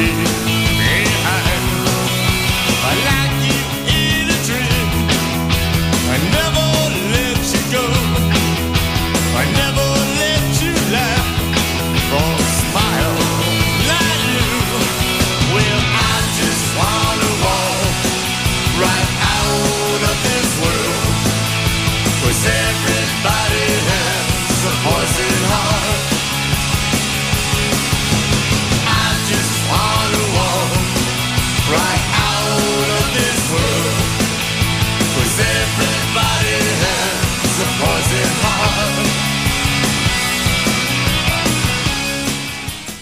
me 0.00 0.49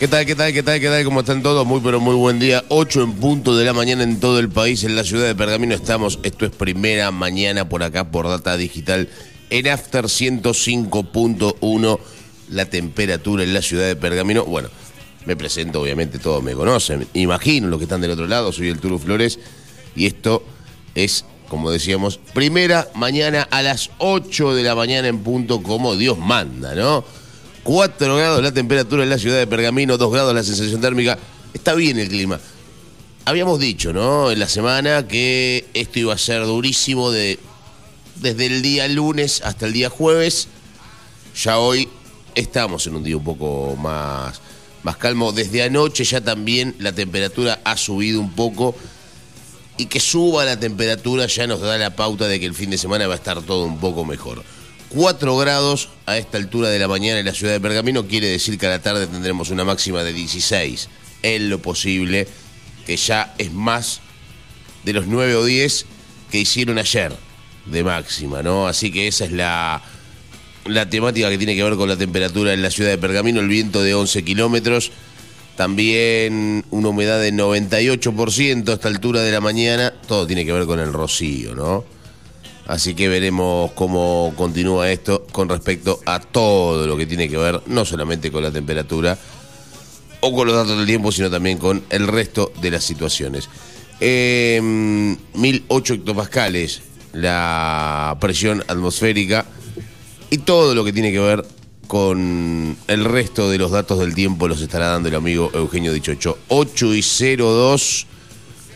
¿Qué 0.09 0.13
tal, 0.13 0.25
qué 0.25 0.35
tal, 0.35 0.53
qué 0.55 0.63
tal, 0.63 0.81
qué 0.81 0.89
tal? 0.89 1.05
¿Cómo 1.05 1.21
están 1.21 1.43
todos? 1.43 1.67
Muy, 1.67 1.81
pero 1.81 2.01
muy 2.01 2.15
buen 2.15 2.39
día. 2.39 2.65
8 2.69 3.03
en 3.03 3.13
punto 3.13 3.55
de 3.55 3.67
la 3.67 3.75
mañana 3.75 4.05
en 4.05 4.19
todo 4.19 4.39
el 4.39 4.49
país. 4.49 4.83
En 4.85 4.97
la 4.97 5.05
ciudad 5.05 5.27
de 5.27 5.35
Pergamino 5.35 5.75
estamos. 5.75 6.19
Esto 6.23 6.47
es 6.47 6.51
primera 6.51 7.11
mañana 7.11 7.69
por 7.69 7.83
acá 7.83 8.11
por 8.11 8.27
Data 8.27 8.57
Digital. 8.57 9.11
En 9.51 9.69
After 9.69 10.07
105.1 10.07 11.99
la 12.49 12.65
temperatura 12.65 13.45
en 13.45 13.53
la 13.53 13.61
ciudad 13.61 13.87
de 13.87 13.97
Pergamino. 13.97 14.47
Bueno, 14.47 14.71
me 15.27 15.37
presento, 15.37 15.83
obviamente 15.83 16.19
todos 16.19 16.43
me 16.43 16.55
conocen. 16.55 17.07
Imagino 17.13 17.69
los 17.69 17.79
que 17.79 17.85
están 17.85 18.01
del 18.01 18.13
otro 18.13 18.27
lado. 18.27 18.51
Soy 18.51 18.69
el 18.69 18.81
Turu 18.81 18.99
Flores. 18.99 19.39
Y 19.95 20.07
esto 20.07 20.43
es, 20.95 21.27
como 21.51 21.71
decíamos, 21.71 22.19
primera 22.33 22.89
mañana 22.95 23.47
a 23.51 23.61
las 23.61 23.91
8 23.99 24.55
de 24.55 24.63
la 24.63 24.75
mañana 24.75 25.09
en 25.09 25.19
punto 25.19 25.63
como 25.63 25.97
Dios 25.97 26.17
manda, 26.17 26.75
¿no? 26.75 27.05
4 27.63 28.17
grados 28.17 28.43
la 28.43 28.53
temperatura 28.53 29.03
en 29.03 29.11
la 29.11 29.19
ciudad 29.19 29.39
de 29.39 29.47
Pergamino, 29.47 29.97
2 29.97 30.13
grados 30.13 30.35
la 30.35 30.43
sensación 30.43 30.81
térmica. 30.81 31.19
Está 31.53 31.75
bien 31.75 31.99
el 31.99 32.09
clima. 32.09 32.41
Habíamos 33.25 33.59
dicho, 33.59 33.93
¿no? 33.93 34.31
En 34.31 34.39
la 34.39 34.49
semana 34.49 35.07
que 35.07 35.67
esto 35.75 35.99
iba 35.99 36.15
a 36.15 36.19
ser 36.19 36.45
durísimo 36.45 37.11
de, 37.11 37.39
desde 38.17 38.47
el 38.47 38.63
día 38.63 38.89
lunes 38.89 39.43
hasta 39.45 39.67
el 39.67 39.73
día 39.73 39.91
jueves. 39.91 40.49
Ya 41.43 41.59
hoy 41.59 41.89
estamos 42.35 42.87
en 42.87 42.97
un 42.97 43.05
día 43.05 43.17
un 43.17 43.25
poco 43.25 43.77
más, 43.77 44.41
más 44.83 44.97
calmo. 44.97 45.33
Desde 45.33 45.63
anoche 45.63 46.05
ya 46.05 46.21
también 46.21 46.75
la 46.79 46.93
temperatura 46.93 47.61
ha 47.65 47.77
subido 47.77 48.21
un 48.21 48.33
poco. 48.33 48.75
Y 49.77 49.87
que 49.87 50.01
suba 50.01 50.45
la 50.45 50.59
temperatura 50.59 51.27
ya 51.27 51.47
nos 51.47 51.61
da 51.61 51.79
la 51.79 51.95
pauta 51.95 52.27
de 52.27 52.41
que 52.41 52.47
el 52.47 52.55
fin 52.55 52.71
de 52.71 52.79
semana 52.79 53.07
va 53.07 53.15
a 53.15 53.19
estar 53.19 53.43
todo 53.43 53.65
un 53.65 53.79
poco 53.79 54.05
mejor. 54.05 54.43
4 54.91 55.37
grados 55.37 55.91
a 56.07 56.17
esta 56.17 56.39
altura 56.39 56.71
de 56.71 56.79
la 56.79 56.89
mañana 56.89 57.21
en 57.21 57.27
la 57.27 57.35
ciudad 57.35 57.53
de 57.53 57.61
Pergamino 57.61 58.07
quiere 58.07 58.29
decir 58.29 58.59
que 58.59 58.67
a 58.67 58.71
la 58.71 58.83
tarde 58.83 59.07
tendremos 59.07 59.51
una 59.51 59.65
máxima 59.65 60.03
de 60.03 60.13
16. 60.13 60.89
En 61.23 61.51
lo 61.51 61.61
posible, 61.61 62.27
que 62.87 62.97
ya 62.97 63.35
es 63.39 63.53
más 63.53 64.01
de 64.85 64.93
los 64.95 65.07
9 65.07 65.35
o 65.35 65.45
10 65.45 65.87
que 66.31 66.39
hicieron 66.39 66.79
ayer 66.79 67.13
de 67.67 67.85
máxima, 67.85 68.43
¿no? 68.43 68.67
Así 68.67 68.91
que 68.91 69.09
esa 69.09 69.27
es 69.27 69.33
la, 69.33 69.83
la 70.65 70.89
temática 70.89 71.29
que 71.29 71.39
tiene 71.39 71.55
que 71.55 71.63
ver 71.63 71.77
con 71.77 71.89
la 71.89 71.97
temperatura 71.97 72.55
en 72.55 72.63
la 72.63 72.71
ciudad 72.71 72.91
de 72.91 72.99
Pergamino, 72.99 73.41
el 73.41 73.49
viento 73.49 73.83
de 73.83 73.95
11 73.95 74.25
kilómetros, 74.25 74.91
también 75.57 76.65
una 76.71 76.89
humedad 76.89 77.21
de 77.21 77.33
98% 77.33 78.69
a 78.69 78.73
esta 78.75 78.89
altura 78.89 79.23
de 79.23 79.33
la 79.33 79.41
mañana, 79.41 79.93
todo 80.07 80.27
tiene 80.27 80.47
que 80.47 80.53
ver 80.53 80.67
con 80.67 80.81
el 80.81 80.93
rocío, 80.93 81.55
¿no? 81.55 81.98
Así 82.69 82.95
que 82.95 83.09
veremos 83.09 83.73
cómo 83.73 84.33
continúa 84.37 84.91
esto 84.93 85.27
con 85.33 85.49
respecto 85.49 86.01
a 86.07 86.21
todo 86.21 86.87
lo 86.87 86.97
que 86.97 87.07
tiene 87.07 87.29
que 87.29 87.37
ver, 87.37 87.63
no 87.67 87.85
solamente 87.85 88.31
con 88.31 88.43
la 88.43 88.51
temperatura 88.53 89.19
o 90.21 90.33
con 90.33 90.47
los 90.47 90.55
datos 90.55 90.77
del 90.77 90.87
tiempo, 90.87 91.11
sino 91.11 91.31
también 91.31 91.59
con 91.59 91.83
el 91.91 92.07
resto 92.07 92.53
de 92.61 92.71
las 92.71 92.85
situaciones. 92.85 93.49
Eh, 94.01 94.61
1008 94.63 95.95
hectopascales 95.95 96.83
la 97.13 98.17
presión 98.21 98.63
atmosférica 98.69 99.47
y 100.31 100.39
todo 100.39 100.75
lo 100.75 100.85
que 100.85 100.93
tiene 100.93 101.11
que 101.11 101.19
ver 101.19 101.45
con 101.87 102.77
el 102.87 103.05
resto 103.05 103.49
de 103.51 103.59
los 103.59 103.71
datos 103.71 103.99
del 103.99 104.15
tiempo 104.15 104.47
los 104.47 104.61
estará 104.61 104.89
dando 104.89 105.09
el 105.09 105.15
amigo 105.15 105.51
Eugenio 105.55 105.93
Dichocho. 105.93 106.39
8 106.49 106.95
y 106.95 107.03
02. 107.37 108.07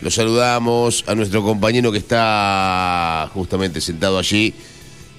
Lo 0.02 0.10
saludamos 0.10 1.04
a 1.06 1.14
nuestro 1.14 1.42
compañero 1.44 1.92
que 1.92 1.98
está 1.98 3.30
justamente 3.32 3.80
sentado 3.80 4.18
allí. 4.18 4.52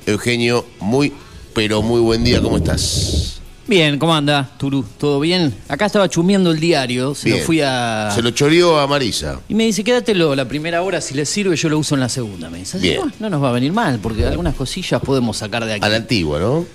Eugenio, 0.05 0.65
muy, 0.81 1.13
pero 1.53 1.81
muy 1.81 2.01
buen 2.01 2.21
día. 2.23 2.41
¿Cómo 2.41 2.57
estás? 2.57 3.39
Bien, 3.65 3.97
¿cómo 3.97 4.13
anda, 4.13 4.49
Turú? 4.57 4.83
¿Todo 4.97 5.21
bien? 5.21 5.55
Acá 5.69 5.85
estaba 5.85 6.09
chumeando 6.09 6.51
el 6.51 6.59
diario, 6.59 7.15
se 7.15 7.29
Bien. 7.29 7.39
lo 7.39 7.45
fui 7.45 7.61
a... 7.61 8.11
Se 8.13 8.21
lo 8.21 8.31
choreó 8.31 8.77
a 8.77 8.85
Marisa. 8.87 9.39
Y 9.47 9.55
me 9.55 9.63
dice, 9.63 9.85
quédatelo 9.85 10.35
la 10.35 10.45
primera 10.49 10.81
hora, 10.81 10.99
si 10.99 11.13
le 11.13 11.25
sirve 11.25 11.55
yo 11.55 11.69
lo 11.69 11.79
uso 11.79 11.95
en 11.95 12.01
la 12.01 12.09
segunda. 12.09 12.49
Me 12.49 12.57
dice, 12.59 12.77
Bien. 12.79 12.97
"Bueno, 12.99 13.13
no 13.21 13.29
nos 13.29 13.41
va 13.41 13.49
a 13.49 13.53
venir 13.53 13.71
mal, 13.71 13.99
porque 13.99 14.25
algunas 14.25 14.53
cosillas 14.55 15.01
podemos 15.01 15.37
sacar 15.37 15.63
de 15.63 15.75
aquí. 15.75 15.85
A 15.85 15.87
la 15.87 15.95
antigua, 15.95 16.39
¿no? 16.41 16.65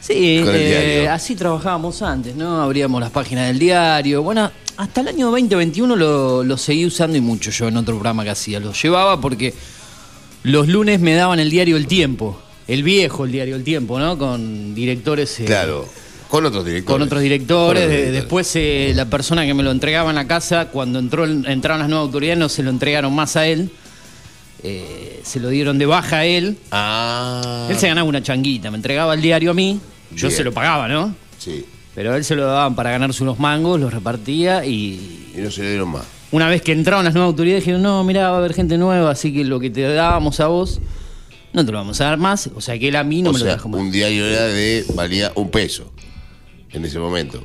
Sí, 0.00 0.42
eh, 0.46 1.08
así 1.10 1.34
trabajábamos 1.34 2.00
antes, 2.02 2.34
¿no? 2.36 2.62
Abríamos 2.62 3.00
las 3.00 3.10
páginas 3.10 3.48
del 3.48 3.58
diario. 3.58 4.22
Bueno, 4.22 4.50
hasta 4.76 5.00
el 5.00 5.08
año 5.08 5.26
2021 5.30 5.96
lo, 5.96 6.44
lo 6.44 6.56
seguí 6.56 6.86
usando 6.86 7.16
y 7.16 7.20
mucho 7.20 7.50
yo 7.50 7.68
en 7.68 7.76
otro 7.76 7.94
programa 7.94 8.24
que 8.24 8.30
hacía. 8.30 8.60
Lo 8.60 8.72
llevaba 8.72 9.20
porque 9.20 9.52
los 10.44 10.68
lunes 10.68 11.00
me 11.00 11.14
daban 11.14 11.40
el 11.40 11.50
diario 11.50 11.76
El 11.76 11.86
Tiempo, 11.86 12.40
el 12.68 12.82
viejo 12.82 13.24
el 13.24 13.32
diario 13.32 13.56
El 13.56 13.64
Tiempo, 13.64 13.98
¿no? 13.98 14.16
Con 14.16 14.74
directores... 14.74 15.40
eh, 15.40 15.44
Claro. 15.44 15.88
Con 16.28 16.44
otros 16.44 16.64
directores. 16.64 16.84
con 16.84 17.02
otros. 17.02 17.18
Con 17.18 17.22
directores. 17.22 18.12
Después 18.12 18.54
eh, 18.56 18.92
la 18.94 19.06
persona 19.06 19.46
que 19.46 19.54
me 19.54 19.62
lo 19.62 19.70
entregaba 19.70 20.10
en 20.10 20.16
la 20.16 20.26
casa, 20.26 20.66
cuando 20.68 20.98
entró, 20.98 21.24
entraron 21.24 21.80
las 21.80 21.88
nuevas 21.88 22.06
autoridades, 22.06 22.38
no 22.38 22.48
se 22.50 22.62
lo 22.62 22.70
entregaron 22.70 23.14
más 23.14 23.36
a 23.36 23.46
él. 23.46 23.70
Eh, 24.62 25.20
se 25.22 25.38
lo 25.40 25.48
dieron 25.50 25.78
de 25.78 25.86
baja 25.86 26.18
a 26.18 26.24
él. 26.24 26.56
Ah. 26.70 27.66
Él 27.70 27.76
se 27.78 27.88
ganaba 27.88 28.08
una 28.08 28.22
changuita, 28.22 28.70
me 28.70 28.76
entregaba 28.76 29.14
el 29.14 29.22
diario 29.22 29.52
a 29.52 29.54
mí, 29.54 29.80
yo 30.12 30.28
Bien. 30.28 30.36
se 30.36 30.44
lo 30.44 30.52
pagaba, 30.52 30.88
¿no? 30.88 31.14
Sí. 31.38 31.64
Pero 31.94 32.12
a 32.12 32.16
él 32.16 32.24
se 32.24 32.34
lo 32.36 32.46
daban 32.46 32.74
para 32.74 32.90
ganarse 32.90 33.22
unos 33.22 33.38
mangos, 33.38 33.78
los 33.80 33.92
repartía 33.92 34.64
y 34.64 35.30
Y 35.36 35.40
no 35.40 35.50
se 35.50 35.62
le 35.62 35.70
dieron 35.70 35.88
más. 35.90 36.04
una 36.32 36.48
vez 36.48 36.62
que 36.62 36.72
entraron 36.72 37.04
las 37.04 37.14
nuevas 37.14 37.28
autoridades 37.30 37.62
dijeron, 37.64 37.82
no, 37.82 38.02
mira, 38.04 38.30
va 38.30 38.36
a 38.36 38.38
haber 38.38 38.54
gente 38.54 38.78
nueva, 38.78 39.10
así 39.10 39.32
que 39.32 39.44
lo 39.44 39.58
que 39.60 39.70
te 39.70 39.82
dábamos 39.82 40.40
a 40.40 40.48
vos, 40.48 40.80
no 41.52 41.64
te 41.64 41.72
lo 41.72 41.78
vamos 41.78 42.00
a 42.00 42.04
dar 42.04 42.18
más. 42.18 42.50
O 42.54 42.60
sea 42.60 42.78
que 42.78 42.88
él 42.88 42.96
a 42.96 43.04
mí 43.04 43.22
no 43.22 43.30
o 43.30 43.32
me 43.32 43.38
lo 43.38 43.44
trajo 43.46 43.68
más. 43.68 43.80
un 43.80 43.90
diario 43.90 44.26
era 44.26 44.44
de. 44.46 44.84
valía 44.94 45.32
un 45.34 45.50
peso. 45.50 45.90
En 46.70 46.84
ese 46.84 46.98
momento. 46.98 47.42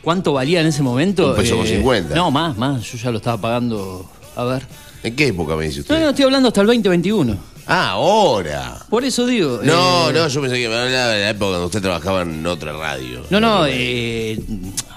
¿Cuánto 0.00 0.32
valía 0.32 0.60
en 0.62 0.66
ese 0.66 0.82
momento? 0.82 1.28
Eh, 1.28 1.30
Un 1.30 1.36
peso 1.36 1.56
con 1.58 1.66
50. 1.66 2.14
No, 2.14 2.30
más, 2.30 2.56
más. 2.56 2.82
Yo 2.90 2.98
ya 2.98 3.10
lo 3.10 3.18
estaba 3.18 3.40
pagando. 3.40 4.10
A 4.34 4.44
ver. 4.44 4.62
¿En 5.02 5.16
qué 5.16 5.28
época 5.28 5.56
me 5.56 5.64
dice 5.64 5.80
usted? 5.80 5.94
No, 5.94 6.00
no, 6.00 6.10
estoy 6.10 6.24
hablando 6.24 6.48
hasta 6.48 6.60
el 6.60 6.66
2021. 6.68 7.36
Ah, 7.66 7.90
ahora. 7.90 8.78
Por 8.88 9.04
eso 9.04 9.26
digo. 9.26 9.60
No, 9.62 10.10
eh, 10.10 10.12
no, 10.12 10.28
yo 10.28 10.40
pensé 10.40 10.56
que 10.60 10.68
me 10.68 10.74
hablaba 10.76 11.12
de 11.12 11.20
la 11.20 11.30
época 11.30 11.50
cuando 11.50 11.66
usted 11.66 11.80
trabajaba 11.80 12.22
en 12.22 12.44
otra 12.46 12.72
radio. 12.72 13.22
No, 13.30 13.40
no, 13.40 13.66
eh, 13.66 14.38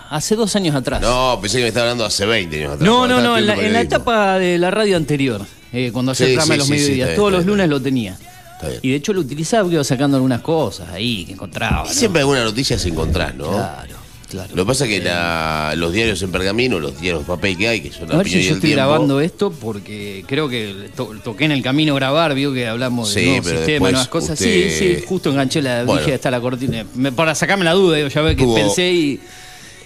hace 0.10 0.36
dos 0.36 0.56
años 0.56 0.76
atrás. 0.76 1.02
No, 1.02 1.38
pensé 1.42 1.58
que 1.58 1.64
me 1.64 1.68
estaba 1.70 1.86
hablando 1.86 2.06
hace 2.06 2.26
20 2.26 2.58
años 2.58 2.74
atrás. 2.74 2.88
No, 2.88 3.08
no, 3.08 3.22
no, 3.22 3.38
en 3.38 3.46
la, 3.48 3.56
en 3.56 3.74
la 3.74 3.82
etapa 3.82 4.40
de 4.40 4.58
la 4.58 4.72
radio 4.72 4.98
anterior, 4.98 5.42
eh, 5.72 5.92
cuando 5.94 6.12
hacía 6.14 6.28
Sí, 6.28 6.34
el 6.34 6.38
programa 6.38 6.54
sí, 6.54 6.54
de 6.54 6.58
los 6.58 6.68
sí, 6.68 6.74
mediodías, 6.74 7.08
bien, 7.10 7.16
todos 7.18 7.32
los 7.32 7.46
lunes 7.46 7.70
lo 7.70 7.82
tenía. 7.82 8.18
Está 8.54 8.70
bien. 8.70 8.80
Y 8.82 8.90
de 8.92 8.96
hecho 8.96 9.14
lo 9.14 9.22
utilizaba 9.22 9.64
porque 9.64 9.76
iba 9.76 9.84
sacando 9.84 10.18
algunas 10.18 10.42
cosas 10.42 10.90
ahí 10.90 11.26
que 11.26 11.34
encontraba. 11.34 11.90
Y 11.90 11.94
siempre 11.94 12.22
alguna 12.22 12.44
noticia 12.44 12.80
se 12.80 12.90
encontrás, 12.90 13.36
¿no? 13.36 13.52
Claro, 13.52 13.96
claro. 14.30 14.56
Lo 14.56 14.64
que 14.64 14.68
pasa 14.68 14.86
es 14.86 14.90
que 14.92 15.02
la- 15.04 15.74
los 15.76 15.94
diarios 15.94 16.22
en 16.22 16.32
pergamino, 16.32 16.80
los 16.80 17.00
diarios 17.00 17.22
de 17.24 17.28
papel 17.28 17.58
que 17.58 17.68
hay, 17.68 17.82
que 17.82 17.92
son 17.92 18.08
la 18.10 18.16
A 18.16 18.18
ver 18.18 18.28
si 18.28 18.34
yo 18.34 18.40
estoy 18.56 18.60
tiempo, 18.62 18.76
grabando 18.76 19.20
esto 19.22 19.52
porque 19.52 20.24
creo 20.28 20.48
que 20.50 20.90
to- 20.96 21.14
toqué 21.24 21.46
en 21.46 21.52
el 21.52 21.62
camino 21.62 21.96
grabar, 21.96 22.34
vio 22.36 22.54
que 22.54 22.68
hablamos 22.68 23.10
Sí, 23.14 23.22
de 23.22 23.26
nuevos 23.28 23.48
sistemas, 23.48 23.92
nuevas 23.92 24.08
cosas. 24.08 24.40
usted- 24.40 24.70
Sí, 24.72 24.96
sí, 24.98 25.04
justo 25.08 25.30
enganché 25.32 25.62
la 25.62 25.84
Bueno. 25.84 26.02
dije 26.02 26.14
está 26.16 26.30
la 26.32 26.42
cortina. 26.42 26.86
Me- 26.96 27.12
para 27.12 27.34
sacarme 27.36 27.64
la 27.66 27.74
duda, 27.74 27.98
digo, 27.98 28.10
ya 28.10 28.22
ve 28.22 28.36
que 28.36 28.46
pensé 28.46 28.92
y, 28.92 29.20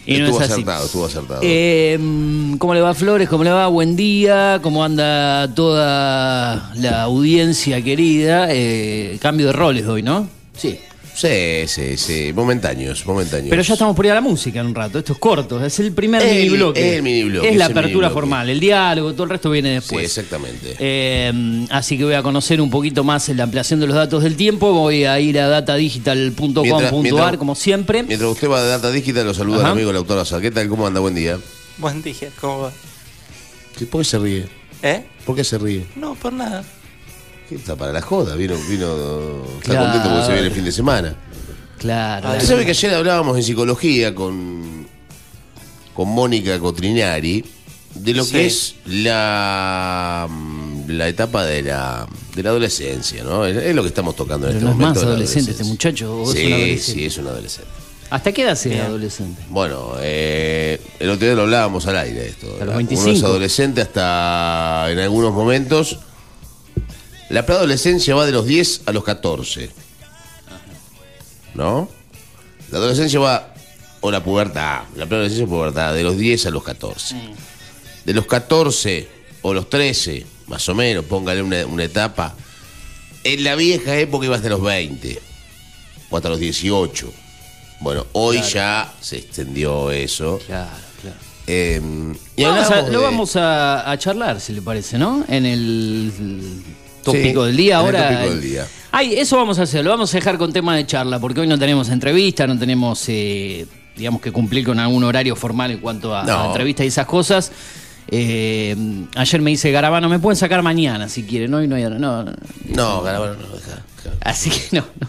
y 0.06 0.18
no 0.18 0.25
estuvo 0.25 0.38
es 0.42 0.44
así. 0.46 0.54
acertado, 0.54 0.86
estuvo 0.86 1.06
acertado. 1.06 1.40
Eh, 1.44 2.00
¿Cómo 2.58 2.74
le 2.74 2.81
va 2.81 2.94
Flores? 2.94 3.30
¿Cómo 3.30 3.44
le 3.44 3.52
va? 3.52 3.68
Buen 3.68 3.96
día. 3.96 4.60
¿Cómo 4.63 4.84
anda 4.84 5.54
toda 5.54 6.72
la 6.75 7.02
audiencia 7.04 7.81
querida? 7.84 8.48
Eh, 8.50 9.18
cambio 9.22 9.48
de 9.48 9.54
roles 9.54 9.86
hoy, 9.86 10.02
¿no? 10.02 10.28
Sí. 10.58 10.80
Sí, 11.19 11.68
sí, 11.68 11.98
sí, 11.98 12.31
momentáneos, 12.33 13.06
momentáneos. 13.06 13.50
Pero 13.50 13.62
ya 13.62 13.74
estamos 13.74 13.94
por 13.94 14.06
ir 14.06 14.12
a 14.13 14.16
la 14.16 14.21
música 14.21 14.62
en 14.62 14.68
un 14.68 14.75
rato. 14.75 15.00
Esto 15.00 15.12
es 15.13 15.19
corto, 15.19 15.66
es 15.66 15.77
el 15.80 15.92
primer 15.92 16.21
El- 16.21 16.30
mini 16.36 16.50
bloque. 16.50 16.80
es 16.89 16.95
el 16.95 17.04
mini 17.04 17.24
bloque, 17.24 17.50
Es 17.50 17.57
la 17.57 17.66
es 17.66 17.71
el 17.71 17.77
apertura 17.77 18.10
formal, 18.10 18.50
el 18.50 18.60
diálogo, 18.62 19.12
todo 19.12 19.25
el 19.25 19.30
resto 19.31 19.50
viene 19.50 19.69
Sí, 19.69 19.75
después. 19.75 20.06
exactamente. 20.06 20.75
Eh, 20.80 21.66
así 21.71 21.98
que 21.98 22.06
voy 22.06 22.13
a 22.13 22.24
conocer 22.24 22.62
un 22.62 22.69
poquito 22.69 23.04
más 23.04 23.27
la 23.30 23.44
ampliación 23.44 23.81
de 23.81 23.88
los 23.88 23.95
datos 23.98 24.24
del 24.24 24.38
tiempo. 24.38 24.71
Voy 24.71 25.04
a 25.04 25.19
ir 25.19 25.38
a 25.39 25.50
datadigital.com.ar 25.50 27.38
como 27.38 27.54
siempre. 27.56 28.04
Mientras 28.04 28.31
usted 28.31 28.50
va 28.50 28.63
de 28.63 28.69
Data 28.69 28.89
Digital, 28.89 29.25
lo 29.25 29.33
saluda 29.33 29.57
Ajá. 29.60 29.68
el 29.68 29.72
amigo 29.74 29.92
Lautaro 29.92 30.22
Azar. 30.22 30.39
¿Qué 30.42 30.51
tal? 30.51 30.69
¿Cómo 30.69 30.88
anda? 30.88 31.01
Buen 31.01 31.15
día. 31.15 31.38
Buen 31.80 32.01
día, 32.01 32.30
¿cómo 32.39 32.60
va? 32.62 32.72
¿Por 33.89 34.01
qué 34.01 34.06
se 34.06 34.18
ríe? 34.19 34.45
¿Eh? 34.83 35.04
¿Por 35.25 35.36
qué 35.36 35.44
se 35.44 35.57
ríe? 35.57 35.86
No, 35.95 36.15
por 36.15 36.31
nada. 36.33 36.63
¿Qué 37.50 37.56
está 37.56 37.75
para 37.75 37.92
la 37.92 38.01
joda? 38.01 38.36
Vino, 38.36 38.56
vino. 38.69 39.44
Está 39.57 39.72
Claro. 39.72 39.81
contento 39.86 40.10
porque 40.10 40.25
se 40.28 40.34
viene 40.34 40.48
el 40.48 40.54
fin 40.54 40.66
de 40.66 40.72
semana. 40.72 41.16
Claro. 41.80 42.31
Usted 42.34 42.46
sabe 42.48 42.63
que 42.66 42.72
ayer 42.72 42.94
hablábamos 42.94 43.36
en 43.38 43.44
psicología 43.44 44.13
con, 44.13 44.88
con 45.96 46.10
Mónica 46.10 46.60
Cotrinari 46.60 47.44
de 47.96 48.13
lo 48.13 48.24
Sí. 48.24 48.31
que 48.34 48.46
es 48.46 48.75
la, 48.86 50.28
la 50.88 51.07
etapa 51.07 51.44
de 51.46 51.63
la, 51.63 52.06
de 52.36 52.44
la 52.44 52.50
adolescencia, 52.51 53.24
¿no? 53.24 53.46
Es, 53.46 53.57
es 53.57 53.74
lo 53.75 53.81
que 53.81 53.88
estamos 53.88 54.16
tocando 54.16 54.48
en 54.48 54.54
Pero 54.54 54.60
este 54.60 54.66
no 54.66 54.72
es 54.72 54.78
momento. 54.78 55.00
más 55.00 55.07
adolescente 55.10 55.51
este 55.51 55.63
muchacho, 55.63 56.22
¿o 56.22 56.24
es 56.31 56.38
sí, 56.38 56.46
adolescente? 56.54 57.00
sí, 57.00 57.06
es 57.06 57.18
un 57.18 57.28
adolescente. 57.28 57.72
¿Hasta 58.12 58.31
qué 58.31 58.42
edad 58.44 58.56
se 58.56 58.69
Bien. 58.69 58.81
adolescente? 58.81 59.42
Bueno, 59.50 59.94
eh, 60.00 60.80
el 61.00 61.10
otro 61.12 61.25
día 61.28 61.36
lo 61.36 61.44
hablábamos 61.44 61.86
al 61.88 61.98
aire 61.98 62.28
esto. 62.28 62.48
A 62.48 62.50
los 62.51 62.62
Uno 62.62 62.72
es 62.72 62.78
25. 62.90 63.25
adolescente 63.28 63.81
hasta 63.81 64.88
en 64.92 65.00
algunos 65.00 65.31
momentos. 65.34 66.00
La 67.30 67.46
preadolescencia 67.46 68.16
va 68.16 68.26
de 68.26 68.31
los 68.31 68.46
10 68.46 68.81
a 68.88 68.92
los 68.92 69.04
14. 69.04 69.70
¿No? 71.54 71.90
La 72.72 72.78
adolescencia 72.78 73.20
va, 73.20 73.54
o 74.02 74.12
la 74.12 74.24
pubertad, 74.24 74.84
la 74.96 75.06
preadolescencia 75.06 75.46
o 75.46 75.50
pubertad, 75.50 75.94
de 75.94 76.04
los 76.04 76.18
10 76.18 76.46
a 76.46 76.50
los 76.52 76.64
14. 76.64 77.16
De 78.06 78.14
los 78.14 78.26
14 78.26 79.08
o 79.42 79.54
los 79.54 79.70
13, 79.70 80.26
más 80.48 80.68
o 80.70 80.76
menos, 80.76 81.06
póngale 81.06 81.42
una, 81.42 81.66
una 81.66 81.84
etapa. 81.84 82.36
En 83.24 83.44
la 83.44 83.56
vieja 83.56 83.96
época 83.98 84.25
iba 84.25 84.36
hasta 84.36 84.50
los 84.50 84.62
20, 84.62 85.20
o 86.10 86.18
hasta 86.18 86.30
los 86.30 86.40
18. 86.40 87.12
Bueno, 87.82 88.06
hoy 88.14 88.42
ya 88.42 88.94
se 89.02 89.18
extendió 89.18 89.92
eso. 89.92 90.40
Claro, 90.46 90.70
claro. 91.02 91.18
Eh, 91.48 91.82
y 92.36 92.44
Vamos 92.44 92.64
a- 92.64 92.66
hablamos 92.68 92.92
lo 92.94 93.00
de- 93.00 93.06
vamos 93.06 93.36
a, 93.36 93.90
a 93.92 93.98
charlar, 93.98 94.40
si 94.40 94.54
le 94.54 94.62
parece, 94.62 94.98
¿no? 94.98 95.25
En 95.28 95.46
el 95.46 96.12
tópico 97.12 97.42
Sí, 97.42 97.48
del 97.48 97.58
día 97.58 97.76
el 97.80 97.86
ahora. 97.86 98.10
tópico 98.10 98.30
del 98.36 98.42
día. 98.42 98.68
Ay, 98.92 99.14
eso 99.20 99.38
vamos 99.38 99.60
a 99.60 99.64
hacer, 99.64 99.84
lo 99.84 99.92
vamos 99.92 100.14
a 100.14 100.18
dejar 100.18 100.38
con 100.38 100.52
tema 100.52 100.76
de 100.76 100.86
charla, 100.86 101.20
porque 101.20 101.42
hoy 101.42 101.48
no 101.48 101.60
tenemos 101.60 101.90
entrevista, 101.90 102.48
no 102.48 102.58
tenemos, 102.58 103.04
eh, 103.08 103.66
digamos, 103.96 104.22
que 104.22 104.32
cumplir 104.32 104.66
con 104.66 104.80
algún 104.80 105.04
horario 105.04 105.36
formal 105.36 105.72
en 105.72 105.78
cuanto 105.80 106.16
a, 106.16 106.24
No. 106.24 106.40
a 106.42 106.46
entrevistas 106.48 106.86
y 106.86 106.88
esas 106.88 107.06
cosas. 107.06 107.52
Eh, 108.12 108.76
ayer 109.16 109.42
me 109.42 109.52
dice 109.52 109.70
Garabano, 109.72 110.10
me 110.10 110.18
pueden 110.18 110.36
sacar 110.38 110.64
mañana 110.64 111.08
si 111.10 111.24
quieren, 111.24 111.54
hoy 111.54 111.68
no 111.68 111.76
hay. 111.76 111.84
No, 111.84 111.90
no, 112.00 112.24
no. 112.24 112.32
No, 112.70 113.02
Garabano, 113.04 113.34
no, 113.36 113.48
deja, 113.56 113.84
deja. 114.04 114.16
Así 114.22 114.50
que 114.50 114.78
no, 114.78 114.86
no. 115.00 115.08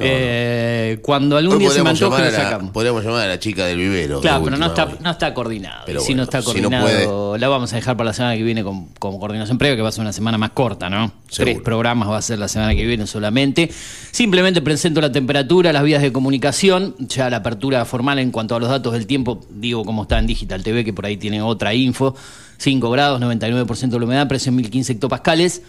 Eh, 0.00 1.00
cuando 1.02 1.36
algún 1.36 1.58
día 1.58 1.70
se 1.70 1.82
me 1.82 1.90
podríamos 1.90 2.02
antoje 2.02 2.22
lo 2.22 2.28
llamar, 2.28 2.34
a 2.34 2.38
la, 2.38 2.50
sacamos. 2.50 2.70
podríamos 2.72 3.04
llamar 3.04 3.22
a 3.22 3.26
la 3.26 3.38
chica 3.40 3.66
del 3.66 3.78
vivero. 3.78 4.20
Claro, 4.20 4.38
de 4.38 4.44
pero 4.44 4.56
no 4.56 4.66
está, 4.66 4.88
no 5.00 5.10
está 5.10 5.34
coordinado. 5.34 5.82
Pero 5.86 6.00
y 6.00 6.04
si 6.04 6.14
no 6.14 6.22
está 6.22 6.40
si 6.40 6.46
coordinado, 6.46 7.36
la 7.36 7.48
vamos 7.48 7.72
a 7.72 7.76
dejar 7.76 7.96
para 7.96 8.08
la 8.08 8.12
semana 8.12 8.36
que 8.36 8.42
viene 8.44 8.62
con, 8.62 8.86
con 8.98 9.18
coordinación 9.18 9.58
previa, 9.58 9.76
que 9.76 9.82
va 9.82 9.88
a 9.88 9.92
ser 9.92 10.02
una 10.02 10.12
semana 10.12 10.38
más 10.38 10.50
corta, 10.50 10.88
¿no? 10.88 11.12
Seguro. 11.28 11.52
Tres 11.52 11.64
programas 11.64 12.08
va 12.08 12.18
a 12.18 12.22
ser 12.22 12.38
la 12.38 12.48
semana 12.48 12.74
que 12.74 12.86
viene 12.86 13.06
solamente. 13.06 13.70
Simplemente 14.12 14.62
presento 14.62 15.00
la 15.00 15.10
temperatura, 15.10 15.72
las 15.72 15.82
vías 15.82 16.02
de 16.02 16.12
comunicación, 16.12 16.94
ya 16.98 17.28
la 17.28 17.38
apertura 17.38 17.84
formal 17.84 18.18
en 18.20 18.30
cuanto 18.30 18.54
a 18.54 18.60
los 18.60 18.68
datos 18.68 18.92
del 18.92 19.06
tiempo, 19.06 19.40
digo 19.50 19.84
como 19.84 20.02
está 20.02 20.18
en 20.18 20.26
Digital 20.26 20.62
TV, 20.62 20.84
que 20.84 20.92
por 20.92 21.06
ahí 21.06 21.16
tiene 21.16 21.42
otra 21.42 21.74
info. 21.74 22.14
5 22.58 22.90
grados, 22.90 23.20
99% 23.20 23.88
de 23.88 23.98
la 23.98 24.04
humedad, 24.04 24.28
presión 24.28 24.56
1015 24.56 24.94
hectopascales. 24.94 25.62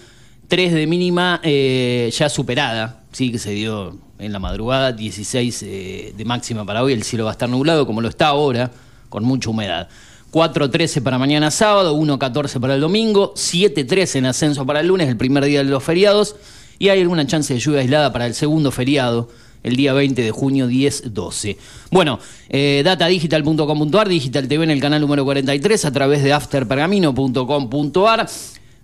3 0.50 0.74
de 0.74 0.88
mínima 0.88 1.40
eh, 1.44 2.12
ya 2.12 2.28
superada, 2.28 3.04
sí, 3.12 3.32
que 3.32 3.38
se 3.38 3.52
dio 3.52 3.96
en 4.18 4.34
la 4.34 4.40
madrugada, 4.40 4.92
16 4.92 5.64
eh, 5.64 6.14
de 6.18 6.26
máxima 6.26 6.66
para 6.66 6.84
hoy, 6.84 6.92
el 6.94 7.04
cielo 7.04 7.26
va 7.26 7.32
a 7.32 7.34
estar 7.34 7.48
nublado 7.48 7.86
como 7.86 8.02
lo 8.02 8.10
está 8.10 8.28
ahora, 8.28 8.72
con 9.10 9.24
mucha 9.24 9.52
humedad. 9.52 9.88
4.13 10.32 11.02
para 11.04 11.20
mañana 11.20 11.52
sábado, 11.52 11.96
1.14 11.96 12.60
para 12.60 12.74
el 12.76 12.82
domingo, 12.82 13.34
7.13 13.36 14.16
en 14.18 14.26
ascenso 14.26 14.66
para 14.66 14.80
el 14.80 14.88
lunes, 14.88 15.08
el 15.08 15.18
primer 15.18 15.46
día 15.46 15.60
de 15.64 15.70
los 15.70 15.84
feriados, 15.84 16.36
y 16.80 16.90
hay 16.90 17.00
alguna 17.02 17.28
chance 17.28 17.54
de 17.54 17.60
lluvia 17.60 17.82
aislada 17.82 18.12
para 18.12 18.26
el 18.26 18.34
segundo 18.34 18.72
feriado, 18.72 19.30
el 19.62 19.76
día 19.76 19.94
20 19.94 20.20
de 20.20 20.32
junio 20.32 20.68
10-12. 20.68 21.58
Bueno, 21.92 22.20
eh, 22.50 22.82
datadigital.com.ar, 22.84 24.10
Digital 24.10 24.48
TV 24.48 24.64
en 24.64 24.72
el 24.72 24.82
canal 24.82 25.02
número 25.02 25.24
43, 25.26 25.86
a 25.86 25.92
través 25.92 26.24
de 26.24 26.34
afterpergamino.com.ar. 26.34 28.28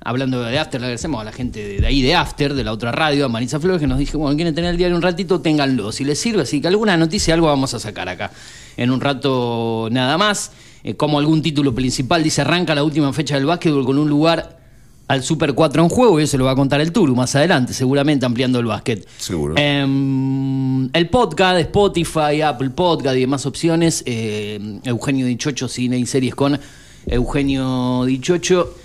Hablando 0.08 0.40
de 0.44 0.60
After, 0.60 0.80
le 0.80 0.86
agradecemos 0.86 1.20
a 1.20 1.24
la 1.24 1.32
gente 1.32 1.80
de, 1.82 1.88
ahí 1.88 2.04
de 2.04 2.14
After, 2.14 2.54
de 2.54 2.64
la 2.64 2.72
otra 2.72 2.92
radio, 2.92 3.26
a 3.26 3.28
Marisa 3.28 3.60
Flores, 3.60 3.82
que 3.82 3.88
nos 3.88 3.98
dijo, 3.98 4.20
bueno, 4.20 4.36
quieren 4.36 4.54
tener 4.54 4.70
el 4.70 4.78
diario 4.78 4.96
un 4.96 5.02
ratito, 5.02 5.42
ténganlo. 5.42 5.92
Si 5.92 6.04
les 6.04 6.20
sirve, 6.20 6.44
así 6.44 6.62
que 6.62 6.68
alguna 6.68 6.96
noticia, 6.96 7.34
algo 7.34 7.48
vamos 7.48 7.74
a 7.74 7.80
sacar 7.80 8.08
acá. 8.08 8.30
En 8.78 8.92
un 8.92 9.02
rato 9.02 9.88
nada 9.92 10.16
más. 10.20 10.52
Eh, 10.84 10.94
como 10.94 11.18
algún 11.18 11.42
título 11.42 11.74
principal 11.74 12.22
dice, 12.22 12.42
arranca 12.42 12.76
la 12.76 12.84
última 12.84 13.12
fecha 13.14 13.34
del 13.34 13.48
básquetbol 13.48 13.84
con 13.84 13.98
un 13.98 14.08
lugar 14.08 14.60
al 15.08 15.24
Super 15.24 15.56
4 15.56 15.82
en 15.82 15.90
juego, 15.90 16.20
y 16.20 16.24
eso 16.24 16.38
lo 16.38 16.46
va 16.46 16.52
a 16.52 16.56
contar 16.56 16.82
el 16.82 16.92
Turu 16.92 17.16
más 17.16 17.36
adelante, 17.36 17.74
seguramente 17.74 18.28
ampliando 18.28 18.60
el 18.60 18.68
básquet. 18.68 19.08
Seguro. 19.18 19.56
Em, 19.58 20.88
el 20.94 21.10
podcast, 21.10 21.60
Spotify, 21.62 22.42
Apple 22.44 22.70
Podcast 22.70 23.18
y 23.18 23.22
demás 23.22 23.48
opciones. 23.48 24.04
eh, 24.06 24.80
Eugenio 24.84 25.26
Dichocho, 25.26 25.68
cine 25.68 25.98
y 25.98 26.06
series 26.06 26.36
con 26.36 26.60
Eugenio 27.08 28.04
Dichocho. 28.06 28.85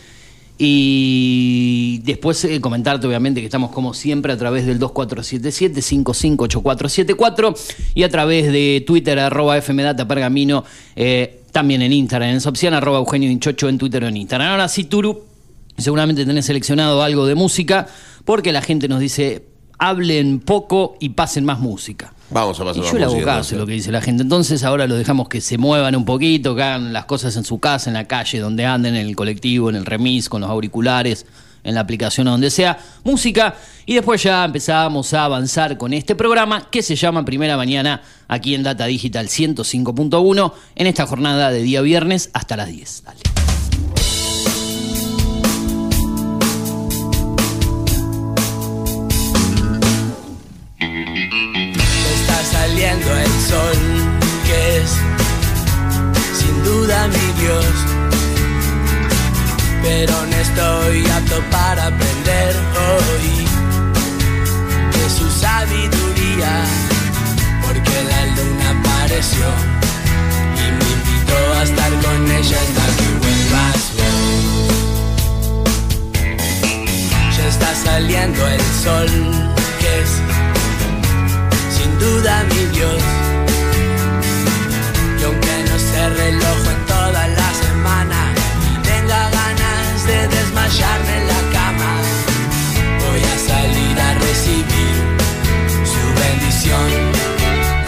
Y 0.63 2.03
después 2.05 2.45
eh, 2.45 2.61
comentarte, 2.61 3.07
obviamente, 3.07 3.41
que 3.41 3.47
estamos 3.47 3.71
como 3.71 3.95
siempre 3.95 4.35
a 4.35 4.37
través 4.37 4.67
del 4.67 4.79
2477-558474 4.79 7.59
y 7.95 8.03
a 8.03 8.11
través 8.11 8.53
de 8.53 8.85
Twitter, 8.87 9.19
arroba 9.19 9.59
FMData 9.63 10.07
Pergamino, 10.07 10.63
eh, 10.97 11.41
también 11.51 11.81
en 11.81 11.95
Instagram, 11.95 12.29
en 12.29 12.37
esa 12.37 12.51
opción, 12.51 12.75
arroba 12.75 12.99
Eugenio 12.99 13.31
Dichocho 13.31 13.71
en 13.71 13.79
Twitter 13.79 14.05
o 14.05 14.09
en 14.09 14.19
Instagram. 14.19 14.51
Ahora 14.51 14.69
sí, 14.69 14.85
Turu, 14.85 15.25
seguramente 15.79 16.27
tenés 16.27 16.45
seleccionado 16.45 17.03
algo 17.03 17.25
de 17.25 17.37
música, 17.37 17.87
porque 18.27 18.53
la 18.53 18.61
gente 18.61 18.87
nos 18.87 19.01
dice, 19.01 19.47
hablen 19.81 20.41
poco 20.41 20.97
y 21.01 21.09
pasen 21.09 21.45
más 21.45 21.59
música. 21.59 22.13
Vamos 22.31 22.61
a 22.61 22.65
pasar 22.65 22.85
Y 22.85 22.87
yo 22.87 22.99
le 22.99 23.05
hago 23.05 23.25
caso 23.25 23.57
lo 23.57 23.67
que 23.67 23.73
dice 23.73 23.91
la 23.91 24.01
gente. 24.01 24.23
Entonces 24.23 24.63
ahora 24.63 24.87
los 24.87 24.99
dejamos 24.99 25.29
que 25.29 25.41
se 25.41 25.59
muevan 25.59 25.97
un 25.97 26.05
poquito, 26.05 26.55
que 26.55 26.63
hagan 26.63 26.93
las 26.93 27.07
cosas 27.07 27.35
en 27.37 27.45
su 27.45 27.59
casa, 27.59 27.91
en 27.91 27.95
la 27.95 28.07
calle, 28.07 28.39
donde 28.39 28.67
anden, 28.67 28.95
en 28.95 29.07
el 29.07 29.17
colectivo, 29.17 29.71
en 29.71 29.77
el 29.77 29.87
remis, 29.87 30.29
con 30.29 30.43
los 30.43 30.51
auriculares, 30.51 31.27
en 31.65 31.75
la 31.75 31.81
aplicación 31.81 32.29
o 32.29 32.33
donde 32.33 32.51
sea. 32.51 32.79
Música. 33.03 33.57
Y 33.87 33.95
después 33.95 34.23
ya 34.23 34.45
empezamos 34.45 35.13
a 35.15 35.25
avanzar 35.25 35.79
con 35.79 35.93
este 35.95 36.15
programa 36.15 36.71
que 36.71 36.83
se 36.83 36.95
llama 36.95 37.25
Primera 37.25 37.57
Mañana 37.57 38.03
aquí 38.29 38.55
en 38.55 38.63
Data 38.63 38.85
Digital 38.85 39.29
105.1 39.29 40.53
en 40.77 40.87
esta 40.87 41.07
jornada 41.07 41.51
de 41.51 41.63
día 41.63 41.81
viernes 41.81 42.31
hasta 42.35 42.57
las 42.57 42.69
10. 42.69 43.03
Dale. 43.05 43.40
Sol, 53.41 53.81
que 54.47 54.79
es 54.79 54.91
sin 56.39 56.63
duda 56.65 57.09
mi 57.09 57.27
Dios. 57.41 57.75
Pero 59.83 60.15
no 60.27 60.37
estoy 60.37 61.07
apto 61.11 61.41
para 61.51 61.87
aprender 61.87 62.55
hoy 62.87 63.47
de 64.97 65.05
su 65.11 65.31
sabiduría, 65.31 66.53
porque 67.63 67.97
la 68.13 68.27
luna 68.37 68.67
apareció 68.79 69.47
y 70.57 70.67
me 70.79 70.87
invitó 70.97 71.39
a 71.59 71.63
estar 71.63 71.93
con 72.05 72.21
ella 72.31 72.59
hasta 72.65 72.85
que 72.99 73.09
vuelvas 73.23 73.81
vos. 73.99 74.71
Ya 77.37 77.47
está 77.49 77.71
saliendo 77.75 78.47
el 78.47 78.65
sol, 78.85 79.11
que 79.81 79.91
es 80.03 80.11
sin 81.77 81.91
duda 81.99 82.45
mi 82.51 82.63
Dios. 82.77 83.30
Desmayarme 90.31 91.13
en 91.21 91.27
la 91.29 91.43
cama, 91.57 91.93
voy 93.05 93.23
a 93.35 93.37
salir 93.51 93.95
a 94.01 94.15
recibir 94.15 94.97
su 95.93 96.03
bendición. 96.23 96.89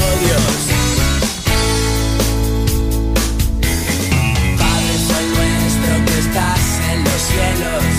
Oh 0.05 0.15
Dios. 0.25 0.55
Padre 4.59 4.95
soy 5.09 5.27
nuestro 5.37 5.93
que 6.07 6.17
estás 6.27 6.65
en 6.91 6.99
los 7.05 7.21
cielos, 7.31 7.92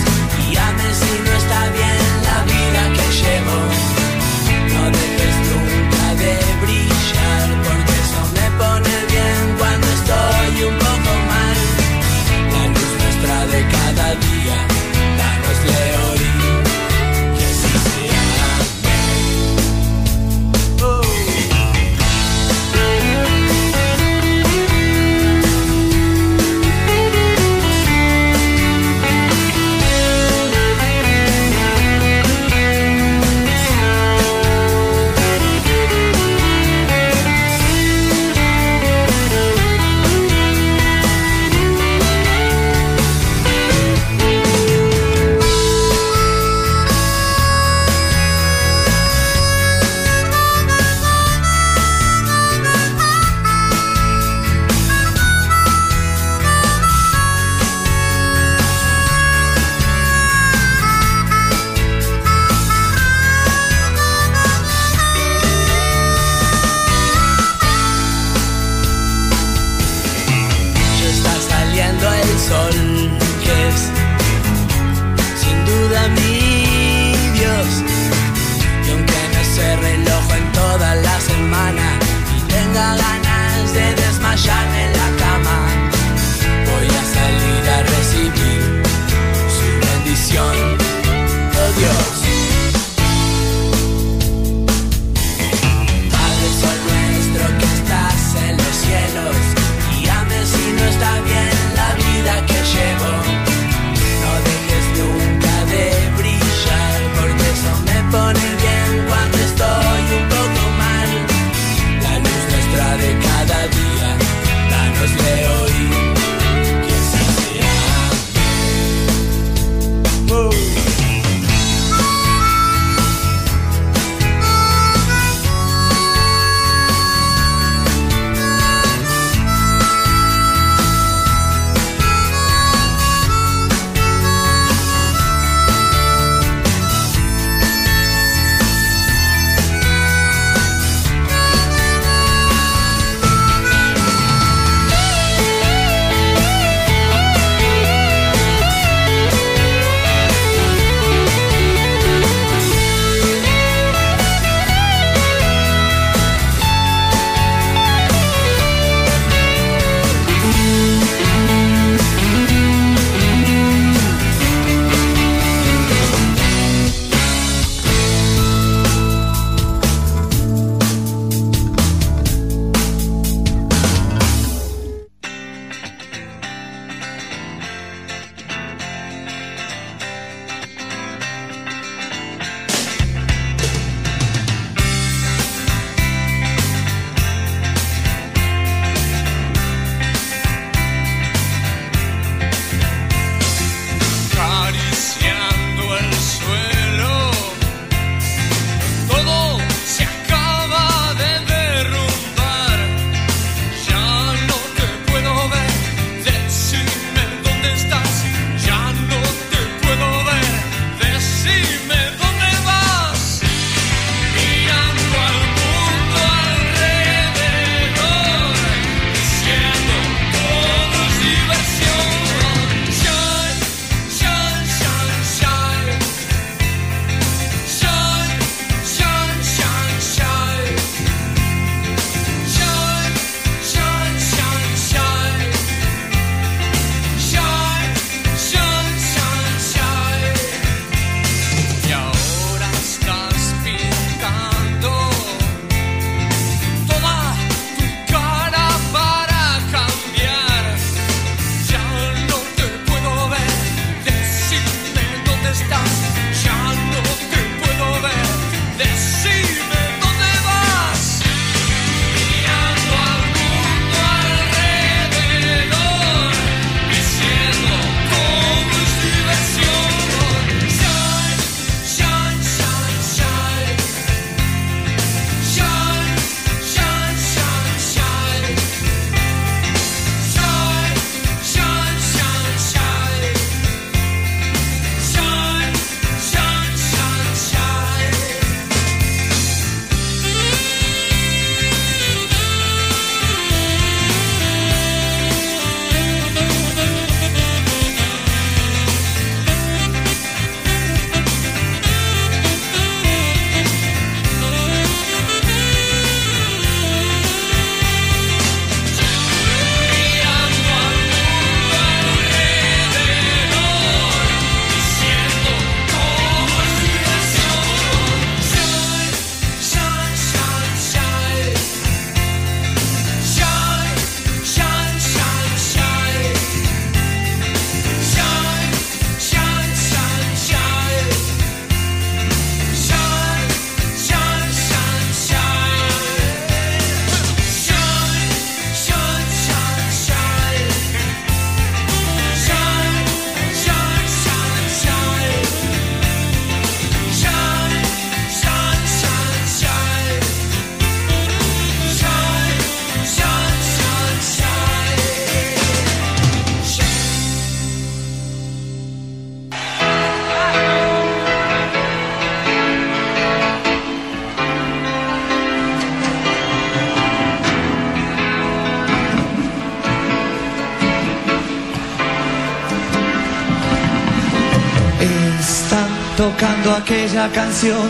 tocando 376.34 376.74
aquella 376.74 377.28
canción 377.30 377.88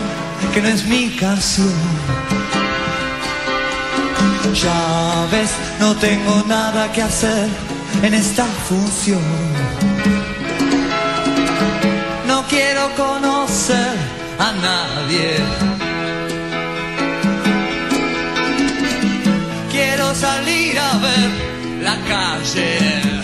que 0.53 0.61
no 0.61 0.67
es 0.67 0.85
mi 0.85 1.09
canción. 1.15 1.73
Ya 4.53 5.27
ves, 5.31 5.51
no 5.79 5.95
tengo 5.95 6.43
nada 6.47 6.91
que 6.91 7.01
hacer 7.01 7.47
en 8.03 8.13
esta 8.13 8.45
función. 8.67 9.21
No 12.27 12.43
quiero 12.47 12.83
conocer 12.95 13.95
a 14.39 14.51
nadie. 14.69 15.37
Quiero 19.71 20.13
salir 20.13 20.79
a 20.79 20.97
ver 20.97 21.29
la 21.81 21.95
calle. 22.11 23.14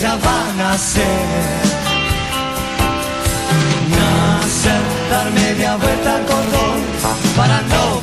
Ya 0.00 0.16
va 0.24 0.36
a 0.48 0.54
nacer. 0.54 1.26
Nacer, 3.96 4.82
dar 5.10 5.30
media 5.32 5.76
vuelta 5.76 6.16
al 6.16 6.24
cordón 6.26 6.78
para 7.36 7.60
no 7.62 7.97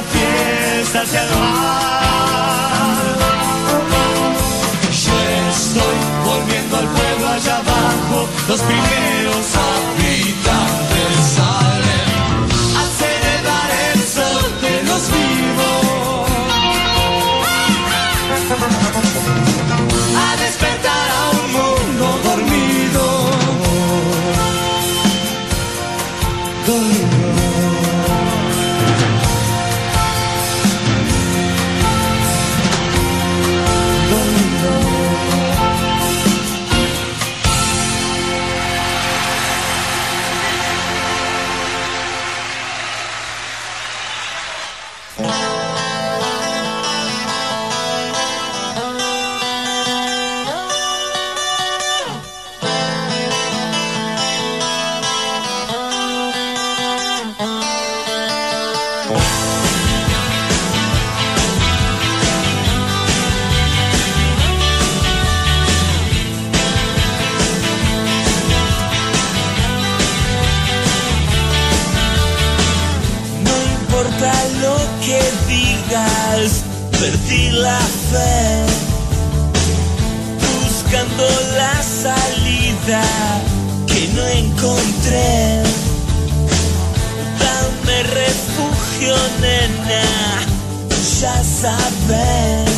la 0.00 0.06
fiesta 0.08 1.02
el 1.02 1.30
mar. 1.38 2.00
Yo 5.04 5.16
estoy 5.50 5.98
volviendo 6.24 6.76
al 6.76 6.86
pueblo 6.86 7.28
allá 7.28 7.56
abajo, 7.58 8.28
los 8.48 8.60
primeros 8.60 9.46
habitantes 9.56 9.99
Buscando 80.62 81.28
la 81.56 81.82
salida 81.82 83.02
que 83.86 84.08
no 84.08 84.26
encontré. 84.26 85.62
Dame 87.38 88.02
refugio, 88.02 89.14
nena, 89.40 90.02
ya 91.20 91.42
sabes 91.44 92.70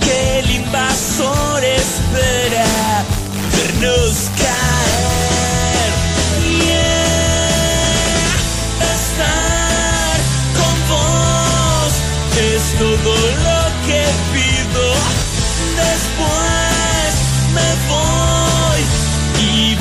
que 0.00 0.38
el 0.40 0.50
invasor 0.50 1.64
espera 1.64 3.04
vernos 3.52 4.30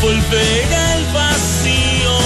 volver 0.10 0.74
al 0.74 1.14
vacío. 1.14 2.18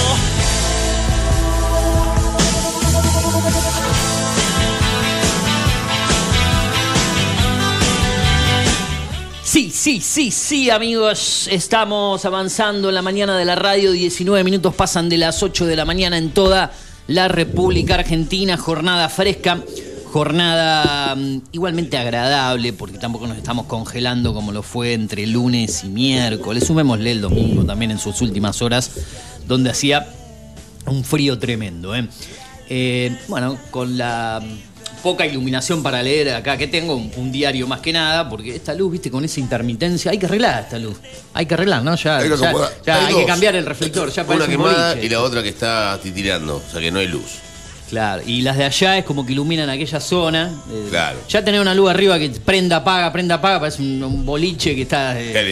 Sí, 9.42 9.70
sí, 9.70 10.00
sí, 10.00 10.30
sí, 10.30 10.70
amigos. 10.70 11.46
Estamos 11.50 12.24
avanzando 12.24 12.88
en 12.88 12.94
la 12.94 13.02
mañana 13.02 13.36
de 13.36 13.44
la 13.44 13.54
radio. 13.54 13.92
19 13.92 14.42
minutos 14.44 14.74
pasan 14.74 15.10
de 15.10 15.18
las 15.18 15.42
8 15.42 15.66
de 15.66 15.76
la 15.76 15.84
mañana 15.84 16.16
en 16.16 16.30
toda 16.30 16.72
la 17.06 17.28
República 17.28 17.96
Argentina. 17.96 18.56
Jornada 18.56 19.10
fresca, 19.10 19.62
jornada 20.14 21.16
mm, 21.16 21.40
igualmente 21.50 21.98
agradable, 21.98 22.72
porque 22.72 22.98
tampoco 22.98 23.26
nos 23.26 23.36
estamos 23.36 23.66
congelando 23.66 24.32
como 24.32 24.52
lo 24.52 24.62
fue 24.62 24.92
entre 24.92 25.26
lunes 25.26 25.82
y 25.82 25.88
miércoles. 25.88 26.64
Sumémosle 26.68 27.10
el 27.10 27.20
domingo 27.20 27.64
también 27.64 27.90
en 27.90 27.98
sus 27.98 28.20
últimas 28.20 28.62
horas, 28.62 28.92
donde 29.48 29.70
hacía 29.70 30.06
un 30.86 31.02
frío 31.02 31.36
tremendo. 31.40 31.96
¿eh? 31.96 32.06
Eh, 32.68 33.18
bueno, 33.26 33.58
con 33.72 33.98
la 33.98 34.40
poca 35.02 35.26
iluminación 35.26 35.82
para 35.82 36.00
leer 36.00 36.32
acá 36.32 36.56
que 36.56 36.68
tengo, 36.68 36.94
un, 36.94 37.10
un 37.16 37.32
diario 37.32 37.66
más 37.66 37.80
que 37.80 37.92
nada, 37.92 38.28
porque 38.30 38.54
esta 38.54 38.72
luz, 38.72 38.92
viste, 38.92 39.10
con 39.10 39.24
esa 39.24 39.40
intermitencia, 39.40 40.12
hay 40.12 40.18
que 40.18 40.26
arreglar 40.26 40.62
esta 40.62 40.78
luz. 40.78 40.96
Hay 41.32 41.46
que 41.46 41.54
arreglar, 41.54 41.82
¿no? 41.82 41.96
Ya, 41.96 42.18
Hay 42.18 42.30
que 42.30 42.36
ya- 42.38 42.50
Hay 42.94 43.06
hay 43.06 43.14
que 43.16 43.26
cambiar 43.26 43.56
el 43.56 43.66
reflector, 43.66 44.12
ya 44.12 44.22
Una 44.22 44.46
quemada 44.46 44.96
y 44.96 45.08
la 45.08 45.20
otra 45.22 45.42
que 45.42 45.48
está 45.48 45.98
titirando, 46.00 46.62
o 46.64 46.70
sea 46.70 46.80
que 46.80 46.92
no 46.92 47.00
hay 47.00 47.08
luz. 47.08 47.40
Claro, 47.90 48.22
y 48.26 48.40
las 48.42 48.56
de 48.56 48.64
allá 48.64 48.98
es 48.98 49.04
como 49.04 49.24
que 49.26 49.32
iluminan 49.32 49.68
aquella 49.70 50.00
zona. 50.00 50.50
eh, 50.70 50.86
Claro. 50.90 51.18
Ya 51.28 51.44
tener 51.44 51.60
una 51.60 51.74
luz 51.74 51.90
arriba 51.90 52.18
que 52.18 52.30
prenda, 52.30 52.76
apaga, 52.76 53.12
prenda, 53.12 53.36
apaga, 53.36 53.60
parece 53.60 53.82
un, 53.82 54.02
un 54.02 54.24
boliche 54.26 54.74
que 54.74 54.82
está... 54.82 55.20
eh, 55.20 55.32
Qué 55.32 55.42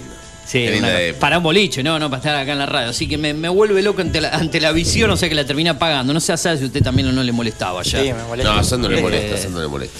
lindo. 0.00 0.14
Sí, 0.44 0.58
Qué 0.66 0.78
una- 0.78 1.18
para 1.20 1.38
un 1.38 1.44
boliche, 1.44 1.82
no, 1.82 1.98
no 1.98 2.10
para 2.10 2.18
estar 2.18 2.34
acá 2.36 2.52
en 2.52 2.58
la 2.58 2.66
radio. 2.66 2.88
Así 2.90 3.06
que 3.06 3.16
me, 3.16 3.32
me 3.32 3.48
vuelve 3.48 3.80
loco 3.82 4.00
ante 4.00 4.20
la, 4.20 4.30
ante 4.30 4.60
la 4.60 4.72
visión, 4.72 5.10
o 5.10 5.16
sea 5.16 5.28
que 5.28 5.34
la 5.34 5.44
termina 5.46 5.78
pagando. 5.78 6.12
No 6.12 6.20
sé 6.20 6.32
a 6.32 6.36
si 6.36 6.48
usted 6.64 6.82
también 6.82 7.08
o 7.08 7.12
no 7.12 7.22
le 7.22 7.30
molestaba 7.32 7.82
ya. 7.82 8.02
Sí, 8.02 8.12
me 8.12 8.22
molesta. 8.24 8.52
No, 8.52 8.58
a 8.58 8.64
Sandro 8.64 8.90
le 8.90 9.00
molesta, 9.00 9.34
a 9.36 9.38
Sandro 9.38 9.62
le 9.62 9.68
molesta. 9.68 9.98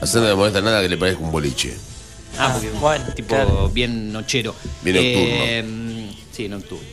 A 0.00 0.06
Sandro 0.06 0.30
le 0.30 0.36
molesta 0.36 0.60
nada 0.60 0.82
que 0.82 0.88
le 0.88 0.96
parezca 0.96 1.22
un 1.22 1.30
boliche. 1.30 1.74
Ah, 2.38 2.50
porque 2.52 2.70
bueno, 2.80 3.04
tipo 3.14 3.28
claro. 3.34 3.68
bien 3.72 4.12
nochero. 4.12 4.54
Bien 4.82 4.96
Eh, 4.98 6.10
sí, 6.32 6.48
nocturno. 6.48 6.84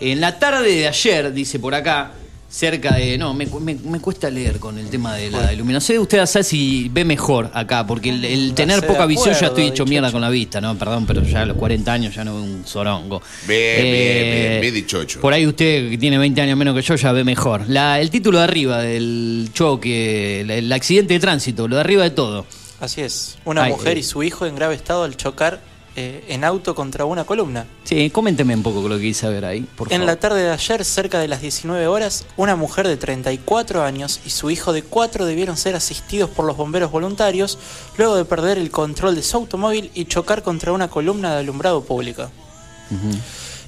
En 0.00 0.20
la 0.20 0.38
tarde 0.38 0.68
de 0.74 0.86
ayer, 0.88 1.32
dice 1.32 1.58
por 1.58 1.74
acá, 1.74 2.12
cerca 2.50 2.94
de. 2.96 3.16
No, 3.16 3.32
me, 3.32 3.46
cu- 3.46 3.60
me- 3.60 3.76
me 3.76 4.00
cuesta 4.00 4.28
leer 4.28 4.58
con 4.58 4.76
el 4.78 4.88
tema 4.90 5.14
de 5.14 5.30
la 5.30 5.52
iluminación. 5.52 5.98
Usted 5.98 6.26
sabe 6.26 6.42
si 6.44 6.88
ve 6.90 7.04
mejor 7.04 7.50
acá, 7.54 7.86
porque 7.86 8.10
el, 8.10 8.24
el 8.24 8.54
tener 8.54 8.84
poca 8.86 9.06
visión 9.06 9.34
ya 9.34 9.46
estoy 9.46 9.64
hecho 9.66 9.86
mierda 9.86 10.10
con 10.10 10.20
la 10.20 10.28
vista, 10.30 10.60
¿no? 10.60 10.76
Perdón, 10.76 11.06
pero 11.06 11.22
ya 11.22 11.42
a 11.42 11.46
los 11.46 11.56
40 11.56 11.92
años 11.92 12.14
ya 12.14 12.24
no 12.24 12.34
veo 12.34 12.42
un 12.42 12.64
zorongo. 12.66 13.22
Bien, 13.46 13.82
bien, 13.82 13.92
bien, 13.94 14.60
bien 14.60 14.74
dichocho. 14.74 15.20
Por 15.20 15.32
ahí 15.32 15.46
usted, 15.46 15.90
que 15.90 15.98
tiene 15.98 16.18
20 16.18 16.40
años 16.40 16.58
menos 16.58 16.74
que 16.74 16.82
yo, 16.82 16.96
ya 16.96 17.12
ve 17.12 17.24
mejor. 17.24 17.64
La, 17.68 18.00
el 18.00 18.10
título 18.10 18.38
de 18.38 18.44
arriba 18.44 18.78
del 18.82 19.50
choque, 19.54 20.40
el, 20.40 20.50
el 20.50 20.72
accidente 20.72 21.14
de 21.14 21.20
tránsito, 21.20 21.68
lo 21.68 21.76
de 21.76 21.80
arriba 21.80 22.02
de 22.02 22.10
todo. 22.10 22.46
Así 22.80 23.02
es. 23.02 23.38
Una 23.44 23.64
Ay, 23.64 23.72
mujer 23.72 23.96
eh. 23.96 24.00
y 24.00 24.02
su 24.02 24.22
hijo 24.22 24.46
en 24.46 24.54
grave 24.56 24.74
estado 24.74 25.04
al 25.04 25.16
chocar 25.16 25.60
eh, 25.96 26.24
en 26.28 26.44
auto 26.44 26.74
contra 26.74 27.04
una 27.04 27.24
columna. 27.24 27.66
Sí, 27.84 28.10
coménteme 28.10 28.54
un 28.54 28.62
poco 28.62 28.88
lo 28.88 28.96
que 28.96 29.02
quise 29.02 29.28
ver 29.28 29.44
ahí, 29.44 29.62
por 29.62 29.88
En 29.88 29.98
favor. 30.00 30.06
la 30.06 30.16
tarde 30.20 30.42
de 30.44 30.50
ayer, 30.50 30.84
cerca 30.84 31.18
de 31.18 31.28
las 31.28 31.40
19 31.42 31.86
horas, 31.88 32.26
una 32.36 32.54
mujer 32.56 32.86
de 32.86 32.96
34 32.96 33.82
años 33.82 34.20
y 34.24 34.30
su 34.30 34.50
hijo 34.50 34.72
de 34.72 34.82
4 34.82 35.26
debieron 35.26 35.56
ser 35.56 35.74
asistidos 35.74 36.30
por 36.30 36.44
los 36.44 36.56
bomberos 36.56 36.90
voluntarios 36.90 37.58
luego 37.98 38.14
de 38.16 38.24
perder 38.24 38.58
el 38.58 38.70
control 38.70 39.14
de 39.16 39.22
su 39.22 39.36
automóvil 39.36 39.90
y 39.94 40.04
chocar 40.04 40.42
contra 40.42 40.72
una 40.72 40.88
columna 40.88 41.32
de 41.34 41.40
alumbrado 41.40 41.82
público. 41.82 42.30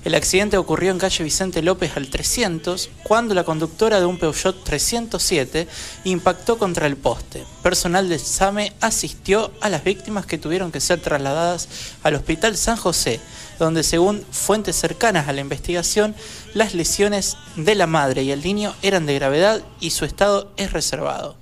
El 0.04 0.16
accidente 0.16 0.56
ocurrió 0.56 0.90
en 0.90 0.98
calle 0.98 1.22
Vicente 1.22 1.62
López 1.62 1.96
al 1.96 2.08
300 2.08 2.90
cuando 3.04 3.34
la 3.34 3.44
conductora 3.44 4.00
de 4.00 4.06
un 4.06 4.18
Peugeot 4.18 4.64
307 4.64 5.68
impactó 6.02 6.58
contra 6.58 6.88
el 6.88 6.96
poste. 6.96 7.44
Personal 7.62 8.08
del 8.08 8.18
SAME 8.18 8.72
asistió 8.80 9.52
a 9.60 9.68
las 9.68 9.84
víctimas 9.84 10.26
que 10.26 10.38
tuvieron 10.38 10.72
que 10.72 10.80
ser 10.80 11.00
trasladadas 11.00 11.68
al 12.02 12.16
Hospital 12.16 12.56
San 12.56 12.76
José, 12.76 13.20
donde 13.60 13.84
según 13.84 14.24
fuentes 14.32 14.74
cercanas 14.74 15.28
a 15.28 15.32
la 15.32 15.40
investigación, 15.40 16.16
las 16.52 16.74
lesiones 16.74 17.36
de 17.54 17.76
la 17.76 17.86
madre 17.86 18.24
y 18.24 18.32
el 18.32 18.42
niño 18.42 18.74
eran 18.82 19.06
de 19.06 19.14
gravedad 19.14 19.62
y 19.78 19.90
su 19.90 20.04
estado 20.04 20.50
es 20.56 20.72
reservado. 20.72 21.36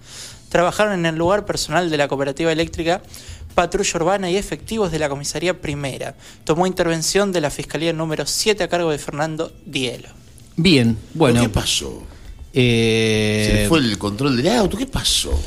Trabajaron 0.50 0.92
en 0.92 1.06
el 1.06 1.14
lugar 1.16 1.46
personal 1.46 1.88
de 1.88 1.96
la 1.96 2.08
cooperativa 2.08 2.52
eléctrica 2.52 3.00
patrulla 3.54 3.90
urbana 3.96 4.30
y 4.30 4.36
efectivos 4.36 4.90
de 4.92 4.98
la 4.98 5.08
comisaría 5.08 5.60
primera. 5.60 6.14
Tomó 6.44 6.66
intervención 6.66 7.32
de 7.32 7.40
la 7.40 7.50
Fiscalía 7.50 7.92
número 7.92 8.26
7 8.26 8.62
a 8.64 8.68
cargo 8.68 8.90
de 8.90 8.98
Fernando 8.98 9.52
Dielo. 9.66 10.08
Bien, 10.56 10.96
bueno. 11.14 11.40
¿Qué 11.42 11.48
pasó? 11.48 12.02
eh, 12.52 13.44
Se 13.48 13.54
le 13.62 13.68
fue 13.68 13.78
el 13.78 13.96
control 13.98 14.36
del 14.36 14.48
auto, 14.48 14.76
¿qué 14.76 14.86
pasó? 14.86 15.38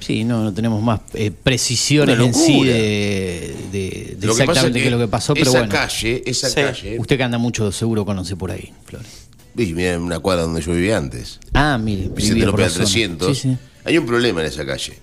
Sí, 0.00 0.24
no, 0.24 0.42
no 0.42 0.52
tenemos 0.52 0.82
más 0.82 1.00
eh, 1.14 1.30
precisiones 1.30 2.18
en 2.18 2.34
sí 2.34 2.64
de, 2.64 4.16
exactamente 4.20 4.78
es 4.78 4.82
qué 4.82 4.84
es 4.86 4.90
lo 4.90 4.98
que 4.98 5.06
pasó, 5.08 5.32
pero 5.34 5.48
esa 5.50 5.58
bueno. 5.60 5.72
calle, 5.72 6.22
esa 6.26 6.48
Sí. 6.48 6.54
calle, 6.56 6.98
Usted 6.98 7.16
que 7.16 7.22
anda 7.22 7.38
mucho 7.38 7.70
seguro 7.70 8.04
conoce 8.04 8.34
por 8.34 8.50
ahí, 8.50 8.72
Flores. 8.84 9.28
vi, 9.54 9.72
mira, 9.74 9.92
en 9.92 10.00
una 10.02 10.18
cuadra 10.18 10.42
donde 10.42 10.60
yo 10.60 10.72
vivía 10.72 10.96
antes, 10.96 11.38
Ah, 11.54 11.78
mire, 11.80 12.08
Vicente 12.08 12.44
López 12.46 12.58
la 12.60 12.66
al 12.66 12.72
zona. 12.72 12.84
300, 12.86 13.38
Sí, 13.38 13.48
sí. 13.50 13.56
hay 13.84 13.98
un 13.98 14.06
problema 14.06 14.40
en 14.40 14.46
esa 14.48 14.66
calle. 14.66 14.98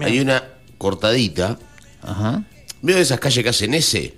Hay 0.00 0.20
una 0.20 0.42
cortadita, 0.80 1.58
Ajá. 2.02 2.42
¿veo 2.80 2.96
esas 2.96 3.20
calles 3.20 3.44
que 3.44 3.50
hacen 3.50 3.74
ese? 3.74 4.14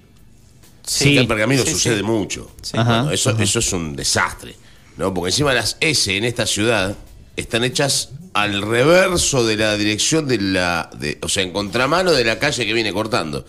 Sí. 0.87 1.18
En 1.18 1.27
Pergamino 1.27 1.64
Sí, 1.64 1.72
sucede 1.72 1.98
sí. 1.98 2.03
mucho. 2.05 2.51
Sí. 2.62 2.77
Ajá, 2.79 3.01
Bueno, 3.03 3.11
eso, 3.12 3.37
eso 3.38 3.59
es 3.59 3.72
un 3.72 3.96
desastre. 3.96 4.55
¿no? 4.96 5.12
Porque 5.12 5.31
encima 5.31 5.53
las 5.53 5.77
S 5.81 6.16
en 6.16 6.25
esta 6.25 6.46
ciudad 6.46 6.96
están 7.37 7.64
hechas 7.64 8.11
al 8.35 8.62
reverso 8.62 9.44
de 9.44 9.57
la 9.57 9.77
dirección 9.77 10.27
de 10.29 10.38
la. 10.40 10.88
De, 10.98 11.18
o 11.22 11.29
sea, 11.29 11.42
en 11.42 11.53
contramano 11.53 12.12
de 12.12 12.25
la 12.25 12.38
calle 12.38 12.64
que 12.64 12.72
viene 12.72 12.92
cortando. 12.92 13.44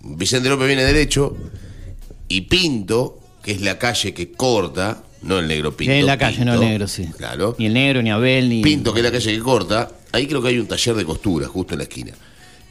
Vicente 0.00 0.48
López 0.48 0.66
viene 0.68 0.84
derecho 0.84 1.36
y 2.28 2.42
Pinto, 2.42 3.18
que 3.42 3.52
es 3.52 3.60
la 3.62 3.78
calle 3.78 4.14
que 4.14 4.30
corta, 4.32 5.02
no 5.22 5.38
el 5.40 5.48
negro 5.48 5.76
Pinto. 5.76 5.92
en 5.92 6.06
la 6.06 6.16
calle, 6.18 6.44
no 6.44 6.54
el 6.54 6.60
negro, 6.60 6.86
sí. 6.86 7.08
Claro. 7.16 7.56
Ni 7.58 7.66
el 7.66 7.74
negro, 7.74 8.00
ni 8.02 8.10
Abel, 8.10 8.48
ni. 8.48 8.62
Pinto, 8.62 8.92
que 8.92 9.00
es 9.00 9.04
la 9.04 9.10
calle 9.12 9.32
que 9.32 9.40
corta, 9.40 9.90
ahí 10.12 10.26
creo 10.26 10.40
que 10.42 10.48
hay 10.48 10.58
un 10.58 10.66
taller 10.68 10.94
de 10.94 11.04
costura, 11.04 11.46
justo 11.48 11.74
en 11.74 11.78
la 11.78 11.84
esquina. 11.84 12.12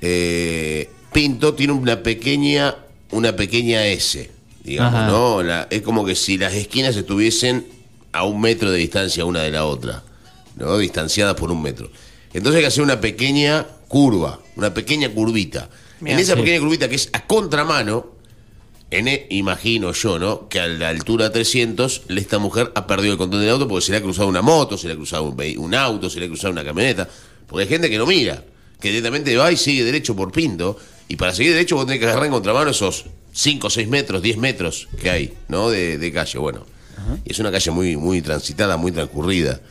Eh, 0.02 0.90
Pinto 1.14 1.54
tiene 1.56 1.74
una 1.74 2.04
pequeña, 2.04 2.76
una 3.12 3.36
pequeña 3.36 3.86
S, 3.88 4.30
digamos, 4.64 4.94
Ajá. 4.94 5.08
¿no? 5.08 5.42
La- 5.44 5.68
es 5.72 5.82
como 5.82 6.06
que 6.06 6.16
si 6.16 6.38
las 6.38 6.54
esquinas 6.54 6.96
estuviesen 6.96 7.66
a 8.12 8.24
un 8.24 8.40
metro 8.42 8.70
de 8.72 8.78
distancia 8.78 9.26
una 9.26 9.42
de 9.42 9.52
la 9.52 9.66
otra, 9.66 10.04
¿no? 10.58 10.78
Distanciadas 10.78 11.36
por 11.36 11.52
un 11.52 11.62
metro. 11.62 11.90
Entonces 12.34 12.58
hay 12.58 12.62
que 12.64 12.68
hacer 12.68 12.84
una 12.84 13.00
pequeña 13.02 13.66
curva, 13.88 14.40
una 14.56 14.74
pequeña 14.74 15.10
curvita. 15.10 15.70
En 16.02 16.20
esa 16.20 16.34
sí. 16.36 16.40
pequeña 16.42 16.60
curvita 16.60 16.88
que 16.90 16.96
es 16.96 17.10
a 17.14 17.26
contramano, 17.26 18.12
en 18.92 19.08
e- 19.08 19.26
imagino 19.32 19.92
yo, 19.94 20.20
¿no? 20.20 20.48
Que 20.50 20.60
a 20.60 20.68
la 20.68 20.90
altura 20.90 21.32
300, 21.32 22.04
le- 22.10 22.22
esta 22.22 22.38
mujer 22.38 22.72
ha 22.76 22.86
perdido 22.86 23.14
el 23.14 23.18
control 23.18 23.42
del 23.42 23.52
auto 23.52 23.68
porque 23.68 23.86
se 23.86 23.92
le 23.92 23.98
ha 23.98 24.02
cruzado 24.02 24.28
una 24.28 24.42
moto, 24.44 24.78
se 24.78 24.88
le 24.88 24.94
ha 24.94 24.96
cruzado 24.96 25.24
un, 25.24 25.42
un 25.58 25.74
auto, 25.76 26.10
se 26.10 26.20
le 26.20 26.26
ha 26.26 26.30
cruzado 26.30 26.52
una 26.54 26.64
camioneta. 26.64 27.10
Porque 27.48 27.64
hay 27.64 27.70
gente 27.70 27.90
que 27.90 27.98
no 27.98 28.06
mira, 28.06 28.44
que 28.80 28.90
directamente 28.90 29.36
va 29.36 29.52
y 29.52 29.58
sigue 29.58 29.84
derecho 29.84 30.16
por 30.16 30.32
Pinto. 30.32 30.78
Y 31.08 31.16
para 31.16 31.34
seguir 31.34 31.54
derecho 31.54 31.76
vos 31.76 31.86
tenés 31.86 32.00
que 32.00 32.06
agarrar 32.06 32.26
en 32.26 32.32
contramano 32.32 32.72
esos 32.72 33.06
5, 33.34 33.70
6 33.70 33.88
metros, 33.88 34.22
10 34.22 34.38
metros 34.38 34.88
que 35.02 35.10
hay, 35.10 35.34
¿no? 35.48 35.70
De, 35.70 35.98
de 35.98 36.12
calle, 36.12 36.38
bueno. 36.40 36.66
Y 37.24 37.32
es 37.32 37.40
una 37.40 37.52
calle 37.52 37.72
muy, 37.72 37.96
muy 37.96 38.22
transitada, 38.22 38.76
muy 38.76 38.92
transcurrida. 38.92 39.62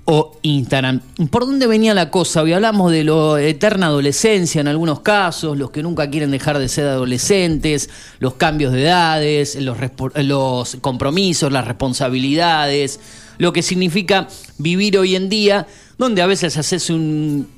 o 0.05 0.39
Instagram. 0.43 1.01
¿Por 1.31 1.47
dónde 1.47 1.67
venía 1.67 1.93
la 1.93 2.11
cosa? 2.11 2.43
Hoy 2.43 2.53
hablamos 2.53 2.93
de 2.93 3.03
lo 3.03 3.39
eterna 3.39 3.87
adolescencia 3.87 4.61
en 4.61 4.69
algunos 4.69 5.01
casos, 5.01 5.59
los 5.59 5.71
que 5.71 5.83
nunca 5.83 6.09
quieren 6.09 6.31
dejar 6.31 6.61
de 6.61 6.69
ser 6.69 6.87
adolescentes, 6.87 7.91
los 8.21 8.35
cambios 8.35 8.73
de 8.73 8.85
edades, 8.85 9.57
los, 9.57 9.77
los 10.15 10.77
compromisos, 10.81 11.51
las 11.51 11.67
responsabilidades, 11.67 13.01
lo 13.39 13.53
que 13.53 13.63
significa 13.63 14.29
vivir 14.59 14.97
hoy 14.97 15.17
en 15.17 15.29
día, 15.29 15.67
donde 15.99 16.23
a 16.23 16.27
veces 16.27 16.57
haces 16.57 16.91
un 16.91 17.49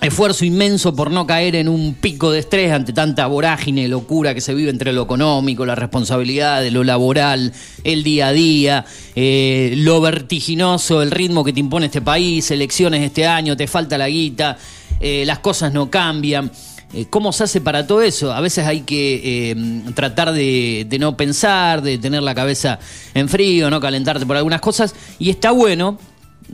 esfuerzo 0.00 0.44
inmenso 0.44 0.94
por 0.94 1.10
no 1.10 1.26
caer 1.26 1.56
en 1.56 1.68
un 1.68 1.94
pico 1.94 2.30
de 2.30 2.38
estrés 2.38 2.72
ante 2.72 2.92
tanta 2.92 3.26
vorágine, 3.26 3.88
locura 3.88 4.32
que 4.32 4.40
se 4.40 4.54
vive 4.54 4.70
entre 4.70 4.92
lo 4.92 5.02
económico, 5.02 5.66
la 5.66 5.74
responsabilidad, 5.74 6.64
lo 6.70 6.84
laboral, 6.84 7.52
el 7.82 8.04
día 8.04 8.28
a 8.28 8.32
día, 8.32 8.84
eh, 9.16 9.74
lo 9.78 10.00
vertiginoso, 10.00 11.02
el 11.02 11.10
ritmo 11.10 11.42
que 11.42 11.52
te 11.52 11.60
impone 11.60 11.86
este 11.86 12.00
país, 12.00 12.50
elecciones 12.50 13.02
este 13.02 13.26
año, 13.26 13.56
te 13.56 13.66
falta 13.66 13.98
la 13.98 14.08
guita, 14.08 14.56
eh, 15.00 15.24
las 15.26 15.40
cosas 15.40 15.72
no 15.72 15.90
cambian. 15.90 16.50
eh, 16.92 17.06
¿cómo 17.10 17.32
se 17.32 17.44
hace 17.44 17.60
para 17.60 17.86
todo 17.86 18.00
eso? 18.00 18.32
A 18.32 18.40
veces 18.40 18.66
hay 18.66 18.82
que 18.82 19.84
tratar 19.94 20.32
de, 20.32 20.86
de 20.88 20.98
no 20.98 21.16
pensar, 21.16 21.82
de 21.82 21.98
tener 21.98 22.22
la 22.22 22.34
cabeza 22.34 22.78
en 23.14 23.28
frío, 23.28 23.68
no 23.68 23.80
calentarte 23.80 24.24
por 24.24 24.36
algunas 24.36 24.60
cosas. 24.60 24.94
Y 25.18 25.28
está 25.28 25.50
bueno, 25.50 25.98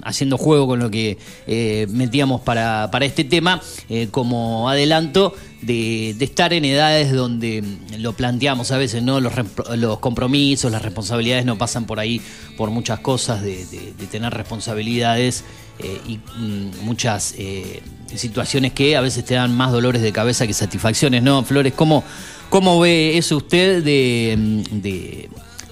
haciendo 0.03 0.39
juego 0.39 0.67
con 0.67 0.81
lo 0.81 0.91
que 0.91 1.19
eh, 1.47 1.87
metíamos 1.91 2.41
para, 2.41 2.91
para 2.91 3.05
este 3.05 3.25
tema, 3.25 3.61
eh, 3.89 4.09
como 4.11 4.69
adelanto, 4.69 5.35
de, 5.63 6.15
de 6.19 6.25
estar 6.25 6.53
en 6.53 6.65
edades 6.65 7.13
donde 7.13 7.63
lo 7.99 8.13
planteamos 8.13 8.71
a 8.71 8.77
veces, 8.77 9.03
¿no? 9.03 9.21
Los, 9.21 9.33
los 9.77 9.99
compromisos, 9.99 10.71
las 10.71 10.83
responsabilidades 10.83 11.45
no 11.47 11.57
pasan 11.57 11.87
por 11.87 12.01
ahí 12.01 12.21
por 12.57 12.71
muchas 12.71 13.01
cosas, 13.01 13.43
de, 13.43 13.65
de- 13.67 14.07
tener 14.11 14.33
responsabilidades 14.35 15.45
eh, 15.79 15.99
y 16.07 16.19
mm, 16.19 16.85
muchas 16.85 17.35
situaciones 18.15 18.73
que 18.73 18.97
a 18.97 19.01
veces 19.01 19.25
te 19.25 19.35
dan 19.35 19.57
más 19.57 19.73
dolores 19.73 20.03
de 20.03 20.13
cabeza 20.13 20.47
que 20.47 20.53
satisfacciones, 20.55 21.23
¿no? 21.23 21.43
Flores, 21.45 21.73
¿cómo, 21.75 22.05
cómo 22.51 22.79
ve 22.79 23.17
eso 23.17 23.37
usted 23.39 23.83
de, 23.83 24.37
mm, 24.39 24.81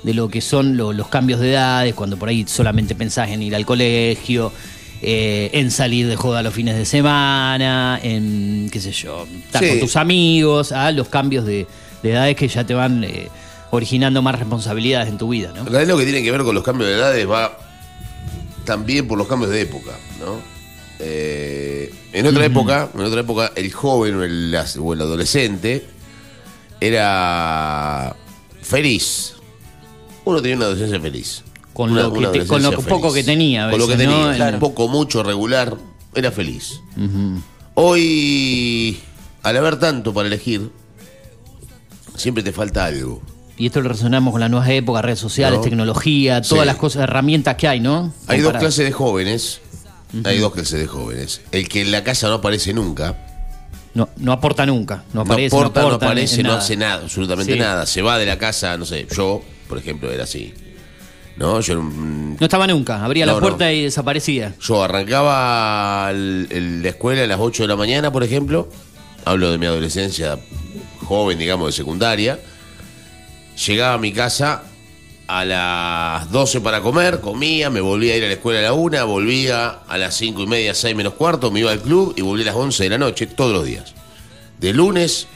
de, 0.02 0.14
lo 0.14 0.28
que 0.28 0.40
son 0.40 0.76
lo- 0.76 0.92
los 0.92 1.08
cambios 1.08 1.40
de 1.40 1.50
edades, 1.52 1.94
cuando 1.94 2.16
por 2.16 2.28
ahí 2.28 2.44
solamente 2.48 2.94
pensás 2.94 3.30
en 3.30 3.42
ir 3.42 3.54
al 3.54 3.64
colegio, 3.66 4.52
eh, 5.00 5.50
en 5.54 5.70
salir 5.70 6.06
de 6.06 6.16
joda 6.16 6.42
los 6.42 6.54
fines 6.54 6.76
de 6.76 6.84
semana, 6.84 7.98
en, 8.02 8.68
qué 8.72 8.80
sé 8.80 8.92
yo, 8.92 9.26
estar 9.46 9.62
Sí. 9.62 9.68
con 9.70 9.80
tus 9.80 9.96
amigos, 9.96 10.70
a 10.72 10.90
los 10.92 11.08
cambios 11.08 11.44
de, 11.44 11.66
de 12.02 12.10
edades 12.12 12.36
que 12.36 12.46
ya 12.48 12.64
te 12.64 12.74
van 12.74 13.02
eh, 13.04 13.28
originando 13.70 14.22
más 14.22 14.38
responsabilidades 14.38 15.08
en 15.08 15.18
tu 15.18 15.28
vida, 15.28 15.52
¿no? 15.56 15.64
Lo 15.64 15.96
que 15.96 16.04
tiene 16.04 16.22
que 16.22 16.30
ver 16.30 16.42
con 16.42 16.54
los 16.54 16.62
cambios 16.62 16.88
de 16.90 16.96
edades 16.96 17.28
va 17.28 17.58
también 18.64 19.08
por 19.08 19.18
los 19.18 19.26
cambios 19.26 19.50
de 19.50 19.62
época, 19.62 19.92
¿no? 20.20 20.36
Eh, 21.00 21.92
en 22.12 22.26
otra 22.26 22.44
época, 22.44 22.88
en 22.94 23.00
otra 23.00 23.20
época, 23.22 23.52
el 23.56 23.72
joven 23.72 24.14
o 24.16 24.22
el, 24.22 24.54
o 24.78 24.92
el 24.92 25.00
adolescente 25.00 25.84
era 26.80 28.14
feliz. 28.60 29.34
Uno 30.24 30.40
tenía 30.40 30.56
una 30.56 30.64
adolescencia 30.66 31.00
feliz. 31.00 31.42
Con 31.72 31.90
Una- 31.92 32.02
lo 32.02 32.12
que 32.12 32.26
te- 32.40 32.46
con 32.46 32.62
lo 32.62 32.72
poco 32.82 33.12
que 33.12 33.24
tenía, 33.24 33.66
a 33.66 33.70
Con 33.70 33.80
lo 33.80 33.86
que 33.88 33.96
veces, 33.96 34.08
¿no? 34.12 34.20
tenía, 34.20 34.36
Claro. 34.36 34.58
poco, 34.58 34.88
mucho, 34.88 35.22
regular, 35.22 35.76
era 36.14 36.30
feliz. 36.30 36.80
Hoy, 37.74 39.00
al 39.42 39.56
haber 39.56 39.78
tanto 39.78 40.12
para 40.12 40.28
elegir, 40.28 40.70
siempre 42.16 42.42
te 42.42 42.52
falta 42.52 42.84
algo. 42.84 43.22
Y 43.56 43.66
esto 43.66 43.80
lo 43.80 43.88
resonamos 43.88 44.32
con 44.32 44.40
la 44.40 44.48
nueva 44.48 44.70
época, 44.72 45.02
redes 45.02 45.18
sociales, 45.18 45.58
No. 45.58 45.64
tecnología, 45.64 46.42
todas 46.42 46.62
Sí. 46.62 46.66
las 46.66 46.76
cosas, 46.76 47.02
herramientas 47.04 47.56
que 47.56 47.68
hay, 47.68 47.80
¿no? 47.80 48.12
Hay 48.26 48.40
dos 48.40 48.52
clases 48.52 48.84
de 48.84 48.92
jóvenes. 48.92 49.60
Hay 50.24 50.38
dos 50.38 50.52
clases 50.52 50.78
de 50.80 50.86
jóvenes. 50.86 51.40
El 51.52 51.68
que 51.68 51.80
en 51.80 51.90
la 51.90 52.04
casa 52.04 52.28
no 52.28 52.34
aparece 52.34 52.74
nunca. 52.74 53.28
No, 53.94 54.08
no 54.16 54.32
aporta 54.32 54.64
nunca, 54.66 55.04
no 55.12 55.22
No 55.24 55.32
aparece, 55.32 55.54
aporta, 55.54 55.80
no, 55.82 55.86
aporta 55.88 56.06
en- 56.06 56.12
aparece, 56.12 56.42
no 56.42 56.52
hace 56.52 56.76
nada, 56.76 57.02
absolutamente 57.02 57.52
Sí. 57.54 57.58
nada. 57.58 57.84
Se 57.86 58.00
va 58.02 58.18
de 58.18 58.24
la 58.26 58.38
casa, 58.38 58.76
no 58.78 58.86
sé, 58.86 59.06
yo, 59.14 59.42
por 59.72 59.78
ejemplo, 59.78 60.12
era 60.12 60.24
así. 60.24 60.52
¿No? 61.38 61.58
Yo, 61.62 61.80
mm, 61.80 62.36
No 62.38 62.44
estaba 62.44 62.66
nunca, 62.66 63.02
abría 63.02 63.24
No, 63.24 63.32
la 63.32 63.40
no. 63.40 63.46
puerta 63.46 63.72
y 63.72 63.84
desaparecía. 63.84 64.54
yo 64.60 64.84
arrancaba 64.84 66.10
el- 66.10 66.46
el- 66.50 66.82
la 66.82 66.90
escuela 66.90 67.22
a 67.24 67.26
las 67.26 67.40
8 67.40 67.62
de 67.62 67.68
la 67.68 67.76
mañana, 67.76 68.12
por 68.12 68.22
ejemplo. 68.22 68.68
Hablo 69.24 69.50
de 69.50 69.56
mi 69.56 69.64
adolescencia 69.64 70.38
joven, 71.06 71.38
digamos, 71.38 71.68
de 71.68 71.72
secundaria. 71.72 72.38
Llegaba 73.66 73.94
a 73.94 73.98
mi 73.98 74.12
casa 74.12 74.64
a 75.26 75.44
las 75.46 76.30
12 76.30 76.60
para 76.60 76.82
comer, 76.82 77.20
comía, 77.20 77.70
me 77.70 77.80
volvía 77.80 78.12
a 78.12 78.16
ir 78.18 78.24
a 78.24 78.26
la 78.26 78.34
escuela 78.34 78.58
a 78.58 78.62
la 78.64 78.72
1, 78.74 79.06
volvía 79.06 79.68
a 79.88 79.96
las 79.96 80.14
5 80.14 80.42
y 80.42 80.46
media, 80.46 80.74
6 80.74 80.94
menos 80.94 81.14
cuarto, 81.14 81.50
me 81.50 81.60
iba 81.60 81.70
al 81.72 81.80
club 81.80 82.12
y 82.14 82.20
volvía 82.20 82.44
a 82.44 82.48
las 82.48 82.56
11 82.56 82.82
de 82.84 82.90
la 82.90 82.98
noche, 82.98 83.26
todos 83.26 83.54
los 83.54 83.64
días. 83.64 83.94
De 84.60 84.74
lunes 84.74 85.28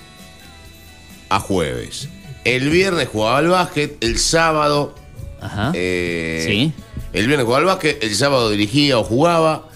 a 1.31 1.41
jueves. 1.41 2.11
El 2.47 2.71
viernes 2.71 3.09
jugaba 3.09 3.39
al 3.39 3.49
básquet, 3.49 3.97
el 4.03 4.19
sábado 4.19 4.95
Ajá. 5.41 5.73
eh, 5.75 6.45
Sí. 6.47 6.73
El 7.13 7.27
viernes 7.27 7.45
jugaba 7.45 7.61
al 7.61 7.67
básquet, 7.67 8.03
el 8.05 8.15
sábado 8.15 8.51
dirigía 8.51 8.99
o 8.99 9.05
jugaba, 9.05 9.69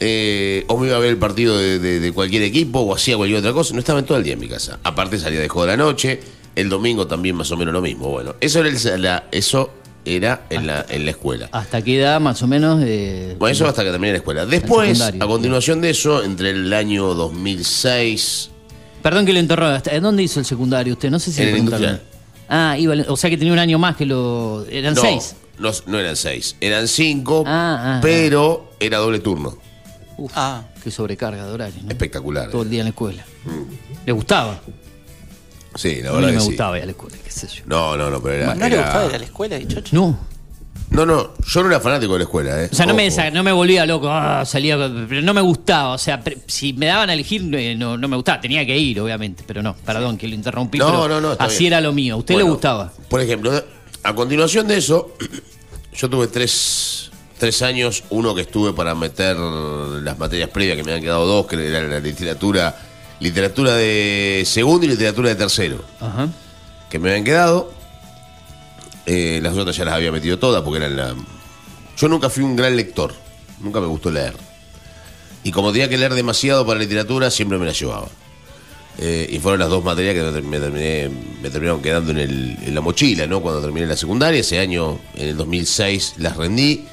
eh, 0.00 0.64
o 0.68 0.76
me 0.78 0.88
iba 0.88 0.96
a 0.96 1.00
ver 1.00 1.10
el 1.10 1.16
partido 1.18 1.56
de, 1.56 1.78
de- 1.78 2.00
de 2.00 2.12
cualquier 2.12 2.42
equipo, 2.42 2.80
o 2.80 2.94
hacía 2.94 3.16
cualquier 3.16 3.38
otra 3.38 3.52
cosa. 3.52 3.72
No 3.74 3.78
estaba 3.80 4.00
en 4.00 4.04
todo 4.04 4.18
el 4.18 4.24
día 4.24 4.32
en 4.32 4.40
mi 4.40 4.48
casa. 4.48 4.78
Aparte 4.82 5.18
salía 5.18 5.38
de 5.40 5.48
juego 5.48 5.66
de 5.66 5.76
la 5.76 5.82
noche, 5.84 6.20
el 6.56 6.68
domingo 6.68 7.06
también 7.06 7.36
más 7.36 7.50
o 7.52 7.56
menos 7.56 7.72
lo 7.72 7.80
mismo. 7.80 8.08
Bueno, 8.08 8.34
eso 8.40 8.60
era, 8.60 8.68
el- 8.68 9.02
la- 9.02 9.24
eso 9.30 9.70
era 10.04 10.46
en, 10.50 10.66
la, 10.66 10.84
en 10.88 11.04
la 11.04 11.12
escuela. 11.12 11.48
¿Hasta 11.52 11.82
qué 11.82 12.00
edad 12.00 12.20
más 12.20 12.42
o 12.42 12.48
menos? 12.48 12.82
eh, 12.84 13.36
Bueno, 13.38 13.52
eso 13.52 13.66
hasta 13.68 13.84
que 13.84 13.90
terminé 13.92 14.10
la 14.12 14.18
escuela. 14.18 14.44
Después, 14.44 15.00
a 15.00 15.12
continuación 15.26 15.80
de 15.80 15.90
eso, 15.90 16.24
entre 16.24 16.50
el 16.50 16.72
año 16.72 17.14
2006... 17.14 18.50
Perdón 19.02 19.26
que 19.26 19.32
lo 19.32 19.38
¿hasta- 19.66 19.90
¿dónde 20.00 20.22
hizo 20.22 20.40
el 20.40 20.46
secundario 20.46 20.92
usted? 20.94 21.10
No 21.10 21.18
sé 21.18 21.32
si 21.32 21.42
En 21.42 21.46
le 21.48 21.52
el. 21.52 22.00
Ah, 22.48 22.76
iba, 22.78 22.94
o 23.08 23.16
sea 23.16 23.30
que 23.30 23.36
tenía 23.36 23.52
un 23.52 23.58
año 23.58 23.78
más 23.78 23.96
que 23.96 24.04
lo... 24.06 24.64
Eran 24.70 24.94
no, 24.94 25.00
seis. 25.00 25.34
No, 25.58 25.70
no 25.86 25.98
eran 25.98 26.16
seis, 26.16 26.56
eran 26.60 26.86
cinco, 26.88 27.44
Ah, 27.46 27.96
ah, 27.96 27.98
pero 28.02 28.72
era 28.80 28.98
doble 28.98 29.18
turno. 29.20 29.56
Uf, 30.18 30.32
Ah. 30.34 30.62
qué 30.82 30.90
sobrecarga 30.90 31.46
de 31.46 31.52
horario, 31.52 31.82
¿no? 31.82 31.88
Espectacular. 31.90 32.50
Todo 32.50 32.62
el 32.62 32.70
día 32.70 32.80
en 32.80 32.86
la 32.86 32.90
escuela. 32.90 33.24
¿Le 34.06 34.12
gustaba? 34.12 34.60
Sí, 35.74 36.02
la 36.02 36.10
a 36.10 36.12
mí 36.12 36.16
verdad 36.16 36.20
no 36.20 36.26
que 36.26 36.32
me 36.34 36.40
sí. 36.40 36.46
gustaba 36.48 36.76
ir 36.76 36.82
a 36.82 36.86
la 36.86 36.92
escuela, 36.92 37.16
qué 37.24 37.30
sé 37.30 37.46
yo. 37.48 37.62
No, 37.66 37.96
no, 37.96 38.10
no, 38.10 38.22
pero 38.22 38.34
era. 38.34 38.54
¿No 38.54 38.68
le 38.68 38.74
era- 38.74 38.82
gustaba 38.84 39.06
ir 39.08 39.14
a 39.14 39.18
la 39.18 39.24
escuela, 39.24 39.56
dichocho? 39.56 39.96
No, 39.96 40.18
No, 40.92 41.06
no, 41.06 41.30
yo 41.46 41.62
no 41.62 41.70
era 41.70 41.80
fanático 41.80 42.12
de 42.12 42.18
la 42.18 42.24
escuela, 42.24 42.62
¿eh? 42.64 42.68
O 42.70 42.74
sea, 42.74 42.84
no 42.84 42.92
me, 42.94 43.06
desa- 43.08 43.32
no 43.32 43.42
me 43.42 43.50
volvía 43.50 43.86
loco, 43.86 44.10
ah, 44.10 44.44
salía, 44.44 44.76
pero 45.08 45.22
no 45.22 45.32
me 45.32 45.40
gustaba. 45.40 45.94
O 45.94 45.98
sea, 45.98 46.22
pre- 46.22 46.38
si 46.46 46.74
me 46.74 46.84
daban 46.86 47.08
a 47.08 47.14
elegir, 47.14 47.42
eh, 47.54 47.74
no, 47.74 47.96
no 47.96 48.08
me 48.08 48.16
gustaba. 48.16 48.40
Tenía 48.42 48.66
que 48.66 48.76
ir, 48.76 49.00
obviamente, 49.00 49.42
pero 49.46 49.62
no, 49.62 49.74
perdón 49.74 50.18
que 50.18 50.28
lo 50.28 50.34
interrumpí. 50.34 50.78
No, 50.78 50.86
pero 50.88 51.08
no, 51.08 51.20
no, 51.20 51.32
está 51.32 51.44
Así 51.44 51.60
bien. 51.60 51.72
era 51.72 51.80
lo 51.80 51.92
mío. 51.94 52.14
¿A 52.14 52.18
usted 52.18 52.34
le 52.34 52.42
Bueno, 52.42 52.52
gustaba? 52.54 52.92
Por 53.08 53.20
ejemplo, 53.22 53.64
a 54.02 54.14
continuación 54.14 54.68
de 54.68 54.76
eso, 54.76 55.16
yo 55.96 56.10
tuve 56.10 56.26
tres, 56.28 57.10
tres 57.38 57.62
años, 57.62 58.04
uno 58.10 58.34
que 58.34 58.42
estuve 58.42 58.74
para 58.74 58.94
meter 58.94 59.36
las 59.38 60.18
materias 60.18 60.50
previas, 60.50 60.76
que 60.76 60.84
me 60.84 60.92
han 60.92 61.00
quedado 61.00 61.24
dos, 61.24 61.46
que 61.46 61.56
era 61.68 61.80
la 61.82 62.00
literatura, 62.00 62.76
literatura 63.20 63.74
de 63.76 64.42
segundo 64.44 64.84
y 64.84 64.90
literatura 64.90 65.30
de 65.30 65.36
tercero, 65.36 65.82
Ajá. 66.00 66.28
que 66.90 66.98
me 66.98 67.08
habían 67.08 67.24
quedado. 67.24 67.72
Eh, 69.06 69.40
las 69.42 69.56
otras 69.56 69.76
ya 69.76 69.84
las 69.84 69.94
había 69.94 70.12
metido 70.12 70.38
todas 70.38 70.62
porque 70.62 70.78
eran 70.78 70.96
la... 70.96 71.14
Yo 71.96 72.08
nunca 72.08 72.30
fui 72.30 72.42
un 72.44 72.56
gran 72.56 72.76
lector, 72.76 73.12
nunca 73.60 73.80
me 73.80 73.86
gustó 73.86 74.10
leer. 74.10 74.34
Y 75.44 75.50
como 75.50 75.72
tenía 75.72 75.88
que 75.88 75.98
leer 75.98 76.14
demasiado 76.14 76.64
para 76.66 76.78
literatura, 76.78 77.30
siempre 77.30 77.58
me 77.58 77.66
la 77.66 77.72
llevaba. 77.72 78.08
Eh, 78.98 79.26
y 79.30 79.38
fueron 79.38 79.58
las 79.58 79.70
dos 79.70 79.82
materias 79.82 80.14
que 80.14 80.22
me, 80.42 80.58
terminé- 80.60 81.10
me 81.42 81.50
terminaron 81.50 81.80
quedando 81.82 82.12
en, 82.12 82.74
la 82.74 82.80
mochila, 82.80 83.26
¿no? 83.26 83.40
Cuando 83.40 83.60
terminé 83.60 83.86
la 83.86 83.96
secundaria, 83.96 84.40
ese 84.40 84.58
año, 84.58 85.00
en 85.14 85.28
el 85.30 85.36
2006, 85.36 86.14
las 86.18 86.36
rendí. 86.36 86.86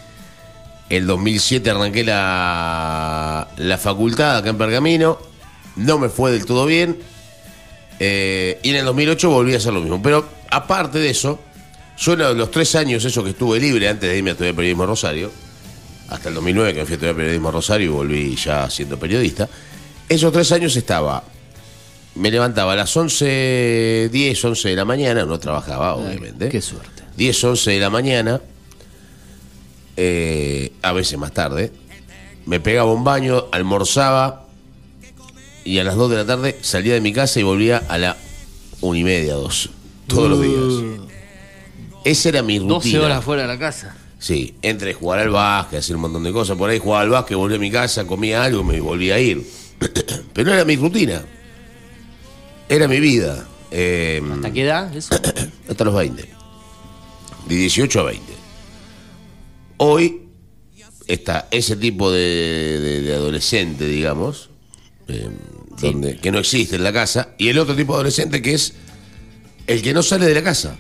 El 0.90 1.06
2007 1.06 1.70
arranqué 1.70 2.04
la, 2.04 3.48
la 3.58 3.78
facultad 3.78 4.38
acá 4.38 4.50
en 4.50 4.58
Pergamino. 4.58 5.20
No 5.76 6.00
me 6.00 6.10
fue 6.10 6.32
del 6.32 6.46
todo 6.46 6.66
bien. 6.66 6.98
Eh, 8.00 8.60
y 8.64 8.70
en 8.72 8.76
el 8.78 8.86
2008 8.86 9.30
volví 9.30 9.54
a 9.54 9.58
hacer 9.58 9.74
lo 9.74 9.82
mismo. 9.82 10.02
Pero 10.02 10.28
aparte 10.50 10.98
de 11.00 11.10
eso, 11.12 11.40
yo 12.00 12.14
en 12.14 12.38
los 12.38 12.50
tres 12.50 12.76
años 12.76 13.04
esos 13.04 13.24
que 13.24 13.32
estuve 13.32 13.60
libre 13.60 13.90
antes 13.90 14.10
de 14.10 14.18
irme 14.18 14.30
a 14.30 14.34
estudiar 14.34 14.56
periodismo 14.56 14.84
a 14.84 14.88
Rosario, 14.88 15.32
hasta 16.08 16.30
el 16.30 16.36
2009 16.36 16.74
que 16.74 16.80
me 16.80 16.86
fui 16.86 16.94
a 16.94 16.96
estudiar 16.96 17.16
periodismo 17.16 17.50
a 17.50 17.52
Rosario 17.52 17.88
y 17.88 17.90
volví 17.90 18.36
ya 18.36 18.70
siendo 18.70 18.98
periodista, 18.98 19.50
esos 20.08 20.32
tres 20.32 20.52
años 20.54 20.76
estaba, 20.76 21.24
me 22.16 22.32
levantaba 22.32 22.74
a 22.74 22.76
las 22.78 22.96
11, 22.96 24.10
10, 24.12 24.46
11 24.46 24.70
de 24.70 24.76
la 24.76 24.86
mañana, 24.86 25.26
no 25.26 25.40
trabajaba 25.40 25.96
obviamente. 25.96 26.50
Qué 26.50 26.62
suerte. 26.62 27.04
10, 27.18 27.44
11 27.44 27.72
de 27.72 27.80
la 27.80 27.90
mañana, 27.90 28.42
eh, 29.98 30.72
a 30.82 30.94
veces 30.94 31.20
más 31.20 31.34
tarde, 31.34 31.72
me 32.46 32.62
pegaba 32.62 32.94
un 32.94 33.04
baño, 33.04 33.46
almorzaba 33.52 34.48
y 35.66 35.80
a 35.80 35.84
las 35.84 35.96
2 35.98 36.12
de 36.12 36.16
la 36.16 36.26
tarde 36.26 36.58
salía 36.62 36.94
de 36.94 37.02
mi 37.02 37.12
casa 37.12 37.42
y 37.42 37.44
volvía 37.44 37.84
a 37.90 37.98
la 37.98 38.16
una 38.82 38.98
y 38.98 39.04
media, 39.04 39.34
dos, 39.34 39.70
todos 40.08 40.30
los 40.30 40.42
días. 40.42 41.09
Esa 42.04 42.30
era 42.30 42.42
mi 42.42 42.58
rutina. 42.60 42.74
12 42.76 43.00
horas 43.00 43.24
fuera 43.24 43.42
de 43.44 43.48
la 43.48 43.60
casa. 43.60 43.96
Sí, 44.20 44.56
entre 44.62 44.94
jugar 44.94 45.20
al 45.20 45.30
básquet, 45.30 45.80
hacer 45.80 45.96
un 45.96 46.04
montón 46.04 46.24
de 46.24 46.32
cosas. 46.34 46.58
Por 46.58 46.70
ahí 46.70 46.80
jugaba 46.80 47.02
al 47.04 47.10
básquet, 47.10 47.38
volvía 47.38 47.58
a 47.58 47.60
mi 47.60 47.72
casa, 47.72 48.06
comía 48.06 48.44
algo, 48.44 48.64
me 48.64 48.80
volvía 48.82 49.16
a 49.16 49.20
ir. 49.20 49.46
Pero 50.34 50.54
era 50.54 50.66
mi 50.66 50.76
rutina. 50.76 51.24
Era 52.68 52.88
mi 52.88 53.00
vida. 53.00 53.48
Eh, 53.72 54.22
¿Hasta 54.34 54.52
qué 54.52 54.64
edad? 54.64 54.94
Eso. 54.98 55.16
hasta 55.70 55.84
los 55.86 55.96
20. 55.96 56.30
De 57.48 57.56
18 57.56 58.00
a 58.00 58.04
20. 58.04 58.34
Hoy 59.78 60.22
está 61.08 61.48
ese 61.52 61.76
tipo 61.78 62.12
de, 62.12 62.20
de- 62.20 63.02
de 63.02 63.14
adolescente, 63.16 63.86
digamos, 63.86 64.50
eh, 65.08 65.30
donde, 65.82 66.18
que 66.18 66.32
no 66.32 66.40
existe 66.40 66.76
en 66.76 66.84
la 66.84 66.92
casa, 66.94 67.30
y 67.38 67.48
el 67.50 67.58
otro 67.58 67.76
tipo 67.76 67.94
de 67.94 67.98
adolescente 67.98 68.42
que 68.42 68.54
es 68.54 68.74
el 69.66 69.82
que 69.82 69.94
no 69.94 70.04
sale 70.04 70.26
de 70.26 70.36
la 70.36 70.44
casa. 70.44 70.78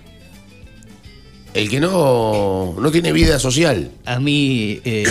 El 1.54 1.70
que 1.70 1.80
no, 1.80 2.76
no 2.80 2.92
tiene 2.92 3.12
vida 3.12 3.40
social. 3.40 3.92
A 4.06 4.20
mí 4.20 4.80
eh, 4.86 5.04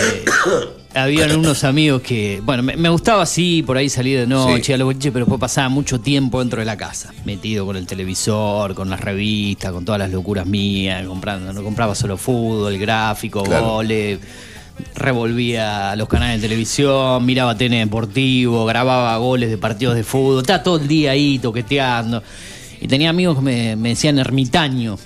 habían 0.95 1.35
unos 1.37 1.63
amigos 1.65 2.01
que, 2.01 2.41
bueno, 2.43 2.63
me, 2.63 2.77
me 2.77 2.87
gustaba 2.89 3.23
así 3.23 3.61
por 3.61 3.75
ahí 3.77 3.89
salir 3.89 4.19
de 4.19 4.25
noche 4.27 4.63
Sí. 4.63 4.73
a 4.73 4.77
los 4.77 4.85
boliches, 4.85 5.11
pero 5.11 5.25
después 5.25 5.39
pasaba 5.39 5.67
mucho 5.69 5.99
tiempo 5.99 6.39
dentro 6.39 6.59
de 6.61 6.65
la 6.65 6.77
casa, 6.77 7.13
metido 7.25 7.65
con 7.65 7.75
el 7.75 7.85
televisor, 7.85 8.73
con 8.73 8.89
las 8.89 9.01
revistas, 9.01 9.71
con 9.73 9.83
todas 9.83 9.99
las 9.99 10.11
locuras 10.11 10.45
mías, 10.45 11.05
comprando, 11.05 11.51
no 11.51 11.61
compraba 11.61 11.93
solo 11.93 12.15
fútbol, 12.17 12.77
gráfico, 12.77 13.43
Claro. 13.43 13.65
goles, 13.73 14.19
revolvía 14.95 15.95
los 15.95 16.07
canales 16.07 16.41
de 16.41 16.47
televisión, 16.47 17.25
miraba 17.25 17.55
TN 17.57 17.79
Deportivo, 17.79 18.65
grababa 18.65 19.15
goles 19.17 19.49
de 19.49 19.57
partidos 19.57 19.95
de 19.95 20.03
fútbol, 20.03 20.41
estaba 20.41 20.63
todo 20.63 20.77
el 20.77 20.87
día 20.87 21.11
ahí 21.11 21.37
toqueteando. 21.39 22.23
Y 22.81 22.87
tenía 22.87 23.09
amigos 23.09 23.35
que 23.35 23.41
me, 23.41 23.75
me 23.75 23.89
decían 23.89 24.19
ermitaño, 24.19 24.97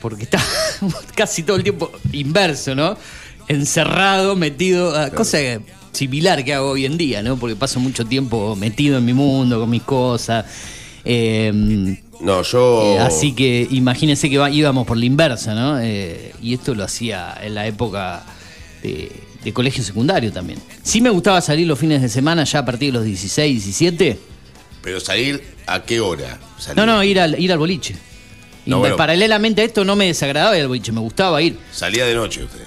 porque 0.00 0.24
está 0.24 0.42
casi 1.14 1.42
todo 1.42 1.56
el 1.56 1.62
tiempo 1.62 1.90
inverso, 2.12 2.74
¿no? 2.74 2.96
Encerrado, 3.48 4.36
metido, 4.36 4.96
a 4.98 5.10
cosa 5.10 5.38
que- 5.38 5.60
similar 5.92 6.44
que 6.44 6.54
hago 6.54 6.70
hoy 6.70 6.84
en 6.84 6.96
día, 6.98 7.22
¿no? 7.22 7.36
Porque 7.38 7.56
paso 7.56 7.80
mucho 7.80 8.04
tiempo 8.04 8.54
metido 8.56 8.98
en 8.98 9.04
mi 9.04 9.14
mundo, 9.14 9.58
con 9.60 9.70
mis 9.70 9.82
cosas. 9.82 10.44
Eh, 11.04 11.50
No, 12.20 12.42
yo. 12.42 12.82
eh, 12.96 12.98
así 12.98 13.32
que 13.32 13.66
imagínense 13.70 14.28
que 14.28 14.36
íbamos 14.52 14.86
por 14.86 14.96
la 14.96 15.04
inversa, 15.06 15.54
¿no? 15.54 15.80
Eh, 15.80 16.32
y 16.42 16.54
esto 16.54 16.74
lo 16.74 16.84
hacía 16.84 17.36
en 17.42 17.54
la 17.54 17.66
época 17.66 18.22
de, 18.82 19.10
de 19.42 19.52
colegio 19.52 19.82
secundario 19.82 20.30
también. 20.32 20.58
Sí 20.82 21.00
me 21.00 21.10
gustaba 21.10 21.40
salir 21.40 21.66
los 21.66 21.78
fines 21.78 22.02
de 22.02 22.08
semana 22.10 22.44
ya 22.44 22.60
a 22.60 22.64
partir 22.64 22.92
de 22.92 22.98
los 22.98 23.04
16, 23.06 23.64
17. 23.64 24.18
Pero 24.82 25.00
salir, 25.00 25.42
¿a 25.66 25.82
qué 25.82 26.00
hora? 26.00 26.38
Salir. 26.58 26.76
No, 26.76 26.86
no, 26.86 27.02
ir 27.02 27.18
al, 27.18 27.40
ir 27.40 27.50
al 27.50 27.58
boliche. 27.58 27.96
Y 28.68 28.70
No, 28.70 28.80
bueno. 28.80 28.96
Paralelamente 28.96 29.62
a 29.62 29.64
esto 29.64 29.82
no 29.82 29.96
me 29.96 30.04
desagradaba 30.04 30.54
al 30.54 30.68
boliche, 30.68 30.92
me 30.92 31.00
gustaba 31.00 31.40
ir. 31.40 31.58
Salía 31.72 32.04
de 32.04 32.14
noche 32.14 32.44
usted. 32.44 32.64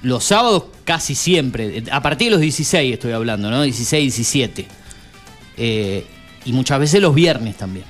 Los 0.00 0.24
sábados 0.24 0.64
casi 0.84 1.14
siempre, 1.14 1.84
a 1.92 2.00
partir 2.00 2.28
de 2.28 2.30
los 2.30 2.40
16 2.40 2.94
estoy 2.94 3.12
hablando, 3.12 3.50
¿no? 3.50 3.60
16, 3.60 4.02
17. 4.16 4.66
Eh, 5.58 6.06
y 6.46 6.52
muchas 6.54 6.80
veces 6.80 7.02
los 7.02 7.14
viernes 7.14 7.58
también. 7.58 7.84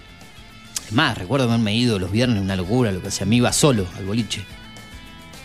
Es 0.88 0.92
más, 0.92 1.16
recuerdo 1.16 1.46
haberme 1.46 1.72
ido 1.72 2.00
los 2.00 2.10
viernes, 2.10 2.42
una 2.42 2.56
locura, 2.56 2.90
lo 2.90 3.00
que 3.00 3.06
hacía. 3.06 3.26
Me 3.26 3.36
iba 3.36 3.52
solo 3.52 3.86
al 3.96 4.06
boliche. 4.06 4.44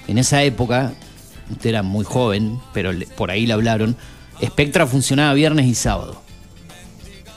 En 0.07 0.17
esa 0.17 0.41
época, 0.41 0.91
usted 1.51 1.69
era 1.69 1.83
muy 1.83 2.03
joven, 2.03 2.59
pero 2.73 2.93
por 3.15 3.29
ahí 3.29 3.45
le 3.45 3.53
hablaron, 3.53 3.95
Spectra 4.43 4.87
funcionaba 4.87 5.35
viernes 5.35 5.67
y 5.67 5.75
sábado. 5.75 6.19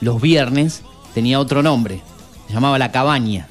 Los 0.01 0.23
viernes 0.23 0.81
tenía 1.13 1.39
otro 1.39 1.63
nombre, 1.63 2.01
se 2.47 2.55
llamaba 2.55 2.79
La 2.79 2.93
Cabaña. 2.93 3.47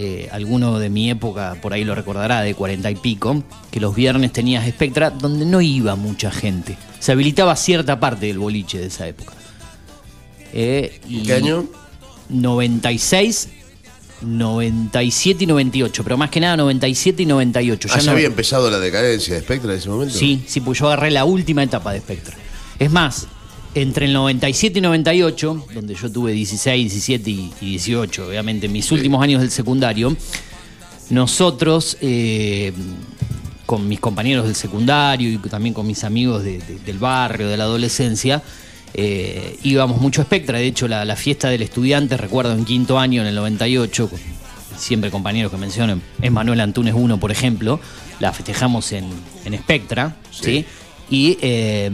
Eh, 0.00 0.28
alguno 0.30 0.78
de 0.78 0.90
mi 0.90 1.10
época 1.10 1.56
por 1.60 1.72
ahí 1.72 1.82
lo 1.82 1.92
recordará, 1.94 2.42
de 2.42 2.54
cuarenta 2.54 2.88
y 2.88 2.94
pico, 2.94 3.42
que 3.72 3.80
los 3.80 3.96
viernes 3.96 4.32
tenías 4.32 4.64
Spectra 4.68 5.10
donde 5.10 5.44
no 5.44 5.60
iba 5.60 5.96
mucha 5.96 6.30
gente. 6.30 6.78
Se 7.00 7.10
habilitaba 7.12 7.56
cierta 7.56 7.98
parte 7.98 8.26
del 8.26 8.38
boliche 8.38 8.78
de 8.78 8.86
esa 8.86 9.08
época. 9.08 9.32
Eh, 10.52 11.00
y 11.08 11.22
¿Qué 11.24 11.32
año? 11.34 11.66
96, 12.28 13.48
97 14.22 15.44
y 15.44 15.46
98, 15.46 16.04
pero 16.04 16.16
más 16.16 16.30
que 16.30 16.40
nada 16.40 16.56
97 16.56 17.22
y 17.22 17.26
98. 17.26 17.88
Ah, 17.90 17.98
ya 17.98 18.04
no- 18.06 18.12
había 18.12 18.26
empezado 18.26 18.70
la 18.70 18.78
decadencia 18.78 19.34
de 19.34 19.40
Spectra 19.40 19.72
en 19.72 19.78
ese 19.78 19.88
momento. 19.88 20.14
Sí, 20.16 20.42
sí, 20.46 20.60
pues 20.60 20.78
yo 20.78 20.86
agarré 20.86 21.10
la 21.10 21.24
última 21.24 21.62
etapa 21.62 21.92
de 21.92 22.00
Spectra. 22.00 22.36
Es 22.78 22.90
más, 22.90 23.26
entre 23.82 24.06
el 24.06 24.12
97 24.12 24.78
y 24.78 24.82
98, 24.82 25.66
donde 25.74 25.94
yo 25.94 26.10
tuve 26.10 26.32
16, 26.32 26.90
17 26.92 27.30
y 27.30 27.52
y 27.60 27.66
18, 27.70 28.26
obviamente, 28.28 28.68
mis 28.68 28.90
últimos 28.92 29.22
años 29.22 29.40
del 29.40 29.50
secundario, 29.50 30.16
nosotros, 31.10 31.96
eh, 32.00 32.72
con 33.66 33.86
mis 33.88 34.00
compañeros 34.00 34.46
del 34.46 34.54
secundario 34.54 35.30
y 35.30 35.38
también 35.38 35.74
con 35.74 35.86
mis 35.86 36.04
amigos 36.04 36.42
de- 36.42 36.58
de- 36.58 36.78
del 36.84 36.98
barrio, 36.98 37.48
de 37.48 37.56
la 37.56 37.64
adolescencia, 37.64 38.42
eh, 38.94 39.58
íbamos 39.62 40.00
mucho 40.00 40.22
a 40.22 40.24
Spectra. 40.24 40.58
De 40.58 40.66
hecho, 40.66 40.88
la, 40.88 41.04
la 41.04 41.16
fiesta 41.16 41.48
del 41.48 41.62
estudiante, 41.62 42.16
recuerdo 42.16 42.52
en 42.52 42.64
quinto 42.64 42.98
año, 42.98 43.20
en 43.22 43.28
el 43.28 43.34
98, 43.34 44.08
con 44.08 44.18
siempre 44.76 45.10
compañeros 45.10 45.50
que 45.50 45.58
mencionan, 45.58 46.00
es 46.22 46.30
Manuel 46.32 46.60
Antunes 46.60 46.94
1, 46.96 47.18
por 47.20 47.30
ejemplo, 47.30 47.80
la 48.20 48.32
festejamos 48.32 48.92
en, 48.92 49.04
en 49.44 49.58
Spectra, 49.58 50.16
¿sí? 50.30 50.64
Y 51.10 51.36
eh, 51.40 51.90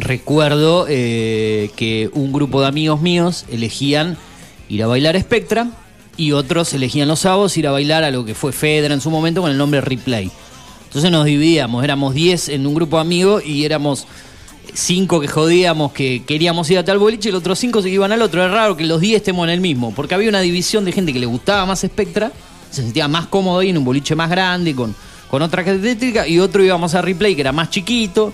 recuerdo 0.00 0.86
eh, 0.88 1.70
que 1.76 2.10
un 2.12 2.32
grupo 2.32 2.60
de 2.60 2.68
amigos 2.68 3.00
míos 3.00 3.44
elegían 3.50 4.16
ir 4.68 4.82
a 4.82 4.86
bailar 4.86 5.18
Spectra 5.20 5.70
y 6.16 6.32
otros 6.32 6.74
elegían 6.74 7.08
los 7.08 7.20
sábados 7.20 7.56
ir 7.56 7.66
a 7.66 7.70
bailar 7.70 8.04
a 8.04 8.10
lo 8.10 8.24
que 8.24 8.34
fue 8.34 8.52
Fedra 8.52 8.92
en 8.92 9.00
su 9.00 9.10
momento 9.10 9.40
con 9.40 9.50
el 9.50 9.56
nombre 9.56 9.80
Replay. 9.80 10.30
Entonces 10.84 11.10
nos 11.10 11.24
dividíamos, 11.26 11.84
éramos 11.84 12.14
10 12.14 12.48
en 12.50 12.66
un 12.66 12.74
grupo 12.74 12.96
de 12.96 13.02
amigos 13.02 13.46
y 13.46 13.64
éramos 13.64 14.06
cinco 14.74 15.20
que 15.20 15.28
jodíamos 15.28 15.92
que 15.92 16.22
queríamos 16.26 16.70
ir 16.70 16.78
a 16.78 16.84
tal 16.84 16.98
boliche 16.98 17.28
y 17.28 17.32
los 17.32 17.40
otros 17.40 17.58
cinco 17.58 17.82
se 17.82 17.90
iban 17.90 18.12
al 18.12 18.22
otro. 18.22 18.44
Es 18.44 18.50
raro 18.50 18.76
que 18.76 18.84
los 18.84 19.00
10 19.00 19.16
estemos 19.16 19.44
en 19.44 19.50
el 19.50 19.60
mismo, 19.60 19.94
porque 19.94 20.14
había 20.14 20.28
una 20.28 20.40
división 20.40 20.84
de 20.84 20.92
gente 20.92 21.12
que 21.12 21.18
le 21.18 21.26
gustaba 21.26 21.66
más 21.66 21.80
Spectra, 21.80 22.32
se 22.70 22.82
sentía 22.82 23.08
más 23.08 23.26
cómodo 23.26 23.60
ahí 23.60 23.70
en 23.70 23.78
un 23.78 23.84
boliche 23.84 24.14
más 24.14 24.30
grande, 24.30 24.74
con, 24.74 24.94
con 25.30 25.42
otra 25.42 25.64
característica, 25.64 26.26
y 26.26 26.38
otro 26.38 26.64
íbamos 26.64 26.94
a 26.94 27.02
Replay, 27.02 27.34
que 27.34 27.42
era 27.42 27.52
más 27.52 27.70
chiquito, 27.70 28.32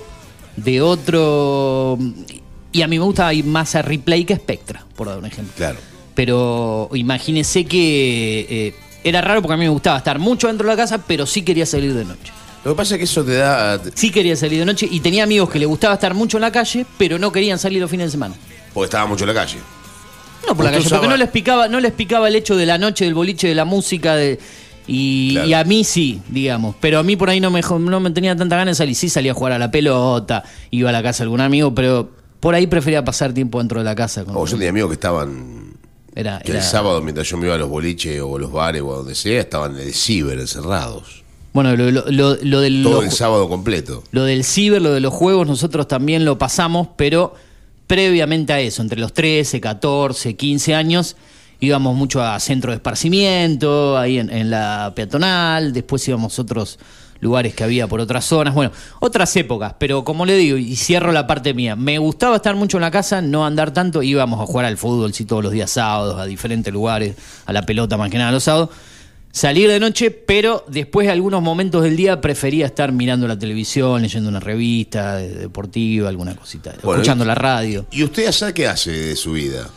de 0.56 0.82
otro... 0.82 1.98
Y 2.72 2.82
a 2.82 2.88
mí 2.88 2.98
me 2.98 3.04
gustaba 3.04 3.32
ir 3.32 3.44
más 3.44 3.74
a 3.76 3.82
Replay 3.82 4.24
que 4.24 4.34
a 4.34 4.36
Spectra, 4.36 4.84
por 4.96 5.06
dar 5.06 5.18
un 5.18 5.26
ejemplo. 5.26 5.52
Claro. 5.56 5.78
Pero 6.14 6.90
imagínese 6.92 7.66
que 7.66 8.46
eh, 8.48 8.74
era 9.04 9.20
raro 9.20 9.42
porque 9.42 9.54
a 9.54 9.56
mí 9.56 9.64
me 9.64 9.70
gustaba 9.70 9.98
estar 9.98 10.18
mucho 10.18 10.48
dentro 10.48 10.66
de 10.66 10.72
la 10.72 10.76
casa, 10.76 10.98
pero 10.98 11.24
sí 11.26 11.42
quería 11.42 11.66
salir 11.66 11.94
de 11.94 12.04
noche. 12.04 12.32
Lo 12.64 12.72
que 12.72 12.76
pasa 12.76 12.94
es 12.94 12.98
que 12.98 13.04
eso 13.04 13.22
te 13.22 13.34
da. 13.34 13.80
Sí 13.94 14.10
quería 14.10 14.34
salir 14.36 14.58
de 14.58 14.64
noche 14.64 14.88
y 14.90 15.00
tenía 15.00 15.24
amigos 15.24 15.50
que 15.50 15.58
le 15.58 15.66
gustaba 15.66 15.94
estar 15.94 16.14
mucho 16.14 16.38
en 16.38 16.42
la 16.42 16.50
calle, 16.50 16.86
pero 16.96 17.18
no 17.18 17.30
querían 17.30 17.58
salir 17.58 17.80
los 17.80 17.90
fines 17.90 18.06
de 18.06 18.12
semana. 18.12 18.34
Porque 18.72 18.86
estaba 18.86 19.06
mucho 19.06 19.24
en 19.24 19.28
la 19.28 19.34
calle. 19.34 19.58
No 20.48 20.56
por 20.56 20.64
la 20.64 20.72
calle, 20.72 20.88
porque 20.88 21.08
no 21.08 21.16
les 21.16 21.28
picaba, 21.28 21.68
no 21.68 21.78
les 21.78 21.92
picaba 21.92 22.28
el 22.28 22.36
hecho 22.36 22.56
de 22.56 22.66
la 22.66 22.78
noche, 22.78 23.04
del 23.04 23.14
boliche, 23.14 23.48
de 23.48 23.54
la 23.54 23.64
música, 23.66 24.16
de, 24.16 24.38
y, 24.86 25.32
Claro. 25.32 25.48
y 25.48 25.54
a 25.54 25.64
mí 25.64 25.84
sí, 25.84 26.20
digamos. 26.28 26.76
Pero 26.80 26.98
a 26.98 27.02
mí 27.02 27.16
por 27.16 27.30
ahí 27.30 27.40
no 27.40 27.50
me, 27.50 27.60
no 27.62 28.00
me 28.00 28.10
tenía 28.10 28.36
tanta 28.36 28.56
ganas 28.56 28.76
de 28.76 28.82
salir. 28.84 28.94
Sí 28.94 29.08
salía 29.08 29.32
a 29.32 29.34
jugar 29.34 29.52
a 29.52 29.58
la 29.58 29.70
pelota, 29.70 30.44
iba 30.70 30.90
a 30.90 30.92
la 30.92 31.02
casa 31.02 31.18
de 31.18 31.24
algún 31.24 31.40
amigo, 31.40 31.74
pero 31.74 32.10
por 32.40 32.54
ahí 32.54 32.66
prefería 32.66 33.04
pasar 33.04 33.32
tiempo 33.32 33.58
dentro 33.58 33.78
de 33.80 33.84
la 33.84 33.94
casa. 33.94 34.24
con- 34.24 34.36
O 34.36 34.44
yo 34.46 34.52
tenía 34.56 34.70
amigos 34.70 34.90
que 34.90 34.94
estaban. 34.94 35.72
era, 36.14 36.38
Que 36.40 36.52
era- 36.52 36.60
el 36.60 36.64
sábado, 36.66 37.00
mientras 37.02 37.28
yo 37.28 37.36
me 37.38 37.46
iba 37.46 37.54
a 37.54 37.58
los 37.58 37.68
boliches 37.68 38.20
o 38.22 38.38
los 38.38 38.52
bares 38.52 38.82
o 38.82 38.92
a 38.92 38.96
donde 38.98 39.14
sea, 39.14 39.40
estaban 39.40 39.74
en 39.74 39.80
el 39.88 39.94
ciber 39.94 40.38
encerrados. 40.38 41.22
Bueno, 41.52 41.74
lo, 41.76 41.90
lo- 41.90 42.04
lo- 42.10 42.36
lo 42.42 42.60
del... 42.60 42.82
Todo 42.82 43.02
el 43.02 43.10
sábado 43.12 43.48
completo. 43.48 44.02
Lo 44.10 44.24
del 44.24 44.42
ciber, 44.44 44.82
lo 44.82 44.92
de 44.92 45.00
los 45.00 45.14
juegos, 45.14 45.46
nosotros 45.46 45.86
también 45.88 46.24
lo 46.24 46.36
pasamos, 46.36 46.88
pero 46.96 47.34
previamente 47.86 48.52
a 48.52 48.60
eso, 48.60 48.82
entre 48.82 48.98
los 49.00 49.12
13, 49.12 49.60
14, 49.60 50.34
15 50.36 50.74
años, 50.74 51.16
íbamos 51.64 51.96
mucho 51.96 52.22
a 52.22 52.38
centro 52.38 52.70
de 52.70 52.76
esparcimiento, 52.76 53.98
ahí 53.98 54.18
en, 54.18 54.30
en 54.30 54.50
la 54.50 54.92
peatonal, 54.94 55.72
después 55.72 56.06
íbamos 56.08 56.38
a 56.38 56.42
otros 56.42 56.78
lugares 57.20 57.54
que 57.54 57.64
había 57.64 57.86
por 57.88 58.00
otras 58.00 58.24
zonas, 58.26 58.54
bueno, 58.54 58.70
otras 59.00 59.34
épocas, 59.36 59.74
pero 59.78 60.04
como 60.04 60.26
le 60.26 60.36
digo, 60.36 60.58
y 60.58 60.76
cierro 60.76 61.10
la 61.10 61.26
parte 61.26 61.54
mía, 61.54 61.74
me 61.74 61.96
gustaba 61.98 62.36
estar 62.36 62.54
mucho 62.54 62.76
en 62.76 62.82
la 62.82 62.90
casa, 62.90 63.22
no 63.22 63.46
andar 63.46 63.72
tanto, 63.72 64.02
íbamos 64.02 64.40
a 64.40 64.46
jugar 64.46 64.66
al 64.66 64.76
fútbol, 64.76 65.14
sí, 65.14 65.24
todos 65.24 65.42
los 65.42 65.52
días 65.52 65.70
sábados, 65.70 66.20
a 66.20 66.26
diferentes 66.26 66.70
lugares, 66.72 67.16
a 67.46 67.52
la 67.54 67.62
pelota 67.62 67.96
más 67.96 68.10
que 68.10 68.18
nada 68.18 68.30
los 68.30 68.44
sábados, 68.44 68.68
salir 69.32 69.68
de 69.70 69.80
noche, 69.80 70.10
pero 70.10 70.64
después 70.68 71.06
de 71.06 71.12
algunos 71.12 71.40
momentos 71.40 71.82
del 71.82 71.96
día 71.96 72.20
prefería 72.20 72.66
estar 72.66 72.92
mirando 72.92 73.26
la 73.26 73.38
televisión, 73.38 74.02
leyendo 74.02 74.28
una 74.28 74.40
revista 74.40 75.16
de- 75.16 75.34
deportiva, 75.34 76.10
alguna 76.10 76.36
cosita, 76.36 76.74
Bueno, 76.82 77.00
escuchando 77.00 77.24
y- 77.24 77.28
la 77.28 77.34
radio. 77.34 77.86
¿Y 77.90 78.04
usted 78.04 78.26
allá 78.26 78.52
qué 78.52 78.66
hace 78.68 78.90
de 78.90 79.16
su 79.16 79.32
vida? 79.32 79.70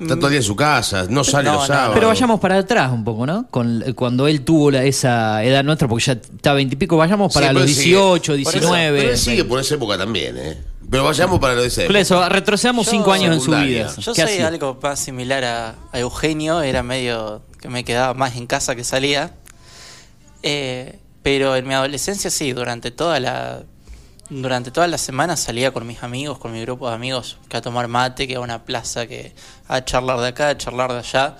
Está 0.00 0.14
todo 0.16 0.26
el 0.26 0.32
día 0.32 0.38
en 0.40 0.44
su 0.44 0.54
casa, 0.56 1.06
no 1.08 1.24
sale 1.24 1.44
No, 1.44 1.54
los 1.54 1.62
no, 1.62 1.66
sábados. 1.66 1.94
Pero 1.94 2.08
vayamos 2.08 2.38
para 2.40 2.58
atrás 2.58 2.92
un 2.92 3.04
poco, 3.04 3.26
¿no? 3.26 3.46
Con, 3.50 3.82
cuando 3.96 4.28
él 4.28 4.42
tuvo 4.42 4.70
la- 4.70 4.84
esa 4.84 5.42
edad 5.44 5.64
nuestra, 5.64 5.88
porque 5.88 6.04
ya 6.04 6.12
está 6.12 6.52
veintipico, 6.52 6.96
vayamos 6.96 7.32
para 7.34 7.48
Sí, 7.48 7.54
los 7.54 7.62
pero 7.64 7.74
sigue- 7.74 7.84
18, 7.90 8.32
por 8.32 8.38
eso- 8.40 8.50
19. 8.60 8.98
Pero 9.00 9.10
él 9.12 9.18
sigue 9.18 9.44
por 9.44 9.60
esa 9.60 9.74
época 9.74 9.98
también, 9.98 10.36
¿eh? 10.38 10.58
Pero 10.90 11.04
vayamos 11.04 11.38
para 11.38 11.54
lo 11.54 11.62
de 11.62 11.86
Por 11.86 11.96
eso, 11.96 12.26
retrocedamos 12.28 12.86
Yo- 12.86 12.92
cinco 12.92 13.12
años 13.12 13.34
en 13.34 13.40
su 13.42 13.50
vida. 13.50 13.88
Yo 13.98 14.12
¿Qué 14.14 14.22
soy 14.22 14.24
hacía? 14.24 14.46
algo 14.48 14.78
más 14.82 14.98
similar 14.98 15.44
a, 15.44 15.74
a 15.92 15.98
Eugenio, 15.98 16.62
era 16.62 16.82
medio 16.82 17.42
que 17.60 17.68
me 17.68 17.84
quedaba 17.84 18.14
más 18.14 18.36
en 18.36 18.46
casa 18.46 18.74
que 18.74 18.84
salía. 18.84 19.32
Eh, 20.42 20.98
pero 21.22 21.56
en 21.56 21.66
mi 21.66 21.74
adolescencia 21.74 22.30
sí, 22.30 22.52
durante 22.52 22.90
toda 22.90 23.20
la 23.20 23.62
durante 24.30 24.70
toda 24.70 24.86
la 24.86 24.98
semana 24.98 25.36
salía 25.36 25.72
con 25.72 25.86
mis 25.86 26.02
amigos, 26.02 26.38
con 26.38 26.52
mi 26.52 26.60
grupo 26.60 26.88
de 26.88 26.94
amigos, 26.94 27.38
que 27.48 27.56
a 27.56 27.62
tomar 27.62 27.88
mate, 27.88 28.28
que 28.28 28.36
a 28.36 28.40
una 28.40 28.64
plaza, 28.64 29.06
que 29.06 29.32
a 29.66 29.84
charlar 29.84 30.20
de 30.20 30.28
acá, 30.28 30.50
a 30.50 30.56
charlar 30.56 30.92
de 30.92 30.98
allá. 30.98 31.36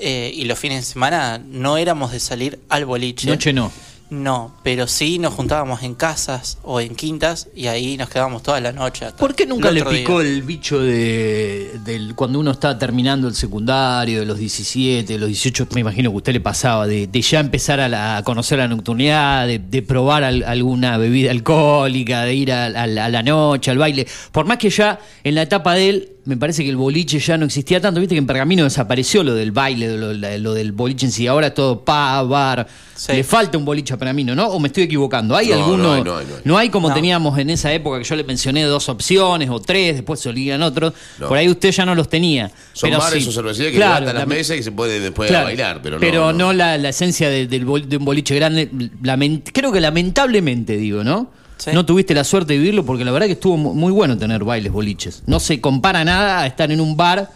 Eh, 0.00 0.30
y 0.34 0.44
los 0.44 0.58
fines 0.58 0.86
de 0.86 0.92
semana 0.92 1.38
no 1.44 1.76
éramos 1.76 2.12
de 2.12 2.20
salir 2.20 2.60
al 2.68 2.84
boliche. 2.84 3.28
Noche 3.28 3.52
no. 3.52 3.72
No, 4.10 4.54
pero 4.62 4.86
sí 4.86 5.18
nos 5.18 5.34
juntábamos 5.34 5.82
en 5.82 5.94
casas 5.94 6.56
o 6.62 6.80
en 6.80 6.94
quintas 6.94 7.48
y 7.54 7.66
ahí 7.66 7.96
nos 7.98 8.08
quedábamos 8.08 8.42
toda 8.42 8.58
la 8.58 8.72
noche. 8.72 9.04
hasta 9.04 9.18
¿Por 9.18 9.34
qué 9.34 9.44
nunca 9.44 9.70
le 9.70 9.82
día. 9.82 9.90
picó 9.90 10.22
el 10.22 10.42
bicho 10.42 10.80
de, 10.80 11.72
del 11.84 12.14
cuando 12.14 12.40
uno 12.40 12.52
está 12.52 12.78
terminando 12.78 13.28
el 13.28 13.34
secundario, 13.34 14.20
de 14.20 14.24
los 14.26 14.38
17, 14.38 15.12
de 15.12 15.18
los 15.18 15.28
18, 15.28 15.68
me 15.74 15.82
imagino 15.82 16.10
que 16.10 16.14
a 16.14 16.16
usted 16.16 16.32
le 16.32 16.40
pasaba, 16.40 16.86
de, 16.86 17.06
de 17.06 17.20
ya 17.20 17.40
empezar 17.40 17.80
a, 17.80 17.88
la- 17.88 18.16
a 18.16 18.22
conocer 18.24 18.58
la 18.58 18.66
nocturnidad, 18.68 19.46
de, 19.46 19.58
de 19.58 19.82
probar 19.82 20.24
al- 20.24 20.42
alguna 20.44 20.96
bebida 20.96 21.30
alcohólica, 21.30 22.22
de 22.24 22.34
ir 22.34 22.50
a, 22.52 22.64
a 22.66 22.86
la 22.86 23.22
noche, 23.22 23.70
al 23.70 23.78
baile? 23.78 24.06
Por 24.32 24.46
más 24.46 24.56
que 24.56 24.70
ya 24.70 24.98
en 25.22 25.34
la 25.34 25.42
etapa 25.42 25.74
de 25.74 25.88
él, 25.90 26.08
me 26.28 26.36
parece 26.36 26.62
que 26.62 26.70
el 26.70 26.76
boliche 26.76 27.18
ya 27.18 27.36
no 27.38 27.46
existía 27.46 27.80
tanto, 27.80 27.98
viste 28.00 28.14
que 28.14 28.18
en 28.18 28.26
Pergamino 28.26 28.62
desapareció 28.64 29.24
lo 29.24 29.34
del 29.34 29.50
baile, 29.50 29.96
lo, 29.96 30.12
lo 30.12 30.54
del 30.54 30.72
boliche 30.72 31.06
en 31.06 31.12
sí, 31.12 31.26
ahora 31.26 31.48
es 31.48 31.54
todo 31.54 31.84
pa, 31.84 32.22
bar. 32.22 32.66
Sí. 32.94 33.12
Le 33.12 33.24
falta 33.24 33.56
un 33.56 33.64
boliche 33.64 33.94
a 33.94 33.96
Pergamino, 33.96 34.34
¿no? 34.34 34.46
¿O 34.48 34.58
me 34.60 34.68
estoy 34.68 34.82
equivocando? 34.84 35.34
¿Hay 35.36 35.48
No, 35.48 35.54
alguno? 35.54 35.76
no 35.84 35.92
hay, 35.94 36.02
no 36.04 36.16
hay, 36.18 36.26
no 36.26 36.34
hay. 36.36 36.40
No 36.44 36.58
hay 36.58 36.68
como 36.68 36.88
No. 36.88 36.94
teníamos 36.94 37.38
en 37.38 37.48
esa 37.50 37.72
época 37.72 37.98
que 37.98 38.04
yo 38.04 38.14
le 38.16 38.24
mencioné 38.24 38.64
dos 38.64 38.88
opciones 38.88 39.48
o 39.50 39.60
tres, 39.60 39.94
después 39.94 40.20
se 40.20 40.28
olvidan 40.28 40.62
otros. 40.62 40.92
No. 41.18 41.28
Por 41.28 41.38
ahí 41.38 41.48
usted 41.48 41.70
ya 41.70 41.86
no 41.86 41.94
los 41.94 42.08
tenía. 42.08 42.50
Son 42.72 42.90
pero 42.90 43.00
bares 43.00 43.22
sí. 43.22 43.28
o 43.28 43.32
cervecerías 43.32 43.70
que 43.72 43.76
Claro, 43.78 44.00
levantan 44.00 44.14
las 44.16 44.28
la- 44.28 44.34
mesas 44.34 44.56
y 44.58 44.62
se 44.62 44.72
puede 44.72 45.00
después 45.00 45.28
claro. 45.30 45.46
bailar, 45.46 45.80
pero 45.82 45.96
no. 45.96 46.00
Pero 46.00 46.32
no, 46.32 46.52
la, 46.52 46.76
la 46.76 46.88
esencia 46.90 47.30
de, 47.30 47.46
del 47.46 47.64
bol- 47.64 47.88
de 47.88 47.96
un 47.96 48.04
boliche 48.04 48.34
grande. 48.34 48.68
lament- 49.02 49.50
creo 49.52 49.72
que 49.72 49.80
lamentablemente, 49.80 50.76
digo, 50.76 51.04
¿no? 51.04 51.30
Sí. 51.58 51.70
No 51.74 51.84
tuviste 51.84 52.14
la 52.14 52.24
suerte 52.24 52.52
de 52.54 52.58
vivirlo 52.60 52.84
porque 52.86 53.04
la 53.04 53.10
verdad 53.12 53.26
que 53.26 53.32
estuvo 53.32 53.56
mu- 53.56 53.74
muy 53.74 53.92
bueno 53.92 54.16
tener 54.16 54.44
bailes 54.44 54.72
boliches. 54.72 55.22
No 55.26 55.40
se 55.40 55.60
compara 55.60 56.04
nada 56.04 56.40
a 56.42 56.46
estar 56.46 56.70
en 56.72 56.80
un 56.80 56.96
bar. 56.96 57.30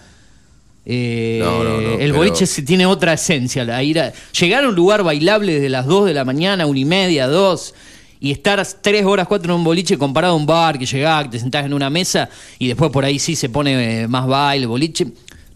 eh, 0.84 1.38
No, 1.42 1.62
no, 1.62 1.80
no, 1.80 1.90
el 1.92 1.98
pero- 1.98 2.16
boliche 2.16 2.46
tiene 2.62 2.86
otra 2.86 3.12
esencia. 3.12 3.64
la 3.64 3.82
ir 3.82 4.00
a- 4.00 4.12
llegar 4.38 4.64
a 4.64 4.68
un 4.68 4.74
lugar 4.74 5.02
bailable 5.02 5.54
desde 5.54 5.68
las 5.68 5.86
2 5.86 6.06
de 6.06 6.14
la 6.14 6.24
mañana, 6.24 6.66
una 6.66 6.78
y 6.78 6.84
media, 6.84 7.28
2, 7.28 7.74
y 8.20 8.30
estar 8.32 8.64
3 8.80 9.04
horas, 9.04 9.26
4 9.28 9.52
en 9.52 9.58
un 9.58 9.64
boliche 9.64 9.96
comparado 9.98 10.34
a 10.34 10.36
un 10.36 10.46
bar 10.46 10.78
que 10.78 10.86
llegás, 10.86 11.24
que 11.24 11.30
te 11.30 11.38
sentás 11.40 11.64
en 11.66 11.72
una 11.74 11.90
mesa 11.90 12.28
y 12.58 12.66
después 12.68 12.90
por 12.90 13.04
ahí 13.04 13.18
sí 13.18 13.36
se 13.36 13.48
pone 13.48 14.02
eh, 14.02 14.08
más 14.08 14.26
baile, 14.26 14.66
boliche. 14.66 15.06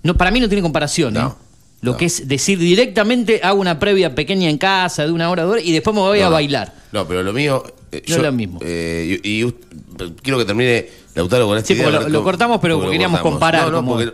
No, 0.02 0.16
para 0.16 0.30
mí 0.30 0.38
no 0.40 0.48
tiene 0.48 0.62
comparación. 0.62 1.14
No, 1.14 1.28
¿eh? 1.28 1.32
Lo 1.82 1.96
que 1.96 2.06
es 2.06 2.26
decir 2.26 2.58
directamente, 2.58 3.40
hago 3.44 3.60
una 3.60 3.78
previa 3.78 4.14
pequeña 4.14 4.48
en 4.48 4.58
casa 4.58 5.04
de 5.06 5.12
una 5.12 5.28
hora, 5.30 5.42
dos 5.44 5.52
horas, 5.52 5.64
y 5.64 5.72
después 5.72 5.94
me 5.94 6.00
voy 6.02 6.20
a 6.20 6.28
bailar. 6.28 6.72
No, 6.92 7.06
pero 7.06 7.22
lo 7.22 7.32
mío. 7.32 7.62
Eh, 7.98 8.02
No 8.08 8.16
es 8.16 8.22
lo 8.22 8.32
mismo. 8.32 8.58
eh, 8.62 9.20
y, 9.22 9.42
y 9.44 9.54
quiero 10.22 10.38
que 10.38 10.44
termine 10.44 10.88
Lautaro 11.14 11.46
con 11.46 11.56
esta 11.58 11.68
Sí, 11.68 11.74
idea, 11.74 11.90
lo- 11.90 12.22
cortamos, 12.22 12.58
pero 12.60 12.76
porque 12.78 12.92
queríamos 12.92 13.20
cortamos. 13.20 13.34
comparar 13.40 13.64
No, 13.66 13.70
no, 13.70 13.76
como- 13.78 13.92
porque, 13.94 14.12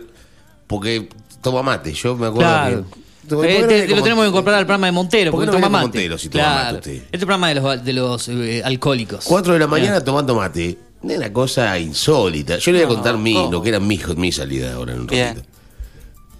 porque 0.67 1.09
toma 1.41 1.61
mate. 1.63 1.93
Yo 1.93 2.15
me 2.15 2.27
acuerdo 2.27 2.49
Claro. 2.49 2.85
que. 2.91 2.99
Eh, 2.99 3.29
¿Por 3.29 3.47
qué 3.47 3.59
no 3.61 3.67
te- 3.67 3.81
te 3.87 3.95
lo 3.95 4.01
tenemos 4.03 4.23
que 4.25 4.29
incorporar 4.29 4.59
al 4.59 4.65
programa 4.65 4.87
de 4.87 4.91
Montero, 4.91 5.31
¿Por 5.31 5.39
qué 5.41 5.45
porque 5.45 5.57
no 5.57 5.65
toma 5.65 5.69
mate. 5.69 5.81
con 5.83 5.91
Montero 5.91 6.17
si 6.17 6.29
toma 6.29 6.43
claro. 6.43 6.75
mate 6.77 6.89
usted? 6.91 7.03
Este 7.11 7.17
programa 7.19 7.47
de 7.49 7.55
los, 7.55 7.85
de 7.85 7.93
los 7.93 8.27
eh, 8.29 8.61
alcohólicos. 8.65 9.23
4 9.25 9.53
de 9.53 9.59
la 9.59 9.67
mañana 9.67 10.01
tomando 10.03 10.35
mate. 10.35 10.77
Es 11.03 11.17
una 11.17 11.31
cosa 11.33 11.77
insólita. 11.79 12.57
Yo 12.57 12.71
le 12.71 12.77
voy 12.79 12.85
a 12.85 12.87
No, 12.89 12.93
contar 12.95 13.17
mi, 13.17 13.33
lo 13.51 13.61
que 13.61 13.69
era 13.69 13.79
mi, 13.79 13.99
mi 14.17 14.31
salida 14.31 14.73
ahora 14.73 14.93
en 14.93 15.01
un 15.01 15.07
ratito. 15.07 15.41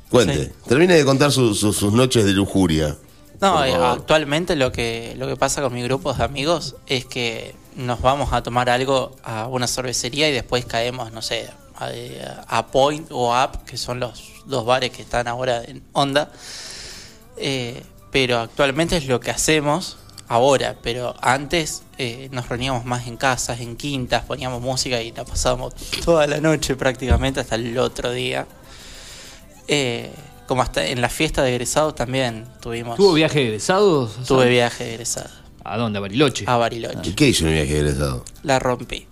Cuente. 0.09 0.45
Sí. 0.45 0.51
Termine 0.67 0.93
de 0.95 1.05
contar 1.05 1.31
su- 1.31 1.53
su- 1.55 1.73
sus 1.73 1.91
noches 1.93 2.23
de 2.25 2.31
lujuria. 2.33 2.95
No, 3.43 3.63
eh, 3.63 3.73
actualmente 3.75 4.55
lo 4.55 4.71
que, 4.71 5.13
lo 5.17 5.27
que 5.27 5.35
pasa 5.35 5.61
con 5.61 5.73
mi 5.73 5.83
grupo 5.83 6.13
de 6.13 6.23
amigos 6.23 6.75
es 6.87 7.05
que 7.05 7.55
nos 7.75 8.01
vamos 8.01 8.33
a 8.33 8.41
tomar 8.41 8.69
algo 8.69 9.15
a 9.23 9.47
una 9.47 9.67
cervecería 9.67 10.29
y 10.29 10.31
después 10.31 10.65
caemos, 10.65 11.11
no 11.11 11.21
sé, 11.21 11.49
a, 11.75 11.89
a 12.47 12.67
Point 12.67 13.07
o 13.11 13.31
Up, 13.31 13.63
que 13.65 13.77
son 13.77 13.99
los 13.99 14.33
dos 14.45 14.65
bares 14.65 14.91
que 14.91 15.01
están 15.01 15.27
ahora 15.27 15.63
en 15.63 15.83
onda. 15.93 16.31
Eh, 17.37 17.83
pero 18.11 18.39
actualmente 18.39 18.97
es 18.97 19.07
lo 19.07 19.19
que 19.19 19.31
hacemos 19.31 19.97
ahora, 20.27 20.75
pero 20.81 21.15
antes 21.21 21.83
eh, 21.97 22.29
nos 22.31 22.47
reuníamos 22.47 22.85
más 22.85 23.07
en 23.07 23.17
casas, 23.17 23.59
en 23.59 23.75
quintas, 23.75 24.23
poníamos 24.23 24.61
música 24.61 25.01
y 25.01 25.11
la 25.11 25.25
pasábamos 25.25 25.73
toda 26.05 26.27
la 26.27 26.39
noche 26.39 26.75
prácticamente 26.75 27.39
hasta 27.39 27.55
el 27.55 27.77
otro 27.77 28.11
día. 28.11 28.45
Eh, 29.67 30.11
como 30.47 30.61
hasta 30.61 30.85
en 30.85 31.01
la 31.01 31.09
fiesta 31.09 31.41
de 31.43 31.51
egresados 31.51 31.95
también 31.95 32.45
tuvimos. 32.61 32.97
¿Tuvo 32.97 33.13
viaje 33.13 33.39
de 33.39 33.45
egresados? 33.47 34.15
Tuve 34.27 34.49
viaje 34.49 34.83
de 34.83 34.93
egresados 34.93 35.31
¿A 35.63 35.77
dónde? 35.77 35.97
¿A 35.97 36.01
Bariloche? 36.01 36.43
a 36.47 36.57
Bariloche. 36.57 37.09
¿Y 37.09 37.13
qué 37.13 37.29
hizo 37.29 37.45
en 37.47 37.53
el 37.53 37.63
viaje 37.65 37.73
de 37.73 37.79
egresado? 37.89 38.25
La 38.43 38.59
rompí. 38.59 39.07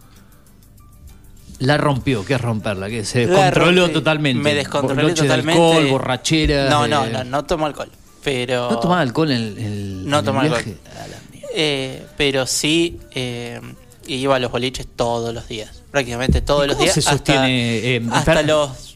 La 1.59 1.77
rompió, 1.77 2.25
¿qué 2.25 2.34
es 2.34 2.41
romperla? 2.41 2.89
Que 2.89 3.05
se 3.05 3.27
descontroló 3.27 3.89
totalmente. 3.91 4.41
Me 4.41 4.55
descontrolé 4.55 5.03
Noche 5.03 5.21
de 5.23 5.27
totalmente. 5.29 5.61
alcohol, 5.61 5.88
borrachera. 5.91 6.69
No, 6.69 6.88
no, 6.88 7.05
eh, 7.05 7.09
no, 7.11 7.23
no 7.23 7.45
tomo 7.45 7.67
alcohol. 7.67 7.89
Pero. 8.23 8.71
¿No 8.71 8.79
tomaba 8.79 9.01
alcohol 9.01 9.32
en 9.32 9.38
el, 9.38 9.57
el- 9.59 10.05
No 10.09 10.17
en 10.17 10.19
el 10.19 10.25
tomaba 10.25 10.47
viaje? 10.47 10.77
alcohol. 10.99 11.17
Eh, 11.53 12.05
pero 12.17 12.47
sí 12.47 12.99
eh, 13.11 13.61
iba 14.07 14.36
a 14.36 14.39
los 14.39 14.51
boliches 14.51 14.88
todos 14.95 15.34
los 15.36 15.47
días. 15.47 15.84
Prácticamente 15.91 16.41
todos 16.41 16.65
¿Y 16.65 16.67
los 16.69 16.75
cómo 16.77 16.84
días. 16.86 16.93
se 16.95 16.99
hasta- 17.01 17.11
sostiene, 17.11 17.95
eh, 17.95 18.01
hasta 18.11 18.41
los 18.41 18.90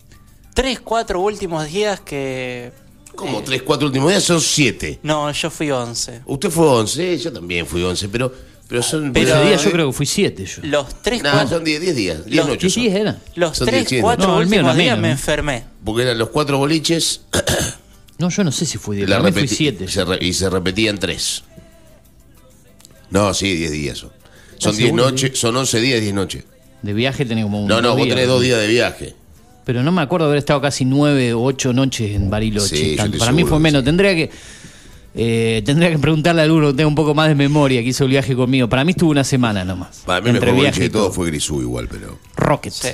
3, 0.56 0.80
4 0.80 1.20
últimos 1.22 1.68
días 1.68 1.99
que. 1.99 2.72
Como 3.14 3.39
eh, 3.39 3.43
tres, 3.45 3.62
cuatro 3.62 3.88
últimos 3.88 4.10
días 4.10 4.24
son 4.24 4.41
siete. 4.41 4.99
No, 5.03 5.32
yo 5.32 5.49
fui 5.49 5.70
11. 5.72 6.24
Usted 6.26 6.49
fue 6.49 6.68
11, 6.68 7.18
yo 7.20 7.32
también 7.32 7.66
fui 7.66 7.82
11, 7.84 8.10
pero, 8.10 8.34
pero 8.68 8.84
son. 8.84 9.14
Pero- 9.14 9.30
Ese 9.36 9.45
día 9.47 9.56
yo 9.58 9.70
eh, 9.70 9.72
creo 9.72 9.88
que 9.88 9.93
fui 9.93 10.06
siete 10.06 10.45
yo. 10.45 10.62
Los 10.64 11.01
3, 11.01 11.24
No, 11.24 11.32
4. 11.32 11.47
son 11.49 11.64
10 11.64 11.80
10 11.82 11.95
días, 11.95 12.26
10 12.26 12.36
Los 12.38 12.47
noches. 12.47 12.62
¿Qué 12.62 12.70
son. 12.72 12.84
días 12.84 12.95
eran? 12.95 13.20
Los 13.36 13.58
son 13.58 13.68
3, 13.68 13.88
10, 13.88 14.01
4 14.01 14.28
No, 14.28 14.38
últimos 14.39 14.64
días 14.66 14.76
menos, 14.76 14.99
me 14.99 15.08
¿no? 15.08 15.12
enfermé. 15.14 15.64
Porque 15.86 16.01
eran 16.01 16.18
los 16.18 16.30
cuatro 16.30 16.58
boliches 16.58 17.22
No, 18.18 18.30
yo 18.30 18.43
no 18.43 18.51
sé 18.51 18.66
si 18.66 18.78
fui 18.78 18.97
diez, 18.97 19.08
la 19.10 19.18
para 19.20 19.30
mí 19.32 19.38
fui 19.39 19.47
siete. 19.47 19.88
se 19.88 20.03
re- 20.03 20.20
y 20.22 20.34
se 20.34 20.49
repetían 20.49 20.97
tres. 20.97 21.43
No, 23.10 23.34
sí, 23.34 23.53
10 23.56 23.72
días 23.72 23.97
son. 23.97 24.10
Son 24.10 24.18
¿Estás 24.58 24.78
10 24.78 24.88
seguro, 24.88 25.03
noches, 25.12 25.39
son 25.39 25.56
11 25.56 25.80
días, 25.80 26.01
10 26.01 26.14
noches. 26.14 26.43
De 26.82 26.93
viaje 26.93 27.26
tenía 27.26 27.43
como 27.43 27.62
un 27.62 27.68
No, 27.68 27.82
no, 27.82 27.89
vos 27.95 28.03
días, 28.06 28.10
tenés 28.16 28.28
dos 28.28 28.41
días 28.41 28.60
de 28.60 28.68
viaje. 28.68 29.16
Pero 29.66 29.84
no 29.84 29.91
me 29.91 30.01
acuerdo 30.01 30.28
haber 30.28 30.38
estado 30.38 30.61
casi 30.61 30.86
nueve 30.86 31.34
o 31.34 31.43
ocho 31.43 31.74
noches 31.74 32.16
en 32.16 32.30
Bariloche. 32.30 32.76
Sí, 32.78 32.95
tanto. 32.95 33.18
Para 33.18 33.32
mí 33.32 33.39
seguro 33.39 33.55
fue 33.55 33.59
que 33.59 33.63
menos. 33.63 33.82
sí. 33.82 33.86
Tendría 33.86 34.16
que 34.16 34.32
eh, 35.18 35.61
tendría 35.66 35.89
que 35.91 35.97
preguntarle 35.97 36.41
a 36.41 36.43
alguno 36.43 36.68
que 36.68 36.74
tenga 36.74 36.88
un 36.88 36.95
poco 36.95 37.13
más 37.16 37.28
de 37.30 37.36
memoria 37.36 37.82
que 37.82 37.88
hizo 37.89 38.03
el 38.03 38.09
viaje 38.11 38.36
conmigo. 38.36 38.68
Para 38.70 38.84
mí 38.84 38.91
estuvo 38.91 39.11
una 39.11 39.24
semana 39.24 39.63
nomás. 39.66 40.03
Para 40.05 40.22
mí 40.22 40.30
Entre 40.30 40.41
mejor 40.51 40.61
viaje 40.61 40.80
boliche 40.80 40.80
de 40.82 40.86
y 40.86 40.89
todo 40.89 41.11
fue 41.11 41.28
Grisú 41.28 41.61
igual, 41.61 41.88
pero... 41.89 42.20
Rockets. 42.36 42.76
Sí. 42.76 42.89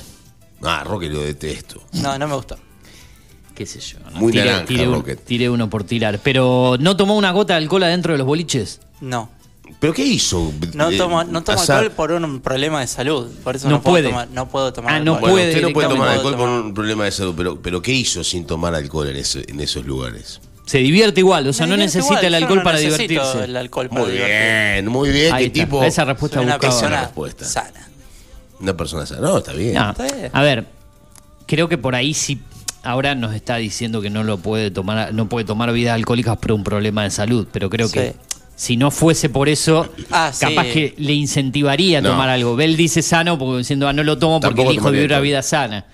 Ah, 0.63 0.83
Roque 0.85 1.09
lo 1.09 1.21
detesto. 1.21 1.81
No, 1.93 2.17
no 2.19 2.27
me 2.27 2.35
gustó. 2.35 2.57
Qué 3.55 3.65
sé 3.65 3.79
yo. 3.79 3.97
¿no? 4.13 4.19
Muy 4.19 4.31
tiré, 4.31 4.45
naranja, 4.45 4.65
tiré 4.65 4.87
un- 4.87 4.93
Rocket. 4.93 5.19
tiré 5.25 5.49
uno 5.49 5.69
por 5.69 5.83
tirar. 5.83 6.19
Pero 6.23 6.77
¿no 6.79 6.95
tomó 6.95 7.17
una 7.17 7.31
gota 7.31 7.53
de 7.55 7.57
alcohol 7.63 7.83
adentro 7.83 8.11
de 8.13 8.19
los 8.19 8.27
boliches? 8.27 8.79
No. 9.01 9.29
¿Pero 9.81 9.93
qué 9.93 10.05
hizo? 10.05 10.53
No 10.75 10.91
Eh, 10.91 10.97
tomo, 10.97 11.23
no 11.23 11.39
alcohol 11.39 11.91
por 11.95 12.11
un 12.11 12.39
problema 12.39 12.81
de 12.81 12.87
salud. 12.87 13.27
Por 13.43 13.55
eso 13.55 13.67
No 13.67 13.77
no, 13.77 13.81
puedo 13.81 13.93
puede. 13.95 14.09
tomar. 14.09 14.27
No 14.29 14.47
puedo 14.47 14.71
tomar 14.71 14.93
Ah, 14.93 14.99
no 14.99 15.15
alcohol. 15.15 15.31
Bueno, 15.31 15.33
puede 15.33 15.49
usted 15.49 15.61
no 15.67 15.73
puede 15.73 15.87
tomar 15.89 16.07
alcohol 16.09 16.35
por 16.37 16.49
un 16.49 16.73
problema 16.75 17.05
de 17.05 17.11
salud, 17.11 17.33
pero, 17.35 17.59
pero 17.59 17.81
¿qué 17.81 17.91
hizo 17.91 18.23
sin 18.23 18.45
tomar 18.45 18.75
alcohol 18.75 19.07
en, 19.07 19.17
ese- 19.17 19.43
en 19.49 19.59
esos 19.59 19.83
lugares? 19.87 20.39
Se 20.67 20.77
divierte 20.77 21.21
igual, 21.21 21.47
o 21.47 21.51
sea, 21.53 21.65
no 21.65 21.75
necesita 21.77 22.13
igual, 22.13 22.25
el 22.25 22.33
alcohol 22.35 22.57
no 22.59 22.63
para 22.63 22.77
divertirse. 22.77 23.43
el 23.45 23.57
alcohol 23.57 23.89
para 23.89 24.01
Muy 24.03 24.11
bien, 24.11 24.87
muy 24.87 25.09
bien. 25.09 25.33
Ahí 25.33 25.49
¿Qué 25.49 25.59
está. 25.59 25.65
tipo? 25.65 25.83
Esa 25.83 26.05
respuesta 26.05 26.37
Soy 26.37 26.45
una 26.45 26.57
buscaba. 26.57 26.73
Persona 26.79 27.01
respuesta. 27.01 27.45
sana. 27.45 27.89
Una 28.59 28.77
persona 28.77 29.05
sana. 29.07 29.21
No, 29.21 29.37
está 29.39 29.53
bien. 29.53 29.73
No, 29.73 29.89
Está 29.89 30.03
bien. 30.03 30.29
a 30.31 30.41
ver, 30.43 30.67
creo 31.47 31.67
que 31.67 31.79
por 31.79 31.95
ahí 31.95 32.13
sí. 32.13 32.39
Ahora 32.83 33.15
nos 33.15 33.33
está 33.33 33.57
diciendo 33.57 33.99
que 34.01 34.11
no 34.11 34.23
lo 34.23 34.37
puede 34.37 34.69
tomar, 34.71 35.11
no 35.13 35.27
puede 35.27 35.45
tomar 35.45 35.69
bebidas 35.69 35.95
alcohólicas 35.95 36.37
por 36.37 36.51
un 36.51 36.63
problema 36.63 37.03
de 37.03 37.09
salud, 37.09 37.47
pero 37.51 37.69
creo 37.69 37.87
Sí. 37.87 37.93
que 37.93 38.15
si 38.61 38.77
no 38.77 38.91
fuese 38.91 39.27
por 39.27 39.49
eso, 39.49 39.91
Ah, 40.11 40.29
sí. 40.31 40.45
capaz 40.45 40.65
que 40.65 40.93
le 40.99 41.13
incentivaría 41.13 41.97
a 41.97 42.01
No. 42.01 42.09
tomar 42.11 42.29
algo. 42.29 42.55
Bel 42.55 42.77
dice 42.77 43.01
sano 43.01 43.39
porque 43.39 43.57
diciendo 43.57 43.87
ah, 43.87 43.93
no 43.93 44.03
lo 44.03 44.19
tomo 44.19 44.39
porque 44.39 44.49
Tampoco 44.53 44.69
elijo 44.69 44.91
vivir 44.91 45.07
una 45.07 45.19
vida 45.19 45.41
sana. 45.41 45.85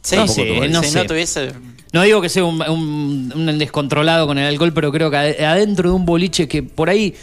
Sí, 0.00 0.14
No 0.14 0.28
sí, 0.28 0.34
sé, 0.34 0.68
no 0.68 0.80
si 0.84 0.90
sé. 0.90 0.98
no 0.98 1.06
tuviese. 1.06 1.52
No 1.92 2.02
digo 2.02 2.20
que 2.22 2.28
sea 2.28 2.44
un, 2.44 2.62
un- 2.62 3.32
un 3.34 3.58
descontrolado 3.58 4.28
con 4.28 4.38
el 4.38 4.46
alcohol, 4.46 4.72
pero 4.72 4.92
creo 4.92 5.10
que 5.10 5.16
ade- 5.16 5.44
adentro 5.44 5.90
de 5.90 5.96
un 5.96 6.06
boliche 6.06 6.46
que 6.46 6.62
por 6.62 6.88
ahí 6.88 7.14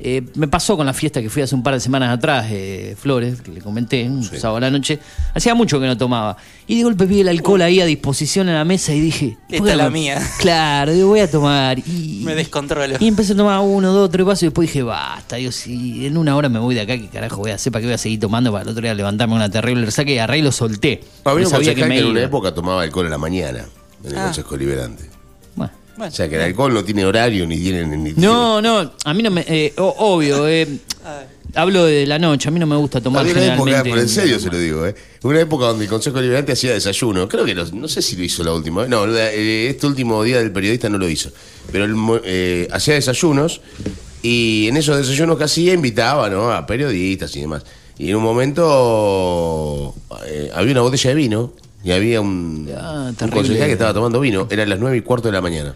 eh, 0.00 0.22
me 0.34 0.48
pasó 0.48 0.76
con 0.76 0.86
la 0.86 0.92
fiesta 0.92 1.22
que 1.22 1.30
fui 1.30 1.42
hace 1.42 1.54
un 1.54 1.62
par 1.62 1.74
de 1.74 1.80
semanas 1.80 2.10
atrás, 2.16 2.46
eh, 2.50 2.96
Flores, 2.98 3.40
que 3.40 3.52
le 3.52 3.60
comenté, 3.60 4.08
un 4.08 4.24
sábado 4.24 4.56
a 4.56 4.60
la 4.60 4.70
noche. 4.70 4.98
Hacía 5.34 5.54
mucho 5.54 5.78
que 5.80 5.86
no 5.86 5.96
tomaba. 5.96 6.36
Y 6.66 6.78
de 6.78 6.84
golpe 6.84 7.06
vi 7.06 7.20
el 7.20 7.28
alcohol 7.28 7.62
ahí 7.62 7.80
a 7.80 7.84
disposición 7.84 8.48
en 8.48 8.54
la 8.56 8.64
mesa 8.64 8.92
y 8.92 9.00
dije. 9.00 9.38
Esta 9.48 9.70
es 9.70 9.76
la 9.76 9.90
mía. 9.90 10.20
Claro, 10.40 10.92
digo, 10.92 11.08
voy 11.08 11.20
a 11.20 11.30
tomar. 11.30 11.78
Y, 11.78 12.22
Me 12.24 12.34
descontrolo. 12.34 12.96
Y 12.98 13.06
empecé 13.08 13.34
a 13.34 13.36
tomar 13.36 13.60
uno, 13.60 13.92
dos, 13.92 14.10
tres 14.10 14.26
vasos 14.26 14.42
y 14.42 14.46
después 14.46 14.68
dije, 14.68 14.82
basta, 14.82 15.36
Dios, 15.36 15.54
si 15.54 16.06
en 16.06 16.16
una 16.16 16.36
hora 16.36 16.48
me 16.48 16.58
voy 16.58 16.74
de 16.74 16.80
acá, 16.82 16.96
¿qué 16.98 17.08
carajo 17.08 17.36
voy 17.38 17.52
a 17.52 17.54
hacer? 17.54 17.72
¿Para 17.72 17.80
qué 17.82 17.86
voy 17.86 17.94
a 17.94 17.98
seguir 17.98 18.18
tomando 18.20 18.50
para 18.50 18.64
el 18.64 18.68
otro 18.70 18.82
día 18.82 18.94
levantarme 18.94 19.34
una 19.34 19.48
terrible 19.50 19.84
resaca? 19.86 20.10
Y 20.10 20.18
agarré 20.18 20.38
y 20.38 20.42
lo 20.42 20.52
solté. 20.52 21.02
A 21.24 21.30
mí 21.34 21.36
No 21.36 21.40
me 21.40 21.46
sabía 21.46 21.74
que 21.74 21.82
en 21.82 22.06
una 22.06 22.22
época 22.22 22.52
tomaba 22.52 22.82
alcohol 22.82 23.06
a 23.06 23.10
la 23.10 23.18
mañana, 23.18 23.64
en 24.02 24.10
el 24.10 24.18
Ah. 24.18 24.24
Consejo 24.24 24.56
Liberante. 24.56 25.13
Bueno. 25.96 26.12
O 26.12 26.14
sea, 26.14 26.28
que 26.28 26.36
el 26.36 26.42
alcohol 26.42 26.74
no 26.74 26.84
tiene 26.84 27.04
horario 27.04 27.46
ni 27.46 27.58
tiene... 27.58 27.84
Ni 27.96 28.12
No, 28.16 28.60
no, 28.60 28.92
a 29.04 29.14
mí 29.14 29.22
no 29.22 29.30
me. 29.30 29.44
eh, 29.46 29.72
o- 29.78 29.94
obvio, 30.14 30.48
eh, 30.48 30.66
hablo 31.54 31.84
de 31.84 32.04
la 32.06 32.18
noche, 32.18 32.48
a 32.48 32.52
mí 32.52 32.58
no 32.58 32.66
me 32.66 32.74
gusta 32.76 33.00
tomar 33.00 33.20
Había 33.20 33.34
una 33.34 33.54
época, 33.54 33.82
pero 33.84 34.00
en 34.00 34.08
serio 34.08 34.40
se 34.40 34.50
lo 34.50 34.58
digo, 34.58 34.86
¿eh? 34.86 34.94
Una 35.22 35.40
época 35.40 35.66
donde 35.66 35.84
el 35.84 35.90
Consejo 35.90 36.20
Liberante 36.20 36.52
hacía 36.52 36.72
desayuno. 36.72 37.28
Creo 37.28 37.44
que, 37.44 37.54
los- 37.54 37.72
no 37.72 37.86
sé 37.88 38.02
si 38.02 38.16
lo 38.16 38.24
hizo 38.24 38.42
la 38.42 38.52
última 38.52 38.80
vez. 38.82 38.90
No, 38.90 39.06
eh, 39.06 39.68
este 39.68 39.86
último 39.86 40.22
día 40.24 40.38
del 40.38 40.50
periodista 40.52 40.88
no 40.88 40.98
lo 40.98 41.08
hizo. 41.08 41.30
Pero 41.70 41.86
mo- 41.88 42.20
eh, 42.24 42.68
hacía 42.72 42.94
desayunos 42.94 43.60
Y 44.26 44.68
en 44.68 44.76
esos 44.78 44.96
desayunos 44.96 45.36
que 45.36 45.44
hacía 45.44 45.74
invitaba 45.74 46.30
¿no? 46.30 46.50
a 46.50 46.66
periodistas 46.66 47.36
y 47.36 47.42
demás. 47.42 47.62
Y 47.98 48.08
en 48.08 48.16
un 48.16 48.22
momento 48.22 49.94
eh, 50.26 50.50
había 50.54 50.72
una 50.72 50.80
botella 50.80 51.10
de 51.10 51.16
vino 51.16 51.52
y 51.84 51.92
había 51.92 52.20
un, 52.20 52.68
Ah, 52.76 53.12
un 53.20 53.28
concejal 53.28 53.66
que 53.66 53.72
estaba 53.72 53.92
tomando 53.94 54.18
vino. 54.20 54.46
Eran 54.50 54.68
las 54.70 54.78
nueve 54.78 54.96
y 54.96 55.00
cuarto 55.02 55.28
de 55.28 55.32
la 55.32 55.40
mañana. 55.40 55.74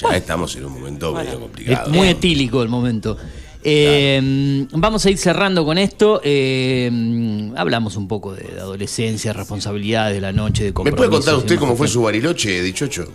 Ya 0.00 0.16
estamos 0.16 0.54
en 0.56 0.66
un 0.66 0.72
momento 0.74 1.12
Bueno. 1.12 1.24
medio 1.24 1.38
Es 1.38 1.44
complicado. 1.44 1.90
muy 1.90 2.08
etílico 2.08 2.62
el 2.62 2.68
momento. 2.68 3.16
Eh, 3.64 4.66
Vamos 4.72 5.04
a 5.04 5.10
ir 5.10 5.18
cerrando 5.18 5.64
con 5.64 5.78
esto. 5.78 6.20
Eh, 6.22 7.50
hablamos 7.56 7.96
un 7.96 8.06
poco 8.06 8.32
de, 8.34 8.60
adolescencia, 8.60 9.32
responsabilidades 9.32 10.14
de 10.14 10.20
la 10.20 10.32
noche, 10.32 10.64
de 10.64 10.72
¿Me 10.84 10.92
puede 10.92 11.10
contar 11.10 11.34
usted 11.34 11.58
cómo 11.58 11.74
fue 11.74 11.88
su 11.88 12.02
bariloche, 12.02 12.62
dichocho? 12.62 13.08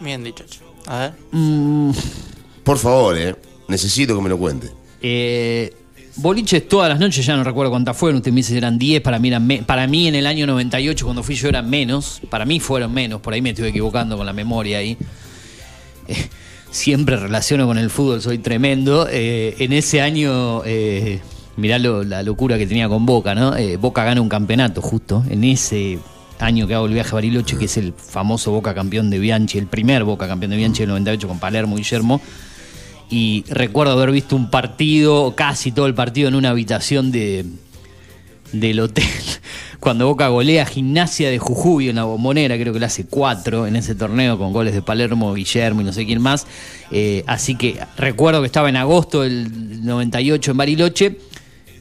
Bien 0.00 0.22
dicho. 0.22 0.44
Cho. 0.48 0.60
A 0.86 0.98
ver. 1.00 1.12
Mm, 1.32 1.90
Por 2.62 2.78
favor, 2.78 3.16
eh. 3.18 3.34
Necesito 3.68 4.14
que 4.14 4.22
me 4.22 4.28
lo 4.28 4.38
cuente. 4.38 4.70
eh, 5.02 5.74
boliches 6.16 6.66
todas 6.68 6.88
las 6.88 6.98
noches, 6.98 7.24
ya 7.24 7.36
no 7.36 7.44
recuerdo 7.44 7.70
cuántas 7.70 7.96
fueron. 7.96 8.16
Usted 8.18 8.30
me 8.32 8.36
dice 8.38 8.56
eran 8.56 8.78
10, 8.78 9.00
para 9.02 9.18
mí, 9.18 9.28
eran 9.28 9.48
para 9.66 9.86
mí 9.86 10.08
en 10.08 10.14
el 10.14 10.26
año 10.26 10.46
98, 10.46 11.04
cuando 11.04 11.22
fui 11.22 11.34
yo, 11.34 11.48
eran 11.48 11.68
menos. 11.70 12.20
Para 12.30 12.44
mí 12.44 12.60
fueron 12.60 12.92
menos, 12.92 13.20
por 13.20 13.32
ahí 13.34 13.42
me 13.42 13.50
estoy 13.50 13.68
equivocando 13.68 14.16
con 14.16 14.26
la 14.26 14.32
memoria 14.32 14.78
ahí. 14.78 14.96
Eh, 16.08 16.14
siempre 16.70 17.16
relaciono 17.16 17.66
con 17.66 17.78
el 17.78 17.90
fútbol, 17.90 18.22
soy 18.22 18.38
tremendo. 18.38 19.08
Eh, 19.10 19.56
en 19.58 19.72
ese 19.72 20.00
año, 20.00 20.62
eh, 20.64 21.20
mirá 21.56 21.80
lo- 21.80 22.04
la 22.04 22.22
locura 22.22 22.58
que 22.58 22.66
tenía 22.68 22.88
con 22.88 23.04
Boca, 23.06 23.34
¿no? 23.34 23.56
Eh, 23.56 23.76
Boca 23.76 24.04
gana 24.04 24.20
un 24.20 24.28
campeonato 24.28 24.80
justo 24.80 25.24
en 25.28 25.42
ese 25.42 25.98
año 26.38 26.68
que 26.68 26.74
hago 26.74 26.86
el 26.86 26.92
viaje 26.92 27.10
a 27.10 27.14
Bariloche, 27.14 27.58
que 27.58 27.64
es 27.64 27.76
el 27.76 27.92
famoso 27.92 28.52
Boca 28.52 28.72
campeón 28.72 29.10
de 29.10 29.18
Bianchi, 29.18 29.58
el 29.58 29.66
primer 29.66 30.04
Boca 30.04 30.28
campeón 30.28 30.50
de 30.52 30.58
Bianchi 30.58 30.80
del 30.82 30.90
98 30.90 31.26
con 31.26 31.40
Palermo 31.40 31.74
y 31.76 31.78
Guillermo. 31.80 32.20
Y 33.08 33.44
recuerdo 33.48 33.92
haber 33.92 34.10
visto 34.10 34.34
un 34.34 34.50
partido, 34.50 35.34
casi 35.36 35.70
todo 35.72 35.86
el 35.86 35.94
partido, 35.94 36.28
en 36.28 36.34
una 36.34 36.50
habitación 36.50 37.12
de, 37.12 37.44
del 38.52 38.80
hotel. 38.80 39.04
Cuando 39.80 40.06
Boca 40.06 40.28
golea 40.28 40.66
Gimnasia 40.66 41.30
de 41.30 41.38
Jujuy 41.38 41.90
en 41.90 41.96
la 41.96 42.04
bombonera, 42.04 42.56
creo 42.56 42.72
que 42.72 42.80
le 42.80 42.86
hace 42.86 43.06
cuatro 43.06 43.66
en 43.66 43.76
ese 43.76 43.94
torneo 43.94 44.38
con 44.38 44.52
goles 44.52 44.74
de 44.74 44.82
Palermo, 44.82 45.34
Guillermo 45.34 45.82
y 45.82 45.84
no 45.84 45.92
sé 45.92 46.06
quién 46.06 46.20
más. 46.20 46.46
Eh, 46.90 47.22
así 47.26 47.54
que 47.54 47.78
recuerdo 47.96 48.40
que 48.40 48.46
estaba 48.46 48.68
en 48.68 48.76
agosto 48.76 49.22
del 49.22 49.84
98 49.84 50.50
en 50.50 50.56
Bariloche. 50.56 51.18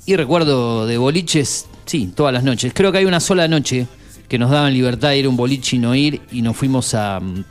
Y 0.05 0.15
recuerdo 0.15 0.85
de 0.85 0.99
boliches, 0.99 1.65
sí, 1.85 2.11
todas 2.15 2.31
las 2.31 2.43
noches. 2.43 2.73
Creo 2.75 2.91
que 2.91 2.99
hay 2.99 3.05
una 3.05 3.19
sola 3.19 3.47
noche 3.47 3.87
que 4.27 4.37
nos 4.37 4.51
daban 4.51 4.71
libertad 4.71 5.09
de 5.09 5.17
ir 5.17 5.25
a 5.25 5.29
un 5.29 5.37
boliche 5.37 5.77
y 5.77 5.79
no 5.79 5.95
ir. 5.95 6.21
Y 6.31 6.43
nos 6.43 6.55
fuimos 6.55 6.93
a. 6.93 7.19
mm, 7.19 7.43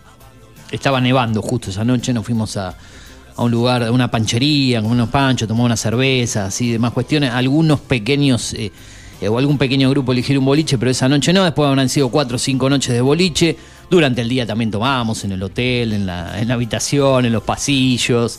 Estaba 0.70 1.00
nevando 1.00 1.40
justo 1.42 1.70
esa 1.70 1.84
noche, 1.84 2.12
nos 2.12 2.24
fuimos 2.24 2.56
a, 2.56 2.76
a 3.36 3.42
un 3.42 3.50
lugar, 3.50 3.82
a 3.82 3.90
una 3.90 4.10
panchería, 4.10 4.80
con 4.80 4.92
unos 4.92 5.08
panchos, 5.08 5.48
tomamos 5.48 5.66
una 5.66 5.76
cerveza, 5.76 6.46
así, 6.46 6.70
demás 6.70 6.92
cuestiones. 6.92 7.30
Algunos 7.30 7.80
pequeños, 7.80 8.54
eh, 8.54 8.70
eh, 9.20 9.28
o 9.28 9.38
algún 9.38 9.58
pequeño 9.58 9.90
grupo 9.90 10.12
eligieron 10.12 10.42
un 10.42 10.46
boliche, 10.46 10.78
pero 10.78 10.90
esa 10.90 11.08
noche 11.08 11.32
no. 11.32 11.42
Después 11.42 11.68
habrán 11.68 11.88
sido 11.88 12.08
cuatro 12.10 12.36
o 12.36 12.38
cinco 12.38 12.70
noches 12.70 12.94
de 12.94 13.00
boliche. 13.00 13.56
Durante 13.90 14.20
el 14.20 14.28
día 14.28 14.46
también 14.46 14.70
tomábamos 14.70 15.24
en 15.24 15.32
el 15.32 15.42
hotel, 15.42 15.92
en 15.92 16.06
la, 16.06 16.40
en 16.40 16.48
la 16.48 16.54
habitación, 16.54 17.26
en 17.26 17.32
los 17.32 17.42
pasillos. 17.42 18.38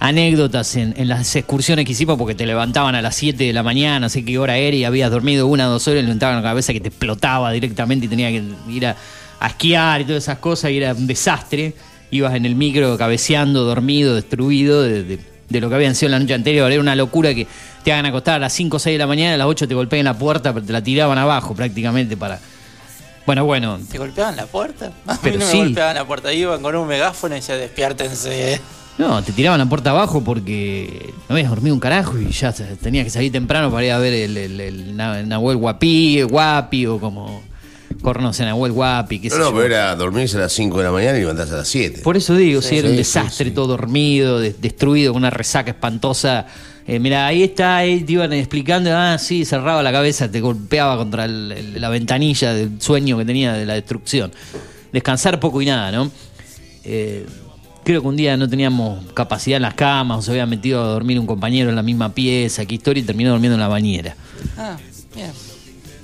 Anécdotas 0.00 0.76
en, 0.76 0.94
en 0.98 1.08
las 1.08 1.34
excursiones 1.36 1.86
que 1.86 1.92
hicimos 1.92 2.18
porque 2.18 2.34
te 2.34 2.44
levantaban 2.44 2.94
a 2.94 3.00
las 3.00 3.14
7 3.14 3.44
de 3.44 3.52
la 3.52 3.62
mañana, 3.62 4.08
sé 4.08 4.24
qué 4.24 4.38
hora 4.38 4.58
era, 4.58 4.76
y 4.76 4.84
habías 4.84 5.10
dormido 5.10 5.46
una 5.46 5.68
o 5.68 5.70
dos 5.70 5.86
horas 5.88 6.00
y 6.00 6.02
levantaban 6.02 6.36
la 6.36 6.42
cabeza 6.42 6.72
que 6.72 6.80
te 6.80 6.88
explotaba 6.88 7.52
directamente 7.52 8.06
y 8.06 8.08
tenía 8.08 8.28
que 8.30 8.42
ir 8.68 8.86
a, 8.86 8.96
a 9.40 9.46
esquiar 9.46 10.02
y 10.02 10.04
todas 10.04 10.24
esas 10.24 10.38
cosas, 10.38 10.72
y 10.72 10.76
era 10.76 10.92
un 10.92 11.06
desastre. 11.06 11.74
Ibas 12.14 12.34
en 12.34 12.46
el 12.46 12.54
micro 12.54 12.96
cabeceando, 12.96 13.64
dormido, 13.64 14.14
destruido 14.14 14.82
de, 14.82 15.02
de- 15.02 15.18
de 15.48 15.60
lo 15.60 15.68
que 15.68 15.74
habían 15.74 15.94
sido 15.94 16.10
la 16.10 16.18
noche 16.18 16.32
anterior. 16.34 16.70
Era 16.72 16.80
una 16.80 16.96
locura 16.96 17.34
que 17.34 17.46
te 17.84 17.92
hagan 17.92 18.06
acostar 18.06 18.36
a 18.36 18.38
las 18.38 18.52
5 18.54 18.76
o 18.76 18.78
6 18.80 18.94
de 18.94 18.98
la 18.98 19.06
mañana, 19.06 19.34
a 19.34 19.36
las 19.36 19.46
8 19.46 19.68
te 19.68 19.74
golpeen 19.74 20.04
la 20.04 20.16
puerta, 20.16 20.52
pero 20.54 20.64
te 20.64 20.72
la 20.72 20.82
tiraban 20.82 21.18
abajo 21.18 21.54
prácticamente 21.54 22.16
para. 22.16 22.40
Bueno, 23.26 23.44
bueno, 23.44 23.78
¿Te 23.90 23.98
golpeaban 23.98 24.36
la 24.36 24.46
puerta? 24.46 24.92
A 25.06 25.18
Pero 25.22 25.36
mí 25.38 25.44
no 25.44 25.50
sí. 25.50 25.56
me 25.58 25.64
golpeaban 25.64 25.94
la 25.96 26.06
puerta. 26.06 26.32
Iban 26.32 26.62
con 26.62 26.74
un 26.76 26.86
megáfono 26.88 27.34
y 27.34 27.38
decían, 27.40 27.58
despiértense. 27.58 28.60
No, 28.96 29.22
te 29.22 29.32
tiraban 29.32 29.58
la 29.58 29.66
puerta 29.66 29.90
abajo 29.90 30.22
porque 30.22 31.12
no 31.28 31.34
habías 31.34 31.50
dormido 31.50 31.74
un 31.74 31.80
carajo 31.80 32.18
y 32.18 32.30
ya 32.30 32.52
tenías 32.52 33.04
que 33.04 33.10
salir 33.10 33.32
temprano 33.32 33.70
para 33.70 33.84
ir 33.86 33.92
a 33.92 33.98
ver 33.98 34.12
el, 34.14 34.36
el, 34.36 34.60
el 34.60 34.96
Na- 34.96 35.22
Nahuel 35.24 35.56
Guapi, 35.56 36.22
Guapi 36.22 36.86
o 36.86 37.00
como 37.00 37.42
cornos 38.02 38.38
en 38.40 38.46
Nahuel 38.46 38.72
Guapi, 38.72 39.18
qué 39.20 39.30
sé 39.30 39.36
No, 39.38 39.44
no, 39.44 39.50
yo. 39.50 39.56
pero 39.56 39.66
era 39.74 39.94
dormirse 39.96 40.36
a 40.36 40.40
las 40.40 40.52
5 40.52 40.78
de 40.78 40.84
la 40.84 40.90
mañana 40.92 41.16
y 41.16 41.20
levantarse 41.20 41.54
a 41.54 41.58
las 41.58 41.68
7. 41.68 42.00
Por 42.02 42.16
eso 42.16 42.34
digo, 42.34 42.60
sí, 42.62 42.68
Sí, 42.70 42.76
era 42.78 42.88
un 42.88 42.92
sí, 42.94 42.98
desastre, 42.98 43.44
sí, 43.46 43.50
sí. 43.50 43.54
todo 43.54 43.66
dormido, 43.68 44.38
de- 44.40 44.52
destruido, 44.54 45.12
con 45.12 45.22
una 45.22 45.30
resaca 45.30 45.70
espantosa. 45.70 46.46
Eh, 46.86 46.98
mira, 46.98 47.26
ahí 47.26 47.42
está, 47.42 47.76
ahí 47.78 48.00
te 48.02 48.12
iban 48.12 48.32
explicando, 48.34 48.90
ah, 48.94 49.16
sí, 49.18 49.44
cerraba 49.46 49.82
la 49.82 49.90
cabeza, 49.92 50.30
te 50.30 50.40
golpeaba 50.40 50.96
contra 50.98 51.24
el- 51.24 51.52
el- 51.52 51.80
la 51.80 51.88
ventanilla 51.88 52.52
del 52.52 52.80
sueño 52.80 53.16
que 53.16 53.24
tenía 53.24 53.54
de 53.54 53.64
la 53.64 53.74
destrucción. 53.74 54.30
Descansar 54.92 55.40
poco 55.40 55.62
y 55.62 55.66
nada, 55.66 55.90
¿no? 55.92 56.10
Eh, 56.84 57.24
creo 57.84 58.02
que 58.02 58.08
un 58.08 58.16
día 58.16 58.36
no 58.36 58.48
teníamos 58.48 59.04
capacidad 59.12 59.56
en 59.56 59.62
las 59.62 59.74
camas, 59.74 60.18
o 60.18 60.22
se 60.22 60.30
había 60.32 60.44
metido 60.46 60.82
a 60.82 60.86
dormir 60.88 61.18
un 61.18 61.26
compañero 61.26 61.70
en 61.70 61.76
la 61.76 61.82
misma 61.82 62.14
pieza, 62.14 62.66
qué 62.66 62.74
historia, 62.74 63.02
y 63.02 63.04
terminó 63.06 63.30
durmiendo 63.30 63.54
en 63.54 63.60
la 63.60 63.68
bañera. 63.68 64.14
Ah, 64.58 64.76
bien. 65.14 65.30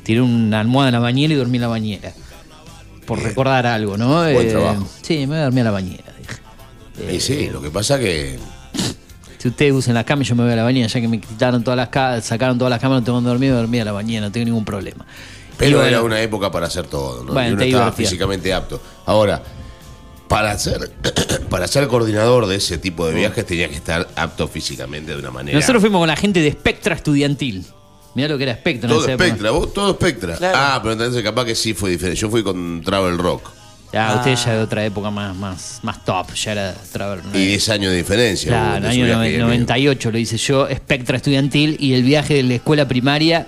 Tiré 0.03 0.21
una 0.21 0.61
almohada 0.61 0.89
en 0.89 0.95
la 0.95 1.01
bañera 1.01 1.35
y 1.35 1.37
dormí 1.37 1.59
en 1.59 1.63
la 1.63 1.69
bañera. 1.69 2.13
Por 3.07 3.23
recordar 3.23 3.67
algo, 3.67 3.97
¿no? 3.97 4.23
Buen 4.33 4.49
trabajo. 4.49 4.87
Sí, 5.03 5.19
me 5.21 5.27
voy 5.27 5.39
a 5.39 5.45
dormir 5.45 5.61
a 5.63 5.65
la 5.65 5.71
bañera, 5.71 6.15
dije. 6.19 7.17
Y 7.17 7.21
sí, 7.21 7.49
lo 7.51 7.61
que 7.61 7.71
pasa 7.71 7.99
que. 7.99 8.39
Si 9.39 9.49
ustedes 9.49 9.73
usan 9.73 9.95
las 9.95 10.05
camas, 10.05 10.29
yo 10.29 10.37
me 10.37 10.43
voy 10.43 10.53
a 10.53 10.57
la 10.57 10.65
bañera, 10.65 10.87
ya 10.87 11.01
que 11.01 11.09
me 11.09 11.19
quitaron 11.19 11.65
todas 11.65 11.77
las 11.77 11.89
camas, 11.89 12.25
sacaron 12.25 12.59
todas 12.59 12.71
las 12.71 12.81
camas, 12.81 13.01
no 13.01 13.05
tengo 13.05 13.39
me 13.39 13.49
dormí 13.49 13.81
a 13.81 13.85
la 13.85 13.93
bañera, 13.93 14.27
no 14.27 14.33
tengo 14.33 14.45
ningún 14.45 14.65
problema. 14.65 15.07
Pero 15.57 15.79
bueno, 15.79 15.89
era 15.89 16.03
una 16.03 16.21
época 16.21 16.51
para 16.51 16.67
hacer 16.67 16.87
todo, 16.87 17.25
¿no? 17.25 17.33
Bueno, 17.33 17.51
y 17.51 17.53
uno 17.53 17.63
estaba 17.65 17.93
físicamente 17.93 18.53
apto. 18.53 18.81
Ahora, 19.07 19.43
para 20.29 20.57
ser, 20.59 20.91
para 21.51 21.67
ser 21.67 21.89
coordinador 21.89 22.47
de 22.47 22.57
ese 22.57 22.79
tipo 22.79 23.07
de 23.07 23.15
viajes 23.15 23.45
tenía 23.45 23.69
que 23.69 23.75
estar 23.75 24.09
apto 24.15 24.47
físicamente 24.47 25.13
de 25.13 25.19
una 25.19 25.31
manera. 25.31 25.59
Nosotros 25.59 25.81
fuimos 25.81 26.01
con 26.01 26.09
la 26.09 26.17
gente 26.17 26.41
de 26.41 26.53
Spectra 26.53 26.95
Estudiantil. 26.95 27.67
Mirá 28.15 28.29
lo 28.29 28.37
que 28.39 28.45
era 28.45 28.55
Spectra 28.55 28.89
en 28.91 28.97
todo 28.97 29.09
época. 29.09 29.27
Spectra, 29.27 29.51
vos, 29.53 29.73
todo 29.73 29.93
Spectra. 29.95 30.37
Claro. 30.37 30.59
Ah, 30.61 30.79
pero 30.83 30.93
entonces 30.95 31.23
capaz 31.23 31.45
que 31.45 31.55
sí 31.55 31.75
fue 31.75 31.91
diferente. 31.91 32.21
Yo 32.21 32.29
fui 32.31 32.43
con 32.43 32.83
Travel 32.83 33.17
Rock. 33.19 33.51
Ya, 33.93 34.11
Ah. 34.13 34.17
usted 34.17 34.37
ya 34.37 34.53
de 34.57 34.63
otra 34.63 34.85
época 34.85 35.11
más, 35.11 35.35
más, 35.37 35.81
más 35.83 36.05
top, 36.05 36.33
ya 36.35 36.53
era 36.53 36.75
Traver. 36.93 37.21
Y 37.35 37.47
10 37.47 37.69
años 37.71 37.91
de 37.91 37.99
diferencia. 37.99 38.49
Claro, 38.49 38.71
hubo 38.71 38.77
el 38.79 38.87
año 38.87 39.05
viaje 39.05 39.25
y 39.31 39.35
el 39.35 39.37
mío. 39.39 39.47
98 39.47 40.11
lo 40.13 40.19
hice 40.19 40.37
yo, 40.37 40.69
Spectra 40.73 41.17
Estudiantil, 41.17 41.77
y 41.81 41.95
el 41.95 42.03
viaje 42.05 42.35
de 42.35 42.43
la 42.45 42.55
escuela 42.55 42.87
primaria 42.87 43.47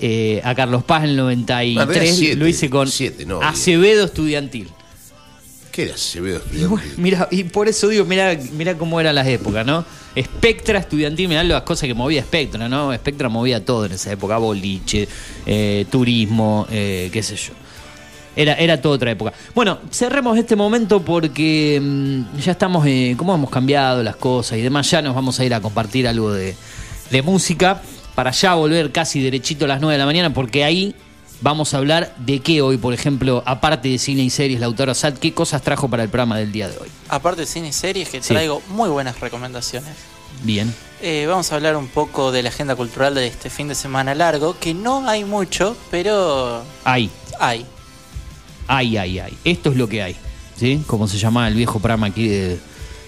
eh, 0.00 0.40
a 0.44 0.54
Carlos 0.54 0.82
Paz 0.84 1.04
en 1.04 1.10
el 1.10 1.20
Ah, 1.20 1.22
93 1.22 1.96
era 1.96 2.12
siete, 2.16 2.36
lo 2.36 2.46
hice 2.48 2.68
con 2.68 2.88
siete, 2.88 3.24
no, 3.24 3.40
Acevedo 3.42 4.04
Estudiantil. 4.04 4.68
¿Qué 5.72 5.84
era 5.84 5.94
Acevedo 5.94 6.36
Y, 6.36 6.38
estudiante? 6.42 6.68
bueno, 6.68 6.90
mira, 6.98 7.28
y 7.30 7.44
por 7.44 7.66
eso 7.66 7.88
digo, 7.88 8.04
mira, 8.04 8.36
mira 8.52 8.76
cómo 8.76 9.00
eran 9.00 9.14
las 9.14 9.26
épocas, 9.26 9.64
¿no? 9.66 9.84
Spectra 10.16 10.78
estudiantil, 10.78 11.28
mirá 11.28 11.42
las 11.42 11.62
cosas 11.62 11.86
que 11.88 11.94
movía 11.94 12.22
Spectra, 12.22 12.68
¿no? 12.68 12.94
Spectra 12.94 13.28
movía 13.30 13.64
todo 13.64 13.86
en 13.86 13.92
esa 13.92 14.12
época, 14.12 14.36
boliche, 14.36 15.08
eh, 15.46 15.86
turismo, 15.90 16.66
eh, 16.70 17.08
qué 17.12 17.22
sé 17.22 17.36
yo. 17.36 17.54
Era, 18.36 18.54
era 18.54 18.80
toda 18.80 18.96
otra 18.96 19.10
época. 19.10 19.32
Bueno, 19.54 19.78
cerremos 19.90 20.38
este 20.38 20.56
momento 20.56 21.02
porque 21.02 21.80
mm, 21.82 22.38
ya 22.38 22.52
estamos, 22.52 22.86
eh, 22.86 23.14
cómo 23.16 23.34
hemos 23.34 23.50
cambiado 23.50 24.02
las 24.02 24.16
cosas 24.16 24.58
y 24.58 24.62
demás, 24.62 24.90
ya 24.90 25.00
nos 25.02 25.14
vamos 25.14 25.40
a 25.40 25.44
ir 25.44 25.54
a 25.54 25.60
compartir 25.60 26.06
algo 26.06 26.32
de, 26.32 26.54
de 27.10 27.22
música 27.22 27.80
para 28.14 28.30
ya 28.30 28.54
volver 28.54 28.92
casi 28.92 29.22
derechito 29.22 29.64
a 29.64 29.68
las 29.68 29.80
9 29.80 29.94
de 29.94 29.98
la 29.98 30.04
mañana 30.06 30.34
porque 30.34 30.64
ahí 30.64 30.94
vamos 31.42 31.74
a 31.74 31.78
hablar 31.78 32.14
de 32.18 32.40
qué 32.40 32.62
hoy, 32.62 32.76
por 32.78 32.94
ejemplo, 32.94 33.42
aparte 33.46 33.88
de 33.88 33.98
cine 33.98 34.22
y 34.22 34.30
series, 34.30 34.60
Lautaro 34.60 34.94
Sad, 34.94 35.14
qué 35.14 35.34
cosas 35.34 35.60
trajo 35.62 35.88
para 35.88 36.02
el 36.02 36.08
programa 36.08 36.38
del 36.38 36.52
día 36.52 36.68
de 36.68 36.78
hoy. 36.78 36.88
Aparte 37.08 37.42
de 37.42 37.46
cine 37.46 37.68
y 37.68 37.72
series, 37.72 38.08
que 38.08 38.22
Sí. 38.22 38.28
traigo 38.28 38.62
muy 38.68 38.88
buenas 38.88 39.20
recomendaciones. 39.20 39.90
Bien. 40.42 40.74
Eh, 41.02 41.26
vamos 41.28 41.52
a 41.52 41.56
hablar 41.56 41.76
un 41.76 41.88
poco 41.88 42.32
de 42.32 42.42
la 42.42 42.48
agenda 42.48 42.74
cultural 42.76 43.14
de 43.14 43.26
este 43.26 43.50
fin 43.50 43.68
de 43.68 43.74
semana 43.74 44.14
largo, 44.14 44.56
que 44.58 44.72
no 44.72 45.08
hay 45.08 45.24
mucho, 45.24 45.76
pero 45.90 46.62
Hay, 46.84 47.10
hay. 47.38 47.66
hay, 48.68 48.96
hay, 48.96 49.18
hay. 49.18 49.38
Esto 49.44 49.70
es 49.70 49.76
lo 49.76 49.88
que 49.88 50.02
hay. 50.02 50.16
¿Sí? 50.56 50.82
Como 50.86 51.08
se 51.08 51.18
llama 51.18 51.48
el 51.48 51.54
viejo 51.54 51.80
programa 51.80 52.06
aquí 52.06 52.28
de, 52.28 52.58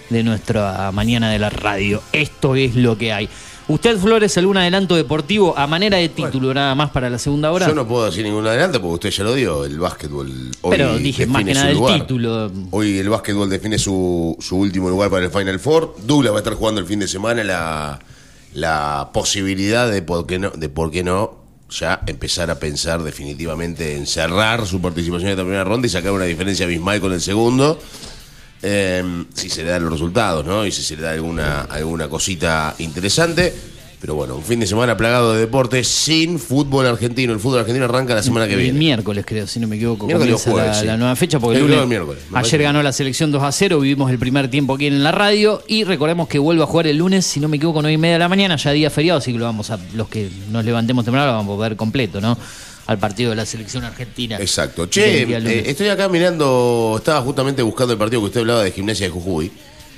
de 0.09 0.23
nuestra 0.23 0.91
mañana 0.91 1.29
de 1.31 1.39
la 1.39 1.49
radio. 1.49 2.01
Esto 2.11 2.55
es 2.55 2.75
lo 2.75 2.97
que 2.97 3.13
hay. 3.13 3.29
Usted, 3.67 3.97
Flores, 3.97 4.37
algún 4.37 4.57
adelanto 4.57 4.95
deportivo 4.95 5.57
a 5.57 5.65
manera 5.65 5.97
de 5.97 6.09
título 6.09 6.53
nada 6.53 6.75
más 6.75 6.91
para 6.91 7.09
la 7.09 7.17
segunda 7.17 7.51
hora. 7.51 7.67
Yo 7.67 7.73
no 7.73 7.87
puedo 7.87 8.05
decir 8.05 8.23
ningún 8.23 8.45
adelanto 8.45 8.79
porque 8.79 8.93
usted 8.93 9.09
ya 9.09 9.23
lo 9.23 9.33
dio, 9.33 9.65
el 9.65 9.79
básquetbol. 9.79 10.51
Hoy 10.61 10.71
Pero 10.71 10.97
dije 10.99 11.25
más 11.25 11.43
que 11.43 11.53
nada 11.55 11.71
el 11.71 11.83
título. 12.01 12.51
Hoy 12.69 12.99
el 12.99 13.09
básquetbol 13.09 13.49
define 13.49 13.79
su, 13.79 14.37
su 14.39 14.57
último 14.57 14.89
lugar 14.89 15.09
para 15.09 15.25
el 15.25 15.31
Final 15.31 15.59
Four. 15.59 15.95
Douglas 16.05 16.31
va 16.33 16.37
a 16.37 16.39
estar 16.41 16.53
jugando 16.53 16.79
el 16.79 16.85
fin 16.85 16.99
de 16.99 17.07
semana 17.07 17.43
la, 17.43 17.99
la 18.53 19.09
posibilidad 19.11 19.89
de 19.89 20.03
por 20.03 20.27
qué 20.27 20.37
no, 20.37 20.51
de 20.51 20.69
por 20.69 20.91
qué 20.91 21.03
no 21.03 21.45
ya 21.71 22.01
empezar 22.05 22.51
a 22.51 22.59
pensar 22.59 23.01
definitivamente 23.01 23.95
en 23.97 24.05
cerrar 24.05 24.67
su 24.67 24.79
participación 24.79 25.29
en 25.29 25.31
esta 25.31 25.43
primera 25.43 25.63
ronda 25.63 25.87
y 25.87 25.89
sacar 25.89 26.11
una 26.11 26.25
diferencia 26.25 26.67
abismal 26.67 27.01
con 27.01 27.13
el 27.13 27.21
segundo. 27.21 27.79
Eh, 28.61 29.03
si 29.33 29.49
se 29.49 29.63
le 29.63 29.69
dan 29.69 29.83
los 29.83 29.93
resultados, 29.93 30.45
¿no? 30.45 30.65
Y 30.65 30.71
si 30.71 30.81
se 30.81 30.95
le 30.95 31.03
da 31.03 31.11
alguna, 31.11 31.61
alguna 31.61 32.07
cosita 32.07 32.75
interesante. 32.79 33.53
Pero 34.01 34.13
bueno, 34.13 34.35
un 34.35 34.43
fin 34.43 34.59
de 34.59 34.67
semana 34.67 34.95
plagado 34.95 35.33
de 35.33 35.39
deportes 35.39 35.87
sin 35.87 36.37
fútbol 36.37 36.85
argentino. 36.85 37.33
El 37.33 37.39
fútbol 37.39 37.61
argentino 37.61 37.85
arranca 37.85 38.13
la 38.13 38.21
semana 38.21 38.45
que 38.45 38.53
El 38.53 38.59
viene. 38.59 38.77
miércoles, 38.77 39.25
creo, 39.25 39.47
si 39.47 39.59
no 39.59 39.67
me 39.67 39.77
equivoco, 39.77 40.05
Miércoles 40.05 40.43
jueves, 40.43 40.67
la, 40.67 40.73
sí. 40.75 40.85
la 40.85 40.97
nueva 40.97 41.15
fecha, 41.15 41.39
porque 41.39 41.57
el 41.57 41.63
lunes, 41.63 41.79
el 41.79 41.87
miércoles, 41.87 42.21
ayer 42.33 42.61
ganó 42.61 42.83
la 42.83 42.91
selección 42.91 43.31
2 43.31 43.41
a 43.41 43.51
0, 43.51 43.79
vivimos 43.79 44.11
el 44.11 44.19
primer 44.19 44.47
tiempo 44.49 44.75
aquí 44.75 44.85
en 44.85 45.01
la 45.01 45.11
radio 45.11 45.63
y 45.67 45.85
recordemos 45.85 46.27
que 46.27 46.37
vuelve 46.37 46.61
a 46.61 46.67
jugar 46.67 46.85
el 46.85 46.97
lunes, 46.97 47.25
si 47.25 47.39
no 47.39 47.47
me 47.47 47.57
equivoco, 47.57 47.81
9 47.81 47.93
y 47.93 47.97
media 47.97 48.13
de 48.13 48.19
la 48.19 48.29
mañana, 48.29 48.57
ya 48.57 48.71
día 48.73 48.91
feriado, 48.91 49.17
así 49.19 49.31
que 49.31 49.39
lo 49.39 49.45
vamos 49.45 49.71
a, 49.71 49.79
los 49.95 50.07
que 50.07 50.29
nos 50.51 50.63
levantemos 50.63 51.03
temprano 51.03 51.25
lo 51.27 51.37
vamos 51.37 51.59
a 51.59 51.67
ver 51.67 51.75
completo, 51.75 52.21
¿no? 52.21 52.37
Al 52.87 52.99
partido 52.99 53.31
de 53.31 53.35
la 53.35 53.45
selección 53.45 53.83
argentina. 53.83 54.37
Exacto. 54.39 54.87
Che, 54.87 55.23
eh, 55.23 55.63
estoy 55.65 55.87
acá 55.89 56.07
mirando, 56.07 56.95
estaba 56.97 57.21
justamente 57.21 57.61
buscando 57.63 57.93
el 57.93 57.99
partido 57.99 58.21
que 58.21 58.27
usted 58.27 58.39
hablaba 58.41 58.63
de 58.63 58.71
gimnasia 58.71 59.07
de 59.07 59.11
Jujuy. 59.11 59.51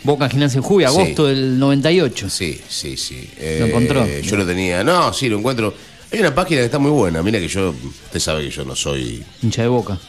Boca 0.04 0.30
Gimnasia 0.30 0.58
en 0.60 0.64
Jujuy, 0.64 0.84
Sí. 0.84 0.88
agosto 0.88 1.26
del 1.26 1.60
98. 1.60 2.30
Sí, 2.30 2.62
sí, 2.70 2.96
sí. 2.96 3.30
¿Lo 3.60 3.66
encontró? 3.66 4.08
Yo 4.22 4.38
lo 4.38 4.46
tenía. 4.46 4.84
No, 4.84 5.12
sí, 5.12 5.28
lo 5.28 5.38
encuentro. 5.38 5.74
Hay 6.12 6.20
una 6.20 6.34
página 6.34 6.62
que 6.62 6.66
está 6.66 6.80
muy 6.80 6.92
buena. 6.92 7.22
Mira 7.22 7.40
que 7.40 7.48
yo, 7.50 7.72
usted 8.06 8.20
sabe 8.20 8.44
que 8.46 8.52
yo 8.52 8.64
no 8.64 8.76
soy, 8.76 9.22
Hincha 9.44 9.64
de 9.64 9.68
Boca. 9.68 10.00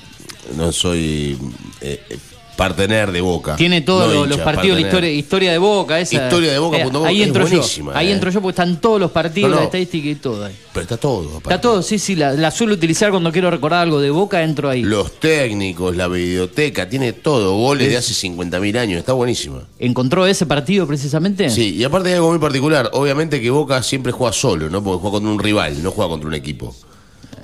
no 0.56 0.70
soy 0.70 1.36
eh, 1.80 2.00
eh, 2.10 2.18
partener 2.58 3.12
de 3.12 3.20
Boca. 3.20 3.54
Tiene 3.54 3.82
todos 3.82 4.12
No 4.12 4.26
los, 4.26 4.40
partidos, 4.40 4.80
la 4.80 4.84
historia, 4.84 5.12
historia 5.12 5.52
de 5.52 5.58
Boca. 5.58 6.00
Esa, 6.00 6.24
Historia 6.24 6.50
de 6.50 6.58
Boca.com 6.58 7.04
ahí 7.04 7.22
es 7.22 7.28
entro 7.28 7.46
yo. 7.46 7.62
Ahí 7.94 8.08
eh. 8.08 8.12
entro 8.12 8.32
yo 8.32 8.42
porque 8.42 8.60
están 8.60 8.80
todos 8.80 9.00
los 9.00 9.12
partidos, 9.12 9.48
No, 9.48 9.54
no. 9.54 9.60
la 9.60 9.66
estadística 9.66 10.08
y 10.08 10.16
todo 10.16 10.44
ahí. 10.44 10.56
Pero 10.72 10.82
está 10.82 10.96
todo. 10.96 11.28
aparte. 11.28 11.54
Está 11.54 11.60
todo, 11.60 11.82
sí, 11.82 12.00
sí, 12.00 12.16
la, 12.16 12.32
la 12.32 12.50
suelo 12.50 12.74
utilizar 12.74 13.12
cuando 13.12 13.30
quiero 13.30 13.48
recordar 13.48 13.82
algo 13.82 14.00
de 14.00 14.10
Boca, 14.10 14.42
entro 14.42 14.68
ahí. 14.68 14.82
Los 14.82 15.20
técnicos, 15.20 15.94
la 15.94 16.08
videoteca, 16.08 16.88
tiene 16.88 17.12
todo. 17.12 17.56
Goles 17.56 17.90
de 17.90 17.96
hace 17.96 18.12
50.000 18.28 18.76
años. 18.76 18.98
Está 18.98 19.12
buenísima. 19.12 19.60
¿Encontró 19.78 20.26
ese 20.26 20.44
partido 20.44 20.84
precisamente? 20.84 21.50
Sí, 21.50 21.76
y 21.76 21.84
aparte 21.84 22.08
hay 22.08 22.16
algo 22.16 22.30
muy 22.30 22.40
particular. 22.40 22.90
Obviamente 22.92 23.40
que 23.40 23.50
Boca 23.50 23.84
siempre 23.84 24.10
juega 24.10 24.32
solo, 24.32 24.68
¿no? 24.68 24.82
Porque 24.82 25.00
juega 25.00 25.12
contra 25.12 25.30
un 25.30 25.38
rival, 25.38 25.80
no 25.80 25.92
juega 25.92 26.10
contra 26.10 26.26
un 26.26 26.34
equipo. 26.34 26.74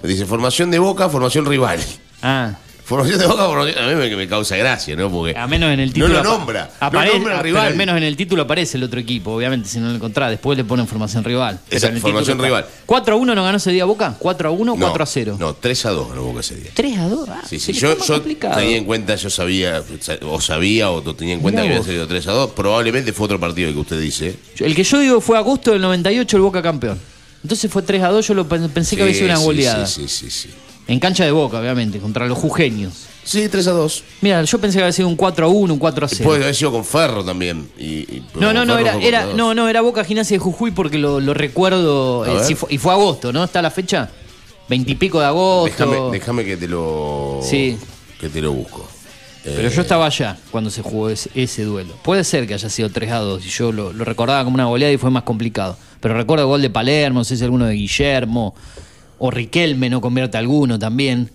Dice 0.02 0.26
formación 0.26 0.72
de 0.72 0.80
Boca, 0.80 1.08
formación 1.08 1.46
rival. 1.46 1.78
Ah, 2.20 2.58
Formación 2.85 3.18
de 3.18 3.26
Boca, 3.26 3.45
formación... 3.47 3.78
A 3.82 3.89
mí 3.89 3.95
me, 3.95 4.14
me 4.14 4.28
causa 4.28 4.57
gracia, 4.57 4.95
¿no? 4.95 5.11
Porque 5.11 5.35
a 5.39 5.47
menos 5.47 5.72
en 5.72 5.80
el 5.80 5.89
no 5.89 5.95
título. 5.95 6.12
lo 6.14 6.18
apa- 6.20 6.28
nombra. 6.28 6.70
Aparece, 6.80 7.12
no 7.14 7.18
nombra 7.18 7.35
al 7.37 7.43
pero 7.43 7.55
rival. 7.55 7.66
al 7.68 7.74
menos 7.76 7.97
en 7.97 8.03
el 8.03 8.16
título 8.16 8.43
aparece 8.43 8.76
el 8.76 8.82
otro 8.85 9.01
equipo, 9.01 9.32
obviamente, 9.32 9.68
si 9.68 9.78
no 9.78 9.89
lo 9.89 9.95
encontrás. 9.95 10.28
Después 10.30 10.59
le 10.59 10.64
ponen 10.64 10.87
formación 10.87 11.24
rival. 11.24 11.61
Exacto, 11.70 12.01
formación 12.01 12.37
está. 12.37 12.45
rival. 12.47 12.66
4 12.85 13.14
a 13.14 13.16
1 13.18 13.35
no 13.35 13.43
ganó 13.43 13.57
ese 13.57 13.72
día 13.72 13.87
Boca. 13.87 14.16
4 14.18 14.49
a 14.49 14.53
1, 14.53 14.64
No, 14.76 14.87
4 14.87 15.03
a 15.03 15.07
0. 15.07 15.37
No, 15.41 15.55
3 15.55 15.87
a 15.87 15.91
2 15.91 16.09
ganó 16.11 16.22
Boca 16.24 16.41
ese 16.41 16.57
día. 16.57 16.70
3 16.74 16.99
a 16.99 17.09
2. 17.09 17.28
Ah, 17.30 17.43
Sí, 17.49 17.59
sí, 17.59 17.72
está 17.72 17.87
yo, 17.95 17.99
yo 17.99 18.14
complicado. 18.14 18.57
tenía 18.57 18.76
en 18.76 18.85
cuenta, 18.85 19.14
yo 19.16 19.30
sabía, 19.30 19.82
o 20.28 20.41
sabía, 20.41 20.91
o 20.91 21.03
tenía 21.14 21.35
en 21.35 21.41
cuenta 21.41 21.62
Mirá 21.62 21.74
que 21.74 21.80
había 21.80 21.91
sido 21.93 22.07
3 22.07 22.26
a 22.28 22.32
2. 22.32 22.51
Probablemente 22.51 23.12
fue 23.14 23.24
otro 23.24 23.41
partido 23.41 23.72
que 23.72 23.78
usted 23.78 23.99
dice. 24.01 24.37
El 24.59 24.74
que 24.74 24.85
yo 24.85 24.99
digo 24.99 25.20
fue 25.22 25.39
agosto 25.39 25.72
del 25.72 25.80
98 25.80 26.37
el 26.37 26.43
Boca 26.43 26.61
campeón. 26.61 26.99
Entonces 27.43 27.70
fue 27.70 27.82
3 27.82 28.03
a 28.03 28.09
2, 28.09 28.26
yo 28.28 28.35
lo 28.35 28.47
pen- 28.49 28.68
pensé 28.70 28.95
que 28.97 29.03
había 29.03 29.14
sido 29.14 29.26
una 29.26 29.39
goleada. 29.39 29.87
Sí, 29.87 30.03
sí, 30.07 30.30
sí, 30.30 30.49
sí. 30.49 30.55
En 30.87 31.01
cancha 31.01 31.24
de 31.24 31.30
Boca, 31.32 31.59
obviamente, 31.61 31.99
contra 31.99 32.26
los 32.26 32.37
jujeños. 32.39 32.93
Sí, 33.24 33.49
3 33.49 33.66
a 33.68 33.70
2. 33.72 34.05
Mira, 34.20 34.43
yo 34.43 34.59
pensé 34.61 34.76
que 34.78 34.82
había 34.85 34.93
sido 34.93 35.09
un 35.09 35.16
4 35.16 35.47
a 35.47 35.49
1, 35.49 35.72
un 35.72 35.78
4 35.78 36.05
a 36.05 36.09
0. 36.09 36.24
Puede 36.24 36.43
haber 36.43 36.55
sido 36.55 36.72
con 36.72 36.85
Ferro 36.85 37.24
también. 37.24 37.70
Y, 37.78 37.85
y- 38.01 38.26
No, 38.35 38.53
no, 38.53 38.66
no, 38.66 38.76
era, 38.76 38.91
era, 39.01 39.01
4 39.01 39.16
a 39.18 39.24
2. 39.28 39.35
no, 39.35 39.55
no, 39.55 39.68
era 39.68 39.80
Boca 39.80 40.05
Gimnasia 40.05 40.35
de 40.37 40.41
Jujuy 40.41 40.72
porque 40.72 40.99
lo, 40.99 41.20
lo 41.20 41.32
recuerdo. 41.32 42.26
Eh, 42.26 42.55
fue- 42.55 42.74
y 42.74 42.76
fue 42.78 42.93
agosto, 42.93 43.32
¿no? 43.32 43.43
¿Está 43.45 43.62
la 43.62 43.70
fecha? 43.70 44.11
Veintipico 44.68 45.20
de 45.20 45.26
agosto. 45.26 45.87
Déjame, 45.87 46.11
déjame 46.12 46.45
que 46.45 46.57
te 46.59 46.68
lo. 46.68 47.41
Sí. 47.43 47.78
Que 48.20 48.28
te 48.28 48.43
lo 48.43 48.53
busco. 48.53 48.87
Pero 49.43 49.68
yo 49.68 49.82
estaba 49.82 50.07
allá 50.07 50.39
cuando 50.51 50.70
se 50.70 50.80
jugó 50.80 51.11
ese, 51.11 51.28
ese 51.35 51.64
duelo. 51.64 51.95
Puede 52.03 52.24
ser 52.24 52.47
que 52.47 52.55
haya 52.55 52.70
sido 52.70 52.89
3 52.91 53.11
a 53.12 53.18
2 53.18 53.45
y 53.45 53.51
yo 53.51 53.72
lo, 53.72 53.93
lo 53.93 54.05
recordaba 54.05 54.43
como 54.43 54.55
una 54.55 54.64
goleada 54.64 54.93
y 54.93 54.97
fue 54.97 55.11
más 55.11 55.22
complicado. 55.22 55.76
Pero 56.01 56.14
recuerdo 56.14 56.45
el 56.45 56.49
gol 56.49 56.62
de 56.62 56.70
Palermo, 56.70 57.20
no 57.20 57.24
sé 57.24 57.37
si 57.37 57.45
alguno 57.45 57.66
de 57.66 57.74
Guillermo 57.74 58.55
o 59.18 59.30
Riquelme 59.30 59.90
no 59.90 60.00
convierte 60.00 60.36
alguno 60.38 60.78
también. 60.78 61.30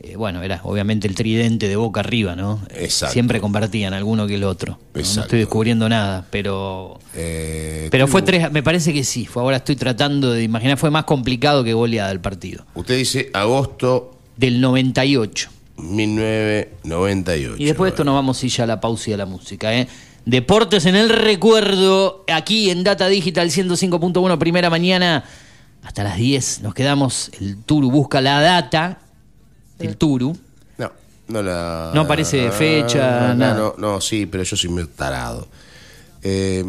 Eh, 0.00 0.16
bueno, 0.16 0.42
era 0.42 0.60
obviamente 0.64 1.08
el 1.08 1.14
tridente 1.14 1.66
de 1.66 1.76
boca 1.76 2.00
arriba, 2.00 2.36
¿no? 2.36 2.60
Exacto. 2.74 3.14
Siempre 3.14 3.40
convertían 3.40 3.94
alguno 3.94 4.26
que 4.26 4.34
el 4.34 4.44
otro. 4.44 4.78
No, 4.94 5.00
No 5.00 5.22
estoy 5.22 5.38
descubriendo 5.38 5.88
nada, 5.88 6.26
pero 6.30 6.98
Eh, 7.14 7.88
pero 7.90 8.06
fue 8.06 8.20
tres, 8.22 8.52
me 8.52 8.62
parece 8.62 8.92
que 8.92 9.02
sí. 9.02 9.24
Fue 9.24 9.42
ahora 9.42 9.56
estoy 9.58 9.76
tratando 9.76 10.30
de 10.32 10.42
imaginar, 10.42 10.76
fue 10.76 10.90
más 10.90 11.04
complicado 11.04 11.64
que 11.64 11.72
goleada 11.72 12.10
el 12.10 12.20
partido. 12.20 12.66
Usted 12.74 12.98
dice 12.98 13.30
agosto 13.32 14.10
Del 14.36 14.60
98. 14.60 15.48
1998. 15.76 17.54
Y 17.58 17.64
después 17.64 17.90
de 17.90 17.94
esto 17.94 18.04
nos 18.04 18.14
vamos 18.14 18.42
a 18.42 18.46
ir 18.46 18.52
ya 18.52 18.64
a 18.64 18.66
la 18.66 18.80
pausa 18.80 19.10
y 19.10 19.12
a 19.12 19.16
la 19.16 19.26
música, 19.26 19.74
¿eh? 19.74 19.88
Deportes 20.26 20.86
en 20.86 20.96
el 20.96 21.10
recuerdo, 21.10 22.24
aquí 22.32 22.70
en 22.70 22.82
Data 22.82 23.08
Digital 23.08 23.50
105.1, 23.50 24.38
primera 24.38 24.70
mañana, 24.70 25.24
hasta 25.84 26.02
las 26.02 26.16
10. 26.16 26.62
Nos 26.62 26.74
quedamos, 26.74 27.30
el 27.40 27.58
Turu 27.64 27.90
busca 27.90 28.20
la 28.20 28.40
data 28.40 28.98
del 29.78 29.96
Turu. 29.96 30.36
No, 30.78 30.90
no 31.28 31.42
la. 31.42 31.90
No 31.94 32.00
aparece 32.02 32.50
fecha, 32.50 33.28
no, 33.28 33.34
nada. 33.34 33.54
No, 33.54 33.74
no, 33.78 34.00
sí, 34.00 34.26
pero 34.26 34.42
yo 34.42 34.56
soy 34.56 34.70
medio 34.70 34.88
tarado. 34.88 35.46
Eh, 36.22 36.64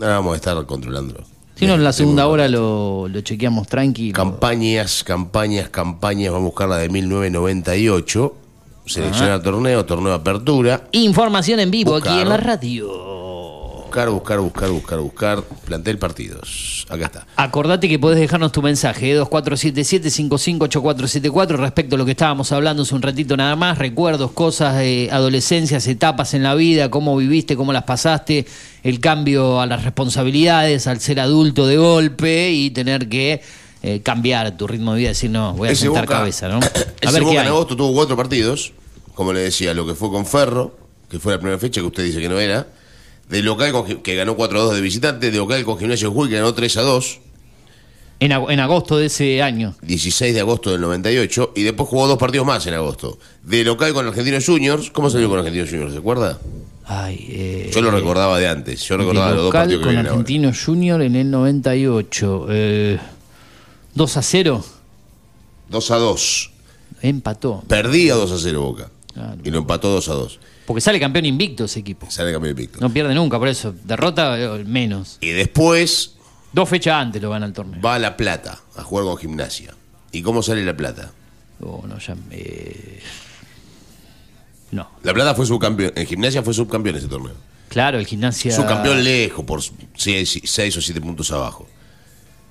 ahora 0.00 0.14
vamos 0.14 0.32
a 0.32 0.36
estar 0.36 0.66
controlándolo. 0.66 1.24
Si 1.54 1.66
no, 1.66 1.74
en 1.74 1.84
la 1.84 1.92
Sí, 1.92 1.98
segunda 1.98 2.24
muy 2.24 2.32
hora 2.34 2.48
lo, 2.48 3.08
lo 3.08 3.20
chequeamos 3.22 3.66
tranquilo. 3.66 4.14
Campañas, 4.14 5.02
campañas, 5.04 5.68
campañas. 5.70 6.32
Vamos 6.32 6.46
a 6.46 6.50
buscar 6.50 6.68
la 6.68 6.76
de 6.78 6.88
1998. 6.88 8.36
Seleccionar 8.86 9.42
torneo, 9.42 9.84
torneo 9.84 10.10
de 10.10 10.14
apertura. 10.16 10.82
Información 10.92 11.58
en 11.60 11.70
vivo 11.70 11.96
aquí 11.96 12.08
en 12.08 12.28
la 12.28 12.36
radio. 12.36 12.88
Buscar, 13.96 14.10
buscar, 14.10 14.40
buscar, 14.40 14.68
buscar, 14.68 14.98
buscar. 15.00 15.42
Plantel 15.64 15.98
partidos. 15.98 16.84
Acá 16.90 17.06
está. 17.06 17.26
Acordate 17.36 17.88
que 17.88 17.98
podés 17.98 18.20
dejarnos 18.20 18.52
tu 18.52 18.60
mensaje, 18.60 19.12
¿eh? 19.16 19.20
2477-558474, 19.22 21.56
respecto 21.56 21.94
a 21.94 21.98
lo 21.98 22.04
que 22.04 22.10
estábamos 22.10 22.52
hablando 22.52 22.82
hace 22.82 22.94
un 22.94 23.00
ratito 23.00 23.38
nada 23.38 23.56
más, 23.56 23.78
recuerdos, 23.78 24.32
cosas 24.32 24.76
de 24.76 25.08
adolescencias, 25.10 25.86
etapas 25.86 26.34
en 26.34 26.42
la 26.42 26.54
vida, 26.54 26.90
cómo 26.90 27.16
viviste, 27.16 27.56
cómo 27.56 27.72
las 27.72 27.84
pasaste, 27.84 28.44
el 28.82 29.00
cambio 29.00 29.62
a 29.62 29.66
las 29.66 29.82
responsabilidades, 29.84 30.86
al 30.86 31.00
ser 31.00 31.18
adulto 31.18 31.66
de 31.66 31.78
golpe 31.78 32.50
y 32.52 32.68
tener 32.72 33.08
que 33.08 33.40
eh, 33.82 34.02
cambiar 34.02 34.58
tu 34.58 34.66
ritmo 34.66 34.92
de 34.92 34.98
vida, 34.98 35.08
decir, 35.08 35.30
no, 35.30 35.54
voy 35.54 35.68
a 35.68 35.72
Ese 35.72 35.84
sentar 35.86 36.04
Boca- 36.04 36.18
cabeza, 36.18 36.48
¿no? 36.48 36.58
A 36.58 36.60
Ese 37.00 37.12
ver 37.12 37.22
Boca 37.22 37.34
qué 37.36 37.40
en 37.40 37.46
agosto 37.46 37.74
tuvo 37.76 37.94
cuatro 37.94 38.14
partidos. 38.14 38.74
Como 39.14 39.32
le 39.32 39.40
decía, 39.40 39.72
lo 39.72 39.86
que 39.86 39.94
fue 39.94 40.10
con 40.10 40.26
Ferro, 40.26 40.76
que 41.08 41.18
fue 41.18 41.32
la 41.32 41.38
primera 41.38 41.58
fecha 41.58 41.80
que 41.80 41.86
usted 41.86 42.04
dice 42.04 42.20
que 42.20 42.28
no 42.28 42.38
era. 42.38 42.66
De 43.28 43.42
local 43.42 43.72
con 43.72 43.84
que 44.02 44.14
ganó 44.14 44.36
4 44.36 44.60
a 44.60 44.62
2 44.64 44.74
de 44.76 44.80
visitante. 44.80 45.30
De 45.30 45.36
local 45.38 45.64
con 45.64 45.78
Gimnasio 45.78 46.10
Jujuy 46.10 46.28
que 46.28 46.36
ganó 46.36 46.54
3 46.54 46.76
a 46.76 46.82
2. 46.82 47.18
En, 48.18 48.30
ag- 48.30 48.50
en 48.50 48.60
agosto 48.60 48.96
de 48.96 49.06
ese 49.06 49.42
año. 49.42 49.74
16 49.82 50.32
de 50.34 50.40
agosto 50.40 50.70
del 50.70 50.80
98. 50.80 51.52
Y 51.56 51.62
después 51.64 51.88
jugó 51.88 52.06
dos 52.06 52.18
partidos 52.18 52.46
más 52.46 52.66
en 52.66 52.74
agosto. 52.74 53.18
De 53.42 53.64
local 53.64 53.92
con 53.92 54.06
Argentinos 54.06 54.46
Juniors. 54.46 54.90
¿Cómo 54.90 55.10
salió 55.10 55.28
con 55.28 55.38
Argentinos 55.38 55.68
Juniors? 55.68 55.92
¿Se 55.92 55.98
acuerda? 55.98 56.38
Ay, 56.88 57.26
eh, 57.30 57.70
Yo 57.74 57.80
lo 57.82 57.90
recordaba 57.90 58.38
de 58.38 58.46
antes. 58.46 58.80
Yo 58.84 58.94
de 58.96 59.02
recordaba 59.02 59.32
los 59.32 59.42
dos 59.42 59.52
partidos 59.52 59.80
que 59.80 59.84
con 59.84 59.90
vienen 59.90 60.06
ahora. 60.06 60.20
Argentino 60.20 60.52
Junior 60.64 61.02
en 61.02 61.16
el 61.16 61.30
98. 61.30 62.46
Eh, 62.48 62.98
2 63.94 64.16
a 64.16 64.22
0. 64.22 64.64
2 65.68 65.90
a 65.90 65.96
2. 65.96 66.50
Empató. 67.02 67.64
Perdía 67.66 68.14
2 68.14 68.30
a 68.32 68.38
0 68.38 68.60
Boca. 68.62 68.90
Claro. 69.36 69.48
Y 69.48 69.50
lo 69.52 69.58
empató 69.58 69.90
2 69.90 70.08
a 70.08 70.12
2. 70.14 70.40
Porque 70.66 70.80
sale 70.80 70.98
campeón 70.98 71.24
invicto 71.26 71.64
ese 71.64 71.80
equipo. 71.80 72.10
Sale 72.10 72.32
campeón 72.32 72.50
invicto. 72.50 72.78
No 72.80 72.90
pierde 72.92 73.14
nunca, 73.14 73.38
por 73.38 73.48
eso. 73.48 73.74
Derrota 73.84 74.38
eh, 74.38 74.64
menos. 74.64 75.18
Y 75.20 75.30
después 75.30 76.12
Dos 76.52 76.68
fechas 76.68 76.94
antes 76.94 77.20
lo 77.20 77.30
gana 77.30 77.46
el 77.46 77.52
torneo. 77.52 77.80
va 77.82 77.96
a 77.96 77.98
La 77.98 78.16
Plata 78.16 78.58
a 78.76 78.82
jugar 78.82 79.04
con 79.04 79.16
Gimnasia. 79.18 79.74
¿Y 80.12 80.22
cómo 80.22 80.42
sale 80.42 80.64
La 80.64 80.76
Plata? 80.76 81.12
Oh, 81.60 81.84
no, 81.86 81.98
ya. 81.98 82.16
eh, 82.30 83.00
No. 84.70 84.90
La 85.02 85.12
Plata 85.14 85.34
fue 85.34 85.44
subcampeón. 85.46 85.92
En 85.96 86.06
Gimnasia 86.06 86.42
fue 86.42 86.54
subcampeón 86.54 86.96
ese 86.96 87.08
torneo. 87.08 87.34
Claro, 87.68 87.98
el 87.98 88.06
gimnasia. 88.06 88.54
Subcampeón 88.54 89.02
lejos, 89.04 89.44
por 89.44 89.60
6 89.62 90.76
o 90.76 90.80
7 90.80 91.00
puntos 91.00 91.30
abajo. 91.32 91.68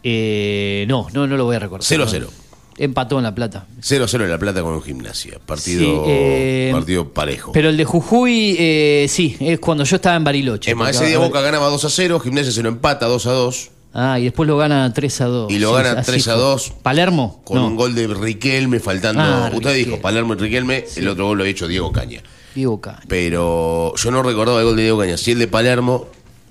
Eh, 0.04 0.86
no, 0.88 1.08
no, 1.14 1.26
no 1.26 1.36
lo 1.38 1.46
voy 1.46 1.56
a 1.56 1.60
recordar. 1.60 1.84
0 1.84 2.04
a 2.04 2.06
No. 2.06 2.12
0. 2.12 2.30
Empató 2.78 3.18
en 3.18 3.24
La 3.24 3.34
Plata. 3.34 3.68
0 3.82 4.04
a 4.04 4.08
0 4.08 4.26
en 4.26 4.32
La 4.32 4.38
Plata 4.38 4.62
con 4.62 4.82
Gimnasia. 4.84 5.40
Partido, 5.46 5.80
Sí, 6.06 6.12
eh, 6.12 6.70
partido 6.74 7.14
parejo. 7.14 7.52
Pero 7.54 7.70
el 7.70 7.78
de 7.78 7.86
Jujuy, 7.86 8.56
eh, 8.60 9.06
sí, 9.10 9.38
es 9.40 9.60
cuando 9.60 9.86
yo 9.86 9.96
estaba 9.96 10.16
en 10.18 10.24
Bariloche. 10.26 10.72
es 10.72 10.78
más, 10.78 10.96
ese 10.96 11.08
día 11.08 11.18
Boca 11.20 11.40
ganaba 11.42 11.68
2 11.70 11.86
a 11.86 11.90
0, 11.90 12.20
Gimnasia 12.20 12.52
se 12.52 12.62
lo 12.64 12.70
empata 12.70 13.06
2 13.08 13.26
a 13.28 13.32
2, 13.32 13.72
Ah, 13.98 14.20
y 14.20 14.26
después 14.26 14.46
lo 14.46 14.58
gana 14.58 14.92
3 14.94 15.22
a 15.22 15.26
2. 15.28 15.50
Y 15.54 15.58
lo 15.60 15.72
gana 15.72 16.02
3 16.02 16.28
a 16.28 16.34
2. 16.34 16.74
¿Palermo? 16.84 17.40
con 17.46 17.56
No. 17.60 17.68
un 17.68 17.78
gol 17.78 17.96
de 17.96 18.08
Riquelme 18.08 18.82
faltando. 18.82 19.22
Ah, 19.22 19.44
usted 19.46 19.56
Riquelme. 19.70 19.78
dijo 19.78 20.02
Palermo 20.02 20.34
y 20.34 20.38
Riquelme, 20.38 20.84
el 20.98 21.08
otro 21.08 21.28
gol 21.28 21.38
lo 21.38 21.46
ha 21.46 21.48
hecho 21.48 21.66
Diego 21.66 21.94
Caña. 21.94 22.22
Diego 22.54 22.82
Caña. 22.82 23.00
Pero 23.08 23.94
yo 23.96 24.12
no 24.12 24.22
recordaba 24.22 24.60
el 24.60 24.66
gol 24.66 24.76
de 24.76 24.82
Diego 24.84 25.00
Caña. 25.00 25.16
Sí 25.16 25.32
el 25.32 25.40
de 25.40 25.48
Palermo, 25.48 26.08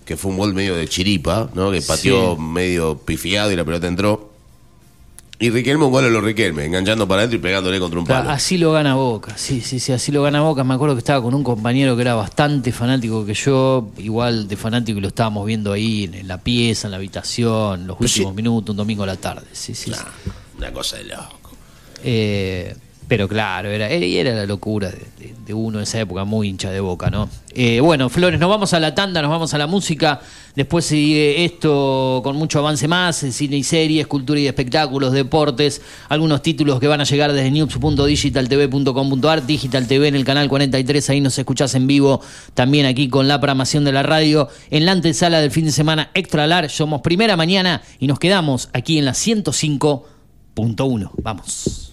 que 0.06 0.16
fue 0.16 0.30
un 0.30 0.38
gol 0.38 0.54
medio 0.54 0.74
de 0.74 0.88
chiripa, 0.88 1.50
¿no? 1.52 1.70
Que 1.70 1.82
pateó 1.82 2.36
Sí. 2.36 2.40
medio 2.40 2.96
pifiado 2.96 3.52
y 3.52 3.56
la 3.56 3.64
pelota 3.66 3.88
entró. 3.88 4.32
Y 5.44 5.50
Riquelme 5.50 5.84
un 5.84 5.92
gol 5.92 6.06
a 6.06 6.08
los 6.08 6.24
Riquelme, 6.24 6.64
enganchando 6.64 7.06
para 7.06 7.20
adentro 7.20 7.38
y 7.38 7.42
pegándole 7.42 7.78
contra 7.78 8.00
un 8.00 8.06
palo. 8.06 8.30
Así 8.30 8.56
lo 8.56 8.72
gana 8.72 8.94
Boca, 8.94 9.36
sí, 9.36 9.60
sí, 9.60 9.78
sí, 9.78 9.92
así 9.92 10.10
lo 10.10 10.22
gana 10.22 10.40
Boca. 10.40 10.64
Me 10.64 10.72
acuerdo 10.72 10.94
que 10.94 11.00
estaba 11.00 11.20
con 11.20 11.34
un 11.34 11.44
compañero 11.44 11.94
que 11.96 12.00
era 12.00 12.14
bastante 12.14 12.72
fanático 12.72 13.26
que 13.26 13.34
yo, 13.34 13.90
igual 13.98 14.48
de 14.48 14.56
fanático 14.56 14.96
y 14.96 15.02
lo 15.02 15.08
estábamos 15.08 15.44
viendo 15.44 15.70
ahí 15.70 16.04
en 16.10 16.26
la 16.26 16.38
pieza, 16.38 16.86
en 16.86 16.92
la 16.92 16.96
habitación, 16.96 17.86
los 17.86 17.98
sí. 17.98 18.04
últimos 18.20 18.34
minutos, 18.36 18.70
un 18.70 18.78
domingo 18.78 19.02
a 19.02 19.06
la 19.06 19.16
tarde. 19.16 19.46
Sí, 19.52 19.74
sí. 19.74 19.92
sí. 19.92 20.00
Una 20.56 20.72
cosa 20.72 20.96
de 20.96 21.04
loco. 21.04 21.50
Eh, 22.02 22.74
pero 23.08 23.28
claro, 23.28 23.68
era, 23.70 23.88
era, 23.88 24.34
la 24.34 24.46
locura 24.46 24.90
de, 24.90 24.98
de- 25.18 25.34
de 25.44 25.52
uno 25.54 25.78
en 25.78 25.82
esa 25.82 26.00
época, 26.00 26.24
muy 26.24 26.48
hincha 26.48 26.70
de 26.70 26.80
boca, 26.80 27.10
¿no? 27.10 27.28
Eh, 27.54 27.80
bueno, 27.80 28.08
Flores, 28.08 28.40
nos 28.40 28.48
vamos 28.48 28.72
a 28.72 28.80
la 28.80 28.94
tanda, 28.94 29.20
nos 29.20 29.30
vamos 29.30 29.52
a 29.52 29.58
la 29.58 29.66
música. 29.66 30.20
Después 30.56 30.86
sigue 30.86 31.44
esto 31.44 32.20
con 32.24 32.36
mucho 32.36 32.58
avance 32.60 32.88
más: 32.88 33.16
cine 33.16 33.56
y 33.56 33.62
series, 33.62 34.06
cultura 34.06 34.40
y 34.40 34.46
espectáculos, 34.46 35.12
deportes, 35.12 35.82
algunos 36.08 36.40
títulos 36.42 36.80
que 36.80 36.88
van 36.88 37.00
a 37.02 37.04
llegar 37.04 37.32
desde 37.34 37.50
news.digitaltv.com.ar, 37.50 39.46
Digital 39.46 39.86
TV 39.86 40.08
en 40.08 40.14
el 40.14 40.24
canal 40.24 40.48
43. 40.48 41.10
Ahí 41.10 41.20
nos 41.20 41.38
escuchás 41.38 41.74
en 41.74 41.86
vivo 41.86 42.22
también 42.54 42.86
aquí 42.86 43.08
con 43.08 43.28
la 43.28 43.38
programación 43.38 43.84
de 43.84 43.92
la 43.92 44.02
radio. 44.02 44.48
En 44.70 44.86
la 44.86 44.92
antesala 44.92 45.40
del 45.40 45.50
fin 45.50 45.66
de 45.66 45.72
semana 45.72 46.10
extra 46.14 46.46
large, 46.46 46.74
somos 46.74 47.02
primera 47.02 47.36
mañana 47.36 47.82
y 47.98 48.06
nos 48.06 48.18
quedamos 48.18 48.70
aquí 48.72 48.98
en 48.98 49.04
la 49.04 49.12
105.1. 49.12 51.10
Vamos. 51.22 51.92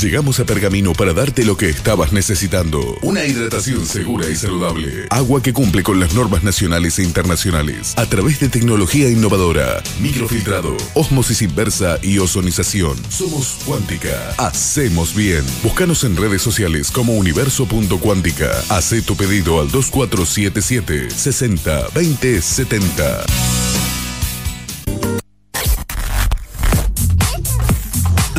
Llegamos 0.00 0.38
a 0.40 0.44
Pergamino 0.44 0.92
para 0.92 1.14
darte 1.14 1.42
lo 1.42 1.56
que 1.56 1.70
estabas 1.70 2.12
necesitando. 2.12 2.98
Una 3.00 3.24
hidratación 3.24 3.86
segura 3.86 4.28
y 4.28 4.36
saludable. 4.36 5.06
Agua 5.08 5.42
que 5.42 5.54
cumple 5.54 5.82
con 5.82 5.98
las 5.98 6.14
normas 6.14 6.42
nacionales 6.42 6.98
e 6.98 7.02
internacionales. 7.02 7.94
A 7.96 8.04
través 8.04 8.38
de 8.38 8.50
tecnología 8.50 9.08
innovadora. 9.08 9.82
Microfiltrado, 9.98 10.76
osmosis 10.92 11.40
inversa 11.40 11.98
y 12.02 12.18
ozonización. 12.18 12.98
Somos 13.08 13.56
Cuántica. 13.64 14.34
Hacemos 14.36 15.14
bien. 15.14 15.42
Búscanos 15.62 16.04
en 16.04 16.16
redes 16.16 16.42
sociales 16.42 16.90
como 16.90 17.14
universo.cuántica. 17.14 18.50
Hacé 18.68 19.00
tu 19.00 19.16
pedido 19.16 19.62
al 19.62 19.70
2477 19.70 21.08
60 21.10 21.88
20 21.94 22.42
70. 22.42 23.24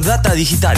Data 0.04 0.34
Digital 0.36 0.78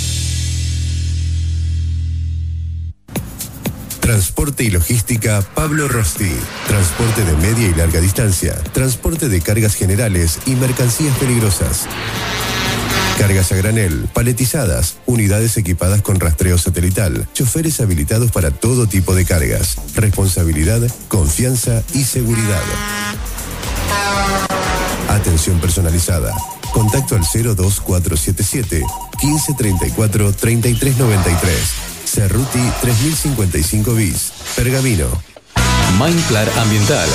Transporte 4.01 4.63
y 4.63 4.71
logística 4.71 5.41
Pablo 5.55 5.87
Rosti. 5.87 6.31
Transporte 6.67 7.23
de 7.23 7.37
media 7.37 7.67
y 7.67 7.73
larga 7.75 8.01
distancia. 8.01 8.55
Transporte 8.73 9.29
de 9.29 9.41
cargas 9.41 9.75
generales 9.75 10.39
y 10.47 10.55
mercancías 10.55 11.15
peligrosas. 11.17 11.85
Cargas 13.17 13.51
a 13.51 13.55
granel, 13.55 14.09
paletizadas, 14.13 14.97
unidades 15.05 15.55
equipadas 15.55 16.01
con 16.01 16.19
rastreo 16.19 16.57
satelital, 16.57 17.27
choferes 17.33 17.79
habilitados 17.79 18.31
para 18.31 18.49
todo 18.49 18.87
tipo 18.87 19.13
de 19.13 19.25
cargas. 19.25 19.77
Responsabilidad, 19.95 20.81
confianza 21.07 21.83
y 21.93 22.03
seguridad. 22.03 22.61
Atención 25.09 25.59
personalizada. 25.59 26.33
Contacto 26.73 27.15
al 27.15 27.21
02477 27.21 28.83
1534 29.21 30.33
3393. 30.33 31.90
Cerruti 32.13 32.59
3055 32.81 33.93
bis. 33.95 34.33
Pergamino. 34.57 35.07
Mindclar 35.97 36.45
Ambiental. 36.59 37.07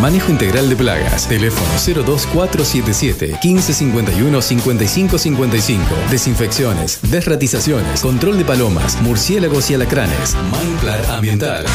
Manejo 0.00 0.30
integral 0.30 0.70
de 0.70 0.76
plagas. 0.76 1.28
Teléfono 1.28 1.68
02477 1.76 3.40
1551 3.42 4.40
5555. 4.40 5.84
Desinfecciones, 6.10 7.00
desratizaciones, 7.02 8.00
control 8.00 8.38
de 8.38 8.46
palomas, 8.46 9.02
murciélagos 9.02 9.70
y 9.70 9.74
alacranes. 9.74 10.34
Mindclar 10.50 11.04
Ambiental. 11.10 11.66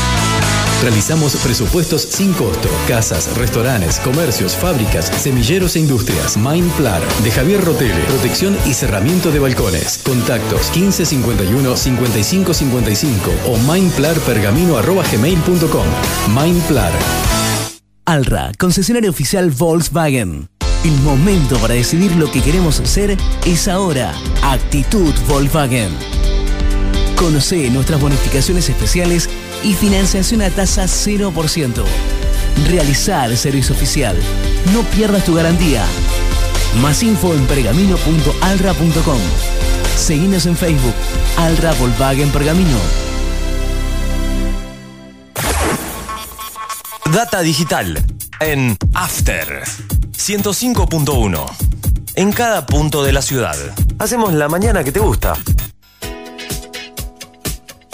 Realizamos 0.82 1.36
presupuestos 1.38 2.02
sin 2.04 2.34
costo. 2.34 2.70
Casas, 2.88 3.36
restaurantes, 3.38 4.00
comercios, 4.00 4.56
fábricas, 4.56 5.08
semilleros 5.08 5.76
e 5.76 5.80
industrias. 5.80 6.38
Mindplar 6.38 7.02
de 7.24 7.32
Javier 7.32 7.64
Rotele. 7.64 8.04
Protección 8.06 8.56
y 8.66 8.74
cerramiento 8.74 9.32
de 9.32 9.40
balcones. 9.40 10.00
Contactos 10.04 10.76
1551 10.76 11.76
5555 11.76 13.32
o 13.48 13.58
mindplarpergamino.gmail.com. 13.58 15.86
Mindplar. 16.34 16.92
Alra, 18.06 18.52
concesionario 18.58 19.10
oficial 19.12 19.52
Volkswagen. 19.52 20.50
El 20.86 20.94
momento 21.02 21.58
para 21.58 21.74
decidir 21.74 22.16
lo 22.16 22.32
que 22.32 22.42
queremos 22.42 22.80
hacer 22.80 23.18
es 23.46 23.68
ahora. 23.68 24.14
Actitud 24.42 25.14
Volkswagen. 25.28 25.92
Conoce 27.20 27.70
nuestras 27.70 27.99
bonificaciones 27.99 28.70
especiales 28.70 29.30
y 29.61 29.74
financiación 29.74 30.41
a 30.41 30.49
tasa 30.49 30.86
0%. 30.86 31.84
Realiza 32.70 33.26
el 33.26 33.38
servicio 33.38 33.76
oficial. 33.76 34.17
No 34.74 34.84
pierdas 34.84 35.26
tu 35.26 35.36
garantía. 35.36 35.86
Más 36.82 37.03
info 37.03 37.34
en 37.34 37.45
pergamino.alra.com. 37.45 39.20
Seguinos 39.97 40.45
en 40.45 40.55
Facebook. 40.55 40.93
Alra 41.38 41.74
Volkswagen 41.74 42.30
Pergamino. 42.30 42.78
Data 47.11 47.41
digital 47.41 48.01
en 48.39 48.78
After 48.93 49.63
105.1. 50.17 51.45
En 52.15 52.32
cada 52.32 52.65
punto 52.65 53.03
de 53.03 53.11
la 53.11 53.22
ciudad. 53.22 53.57
Hacemos 53.97 54.32
la 54.34 54.47
mañana 54.47 54.86
que 54.86 54.93
te 54.93 55.01
gusta. 55.01 55.34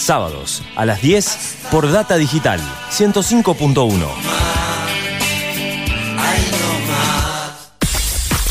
Sábados 0.00 0.62
a 0.76 0.86
las 0.86 1.02
10 1.02 1.56
por 1.70 1.92
Data 1.92 2.16
Digital 2.16 2.58
105.1. 2.90 4.06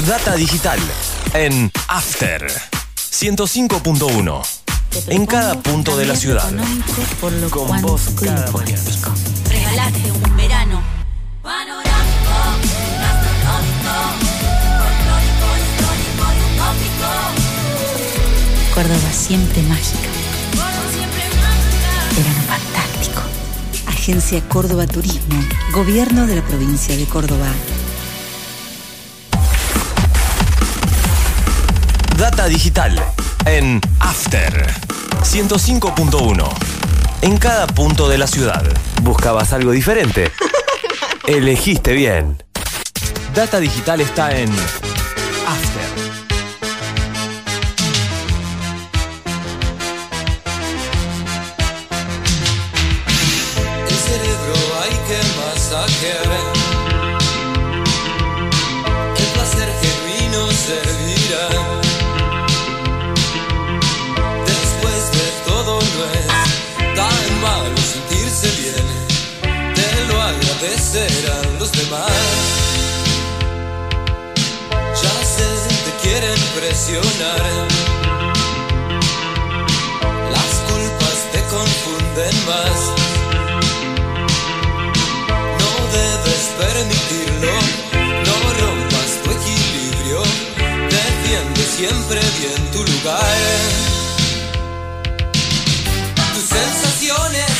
Data 0.05 0.35
Digital 0.35 0.79
en 1.33 1.71
After 1.87 2.45
105.1. 2.95 4.41
En 5.07 5.25
cada 5.25 5.55
punto 5.55 5.97
de 5.97 6.05
la 6.05 6.15
ciudad. 6.15 6.51
por 7.19 7.31
lo 7.31 7.49
Con 7.49 7.97
fui 7.97 8.27
cada 8.27 8.45
político. 8.51 9.11
Regalaste 9.49 10.11
un 10.11 10.37
verano 10.37 10.83
panorámico, 11.41 12.37
gastronómico, 13.01 13.95
folclórico, 14.77 15.47
histórico 15.65 16.25
y 16.37 16.41
utópico. 16.53 17.09
Córdoba 18.75 19.11
siempre 19.11 19.63
mágica. 19.63 20.08
Agencia 24.09 24.41
Córdoba 24.49 24.87
Turismo. 24.87 25.39
Gobierno 25.71 26.25
de 26.25 26.37
la 26.37 26.41
provincia 26.41 26.97
de 26.97 27.05
Córdoba. 27.05 27.45
Data 32.17 32.47
Digital 32.47 32.99
en 33.45 33.79
After 33.99 34.65
105.1. 35.21 36.49
En 37.21 37.37
cada 37.37 37.67
punto 37.67 38.09
de 38.09 38.17
la 38.17 38.25
ciudad. 38.25 38.63
¿Buscabas 39.03 39.53
algo 39.53 39.69
diferente? 39.69 40.31
Elegiste 41.27 41.93
bien. 41.93 42.41
Data 43.35 43.59
Digital 43.59 44.01
está 44.01 44.35
en 44.35 44.49
lo 70.61 70.65
agradecerán 70.65 71.59
los 71.59 71.71
demás. 71.71 72.11
Ya 75.01 75.15
sé, 75.23 75.47
te 75.85 75.91
quieren 76.07 76.39
presionar. 76.55 77.43
Las 80.31 80.51
culpas 80.67 81.17
te 81.31 81.41
confunden 81.55 82.35
más. 82.45 82.77
No 85.61 85.71
debes 85.97 86.43
permitirlo, 86.57 87.53
no 88.27 88.35
rompas 88.61 89.09
tu 89.23 89.29
equilibrio, 89.31 90.21
defiende 90.89 91.63
siempre 91.77 92.19
bien 92.39 92.71
tu 92.71 92.79
lugar. 92.79 93.37
Tus 96.33 96.43
sensaciones 96.43 97.51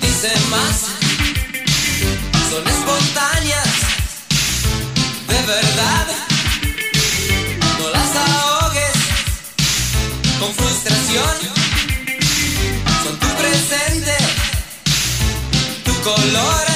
dicen 0.00 0.50
más, 0.50 1.05
son 2.50 2.66
espontáneas, 2.66 3.74
de 5.28 5.42
verdad. 5.46 6.06
No 7.78 7.90
las 7.90 8.16
ahogues 8.16 8.96
con 10.38 10.54
frustración, 10.54 11.36
son 13.02 13.18
tu 13.18 13.26
presente 13.36 14.16
tu 15.84 15.92
color. 16.02 16.75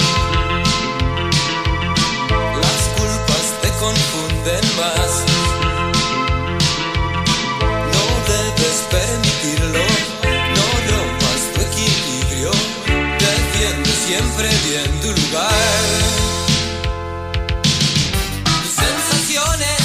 siempre 14.11 14.49
bien 14.67 14.91
tu 14.99 15.07
lugar. 15.07 15.51
Tus 18.43 18.71
sensaciones 18.83 19.81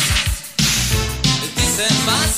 dicen 1.54 1.96
más, 2.06 2.35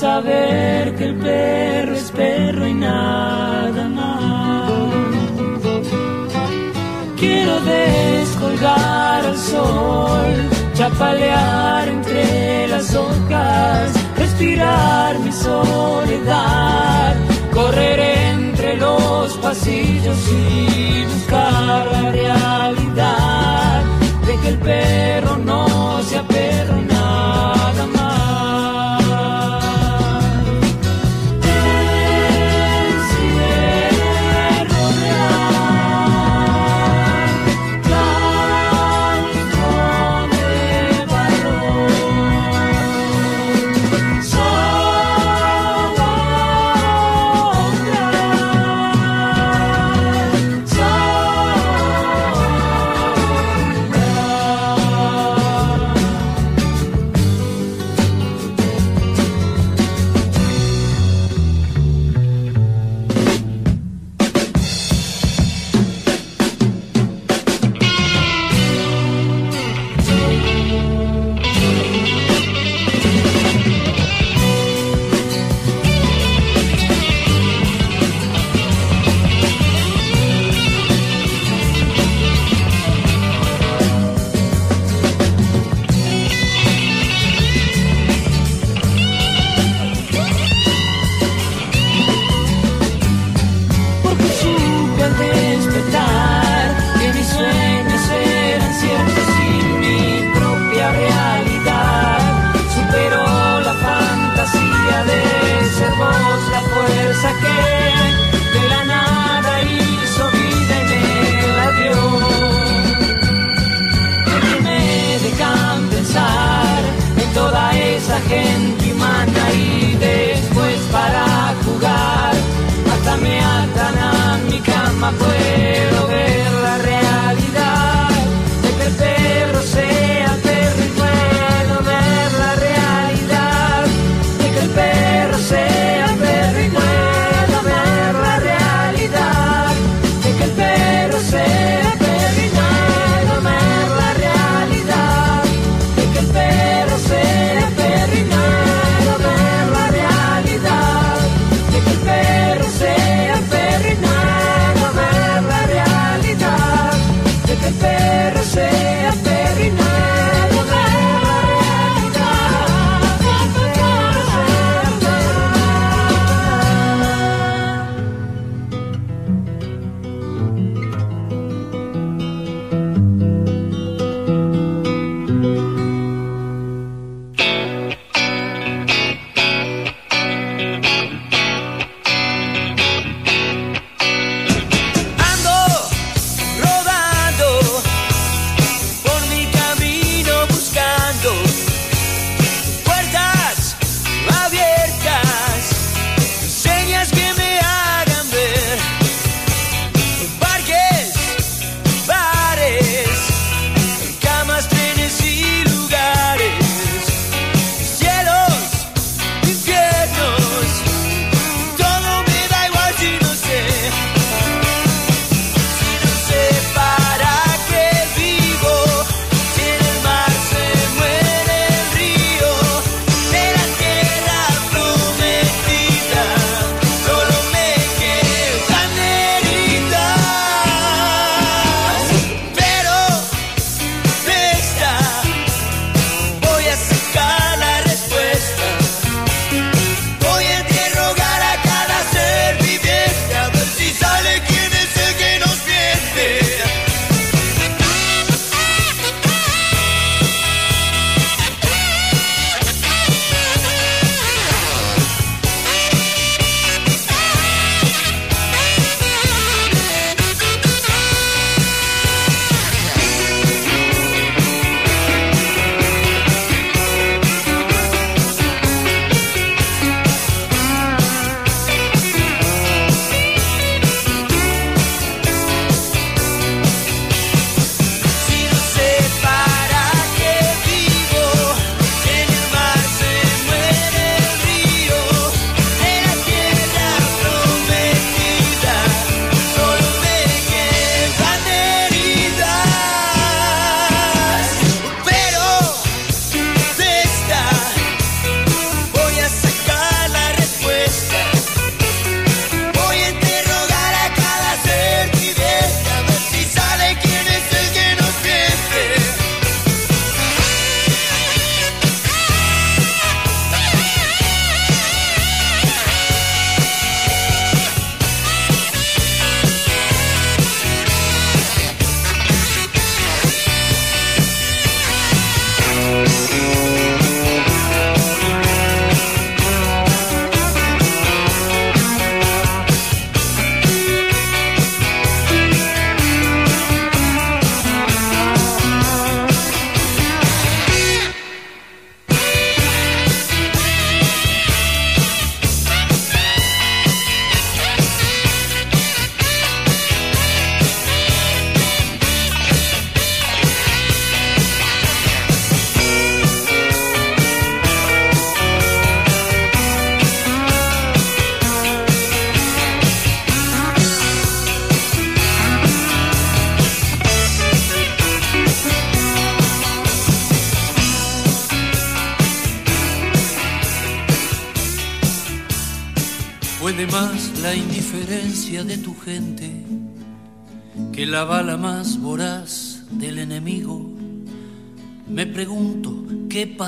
saber 0.00 0.96
que 0.96 1.04
el 1.04 1.16
perro 1.16 1.94
es 1.94 2.10
perro 2.10 2.66
y 2.66 2.72
nada 2.72 3.86
más. 3.88 4.72
Quiero 7.18 7.60
descolgar 7.60 9.26
al 9.26 9.36
sol, 9.36 10.30
chapalear 10.72 11.86
entre 11.88 12.68
las 12.68 12.94
hojas, 12.94 13.92
respirar 14.16 15.18
mi 15.18 15.32
soledad, 15.32 17.14
correr 17.52 18.00
entre 18.00 18.78
los 18.78 19.36
pasillos 19.36 20.18
y 20.32 21.04
buscar 21.12 21.84
la 21.92 22.10
realidad 22.10 23.82
de 24.26 24.36
que 24.40 24.48
el 24.48 24.58
perro 24.60 25.19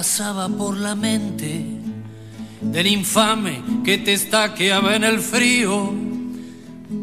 pasaba 0.02 0.48
por 0.48 0.76
la 0.78 0.96
mente 0.96 1.64
del 2.60 2.88
infame 2.88 3.62
que 3.84 3.98
te 3.98 4.14
estaqueaba 4.14 4.96
en 4.96 5.04
el 5.04 5.20
frío. 5.20 5.94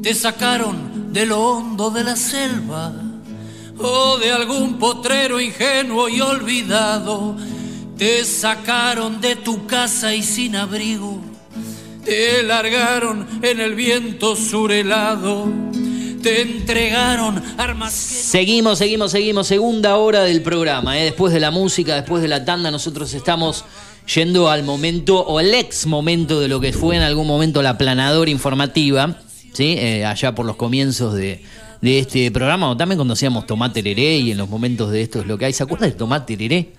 Te 0.04 0.14
sacaron 0.14 1.14
de 1.14 1.26
lo 1.26 1.40
hondo 1.40 1.92
de 1.92 2.04
la 2.04 2.18
selva 2.18 2.92
o 3.78 4.18
de 4.18 4.34
algún 4.34 4.78
potrero 4.78 5.40
ingenuo 5.40 6.10
y 6.10 6.20
olvidado. 6.20 7.38
Te 7.98 8.26
sacaron 8.26 9.22
de 9.22 9.38
tu 9.38 9.66
casa 9.66 10.14
y 10.14 10.22
sin 10.22 10.58
abrigo. 10.58 11.22
Te 12.04 12.44
largaron 12.44 13.26
en 13.42 13.62
el 13.62 13.76
viento 13.76 14.36
surelado. 14.36 15.48
Te 16.22 16.42
entregaron 16.42 17.42
armas 17.58 17.94
Seguimos, 17.94 18.78
seguimos, 18.78 19.12
seguimos. 19.12 19.48
Segunda 19.48 19.96
hora 19.96 20.24
del 20.24 20.42
programa. 20.42 21.00
¿eh? 21.00 21.06
Después 21.06 21.34
de 21.34 21.40
la 21.40 21.52
música, 21.52 21.96
después 21.96 22.22
de 22.22 22.28
la 22.28 22.44
tanda, 22.44 22.72
nosotros 22.72 23.14
estamos 23.14 23.64
yendo 24.14 24.50
al 24.50 24.64
momento 24.64 25.20
o 25.20 25.40
el 25.40 25.54
ex 25.54 25.86
momento 25.86 26.40
de 26.40 26.48
lo 26.48 26.60
que 26.60 26.74
fue 26.74 26.96
en 26.96 27.04
algún 27.04 27.28
momento 27.28 27.62
la 27.62 27.78
planadora 27.78 28.30
informativa, 28.30 29.18
¿sí? 29.54 29.76
Eh, 29.78 30.06
allá 30.06 30.36
por 30.36 30.46
los 30.46 30.56
comienzos 30.56 31.14
de, 31.14 31.42
de 31.82 32.00
este 32.00 32.30
programa, 32.32 32.70
o 32.70 32.78
también 32.78 32.98
cuando 32.98 33.14
hacíamos 33.14 33.46
Tomate 33.46 33.82
Tereré 33.82 34.18
y 34.18 34.32
en 34.32 34.38
los 34.38 34.50
momentos 34.50 34.92
de 34.92 35.02
esto 35.02 35.22
es 35.22 35.28
lo 35.28 35.38
que 35.38 35.46
hay. 35.46 35.54
¿Se 35.54 35.64
acuerdan 35.64 35.90
de 35.90 35.96
Tomate? 35.96 36.38
Qué 36.38 36.74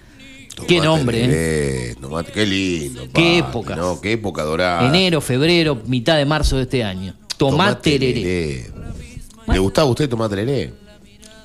Tomate 0.56 0.80
nombre, 0.82 1.24
¿eh? 1.24 1.28
Tereré, 1.28 1.94
tomate, 1.94 2.32
qué 2.32 2.46
lindo. 2.46 3.08
Qué 3.14 3.38
época. 3.38 3.76
No, 3.76 4.00
qué 4.00 4.12
época 4.12 4.42
dorada. 4.42 4.86
Enero, 4.86 5.20
febrero, 5.20 5.80
mitad 5.86 6.16
de 6.16 6.24
marzo 6.26 6.56
de 6.56 6.62
este 6.62 6.84
año. 6.84 7.14
Tomate 7.36 7.98
Tereré. 7.98 8.70
Tereré. 9.46 9.52
¿Le 9.54 9.58
gustaba 9.58 9.88
a 9.88 9.90
usted 9.90 10.08
tomate 10.08 10.36
tereré? 10.36 10.74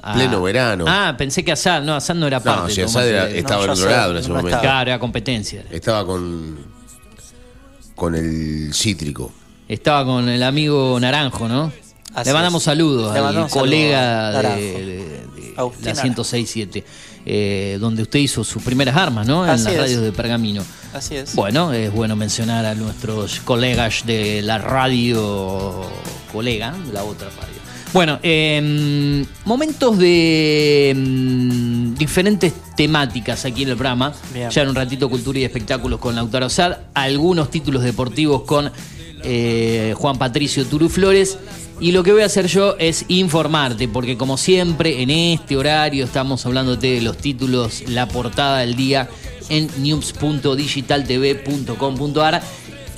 Ah. 0.01 0.13
Pleno 0.13 0.41
verano. 0.43 0.85
Ah, 0.87 1.15
pensé 1.17 1.43
que 1.43 1.51
Asad, 1.51 1.81
no, 1.81 1.95
Asad 1.95 2.13
no 2.15 2.27
era 2.27 2.39
parte. 2.39 2.61
No, 2.61 2.67
de 2.67 2.73
si 2.73 2.81
Asad 2.81 3.07
era- 3.07 3.27
estaba 3.29 3.65
No, 3.65 3.73
en 3.73 3.89
lado 3.89 4.11
en 4.11 4.17
ese 4.17 4.27
no 4.29 4.35
momento. 4.35 4.49
estaba. 4.57 4.61
Claro, 4.61 4.89
era 4.91 4.99
competencia. 4.99 5.63
Estaba 5.71 6.05
con. 6.05 6.57
con 7.95 8.13
el 8.15 8.71
cítrico. 8.73 9.31
Estaba 9.67 10.05
con 10.05 10.29
el 10.29 10.43
amigo 10.43 10.99
Naranjo, 10.99 11.47
¿no? 11.47 11.71
Así 12.13 12.29
Le 12.29 12.33
mandamos 12.33 12.61
es. 12.61 12.65
saludos 12.65 13.11
Le 13.13 13.17
al 13.19 13.25
mandamos 13.25 13.51
colega 13.51 14.31
saludos 14.31 14.35
a 14.35 14.37
de, 14.37 14.43
Naranjo. 14.43 14.61
de- 14.61 15.25
la 15.81 15.93
Naranjo. 15.93 16.23
106.7, 16.23 16.83
eh, 17.25 17.77
donde 17.79 18.03
usted 18.03 18.19
hizo 18.19 18.43
sus 18.43 18.61
primeras 18.61 18.95
armas, 18.95 19.25
¿no? 19.25 19.43
En 19.43 19.49
Así 19.51 19.63
las 19.65 19.73
es. 19.73 19.79
radios 19.79 20.01
de 20.01 20.11
Pergamino. 20.11 20.63
Así 20.93 21.15
es. 21.15 21.33
Bueno, 21.35 21.73
es 21.73 21.91
bueno 21.91 22.15
mencionar 22.15 22.65
a 22.65 22.75
nuestros 22.75 23.39
colegas 23.41 24.03
de 24.05 24.41
la 24.43 24.59
radio 24.59 25.81
colega, 26.31 26.75
la 26.93 27.03
otra 27.03 27.29
radio. 27.29 27.64
Bueno, 27.95 28.19
em, 28.23 29.25
momentos 29.45 29.97
de 29.97 30.89
em, 30.89 31.95
diferentes 31.95 32.51
temáticas 32.75 33.45
aquí 33.45 33.63
en 33.63 33.69
el 33.69 33.77
programa. 33.77 34.13
Bien. 34.33 34.49
Ya 34.49 34.63
en 34.63 34.67
un 34.67 34.75
ratito 34.75 35.09
cultura 35.09 35.39
y 35.39 35.45
espectáculos 35.45 36.01
con 36.01 36.13
Lautaro 36.13 36.49
Sad, 36.49 36.79
algunos 36.93 37.49
títulos 37.49 37.83
deportivos 37.83 38.41
con 38.41 38.69
eh, 39.23 39.93
Juan 39.95 40.17
Patricio 40.17 40.65
Turu 40.65 40.89
Flores. 40.89 41.37
Y 41.79 41.93
lo 41.93 42.03
que 42.03 42.11
voy 42.11 42.23
a 42.23 42.25
hacer 42.25 42.47
yo 42.47 42.75
es 42.79 43.05
informarte, 43.07 43.87
porque 43.87 44.17
como 44.17 44.35
siempre 44.35 45.01
en 45.01 45.09
este 45.09 45.55
horario 45.55 46.03
estamos 46.03 46.45
hablándote 46.45 46.95
de 46.95 47.01
los 47.01 47.15
títulos, 47.15 47.81
la 47.87 48.09
portada 48.09 48.59
del 48.59 48.75
día 48.75 49.07
en 49.47 49.69
news.digitaltv.com.ar. 49.77 52.41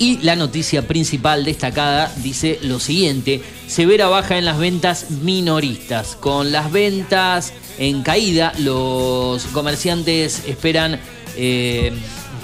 Y 0.00 0.18
la 0.18 0.36
noticia 0.36 0.86
principal 0.86 1.44
destacada 1.44 2.12
dice 2.22 2.60
lo 2.62 2.78
siguiente, 2.78 3.42
severa 3.66 4.06
baja 4.06 4.38
en 4.38 4.44
las 4.44 4.58
ventas 4.58 5.10
minoristas. 5.10 6.14
Con 6.14 6.52
las 6.52 6.70
ventas 6.70 7.52
en 7.78 8.02
caída, 8.02 8.52
los 8.58 9.44
comerciantes 9.46 10.44
esperan 10.46 11.00
eh, 11.36 11.92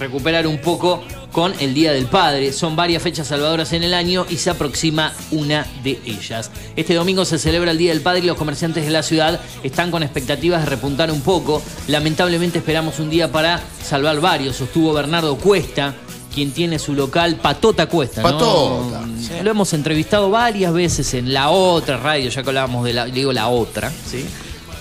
recuperar 0.01 0.48
un 0.48 0.59
poco 0.59 1.02
con 1.35 1.52
el 1.60 1.74
Día 1.74 1.93
del 1.93 2.06
Padre. 2.06 2.52
Son 2.52 2.76
varias 2.76 3.02
fechas 3.02 3.28
salvadoras 3.28 3.72
en 3.72 3.82
el 3.82 3.94
año 3.94 4.26
y 4.31 4.36
se 4.36 4.51
aproxima 4.51 5.12
una 5.31 5.66
de 5.82 6.01
ellas. 6.06 6.51
Este 6.76 6.94
domingo 6.94 7.24
se 7.24 7.39
celebra 7.39 7.72
el 7.72 7.78
Día 7.78 7.93
del 7.93 8.02
Padre 8.02 8.20
y 8.20 8.26
los 8.26 8.36
comerciantes 8.36 8.85
de 8.85 8.90
la 8.90 9.02
ciudad 9.02 9.40
están 9.62 9.90
con 9.90 10.02
expectativas 10.02 10.64
de 10.64 10.70
repuntar 10.70 11.10
un 11.10 11.20
poco. 11.20 11.62
Lamentablemente 11.89 12.59
esperamos 12.59 13.01
un 13.01 13.10
día 13.10 13.31
para 13.31 13.60
salvar 13.82 14.20
varios, 14.20 14.56
sostuvo 14.56 14.93
Bernardo 14.93 15.36
Cuesta. 15.36 15.94
Quien 16.35 16.51
tiene 16.52 16.78
su 16.78 16.94
local, 16.94 17.36
Patota 17.36 17.86
Cuesta. 17.86 18.20
¿no? 18.23 18.31
Patota. 18.31 19.05
Lo 19.43 19.51
hemos 19.51 19.73
entrevistado 19.73 20.31
varias 20.31 20.73
veces 20.73 21.15
en 21.15 21.32
la 21.32 21.51
otra 21.51 21.97
radio, 21.98 22.28
ya 22.28 22.43
que 22.43 22.48
hablábamos 22.48 22.85
de 22.85 22.93
la, 22.93 23.06
digo 23.06 23.32
la 23.32 23.48
otra, 23.48 23.90
¿sí? 24.11 24.24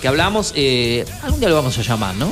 Que 0.02 0.08
hablamos, 0.08 0.52
eh, 0.56 1.04
algún 1.22 1.38
día 1.40 1.48
lo 1.48 1.54
vamos 1.54 1.78
a 1.78 1.82
llamar, 1.82 2.14
¿no? 2.16 2.26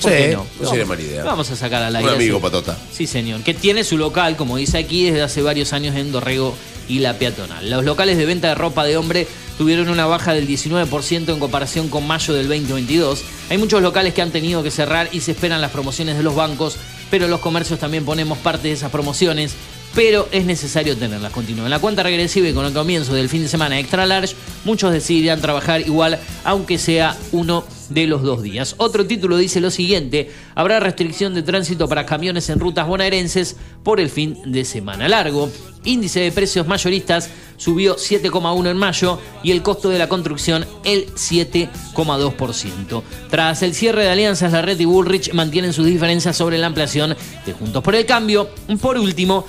¿Por 0.00 0.12
Sí, 0.12 0.16
qué 0.16 0.32
no? 0.34 0.46
no 0.60 0.68
sería 0.70 0.86
mala 0.86 1.02
idea. 1.02 1.20
Lo 1.24 1.30
vamos 1.30 1.50
a 1.50 1.56
sacar 1.56 1.82
al 1.82 1.90
Un 1.90 1.96
aire. 1.96 2.10
amigo 2.12 2.36
así. 2.36 2.42
patota. 2.42 2.78
Sí, 2.92 3.06
señor. 3.08 3.42
Que 3.42 3.52
tiene 3.54 3.82
su 3.82 3.98
local, 3.98 4.36
como 4.36 4.56
dice 4.56 4.78
aquí, 4.78 5.04
desde 5.06 5.22
hace 5.22 5.42
varios 5.42 5.72
años 5.72 5.96
en 5.96 6.12
Dorrego 6.12 6.54
y 6.88 7.00
La 7.00 7.14
Peatonal. 7.14 7.68
Los 7.68 7.84
locales 7.84 8.16
de 8.16 8.24
venta 8.24 8.48
de 8.48 8.54
ropa 8.54 8.84
de 8.84 8.96
hombre 8.96 9.26
tuvieron 9.58 9.88
una 9.88 10.06
baja 10.06 10.32
del 10.32 10.46
19% 10.46 11.32
en 11.32 11.40
comparación 11.40 11.88
con 11.88 12.06
mayo 12.06 12.32
del 12.32 12.46
2022. 12.48 13.22
Hay 13.50 13.58
muchos 13.58 13.82
locales 13.82 14.14
que 14.14 14.22
han 14.22 14.30
tenido 14.30 14.62
que 14.62 14.70
cerrar 14.70 15.08
y 15.12 15.20
se 15.20 15.32
esperan 15.32 15.60
las 15.60 15.72
promociones 15.72 16.16
de 16.16 16.22
los 16.22 16.36
bancos, 16.36 16.76
pero 17.10 17.28
los 17.28 17.40
comercios 17.40 17.78
también 17.78 18.04
ponemos 18.04 18.38
parte 18.38 18.68
de 18.68 18.74
esas 18.74 18.90
promociones. 18.90 19.54
Pero 19.94 20.28
es 20.30 20.44
necesario 20.44 20.96
tenerlas. 20.96 21.32
Continúa. 21.32 21.64
En 21.64 21.70
la 21.70 21.80
cuenta 21.80 22.02
regresiva 22.02 22.48
y 22.48 22.52
con 22.52 22.64
el 22.64 22.72
comienzo 22.72 23.14
del 23.14 23.28
fin 23.28 23.42
de 23.42 23.48
semana 23.48 23.78
extra 23.78 24.06
large, 24.06 24.36
muchos 24.64 24.92
decidirán 24.92 25.40
trabajar 25.40 25.80
igual, 25.80 26.18
aunque 26.44 26.78
sea 26.78 27.16
uno 27.32 27.64
de 27.88 28.06
los 28.06 28.22
dos 28.22 28.42
días. 28.42 28.74
Otro 28.78 29.06
título 29.06 29.36
dice 29.38 29.60
lo 29.60 29.70
siguiente: 29.70 30.30
habrá 30.54 30.78
restricción 30.78 31.34
de 31.34 31.42
tránsito 31.42 31.88
para 31.88 32.06
camiones 32.06 32.48
en 32.48 32.60
rutas 32.60 32.86
bonaerenses 32.86 33.56
por 33.82 33.98
el 33.98 34.10
fin 34.10 34.38
de 34.44 34.64
semana 34.64 35.08
largo. 35.08 35.50
Índice 35.84 36.20
de 36.20 36.32
precios 36.32 36.66
mayoristas 36.66 37.30
subió 37.56 37.96
7,1 37.96 38.70
en 38.70 38.76
mayo 38.76 39.18
y 39.42 39.52
el 39.52 39.62
costo 39.62 39.88
de 39.88 39.98
la 39.98 40.08
construcción 40.08 40.66
el 40.84 41.06
7,2%. 41.14 43.02
Tras 43.30 43.62
el 43.62 43.74
cierre 43.74 44.02
de 44.02 44.10
alianzas, 44.10 44.52
la 44.52 44.60
red 44.60 44.78
y 44.78 44.84
Bullrich 44.84 45.32
mantienen 45.32 45.72
sus 45.72 45.86
diferencias 45.86 46.36
sobre 46.36 46.58
la 46.58 46.66
ampliación 46.66 47.16
de 47.46 47.52
Juntos 47.52 47.82
por 47.82 47.94
el 47.94 48.04
Cambio. 48.06 48.50
Por 48.80 48.98
último, 48.98 49.46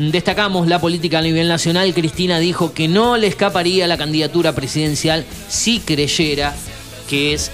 Destacamos 0.00 0.66
la 0.66 0.80
política 0.80 1.18
a 1.18 1.22
nivel 1.22 1.46
nacional. 1.46 1.92
Cristina 1.92 2.38
dijo 2.38 2.72
que 2.72 2.88
no 2.88 3.18
le 3.18 3.26
escaparía 3.26 3.86
la 3.86 3.98
candidatura 3.98 4.54
presidencial 4.54 5.26
si 5.48 5.78
creyera 5.80 6.54
que 7.06 7.34
es 7.34 7.50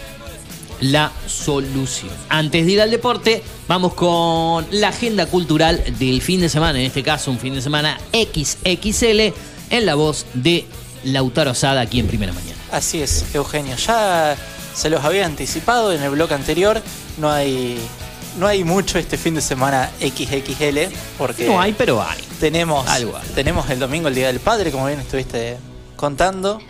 la 0.81 1.11
solución. 1.27 2.13
Antes 2.29 2.65
de 2.65 2.73
ir 2.73 2.81
al 2.81 2.93
deporte, 2.93 3.43
vamos 3.67 3.95
con 3.95 4.65
la 4.71 4.89
agenda 4.89 5.27
cultural 5.27 5.83
del 5.99 6.23
fin 6.23 6.41
de 6.41 6.49
semana, 6.49 6.79
en 6.79 6.87
este 6.87 7.03
caso 7.03 7.33
un 7.33 7.41
fin 7.41 7.53
de 7.53 7.61
semana 7.61 7.99
XXL, 8.13 9.35
en 9.71 9.85
la 9.85 9.97
voz 9.97 10.25
de 10.35 10.67
Lautaro 11.03 11.53
Sada 11.53 11.81
aquí 11.81 11.99
en 11.99 12.07
Primera 12.07 12.33
Mañana. 12.33 12.55
Así 12.71 13.03
es, 13.03 13.25
Eugenio. 13.35 13.75
Ya 13.75 14.37
se 14.73 14.89
los 14.89 15.05
había 15.05 15.27
anticipado 15.27 15.93
en 15.93 16.01
el 16.01 16.11
blog 16.11 16.33
anterior. 16.33 16.81
No 17.19 17.29
hay, 17.29 17.77
no 18.39 18.47
hay 18.47 18.63
mucho 18.63 19.01
este 19.01 19.19
fin 19.19 19.35
de 19.35 19.41
semana 19.41 19.91
XXL. 19.99 20.95
Porque 21.19 21.47
No 21.47 21.61
hay, 21.61 21.73
pero 21.73 22.01
hay. 22.01 22.26
Tenemos, 22.41 22.87
Algo 22.89 23.19
tenemos 23.35 23.69
el 23.71 23.79
domingo 23.79 24.09
el 24.09 24.15
Día 24.15 24.29
del 24.29 24.41
Padre, 24.41 24.71
como 24.71 24.87
bien 24.87 25.01
estuviste 25.01 25.57
contando. 25.97 26.61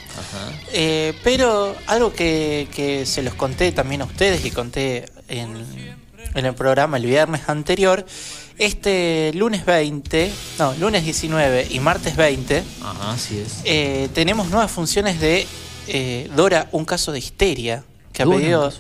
Eh, 0.73 1.15
pero 1.25 1.75
algo 1.87 2.13
que, 2.13 2.69
que 2.75 3.07
se 3.07 3.23
los 3.23 3.35
conté 3.35 3.73
también 3.73 4.03
a 4.03 4.05
ustedes 4.05 4.45
y 4.45 4.51
conté 4.51 5.07
en, 5.29 5.57
en 6.35 6.47
el 6.47 6.55
programa 6.55 6.97
el 6.97 7.07
viernes 7.07 7.49
anterior. 7.49 8.07
Este 8.59 9.33
lunes 9.35 9.67
20, 9.67 10.33
no, 10.59 10.73
lunes 10.75 11.05
19 11.05 11.67
y 11.71 11.79
martes 11.81 12.17
20, 12.17 12.63
Ajá, 12.83 13.13
así 13.13 13.39
es. 13.39 13.61
eh, 13.65 14.09
tenemos 14.15 14.49
nuevas 14.49 14.71
funciones 14.71 15.21
de 15.21 15.47
eh, 15.89 16.31
Dora, 16.35 16.69
un 16.73 16.87
caso 16.87 17.13
de 17.13 17.19
histeria, 17.19 17.85
que 18.15 18.23
a 18.23 18.27
pedido, 18.27 18.73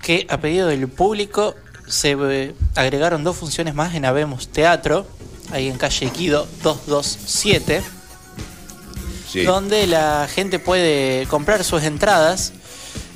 que 0.00 0.26
a 0.30 0.38
pedido 0.38 0.68
del 0.68 0.86
público 0.86 1.56
se 1.88 2.16
eh, 2.20 2.54
agregaron 2.76 3.24
dos 3.24 3.36
funciones 3.36 3.74
más 3.74 3.96
en 3.96 4.04
Habemos 4.04 4.46
Teatro, 4.46 5.08
ahí 5.52 5.68
en 5.68 5.76
calle 5.78 6.10
Guido 6.16 6.46
227, 6.62 7.82
Sí. 9.30 9.42
donde 9.42 9.86
la 9.86 10.26
gente 10.32 10.58
puede 10.58 11.24
comprar 11.28 11.62
sus 11.62 11.84
entradas 11.84 12.52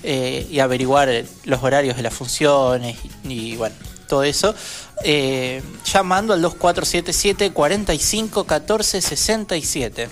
eh, 0.05 0.47
y 0.49 0.61
averiguar 0.61 1.09
eh, 1.09 1.27
los 1.45 1.63
horarios 1.65 1.97
de 1.97 2.03
las 2.03 2.15
funciones 2.15 2.97
y, 3.25 3.33
y, 3.33 3.57
bueno, 3.57 3.75
todo 4.07 4.23
eso, 4.23 4.55
eh, 5.03 5.61
llamando 5.85 6.33
al 6.33 6.41
2477 6.43 7.53
45 7.53 8.45
14 8.45 9.01
67. 9.01 10.09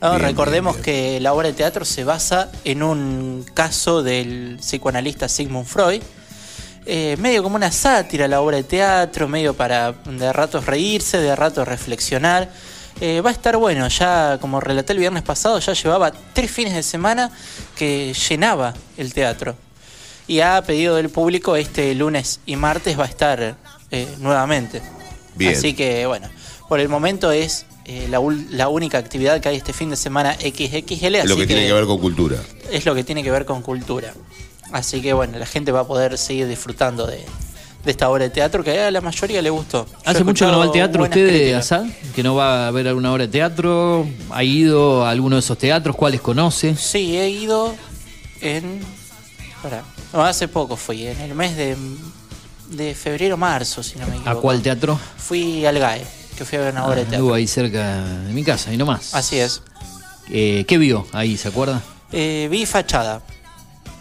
No, 0.00 0.10
Bien, 0.10 0.22
recordemos 0.22 0.74
bien, 0.76 0.84
que 0.84 1.20
la 1.20 1.32
obra 1.32 1.48
de 1.48 1.54
teatro 1.54 1.84
se 1.84 2.02
basa 2.04 2.50
en 2.64 2.82
un 2.82 3.44
caso 3.54 4.02
del 4.02 4.56
psicoanalista 4.60 5.28
Sigmund 5.28 5.66
Freud. 5.66 6.02
Eh, 6.90 7.18
medio 7.18 7.42
como 7.42 7.56
una 7.56 7.70
sátira 7.70 8.26
la 8.26 8.40
obra 8.40 8.56
de 8.56 8.64
teatro, 8.64 9.28
medio 9.28 9.52
para 9.52 9.92
de 9.92 10.32
ratos 10.32 10.64
reírse, 10.64 11.18
de 11.18 11.36
ratos 11.36 11.68
reflexionar. 11.68 12.50
Eh, 13.02 13.20
va 13.20 13.28
a 13.28 13.32
estar 13.34 13.58
bueno, 13.58 13.86
ya 13.88 14.38
como 14.40 14.58
relaté 14.58 14.94
el 14.94 14.98
viernes 14.98 15.22
pasado, 15.22 15.58
ya 15.58 15.74
llevaba 15.74 16.10
tres 16.32 16.50
fines 16.50 16.74
de 16.74 16.82
semana 16.82 17.30
que 17.76 18.14
llenaba 18.14 18.72
el 18.96 19.12
teatro. 19.12 19.54
Y 20.26 20.40
a 20.40 20.62
pedido 20.62 20.96
del 20.96 21.10
público, 21.10 21.56
este 21.56 21.94
lunes 21.94 22.40
y 22.46 22.56
martes 22.56 22.98
va 22.98 23.04
a 23.04 23.08
estar 23.08 23.54
eh, 23.90 24.08
nuevamente. 24.20 24.80
Bien. 25.34 25.56
Así 25.56 25.74
que 25.74 26.06
bueno, 26.06 26.30
por 26.70 26.80
el 26.80 26.88
momento 26.88 27.32
es 27.32 27.66
eh, 27.84 28.06
la, 28.08 28.18
la 28.48 28.68
única 28.68 28.96
actividad 28.96 29.40
que 29.40 29.50
hay 29.50 29.56
este 29.56 29.74
fin 29.74 29.90
de 29.90 29.96
semana 29.96 30.32
XXL. 30.34 31.12
lo 31.12 31.20
así 31.22 31.36
que 31.36 31.46
tiene 31.46 31.66
que 31.66 31.72
ver 31.74 31.84
con 31.84 31.98
cultura. 31.98 32.38
es 32.72 32.86
lo 32.86 32.94
que 32.94 33.04
tiene 33.04 33.22
que 33.22 33.30
ver 33.30 33.44
con 33.44 33.60
cultura. 33.60 34.14
Así 34.72 35.00
que 35.00 35.12
bueno, 35.12 35.38
la 35.38 35.46
gente 35.46 35.72
va 35.72 35.80
a 35.80 35.86
poder 35.86 36.18
seguir 36.18 36.46
disfrutando 36.46 37.06
de, 37.06 37.24
de 37.84 37.90
esta 37.90 38.08
obra 38.08 38.24
de 38.24 38.30
teatro 38.30 38.62
que 38.62 38.78
a 38.78 38.90
la 38.90 39.00
mayoría 39.00 39.40
le 39.40 39.50
gustó. 39.50 39.86
Yo 39.86 39.92
¿Hace 40.04 40.24
mucho 40.24 40.46
que 40.46 40.52
no 40.52 40.58
va 40.58 40.64
al 40.64 40.72
teatro 40.72 41.04
usted. 41.04 41.54
Asad? 41.54 41.86
¿Que 42.14 42.22
no 42.22 42.34
va 42.34 42.68
a 42.68 42.70
ver 42.70 42.88
alguna 42.88 43.12
obra 43.12 43.24
de 43.26 43.32
teatro? 43.32 44.06
¿Ha 44.30 44.44
ido 44.44 45.04
a 45.06 45.10
alguno 45.10 45.36
de 45.36 45.40
esos 45.40 45.56
teatros? 45.56 45.96
¿Cuáles 45.96 46.20
conoce? 46.20 46.76
Sí, 46.76 47.16
he 47.16 47.30
ido 47.30 47.74
en. 48.40 48.80
pará. 49.62 49.82
No, 50.12 50.22
hace 50.22 50.48
poco 50.48 50.76
fui, 50.76 51.06
en 51.06 51.20
el 51.20 51.34
mes 51.34 51.56
de, 51.56 51.76
de 52.70 52.94
febrero 52.94 53.36
marzo, 53.36 53.82
si 53.82 53.98
no 53.98 54.06
me 54.06 54.16
equivoco. 54.16 54.30
¿A 54.30 54.40
cuál 54.40 54.62
teatro? 54.62 54.98
Fui 55.16 55.64
al 55.66 55.78
GAE, 55.78 56.04
que 56.36 56.44
fui 56.44 56.58
a 56.58 56.62
ver 56.62 56.72
una 56.72 56.86
obra 56.86 56.96
de 56.96 57.02
teatro. 57.02 57.18
Estuvo 57.18 57.34
ahí 57.34 57.46
cerca 57.46 58.04
de 58.04 58.32
mi 58.32 58.42
casa, 58.42 58.72
y 58.72 58.76
no 58.76 58.86
más. 58.86 59.14
Así 59.14 59.38
es. 59.38 59.62
Eh, 60.30 60.64
¿Qué 60.68 60.78
vio 60.78 61.06
ahí, 61.12 61.36
se 61.36 61.48
acuerda? 61.48 61.82
Eh, 62.12 62.48
vi 62.50 62.64
Fachada. 62.66 63.22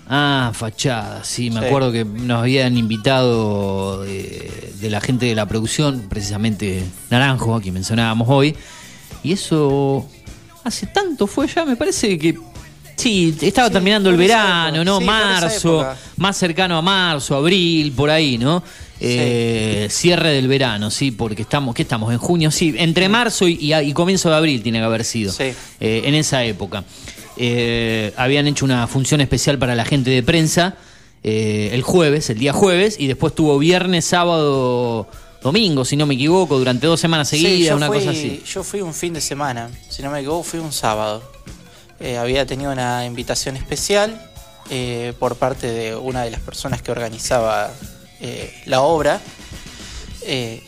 Ah, 0.09 0.51
fachada, 0.53 1.23
sí, 1.23 1.49
me 1.49 1.59
Sí. 1.59 1.65
acuerdo 1.65 1.91
que 1.91 2.05
nos 2.05 2.39
habían 2.41 2.77
invitado 2.77 4.03
de, 4.03 4.71
de 4.79 4.89
la 4.89 5.01
gente 5.01 5.25
de 5.25 5.35
la 5.35 5.45
producción, 5.45 6.05
precisamente 6.09 6.83
Naranjo, 7.09 7.55
a 7.55 7.61
quien 7.61 7.73
mencionábamos 7.73 8.27
hoy, 8.29 8.55
y 9.23 9.33
eso 9.33 10.07
hace 10.63 10.85
tanto 10.87 11.27
fue 11.27 11.47
ya, 11.47 11.65
me 11.65 11.75
parece 11.75 12.17
que 12.17 12.37
sí, 12.95 13.35
estaba 13.41 13.69
terminando 13.69 14.09
el 14.09 14.15
verano, 14.17 14.77
época. 14.77 14.83
¿no? 14.85 14.99
Sí, 14.99 15.05
marzo, 15.05 15.87
más 16.15 16.37
cercano 16.37 16.77
a 16.77 16.81
marzo, 16.81 17.35
abril, 17.35 17.91
por 17.91 18.09
ahí, 18.09 18.37
¿no? 18.37 18.63
Eh, 18.99 19.87
Cierre 19.91 20.29
del 20.31 20.47
verano, 20.47 20.89
sí, 20.89 21.11
porque 21.11 21.43
estamos, 21.43 21.75
¿qué 21.75 21.83
estamos? 21.83 22.11
En 22.11 22.17
junio, 22.17 22.49
sí, 22.49 22.73
entre 22.77 23.07
marzo 23.09 23.47
y, 23.47 23.53
y- 23.61 23.73
y 23.75 23.93
comienzo 23.93 24.29
de 24.29 24.35
abril 24.37 24.63
tiene 24.63 24.79
que 24.79 24.85
haber 24.85 25.03
sido, 25.03 25.31
Sí. 25.33 25.53
eh, 25.79 26.01
en 26.05 26.15
esa 26.15 26.43
época. 26.45 26.83
Eh, 27.37 28.13
habían 28.17 28.47
hecho 28.47 28.65
una 28.65 28.87
función 28.87 29.21
especial 29.21 29.57
para 29.59 29.75
la 29.75 29.85
gente 29.85 30.09
de 30.09 30.23
prensa 30.23 30.75
eh, 31.23 31.69
el 31.73 31.81
jueves, 31.83 32.29
el 32.29 32.39
día 32.39 32.53
jueves, 32.53 32.95
y 32.99 33.07
después 33.07 33.35
tuvo 33.35 33.57
viernes, 33.59 34.05
sábado, 34.05 35.07
domingo, 35.41 35.83
si 35.85 35.95
no 35.97 36.05
me 36.05 36.13
equivoco, 36.15 36.57
durante 36.57 36.87
dos 36.87 36.99
semanas 36.99 37.27
seguidas, 37.29 37.75
una 37.75 37.87
fui- 37.87 37.97
cosa 37.99 38.11
así. 38.11 38.41
Yo 38.45 38.63
fui 38.63 38.81
un 38.81 38.93
fin 38.93 39.13
de 39.13 39.21
semana, 39.21 39.69
si 39.89 40.01
no 40.03 40.09
me 40.11 40.19
equivoco, 40.19 40.43
fui 40.43 40.59
un 40.59 40.71
sábado. 40.71 41.21
Eh, 41.99 42.17
había 42.17 42.45
tenido 42.45 42.71
una 42.71 43.05
invitación 43.05 43.57
especial 43.57 44.21
eh, 44.69 45.13
por 45.19 45.35
parte 45.35 45.67
de 45.71 45.95
una 45.95 46.23
de 46.23 46.31
las 46.31 46.41
personas 46.41 46.81
que 46.81 46.91
organizaba 46.91 47.71
eh, 48.21 48.53
la 48.65 48.81
obra. 48.81 49.19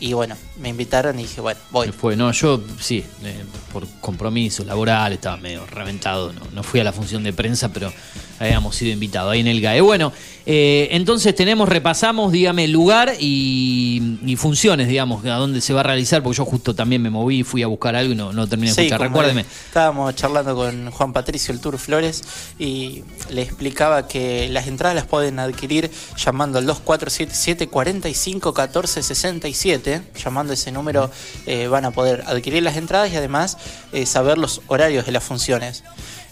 Y 0.00 0.12
bueno, 0.14 0.36
me 0.60 0.68
invitaron 0.68 1.18
y 1.18 1.22
dije, 1.22 1.40
bueno, 1.40 1.58
voy. 1.70 1.88
Fue, 1.92 2.16
no, 2.16 2.30
yo 2.32 2.62
sí, 2.78 3.04
eh, 3.24 3.44
por 3.72 3.86
compromiso 4.00 4.64
laboral 4.64 5.12
estaba 5.12 5.36
medio 5.36 5.66
reventado, 5.66 6.32
no, 6.32 6.42
no 6.52 6.62
fui 6.62 6.80
a 6.80 6.84
la 6.84 6.92
función 6.92 7.22
de 7.22 7.32
prensa, 7.32 7.72
pero 7.72 7.92
habíamos 8.38 8.74
sido 8.76 8.92
invitados 8.92 9.32
ahí 9.32 9.40
en 9.40 9.48
el 9.48 9.60
GAE. 9.60 9.80
Bueno, 9.80 10.12
eh, 10.46 10.88
entonces 10.92 11.34
tenemos, 11.34 11.68
repasamos, 11.68 12.32
dígame, 12.32 12.66
lugar 12.68 13.14
y, 13.18 14.18
y 14.24 14.36
funciones, 14.36 14.88
digamos, 14.88 15.24
a 15.24 15.34
dónde 15.36 15.60
se 15.60 15.72
va 15.74 15.80
a 15.80 15.84
realizar, 15.84 16.22
porque 16.22 16.38
yo 16.38 16.44
justo 16.44 16.74
también 16.74 17.02
me 17.02 17.10
moví, 17.10 17.42
fui 17.42 17.62
a 17.62 17.66
buscar 17.66 17.96
algo 17.96 18.12
y 18.12 18.16
no, 18.16 18.32
no 18.32 18.46
terminé 18.46 18.70
de 18.70 18.74
Sí, 18.74 18.80
escuchar. 18.82 19.00
Recuérdeme. 19.00 19.42
Estábamos 19.66 20.14
charlando 20.14 20.54
con 20.54 20.90
Juan 20.90 21.12
Patricio 21.12 21.52
el 21.52 21.60
Tour 21.60 21.78
Flores 21.78 22.22
y 22.58 23.04
le 23.30 23.42
explicaba 23.42 24.08
que 24.08 24.48
las 24.48 24.66
entradas 24.66 24.94
las 24.94 25.06
pueden 25.06 25.38
adquirir 25.38 25.90
llamando 26.16 26.58
al 26.58 26.66
2477 26.66 27.68
45 27.68 28.54
14 28.54 29.02
67. 29.02 30.02
Llamando 30.24 30.49
ese 30.54 30.72
número 30.72 31.10
eh, 31.46 31.68
van 31.68 31.84
a 31.84 31.90
poder 31.90 32.24
adquirir 32.26 32.62
las 32.62 32.76
entradas 32.76 33.12
y 33.12 33.16
además 33.16 33.58
eh, 33.92 34.06
saber 34.06 34.38
los 34.38 34.62
horarios 34.66 35.06
de 35.06 35.12
las 35.12 35.24
funciones 35.24 35.84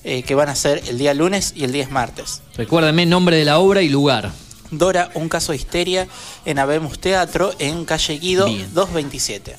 eh, 0.05 0.23
que 0.23 0.35
van 0.35 0.49
a 0.49 0.55
ser 0.55 0.82
el 0.89 0.99
día 0.99 1.15
lunes 1.15 1.53
y 1.57 1.65
el 1.65 1.73
día 1.73 1.89
martes. 1.90 2.43
Recuérdeme 2.57 3.07
nombre 3.07 3.36
de 3.36 3.45
la 3.45 3.59
obra 3.59 3.82
y 3.82 3.89
lugar. 3.89 4.31
Dora, 4.70 5.11
un 5.15 5.28
caso 5.28 5.53
de 5.53 5.57
histeria 5.57 6.09
en 6.45 6.59
Habemos 6.59 6.99
Teatro 6.99 7.53
en 7.59 7.85
calle 7.85 8.19
Guido 8.19 8.47
227. 8.47 9.57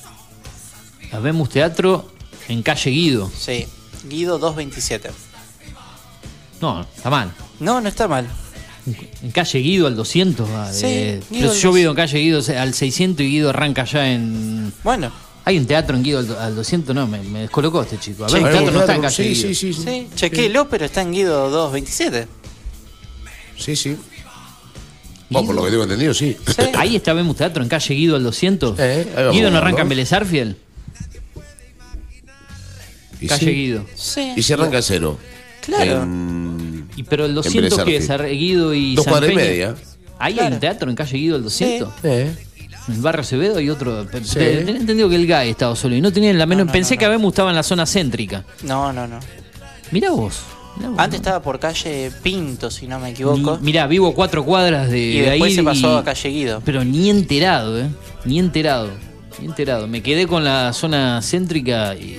Habemos 1.12 1.48
Teatro 1.48 2.10
en 2.48 2.62
Calle 2.62 2.90
Guido. 2.90 3.30
Sí, 3.36 3.66
Guido 4.04 4.38
227. 4.38 5.10
No, 6.60 6.82
está 6.82 7.10
mal. 7.10 7.32
No, 7.58 7.80
no 7.80 7.88
está 7.88 8.06
mal. 8.06 8.28
En 9.22 9.30
calle 9.30 9.58
Guido 9.58 9.86
al 9.86 9.94
200. 9.96 10.48
va, 10.50 10.72
Sí, 10.72 10.82
de- 10.86 11.22
Guido 11.30 11.48
pero 11.50 11.54
yo 11.60 11.72
vivo 11.72 11.90
en 11.90 11.96
calle 11.96 12.18
Guido 12.18 12.42
al 12.58 12.74
600 12.74 13.24
y 13.26 13.28
Guido 13.30 13.50
arranca 13.50 13.84
ya 13.84 14.10
en. 14.10 14.72
Bueno. 14.82 15.12
¿Hay 15.44 15.56
un 15.58 15.66
teatro 15.66 15.96
en 15.96 16.02
Guido 16.02 16.18
al, 16.20 16.36
al 16.38 16.54
200? 16.54 16.94
No, 16.94 17.06
me, 17.06 17.20
me 17.22 17.40
descolocó 17.40 17.82
este 17.82 17.98
chico. 17.98 18.24
A 18.24 18.28
ver, 18.28 18.38
Sí, 18.40 18.44
el 18.46 18.52
teatro 18.52 18.72
no 18.72 18.80
está 18.80 18.94
en 18.94 19.02
calle 19.02 19.16
sí, 19.16 19.22
Guido. 19.34 19.54
sí, 19.54 19.72
sí, 19.72 19.82
Sí, 19.82 20.08
chequéelo, 20.14 20.68
pero 20.68 20.84
está 20.84 21.02
en 21.02 21.12
Guido 21.12 21.50
227. 21.50 22.28
Sí, 23.58 23.74
sí. 23.76 23.96
Vos, 25.30 25.44
por 25.46 25.54
lo 25.54 25.64
que 25.64 25.70
tengo 25.70 25.84
entendido, 25.84 26.12
sí. 26.12 26.36
Ahí 26.74 26.96
está 26.96 27.12
Vemos 27.12 27.36
Teatro 27.36 27.62
en 27.62 27.68
calle 27.68 27.94
Guido 27.94 28.16
al 28.16 28.22
200. 28.24 28.78
ahí 28.80 29.06
vamos 29.14 29.32
Guido 29.34 29.50
no 29.50 29.58
arranca 29.58 29.82
en 29.82 29.88
Vélez 29.88 30.12
Arfiel. 30.12 30.56
Calle 33.28 33.44
sí. 33.46 33.50
Guido. 33.52 33.84
Sí. 33.94 34.32
Y 34.36 34.42
se 34.42 34.54
arranca 34.54 34.80
cero. 34.82 35.18
Claro. 35.64 36.02
En- 36.02 36.29
Y 36.96 37.02
pero 37.04 37.24
el 37.24 37.30
en 37.30 37.34
200 37.36 37.84
que 37.84 37.96
es 37.96 38.08
Guido 38.08 38.74
y 38.74 38.94
Dos 38.94 39.04
San 39.04 39.12
cuadras 39.12 39.30
y 39.32 39.34
Peña. 39.34 39.48
media. 39.48 39.74
Ahí 40.18 40.38
hay 40.38 40.52
un 40.52 40.60
teatro 40.60 40.90
en 40.90 40.96
calle 40.96 41.16
Guido 41.16 41.36
al 41.36 41.42
200. 41.42 41.88
Eh. 42.04 42.30
En 42.88 42.94
el 42.94 43.00
barrio 43.00 43.20
Acevedo 43.22 43.58
hay 43.58 43.70
otro. 43.70 44.04
Sí. 44.22 44.34
te- 44.34 44.56
Tenía 44.64 44.80
entendido 44.80 45.08
que 45.08 45.16
el 45.16 45.26
GAE 45.26 45.50
estaba 45.50 45.76
solo 45.76 45.94
y 45.94 46.00
no 46.00 46.12
tenía 46.12 46.32
la 46.34 46.46
menos. 46.46 46.70
Pensé 46.70 46.96
que 46.98 47.04
Abemu 47.04 47.28
estaba 47.28 47.50
en 47.50 47.56
la 47.56 47.62
zona 47.62 47.86
céntrica. 47.86 48.44
No, 48.64 48.92
no, 48.92 49.06
no. 49.06 49.18
Mirá 49.92 50.10
vos. 50.10 50.40
mirá 50.76 50.90
vos. 50.90 50.98
Antes 50.98 51.20
estaba 51.20 51.40
por 51.42 51.58
calle 51.60 52.10
Pinto, 52.22 52.70
si 52.70 52.86
no 52.86 52.98
me 52.98 53.10
equivoco. 53.10 53.58
Ni- 53.60 53.66
mirá, 53.66 53.86
vivo 53.86 54.14
cuatro 54.14 54.44
cuadras 54.44 54.90
de, 54.90 54.98
y 54.98 55.20
de 55.20 55.30
después 55.30 55.50
ahí 55.50 55.56
se 55.56 55.62
pasó 55.62 55.94
y- 55.96 55.98
a 55.98 56.04
calle 56.04 56.28
Guido. 56.30 56.62
Pero 56.64 56.84
ni 56.84 57.10
enterado, 57.10 57.78
¿eh? 57.78 57.88
Ni 58.24 58.38
enterado. 58.38 58.90
Ni 59.40 59.46
enterado. 59.46 59.86
Me 59.86 60.02
quedé 60.02 60.26
con 60.26 60.42
la 60.44 60.72
zona 60.72 61.20
céntrica 61.22 61.94
y, 61.94 62.18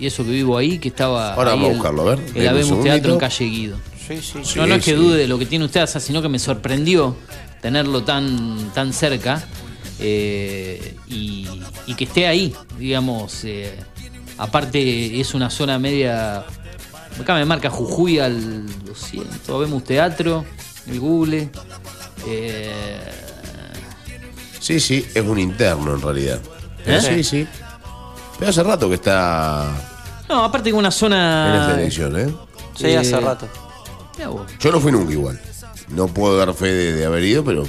y 0.00 0.06
eso 0.06 0.24
que 0.24 0.30
vivo 0.30 0.56
ahí, 0.56 0.78
que 0.78 0.88
estaba. 0.88 1.34
Ahora 1.34 1.52
ahí 1.52 1.56
vamos 1.56 1.68
a 1.68 1.70
el- 1.72 1.76
buscarlo, 1.78 2.02
a 2.02 2.04
ver. 2.16 2.20
El 2.34 2.48
Habemos 2.48 2.82
Teatro 2.82 3.12
en 3.12 3.18
calle 3.18 3.44
Guido. 3.44 3.76
Sí, 4.06 4.20
sí, 4.22 4.38
sí. 4.44 4.58
no, 4.58 4.66
no 4.66 4.74
es 4.76 4.84
que 4.84 4.94
dude 4.94 5.16
de 5.18 5.26
lo 5.28 5.38
que 5.38 5.46
tiene 5.46 5.64
usted, 5.64 5.80
Asa, 5.80 5.98
sino 6.00 6.22
que 6.22 6.28
me 6.28 6.38
sorprendió 6.38 7.16
tenerlo 7.60 8.04
tan, 8.04 8.70
tan 8.72 8.92
cerca 8.92 9.42
eh, 9.98 10.96
y, 11.08 11.48
y 11.86 11.94
que 11.94 12.04
esté 12.04 12.26
ahí, 12.26 12.54
digamos. 12.78 13.44
eh, 13.44 13.74
aparte, 14.38 15.20
es 15.20 15.34
una 15.34 15.50
zona 15.50 15.78
media. 15.78 16.44
Acá 17.20 17.34
me 17.34 17.44
marca 17.46 17.70
Jujuy 17.70 18.18
al 18.18 18.66
200. 18.84 19.60
Vemos 19.60 19.84
teatro, 19.84 20.44
el 20.86 21.00
Google. 21.00 21.50
eh, 22.26 23.00
Sí, 24.60 24.80
sí, 24.80 25.06
es 25.14 25.22
un 25.24 25.38
interno 25.38 25.94
en 25.94 26.02
realidad. 26.02 26.40
¿Eh? 26.84 27.00
Sí, 27.00 27.22
sí. 27.24 27.46
Pero 28.38 28.50
hace 28.50 28.62
rato 28.62 28.88
que 28.88 28.96
está 28.96 29.64
no, 30.28 30.44
aparte 30.44 30.70
que 30.70 30.74
una 30.76 30.88
en 30.88 30.92
zona. 30.92 31.60
esta 31.68 31.80
elección, 31.80 32.18
¿eh? 32.18 32.34
Sí, 32.76 32.94
hace 32.94 33.18
rato. 33.20 33.48
Yo 34.60 34.72
no 34.72 34.80
fui 34.80 34.92
nunca 34.92 35.12
igual. 35.12 35.40
No 35.88 36.08
puedo 36.08 36.36
dar 36.36 36.52
fe 36.54 36.72
de, 36.72 36.92
de 36.92 37.04
haber 37.06 37.22
ido, 37.24 37.44
pero 37.44 37.64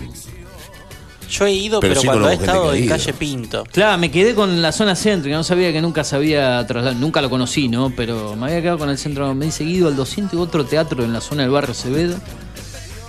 Yo 1.30 1.46
he 1.46 1.52
ido, 1.54 1.80
Pero 1.80 1.92
pero, 1.92 2.02
sí 2.02 2.08
cuando 2.08 2.30
he 2.30 2.34
estado 2.34 2.74
en 2.74 2.84
ido. 2.86 2.90
calle 2.96 3.14
Pinto. 3.14 3.64
Claro, 3.72 3.98
me 3.98 4.10
quedé 4.10 4.34
con 4.34 4.62
la 4.62 4.72
zona 4.72 4.96
céntrica, 4.96 5.36
no 5.36 5.44
sabía 5.44 5.72
que 5.74 5.82
nunca 5.82 6.04
se 6.04 6.16
había 6.16 6.66
trasladado, 6.66 7.00
nunca 7.00 7.22
lo 7.22 7.30
conocí, 7.30 7.68
¿no? 7.68 7.92
Pero 7.96 8.36
me 8.36 8.48
había 8.48 8.62
quedado 8.62 8.78
con 8.80 8.90
el 8.90 8.98
centro, 8.98 9.34
me 9.36 9.48
he 9.48 9.52
seguido 9.52 9.88
al 9.88 9.96
200 9.96 10.34
y 10.34 10.42
otro 10.42 10.66
teatro 10.66 11.04
en 11.04 11.14
la 11.14 11.22
zona 11.22 11.44
del 11.44 11.52
barrio 11.52 11.72
Acevedo. 11.72 12.18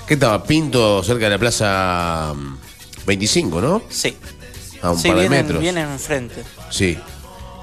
¿qué 0.06 0.14
estaba? 0.14 0.42
Pinto 0.42 1.02
cerca 1.04 1.24
de 1.26 1.30
la 1.30 1.38
plaza 1.38 2.32
mm, 2.34 2.56
25, 3.06 3.60
¿no? 3.60 3.82
Sí. 3.88 4.16
A 4.82 4.90
un 4.90 4.98
sí, 4.98 5.08
par 5.08 5.16
de 5.18 5.22
vienen, 5.28 5.42
metros. 5.44 5.60
vienen 5.60 5.88
enfrente. 5.90 6.42
Sí. 6.70 6.98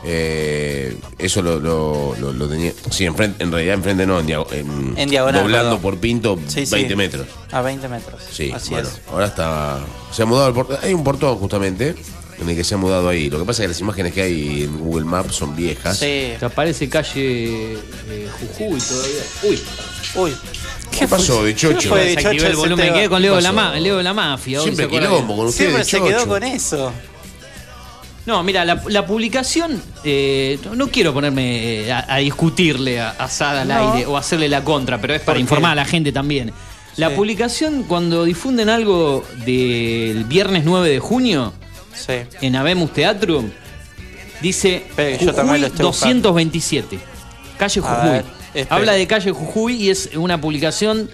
Eh, 0.07 0.95
eso 1.17 1.41
lo, 1.41 1.59
lo- 1.59 2.15
lo- 2.19 2.31
lo 2.31 2.47
tenía. 2.47 2.71
Sí, 2.91 3.05
enfrente, 3.05 3.43
en 3.43 3.51
realidad 3.51 3.75
enfrente 3.75 4.05
no, 4.05 4.19
en, 4.19 4.27
diago- 4.27 4.47
en- 4.51 4.93
En 4.97 5.09
diagonal, 5.09 5.41
Doblando 5.41 5.69
perdón. 5.77 5.81
por 5.81 5.97
Pinto 5.97 6.39
Sí, 6.47 6.65
sí. 6.65 6.75
20 6.75 6.95
metros. 6.95 7.27
A 7.51 7.61
20 7.61 7.87
metros. 7.87 8.21
Sí, 8.31 8.51
Así 8.53 8.69
bueno, 8.71 8.87
es. 8.87 9.01
ahora 9.11 9.25
está. 9.27 9.79
Se 10.11 10.21
ha 10.21 10.25
mudado 10.25 10.49
el 10.49 10.53
portón. 10.53 10.77
Hay 10.83 10.93
un 10.93 11.03
portón 11.03 11.37
justamente 11.37 11.95
en 12.39 12.49
el 12.49 12.55
que 12.55 12.63
se 12.63 12.75
ha 12.75 12.77
mudado 12.77 13.09
ahí. 13.09 13.29
Lo 13.29 13.39
que 13.39 13.45
pasa 13.45 13.63
es 13.63 13.65
que 13.65 13.67
las 13.69 13.79
imágenes 13.81 14.13
que 14.13 14.21
hay 14.21 14.63
en 14.63 14.77
Google 14.79 15.05
Maps 15.05 15.35
son 15.35 15.55
viejas. 15.55 15.97
Sí. 15.97 16.33
Te 16.39 16.45
aparece 16.45 16.87
calle 16.87 17.73
eh, 17.73 18.29
Jujuy 18.57 18.79
todavía. 18.79 19.23
Uy, 19.43 19.59
Uy. 20.17 20.35
¿Qué 20.97 21.07
pasó, 21.07 21.43
bichocho? 21.43 21.77
¿Qué 21.77 21.87
fue, 21.89 22.15
bichocho, 22.15 22.47
el 22.47 22.55
volumen, 22.55 22.93
quedé 22.93 23.09
con 23.09 23.21
Leo 23.21 23.33
¿Qué 23.33 23.41
de, 23.43 23.51
la 23.51 23.79
Leo 23.79 23.97
de 23.97 24.03
la 24.03 24.13
mafia. 24.13 24.61
Siempre 24.61 24.87
quilombo 24.87 25.35
con 25.35 25.47
ustedes, 25.47 25.55
Siempre 25.55 25.83
se 25.83 25.97
Chocho. 25.97 26.05
quedó 26.09 26.27
con 26.27 26.43
eso. 26.43 26.91
No, 28.25 28.41
mira, 28.43 28.65
la, 28.65 28.81
la 28.87 29.05
publicación, 29.05 29.81
eh, 30.03 30.57
no- 30.73 30.87
quiero 30.87 31.13
ponerme 31.13 31.83
eh, 31.85 31.91
a, 31.91 32.15
a 32.15 32.17
discutirle 32.17 32.99
a, 32.99 33.11
a 33.11 33.27
Sada 33.29 33.61
al 33.61 33.67
No. 33.67 33.93
aire 33.93 34.05
o 34.07 34.17
hacerle 34.17 34.49
la 34.49 34.63
contra, 34.63 34.99
pero 34.99 35.13
es 35.13 35.21
para 35.21 35.39
informar 35.39 35.73
a 35.73 35.75
la 35.75 35.85
gente 35.85 36.11
también. 36.11 36.51
La 36.97 37.09
Sí. 37.09 37.15
publicación, 37.15 37.83
cuando 37.83 38.23
difunden 38.23 38.69
algo 38.69 39.23
del 39.45 40.23
viernes 40.23 40.63
9 40.65 40.89
de 40.89 40.99
junio 40.99 41.53
Sí. 41.93 42.13
en 42.41 42.55
Habemos 42.55 42.91
Teatro, 42.93 43.43
dice 44.41 44.77
Espere 44.77 45.17
que 45.17 45.25
yo 45.25 45.33
también 45.33 45.61
lo 45.61 45.67
Jujuy 45.67 45.71
estoy 45.73 45.85
buscando. 45.85 46.29
227, 46.29 46.99
calle 47.57 47.81
Jujuy. 47.81 48.09
ver, 48.09 48.25
espere. 48.53 48.67
Habla 48.69 48.93
de 48.93 49.07
calle 49.07 49.31
Jujuy 49.31 49.73
y 49.83 49.89
es 49.91 50.09
una 50.15 50.41
publicación 50.41 51.09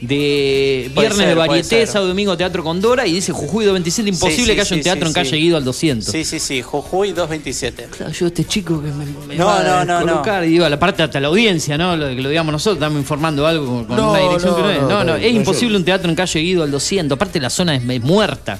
de 0.00 0.90
viernes 0.94 1.16
ser, 1.18 1.28
de 1.28 1.34
varieté, 1.34 1.86
sábado 1.86 2.08
domingo 2.08 2.34
teatro 2.36 2.64
con 2.64 2.80
Dora 2.80 3.06
y 3.06 3.12
dice 3.12 3.32
Jujuy 3.32 3.66
227, 3.66 4.08
imposible 4.08 4.34
Sí, 4.36 4.50
sí, 4.50 4.54
que 4.54 4.60
haya 4.62 4.74
un 4.76 4.78
sí, 4.78 4.82
teatro 4.84 5.06
en 5.08 5.12
calle. 5.12 5.36
Guido 5.36 5.56
al 5.58 5.64
200. 5.64 6.10
Sí, 6.10 6.24
sí, 6.24 6.40
sí, 6.40 6.62
Jujuy 6.62 7.12
227. 7.12 7.88
Claro, 7.96 8.12
yo 8.12 8.26
este 8.26 8.44
chico 8.46 8.80
que 8.82 8.88
me, 8.88 9.04
me 9.28 9.36
No, 9.36 9.46
va 9.46 9.62
no, 9.62 9.72
a 9.74 9.84
no, 9.84 10.00
no. 10.00 10.06
colocar, 10.12 10.44
y 10.44 10.48
digo, 10.48 10.64
a 10.64 10.70
la 10.70 10.78
parte 10.78 11.02
hasta 11.02 11.20
la 11.20 11.28
audiencia, 11.28 11.76
¿no? 11.76 11.96
Lo 11.96 12.08
que 12.08 12.14
lo 12.22 12.28
digamos 12.30 12.50
nosotros, 12.52 12.76
estamos 12.76 12.98
informando 12.98 13.46
algo 13.46 13.86
con, 13.86 13.96
No, 13.96 14.10
una 14.12 14.20
dirección 14.20 14.52
no, 14.52 14.56
que 14.56 14.62
no 14.62 14.70
es. 14.70 14.80
no, 14.82 14.88
No, 14.88 14.98
no, 14.98 15.04
no, 15.04 15.16
es 15.16 15.32
no, 15.32 15.38
imposible 15.38 15.72
yo- 15.74 15.78
un 15.78 15.84
teatro 15.84 16.08
en 16.08 16.16
calle 16.16 16.40
Guido 16.40 16.62
al 16.62 16.70
200. 16.70 17.14
Aparte 17.16 17.38
la 17.38 17.50
zona 17.50 17.74
es, 17.76 17.82
es 17.86 18.02
muerta. 18.02 18.58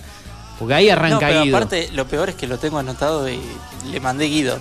Porque 0.58 0.74
ahí 0.74 0.86
No, 0.88 0.92
arranca 0.92 1.26
pero 1.26 1.42
Guido. 1.42 1.56
aparte, 1.56 1.88
lo 1.94 2.06
peor 2.06 2.28
es 2.28 2.34
que 2.34 2.46
lo 2.46 2.58
tengo 2.58 2.76
anotado 2.78 3.26
y 3.30 3.38
le 3.90 3.98
mandé 4.00 4.26
Guido. 4.26 4.58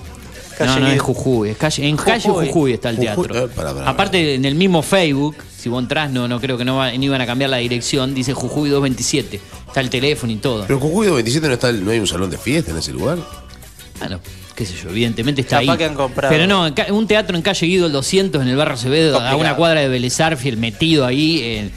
No, 0.66 0.74
Calle 0.74 0.80
no, 0.88 0.92
es. 0.94 1.02
Jujuy. 1.02 1.50
Es 1.50 1.58
calle, 1.58 1.88
en 1.88 1.98
calle 1.98 2.30
Jujuy. 2.30 2.74
Está 2.74 2.90
el 2.90 2.98
Jujuy, 2.98 3.28
teatro. 3.28 3.46
eh, 3.48 3.84
Aparte, 3.86 4.36
en 4.36 4.46
el 4.46 4.56
mismo 4.56 4.82
Facebook, 4.82 5.36
si 5.58 5.70
vos 5.70 5.82
entrás, 5.82 6.12
no, 6.12 6.28
no 6.28 6.40
creo 6.40 6.58
que 6.58 6.66
no, 6.66 6.78
va- 6.78 6.92
no 6.92 7.04
iban 7.04 7.22
a 7.22 7.26
cambiar 7.26 7.50
la 7.50 7.58
dirección, 7.58 8.14
dice 8.14 8.34
Jujuy 8.34 8.70
227. 8.70 9.40
Está 9.68 9.82
el 9.82 9.90
teléfono 9.90 10.32
y 10.34 10.38
todo. 10.38 10.66
Pero 10.68 10.80
Jujuy 10.80 11.08
27 11.10 11.48
no, 11.48 11.54
está, 11.54 11.72
no 11.72 11.92
hay 11.92 12.00
un 12.00 12.08
salón 12.08 12.30
de 12.30 12.38
fiesta 12.38 12.72
en 12.72 12.78
ese 12.78 12.92
lugar. 12.94 13.18
Bueno, 14.00 14.20
qué 14.56 14.66
sé 14.66 14.74
yo, 14.82 14.90
evidentemente 14.90 15.42
está 15.42 15.60
Capaz 15.60 15.72
ahí. 15.74 15.78
que 15.78 15.86
han 15.86 15.96
comprado. 15.96 16.34
Pero 16.34 16.48
no, 16.48 16.74
un 16.96 17.08
teatro 17.08 17.36
en 17.36 17.42
calle 17.42 17.66
Guido 17.68 17.86
el 17.88 17.92
200 17.92 18.42
en 18.42 18.48
el 18.48 18.56
barrio 18.56 18.76
Acevedo, 18.76 19.20
a 19.20 19.36
una 19.36 19.56
cuadra 19.56 19.82
de 19.82 19.90
Vélez 19.90 20.20
Arfiel, 20.22 20.58
metido 20.58 21.06
ahí. 21.06 21.40
eh, 21.44 21.70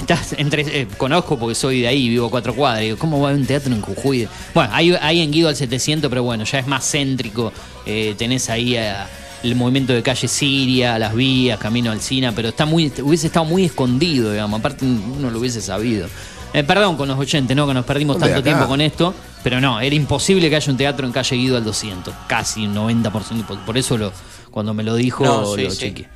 estás 0.00 0.34
entre, 0.38 0.62
eh, 0.82 0.86
conozco 0.96 1.38
porque 1.38 1.54
soy 1.54 1.80
de 1.82 1.88
ahí, 1.88 2.08
vivo 2.08 2.28
cuatro 2.30 2.54
cuadras. 2.54 2.82
Digo, 2.82 2.98
¿cómo 2.98 3.20
va 3.20 3.28
a 3.28 3.30
haber 3.30 3.40
un 3.40 3.46
teatro 3.46 3.72
en 3.74 3.80
Jujuy? 3.80 4.28
Bueno, 4.54 4.70
hay, 4.72 4.92
hay 5.00 5.20
en 5.20 5.30
Guido 5.30 5.48
al 5.48 5.56
700, 5.56 6.08
pero 6.08 6.22
bueno, 6.22 6.44
ya 6.44 6.58
es 6.58 6.66
más 6.66 6.84
céntrico. 6.90 7.52
eh, 7.86 8.14
tenés 8.18 8.50
ahí 8.50 8.76
a- 8.76 9.08
el 9.42 9.54
movimiento 9.56 9.94
de 9.94 10.02
calle 10.02 10.28
Siria, 10.28 10.98
las 10.98 11.14
vías, 11.14 11.58
camino 11.58 11.90
al 11.90 12.00
Sina, 12.02 12.30
pero 12.32 12.48
está 12.50 12.66
muy, 12.66 12.92
hubiese 13.02 13.28
estado 13.28 13.46
muy 13.46 13.64
escondido, 13.64 14.30
digamos. 14.32 14.60
Aparte, 14.60 14.84
uno 14.84 15.30
lo 15.30 15.38
hubiese 15.38 15.62
sabido. 15.62 16.06
Eh, 16.52 16.62
perdón 16.62 16.96
con 16.96 17.08
los 17.08 17.18
oyentes, 17.18 17.56
¿no? 17.56 17.66
Que 17.66 17.72
nos 17.72 17.84
perdimos 17.86 18.16
Hombre, 18.16 18.28
tanto 18.32 18.40
acá. 18.40 18.50
tiempo 18.50 18.68
con 18.68 18.80
esto. 18.82 19.14
Pero 19.42 19.58
no, 19.60 19.80
era 19.80 19.94
imposible 19.94 20.50
que 20.50 20.56
haya 20.56 20.70
un 20.70 20.76
teatro 20.76 21.06
en 21.06 21.12
calle 21.12 21.36
Guido 21.36 21.56
al 21.56 21.64
200. 21.64 22.12
Casi 22.26 22.66
un 22.66 22.74
90%. 22.74 23.46
Por, 23.46 23.58
por 23.64 23.78
eso 23.78 23.96
lo, 23.96 24.12
cuando 24.50 24.74
me 24.74 24.82
lo 24.82 24.94
dijo, 24.94 25.24
No, 25.24 25.54
sí, 25.56 25.62
lo 25.62 25.70
sí. 25.70 25.78
chequeé. 25.78 26.08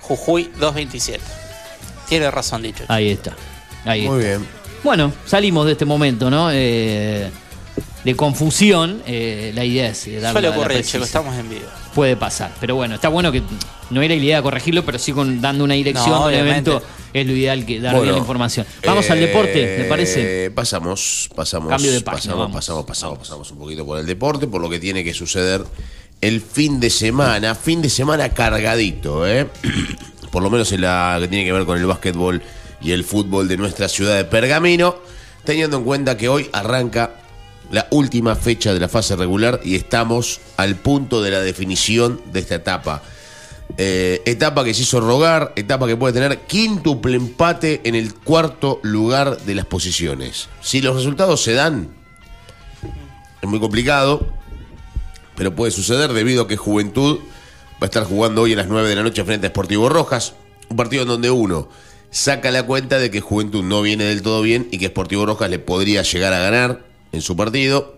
Jujuy 0.00 0.44
227. 0.58 1.22
Tiene 2.12 2.30
razón 2.30 2.60
dicho. 2.60 2.84
Ahí 2.88 3.08
está. 3.08 3.34
Ahí 3.86 4.06
Muy 4.06 4.20
está. 4.20 4.36
bien. 4.36 4.48
Bueno, 4.84 5.12
salimos 5.24 5.64
de 5.64 5.72
este 5.72 5.86
momento, 5.86 6.28
¿no? 6.28 6.50
Eh, 6.52 7.30
de 8.04 8.16
confusión. 8.16 9.02
Eh, 9.06 9.50
la 9.54 9.64
idea 9.64 9.88
es 9.88 10.06
eh, 10.08 10.20
darle 10.20 10.32
Suele 10.32 10.48
la 10.50 10.56
ocurrir, 10.58 10.84
chicos, 10.84 11.06
estamos 11.06 11.34
en 11.38 11.48
vivo. 11.48 11.64
Puede 11.94 12.16
pasar. 12.16 12.52
Pero 12.60 12.74
bueno, 12.74 12.96
está 12.96 13.08
bueno 13.08 13.32
que 13.32 13.42
no 13.88 14.02
era 14.02 14.14
la 14.14 14.20
idea 14.20 14.36
de 14.36 14.42
corregirlo, 14.42 14.84
pero 14.84 14.98
sí 14.98 15.12
con, 15.14 15.40
dando 15.40 15.64
una 15.64 15.72
dirección 15.72 16.10
No, 16.10 16.26
un 16.26 16.34
evento 16.34 16.82
es 17.14 17.26
lo 17.26 17.32
ideal 17.32 17.64
que 17.64 17.80
dar 17.80 17.92
Bueno, 17.92 18.02
bien 18.02 18.14
la 18.16 18.20
información. 18.20 18.66
Vamos 18.84 19.08
al 19.10 19.18
deporte, 19.18 19.78
¿le 19.78 19.84
parece? 19.84 20.46
Eh, 20.46 20.50
Pasamos, 20.50 21.30
pasamos. 21.34 21.70
Cambio 21.70 21.92
de 21.92 22.02
página, 22.02 22.34
pasamos, 22.34 22.38
vamos. 22.40 22.54
pasamos, 22.54 22.84
pasamos, 22.84 23.18
pasamos 23.20 23.50
un 23.52 23.58
poquito 23.58 23.86
por 23.86 23.98
el 23.98 24.04
deporte, 24.04 24.46
por 24.46 24.60
lo 24.60 24.68
que 24.68 24.78
tiene 24.78 25.02
que 25.02 25.14
suceder 25.14 25.64
el 26.20 26.42
fin 26.42 26.78
de 26.78 26.90
semana. 26.90 27.54
Fin 27.54 27.80
de 27.80 27.88
semana 27.88 28.28
cargadito, 28.28 29.26
¿eh? 29.26 29.46
Por 30.32 30.42
lo 30.42 30.50
menos 30.50 30.72
en 30.72 30.80
la 30.80 31.18
que 31.20 31.28
tiene 31.28 31.44
que 31.44 31.52
ver 31.52 31.64
con 31.64 31.78
el 31.78 31.86
básquetbol 31.86 32.42
y 32.80 32.90
el 32.90 33.04
fútbol 33.04 33.46
de 33.46 33.56
nuestra 33.56 33.88
ciudad 33.88 34.16
de 34.16 34.24
Pergamino. 34.24 34.96
Teniendo 35.44 35.76
en 35.76 35.84
cuenta 35.84 36.16
que 36.16 36.28
hoy 36.28 36.48
arranca 36.52 37.16
la 37.70 37.86
última 37.90 38.34
fecha 38.34 38.72
de 38.72 38.80
la 38.80 38.88
fase 38.88 39.14
regular 39.14 39.60
y 39.62 39.76
estamos 39.76 40.40
al 40.56 40.76
punto 40.76 41.22
de 41.22 41.30
la 41.30 41.40
definición 41.40 42.20
de 42.32 42.40
esta 42.40 42.56
etapa. 42.56 43.02
Eh, 43.78 44.22
etapa 44.26 44.64
que 44.64 44.74
se 44.74 44.82
hizo 44.82 45.00
rogar, 45.00 45.52
etapa 45.56 45.86
que 45.86 45.96
puede 45.96 46.12
tener 46.12 46.40
quíntuple 46.40 47.16
empate 47.16 47.80
en 47.84 47.94
el 47.94 48.14
cuarto 48.14 48.80
lugar 48.82 49.38
de 49.38 49.54
las 49.54 49.66
posiciones. 49.66 50.48
Si 50.60 50.80
los 50.80 50.96
resultados 50.96 51.42
se 51.42 51.54
dan, 51.54 51.88
es 53.40 53.48
muy 53.48 53.60
complicado, 53.60 54.26
pero 55.36 55.54
puede 55.54 55.72
suceder 55.72 56.12
debido 56.12 56.42
a 56.42 56.48
que 56.48 56.56
Juventud 56.56 57.20
va 57.82 57.86
a 57.86 57.88
estar 57.88 58.04
jugando 58.04 58.42
hoy 58.42 58.52
a 58.52 58.56
las 58.56 58.68
9 58.68 58.88
de 58.88 58.94
la 58.94 59.02
noche 59.02 59.24
frente 59.24 59.48
a 59.48 59.50
Sportivo 59.50 59.88
Rojas, 59.88 60.34
un 60.68 60.76
partido 60.76 61.02
en 61.02 61.08
donde 61.08 61.32
uno 61.32 61.68
saca 62.12 62.52
la 62.52 62.62
cuenta 62.62 63.00
de 63.00 63.10
que 63.10 63.20
Juventud 63.20 63.64
no 63.64 63.82
viene 63.82 64.04
del 64.04 64.22
todo 64.22 64.40
bien 64.40 64.68
y 64.70 64.78
que 64.78 64.86
Sportivo 64.86 65.26
Rojas 65.26 65.50
le 65.50 65.58
podría 65.58 66.02
llegar 66.02 66.32
a 66.32 66.38
ganar 66.38 66.84
en 67.10 67.22
su 67.22 67.36
partido. 67.36 67.96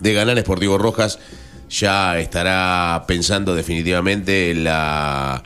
De 0.00 0.12
ganar 0.14 0.36
Sportivo 0.40 0.78
Rojas 0.78 1.20
ya 1.70 2.18
estará 2.18 3.04
pensando 3.06 3.54
definitivamente 3.54 4.50
en 4.50 4.64
la 4.64 5.44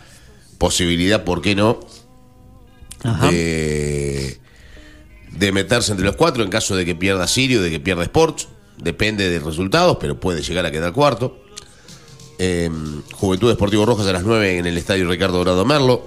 posibilidad, 0.56 1.22
¿por 1.22 1.42
qué 1.42 1.54
no?, 1.54 1.78
de, 3.30 4.38
de 5.30 5.52
meterse 5.52 5.92
entre 5.92 6.06
los 6.06 6.16
cuatro 6.16 6.42
en 6.42 6.48
caso 6.48 6.74
de 6.74 6.86
que 6.86 6.94
pierda 6.94 7.26
Sirio, 7.26 7.60
de 7.60 7.70
que 7.70 7.80
pierda 7.80 8.02
Sports. 8.02 8.48
Depende 8.78 9.28
de 9.28 9.40
resultados, 9.40 9.98
pero 10.00 10.18
puede 10.18 10.40
llegar 10.40 10.64
a 10.64 10.70
quedar 10.70 10.94
cuarto. 10.94 11.36
Eh, 12.42 12.70
Juventud 13.12 13.50
Deportivo 13.50 13.84
Rojas 13.84 14.06
a 14.06 14.14
las 14.14 14.22
9 14.22 14.56
en 14.56 14.66
el 14.66 14.78
estadio 14.78 15.06
Ricardo 15.06 15.36
Dorado 15.36 15.66
Merlo. 15.66 16.06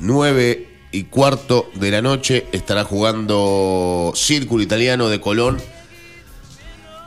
9 0.00 0.68
y 0.92 1.04
cuarto 1.04 1.70
de 1.76 1.90
la 1.90 2.02
noche 2.02 2.46
estará 2.52 2.84
jugando 2.84 4.12
Círculo 4.14 4.62
Italiano 4.62 5.08
de 5.08 5.18
Colón 5.18 5.62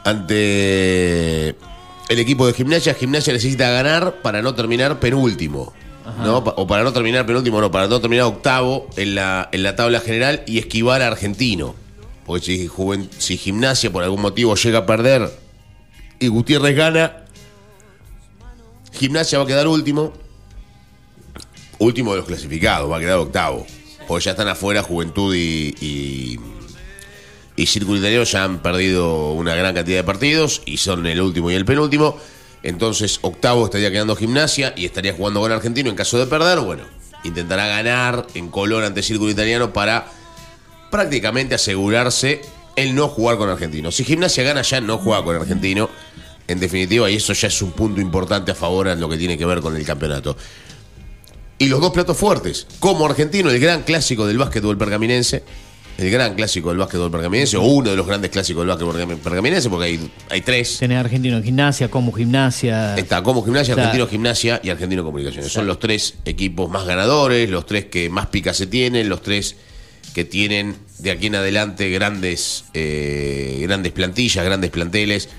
ante 0.04 1.50
el 1.50 2.20
equipo 2.20 2.48
de 2.48 2.54
gimnasia. 2.54 2.96
Gimnasia 2.96 3.34
necesita 3.34 3.70
ganar 3.70 4.24
para 4.24 4.42
no 4.42 4.56
terminar 4.56 5.00
penúltimo. 5.00 5.72
¿no? 6.26 6.38
O 6.40 6.66
para 6.66 6.84
no 6.84 6.92
terminar 6.92 7.28
penúltimo, 7.28 7.62
no, 7.62 7.70
para 7.70 7.88
no 7.88 8.02
terminar 8.02 8.26
octavo 8.26 8.88
en 8.98 9.14
la, 9.14 9.48
en 9.52 9.62
la 9.62 9.76
tabla 9.76 10.00
general 10.00 10.42
y 10.48 10.58
esquivar 10.58 11.04
a 11.04 11.08
Argentino. 11.08 11.76
Porque 12.26 12.68
si 13.20 13.38
Gimnasia 13.38 13.92
por 13.92 14.04
algún 14.04 14.22
motivo 14.22 14.56
llega 14.56 14.80
a 14.80 14.86
perder 14.88 15.30
y 16.20 16.30
Gutiérrez 16.30 16.76
gana, 16.76 17.26
Gimnasia 19.00 19.38
va 19.38 19.46
a 19.46 19.48
quedar 19.48 19.68
último. 19.68 20.14
Último 21.78 22.12
de 22.12 22.18
los 22.18 22.28
clasificados, 22.28 22.92
va 22.92 22.98
a 22.98 23.00
quedar 23.00 23.18
octavo. 23.18 23.66
Porque 24.08 24.26
ya 24.26 24.32
están 24.32 24.50
afuera 24.50 24.84
Juventud 24.84 25.34
y, 25.34 25.74
y, 25.80 26.40
y 27.56 27.66
Círculo 27.66 28.00
ya 28.00 28.44
han 28.44 28.62
perdido 28.62 29.32
una 29.32 29.56
gran 29.56 29.74
cantidad 29.74 29.98
de 30.00 30.04
partidos 30.04 30.62
y 30.66 30.78
son 30.78 31.06
el 31.06 31.22
último 31.22 31.50
y 31.50 31.56
el 31.56 31.64
penúltimo. 31.64 32.18
Entonces, 32.62 33.20
octavo 33.22 33.64
estaría 33.66 33.90
quedando 33.90 34.18
gimnasia 34.18 34.74
y 34.76 34.84
estaría 34.84 35.14
jugando 35.14 35.40
con 35.40 35.52
Argentino. 35.54 35.90
En 35.90 35.96
caso 35.96 36.20
de 36.20 36.26
perder, 36.26 36.60
bueno, 36.60 36.84
intentará 37.24 37.68
ganar 37.68 38.28
en 38.34 38.50
color 38.50 38.84
ante 38.84 39.02
Círculo 39.02 39.32
Italiano 39.32 39.72
para 39.72 40.08
prácticamente 40.92 41.56
asegurarse 41.56 42.42
el 42.76 42.96
no 42.96 43.08
jugar 43.08 43.38
con 43.38 43.50
Argentino. 43.50 43.92
Si 43.92 44.04
gimnasia 44.04 44.44
gana, 44.44 44.62
ya 44.62 44.82
no 44.82 44.98
juega 44.98 45.24
con 45.24 45.38
Argentino. 45.38 45.90
En 46.50 46.60
definitiva, 46.60 47.10
y 47.10 47.16
eso 47.16 47.32
ya 47.34 47.48
es 47.48 47.62
un 47.62 47.72
punto 47.72 48.02
importante 48.02 48.52
a 48.52 48.56
favor 48.56 48.88
en 48.88 49.00
lo 49.00 49.08
que 49.08 49.18
tiene 49.18 49.38
que 49.38 49.46
ver 49.46 49.62
con 49.62 49.76
el 49.78 49.86
campeonato. 49.86 50.36
Y 51.60 51.68
los 51.68 51.80
dos 51.80 51.92
platos 51.92 52.18
fuertes, 52.18 52.66
como 52.80 53.06
argentino, 53.06 53.50
el 53.52 53.60
gran 53.60 53.84
clásico 53.84 54.26
del 54.26 54.38
básquetbol 54.40 54.78
pergaminense, 54.78 55.44
el 55.98 56.10
gran 56.10 56.34
clásico 56.34 56.70
del 56.70 56.78
básquetbol 56.78 57.12
pergaminense, 57.12 57.58
o 57.58 57.62
uno 57.62 57.92
de 57.92 57.98
los 57.98 58.08
grandes 58.08 58.32
clásicos 58.32 58.62
del 58.62 58.70
básquetbol 58.70 58.96
pergam- 58.96 59.18
pergaminense, 59.20 59.70
porque 59.70 59.86
hay, 59.86 60.12
hay 60.30 60.42
tres. 60.42 60.78
Tener 60.80 60.98
argentino 60.98 61.38
en 61.38 61.44
gimnasia, 61.44 61.92
como 61.92 62.12
gimnasia. 62.14 62.98
Está 62.98 63.22
como 63.22 63.44
gimnasia, 63.44 63.76
argentino 63.76 64.08
gimnasia 64.08 64.60
y 64.64 64.70
argentino 64.70 65.04
comunicaciones. 65.04 65.52
Son 65.52 65.68
los 65.68 65.78
tres 65.80 66.16
equipos 66.26 66.70
más 66.72 66.86
ganadores, 66.86 67.50
los 67.50 67.66
tres 67.66 67.86
que 67.86 68.10
más 68.10 68.28
picas 68.28 68.58
se 68.58 68.66
tienen, 68.66 69.08
los 69.10 69.22
tres 69.22 69.56
que 70.16 70.24
tienen 70.26 70.78
de 70.98 71.12
aquí 71.12 71.28
en 71.28 71.36
adelante 71.36 71.90
grandes, 71.90 72.64
eh, 72.74 73.60
grandes 73.62 73.92
plantillas, 73.92 74.44
grandes 74.44 74.72
planteles 74.72 75.30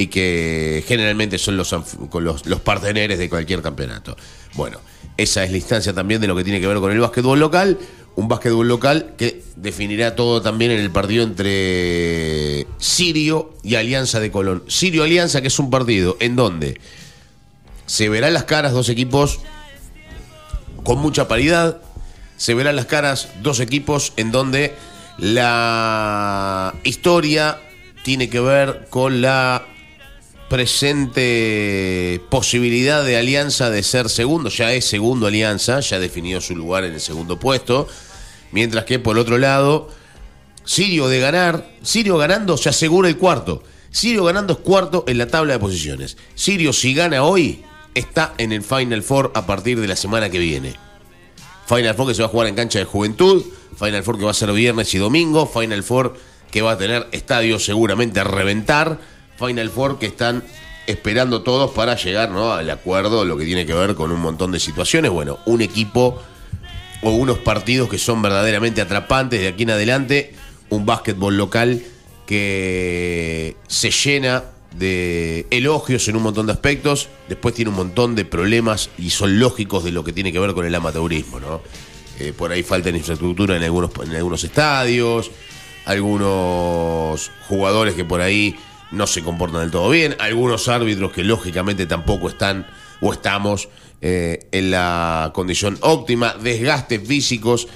y 0.00 0.06
que 0.06 0.82
generalmente 0.88 1.36
son 1.36 1.58
los, 1.58 1.74
los, 2.14 2.46
los 2.46 2.60
parteneres 2.60 3.18
de 3.18 3.28
cualquier 3.28 3.60
campeonato. 3.60 4.16
Bueno, 4.54 4.80
esa 5.18 5.44
es 5.44 5.50
la 5.50 5.58
instancia 5.58 5.92
también 5.92 6.22
de 6.22 6.26
lo 6.26 6.34
que 6.34 6.42
tiene 6.42 6.58
que 6.58 6.66
ver 6.66 6.78
con 6.78 6.90
el 6.90 7.00
básquetbol 7.00 7.38
local. 7.38 7.78
Un 8.16 8.26
básquetbol 8.26 8.66
local 8.66 9.12
que 9.18 9.42
definirá 9.56 10.16
todo 10.16 10.40
también 10.40 10.70
en 10.70 10.80
el 10.80 10.90
partido 10.90 11.22
entre 11.22 12.66
Sirio 12.78 13.52
y 13.62 13.74
Alianza 13.74 14.20
de 14.20 14.30
Colón. 14.30 14.64
Sirio 14.68 15.04
Alianza, 15.04 15.42
que 15.42 15.48
es 15.48 15.58
un 15.58 15.68
partido 15.68 16.16
en 16.18 16.34
donde 16.34 16.80
se 17.84 18.08
verán 18.08 18.32
las 18.32 18.44
caras 18.44 18.72
dos 18.72 18.88
equipos 18.88 19.40
con 20.82 20.98
mucha 20.98 21.28
paridad. 21.28 21.82
Se 22.38 22.54
verán 22.54 22.76
las 22.76 22.86
caras 22.86 23.28
dos 23.42 23.60
equipos 23.60 24.14
en 24.16 24.32
donde 24.32 24.74
la 25.18 26.74
historia 26.84 27.60
tiene 28.02 28.30
que 28.30 28.40
ver 28.40 28.86
con 28.88 29.20
la 29.20 29.66
presente 30.50 32.20
posibilidad 32.28 33.04
de 33.04 33.16
Alianza 33.16 33.70
de 33.70 33.84
ser 33.84 34.10
segundo. 34.10 34.50
Ya 34.50 34.72
es 34.72 34.84
segundo 34.84 35.28
Alianza, 35.28 35.78
ya 35.78 36.00
definió 36.00 36.40
su 36.40 36.56
lugar 36.56 36.84
en 36.84 36.92
el 36.94 37.00
segundo 37.00 37.38
puesto. 37.38 37.86
Mientras 38.50 38.84
que 38.84 38.98
por 38.98 39.16
otro 39.16 39.38
lado, 39.38 39.88
Sirio 40.64 41.08
de 41.08 41.20
ganar, 41.20 41.70
Sirio 41.82 42.18
ganando 42.18 42.56
se 42.56 42.68
asegura 42.68 43.08
el 43.08 43.16
cuarto. 43.16 43.62
Sirio 43.90 44.24
ganando 44.24 44.54
es 44.54 44.58
cuarto 44.58 45.04
en 45.06 45.18
la 45.18 45.28
tabla 45.28 45.52
de 45.52 45.60
posiciones. 45.60 46.16
Sirio 46.34 46.72
si 46.72 46.94
gana 46.94 47.22
hoy 47.22 47.62
está 47.94 48.34
en 48.36 48.50
el 48.50 48.64
Final 48.64 49.04
Four 49.04 49.30
a 49.36 49.46
partir 49.46 49.80
de 49.80 49.86
la 49.86 49.94
semana 49.94 50.30
que 50.30 50.40
viene. 50.40 50.74
Final 51.66 51.94
Four 51.94 52.08
que 52.08 52.14
se 52.14 52.22
va 52.22 52.26
a 52.26 52.30
jugar 52.30 52.48
en 52.48 52.56
cancha 52.56 52.80
de 52.80 52.84
juventud, 52.84 53.44
Final 53.78 54.02
Four 54.02 54.18
que 54.18 54.24
va 54.24 54.32
a 54.32 54.34
ser 54.34 54.50
viernes 54.52 54.92
y 54.94 54.98
domingo, 54.98 55.46
Final 55.46 55.84
Four 55.84 56.16
que 56.50 56.60
va 56.60 56.72
a 56.72 56.78
tener 56.78 57.06
estadio 57.12 57.60
seguramente 57.60 58.18
a 58.18 58.24
reventar, 58.24 58.98
Final 59.40 59.70
Four 59.70 59.98
que 59.98 60.06
están 60.06 60.44
esperando 60.86 61.42
todos 61.42 61.70
para 61.70 61.96
llegar 61.96 62.30
¿no? 62.30 62.52
al 62.52 62.68
acuerdo, 62.70 63.24
lo 63.24 63.36
que 63.36 63.44
tiene 63.44 63.66
que 63.66 63.74
ver 63.74 63.94
con 63.94 64.12
un 64.12 64.20
montón 64.20 64.52
de 64.52 64.60
situaciones. 64.60 65.10
Bueno, 65.10 65.38
un 65.46 65.62
equipo 65.62 66.20
o 67.02 67.10
unos 67.10 67.38
partidos 67.38 67.88
que 67.88 67.98
son 67.98 68.20
verdaderamente 68.20 68.80
atrapantes 68.80 69.40
de 69.40 69.48
aquí 69.48 69.62
en 69.62 69.70
adelante, 69.70 70.34
un 70.68 70.84
básquetbol 70.84 71.36
local 71.36 71.82
que 72.26 73.56
se 73.66 73.90
llena 73.90 74.44
de 74.76 75.46
elogios 75.50 76.06
en 76.08 76.16
un 76.16 76.22
montón 76.22 76.46
de 76.46 76.52
aspectos, 76.52 77.08
después 77.28 77.54
tiene 77.54 77.70
un 77.70 77.76
montón 77.76 78.14
de 78.14 78.24
problemas 78.24 78.90
y 78.98 79.10
son 79.10 79.40
lógicos 79.40 79.82
de 79.82 79.90
lo 79.90 80.04
que 80.04 80.12
tiene 80.12 80.32
que 80.32 80.38
ver 80.38 80.54
con 80.54 80.64
el 80.64 80.74
amateurismo, 80.74 81.40
¿no? 81.40 81.60
Eh, 82.20 82.32
por 82.36 82.52
ahí 82.52 82.62
falta 82.62 82.90
infraestructura 82.90 83.56
en 83.56 83.62
algunos, 83.64 83.90
en 84.04 84.14
algunos 84.14 84.44
estadios, 84.44 85.30
algunos 85.86 87.30
jugadores 87.48 87.94
que 87.94 88.04
por 88.04 88.20
ahí 88.20 88.54
no 88.92 89.06
se 89.06 89.22
comportan 89.22 89.62
del 89.62 89.70
todo 89.70 89.88
bien, 89.90 90.16
algunos 90.18 90.68
árbitros 90.68 91.12
que 91.12 91.24
lógicamente 91.24 91.86
tampoco 91.86 92.28
están 92.28 92.66
o 93.00 93.12
estamos 93.12 93.68
eh, 94.00 94.48
en 94.52 94.70
la 94.70 95.30
condición 95.34 95.78
óptima, 95.80 96.34
desgastes 96.34 97.06
físicos, 97.06 97.68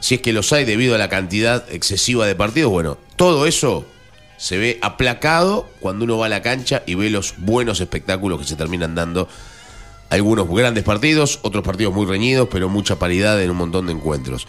si 0.00 0.16
es 0.16 0.20
que 0.20 0.32
los 0.32 0.52
hay 0.52 0.64
debido 0.64 0.94
a 0.94 0.98
la 0.98 1.08
cantidad 1.08 1.64
excesiva 1.72 2.26
de 2.26 2.34
partidos, 2.34 2.70
bueno, 2.70 2.98
todo 3.16 3.46
eso 3.46 3.84
se 4.36 4.58
ve 4.58 4.78
aplacado 4.82 5.66
cuando 5.80 6.04
uno 6.04 6.18
va 6.18 6.26
a 6.26 6.28
la 6.28 6.42
cancha 6.42 6.82
y 6.86 6.94
ve 6.94 7.10
los 7.10 7.34
buenos 7.38 7.80
espectáculos 7.80 8.38
que 8.40 8.46
se 8.46 8.56
terminan 8.56 8.94
dando. 8.94 9.28
Algunos 10.10 10.48
grandes 10.48 10.84
partidos, 10.84 11.40
otros 11.42 11.64
partidos 11.64 11.92
muy 11.94 12.06
reñidos, 12.06 12.48
pero 12.50 12.68
mucha 12.68 12.96
paridad 12.98 13.42
en 13.42 13.50
un 13.50 13.56
montón 13.56 13.86
de 13.86 13.92
encuentros. 13.92 14.46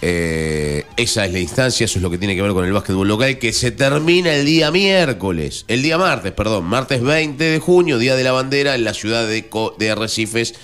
Eh, 0.00 0.86
esa 0.96 1.26
es 1.26 1.32
la 1.32 1.40
instancia, 1.40 1.84
eso 1.84 1.98
es 1.98 2.02
lo 2.02 2.10
que 2.10 2.18
tiene 2.18 2.36
que 2.36 2.42
ver 2.42 2.52
con 2.52 2.64
el 2.64 2.72
básquetbol 2.72 3.08
local, 3.08 3.38
que 3.38 3.52
se 3.52 3.72
termina 3.72 4.32
el 4.32 4.46
día 4.46 4.70
miércoles, 4.70 5.64
el 5.66 5.82
día 5.82 5.98
martes, 5.98 6.32
perdón, 6.32 6.64
martes 6.64 7.02
20 7.02 7.42
de 7.42 7.58
junio, 7.58 7.98
Día 7.98 8.14
de 8.14 8.22
la 8.22 8.32
Bandera, 8.32 8.76
en 8.76 8.84
la 8.84 8.94
ciudad 8.94 9.26
de, 9.26 9.90
Arrecifes, 9.90 10.54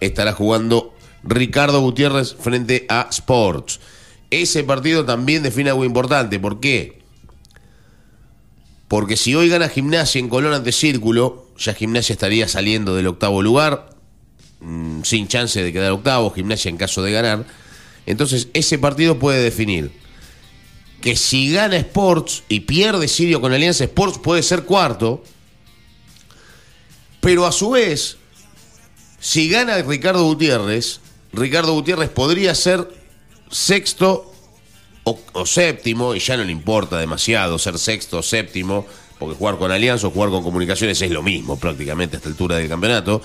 estará 0.00 0.32
jugando 0.32 0.94
Ricardo 1.22 1.80
Gutiérrez 1.80 2.34
frente 2.34 2.86
a 2.88 3.06
Sports. 3.10 3.78
Ese 4.30 4.64
partido 4.64 5.04
también 5.04 5.44
define 5.44 5.70
algo 5.70 5.84
importante, 5.84 6.40
¿por 6.40 6.58
qué? 6.58 7.02
Porque 8.88 9.16
si 9.16 9.34
hoy 9.36 9.48
gana 9.48 9.68
Gimnasia 9.68 10.18
en 10.18 10.28
Colón 10.28 10.54
ante 10.54 10.72
Círculo, 10.72 11.46
ya 11.56 11.72
Gimnasia 11.72 12.14
estaría 12.14 12.48
saliendo 12.48 12.96
del 12.96 13.06
octavo 13.06 13.42
lugar, 13.42 13.90
mm, 14.60 15.02
sin 15.04 15.28
chance 15.28 15.62
de 15.62 15.72
quedar 15.72 15.92
octavo, 15.92 16.30
Gimnasia 16.30 16.68
en 16.68 16.76
caso 16.76 17.02
de 17.02 17.12
ganar. 17.12 17.61
Entonces, 18.06 18.48
ese 18.52 18.78
partido 18.78 19.18
puede 19.18 19.42
definir 19.42 19.92
que 21.00 21.16
si 21.16 21.52
gana 21.52 21.76
Sports 21.76 22.44
y 22.48 22.60
pierde 22.60 23.08
Sirio 23.08 23.40
con 23.40 23.52
Alianza 23.52 23.84
Sports, 23.84 24.18
puede 24.18 24.42
ser 24.42 24.64
cuarto. 24.64 25.22
Pero 27.20 27.46
a 27.46 27.52
su 27.52 27.70
vez, 27.70 28.16
si 29.18 29.48
gana 29.48 29.82
Ricardo 29.82 30.24
Gutiérrez, 30.24 31.00
Ricardo 31.32 31.72
Gutiérrez 31.74 32.08
podría 32.08 32.54
ser 32.54 32.88
sexto 33.50 34.32
o, 35.04 35.20
o 35.32 35.46
séptimo, 35.46 36.14
y 36.14 36.20
ya 36.20 36.36
no 36.36 36.44
le 36.44 36.52
importa 36.52 36.98
demasiado 36.98 37.58
ser 37.58 37.78
sexto 37.78 38.18
o 38.18 38.22
séptimo, 38.22 38.86
porque 39.18 39.36
jugar 39.36 39.58
con 39.58 39.70
Alianza 39.70 40.06
o 40.06 40.10
jugar 40.10 40.30
con 40.30 40.42
Comunicaciones 40.42 41.00
es 41.02 41.10
lo 41.10 41.22
mismo 41.22 41.58
prácticamente 41.58 42.16
a 42.16 42.18
esta 42.18 42.28
altura 42.28 42.56
del 42.56 42.68
campeonato. 42.68 43.22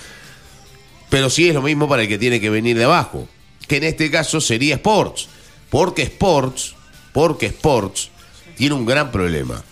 Pero 1.10 1.30
sí 1.30 1.48
es 1.48 1.54
lo 1.54 1.62
mismo 1.62 1.88
para 1.88 2.04
el 2.04 2.08
que 2.08 2.18
tiene 2.18 2.40
que 2.42 2.50
venir 2.50 2.78
de 2.78 2.84
abajo, 2.84 3.28
que 3.68 3.78
en 3.78 3.84
este 3.84 4.10
caso 4.10 4.42
sería 4.42 4.76
Sports, 4.76 5.28
porque 5.70 6.04
Sports, 6.04 6.76
porque 7.14 7.48
Sports 7.48 8.10
tiene 8.56 8.76
un 8.76 8.86
gran 8.86 9.12
problema, 9.12 9.64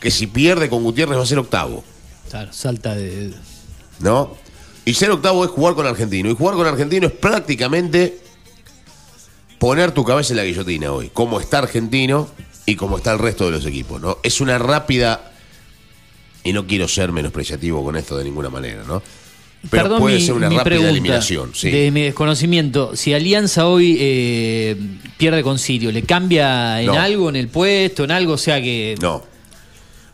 que 0.00 0.10
si 0.10 0.26
pierde 0.26 0.68
con 0.68 0.82
Gutiérrez 0.82 1.18
va 1.18 1.22
a 1.22 1.26
ser 1.26 1.38
octavo. 1.38 1.84
Claro, 2.30 2.52
salta 2.52 2.94
de. 2.94 3.34
¿no? 4.00 4.36
Y 4.84 4.94
ser 4.94 5.10
octavo 5.10 5.44
es 5.44 5.50
jugar 5.50 5.74
con 5.74 5.86
Argentino. 5.86 6.30
Y 6.30 6.34
jugar 6.34 6.54
con 6.54 6.66
Argentino 6.66 7.06
es 7.08 7.12
prácticamente 7.12 8.20
poner 9.58 9.92
tu 9.92 10.04
cabeza 10.04 10.32
en 10.32 10.38
la 10.38 10.44
guillotina 10.44 10.92
hoy. 10.92 11.10
Como 11.12 11.40
está 11.40 11.58
Argentino 11.58 12.28
y 12.64 12.76
como 12.76 12.96
está 12.96 13.12
el 13.12 13.18
resto 13.18 13.44
de 13.46 13.50
los 13.50 13.66
equipos, 13.66 14.00
¿no? 14.00 14.18
Es 14.22 14.40
una 14.40 14.58
rápida. 14.58 15.32
Y 16.44 16.52
no 16.52 16.66
quiero 16.66 16.88
ser 16.88 17.12
menospreciativo 17.12 17.84
con 17.84 17.96
esto 17.96 18.16
de 18.16 18.24
ninguna 18.24 18.48
manera, 18.48 18.82
¿no? 18.84 19.02
Pero 19.70 19.82
Perdón 19.82 20.00
puede 20.00 20.16
mi- 20.16 20.22
ser 20.22 20.34
una 20.34 20.48
mi 20.48 20.56
rápida 20.56 20.64
pregunta, 20.64 20.90
eliminación, 20.90 21.50
sí. 21.54 21.70
De 21.70 21.90
mi 21.90 22.02
desconocimiento, 22.02 22.94
si 22.94 23.12
Alianza 23.12 23.66
hoy 23.66 23.96
eh, 23.98 24.76
pierde 25.16 25.42
con 25.42 25.58
Sirio, 25.58 25.90
¿le 25.90 26.02
cambia 26.02 26.80
en 26.80 26.86
No. 26.86 26.92
algo, 26.94 27.28
en 27.28 27.36
el 27.36 27.48
puesto, 27.48 28.04
en 28.04 28.12
algo? 28.12 28.34
O 28.34 28.38
sea 28.38 28.60
que. 28.62 28.94
No. 29.02 29.24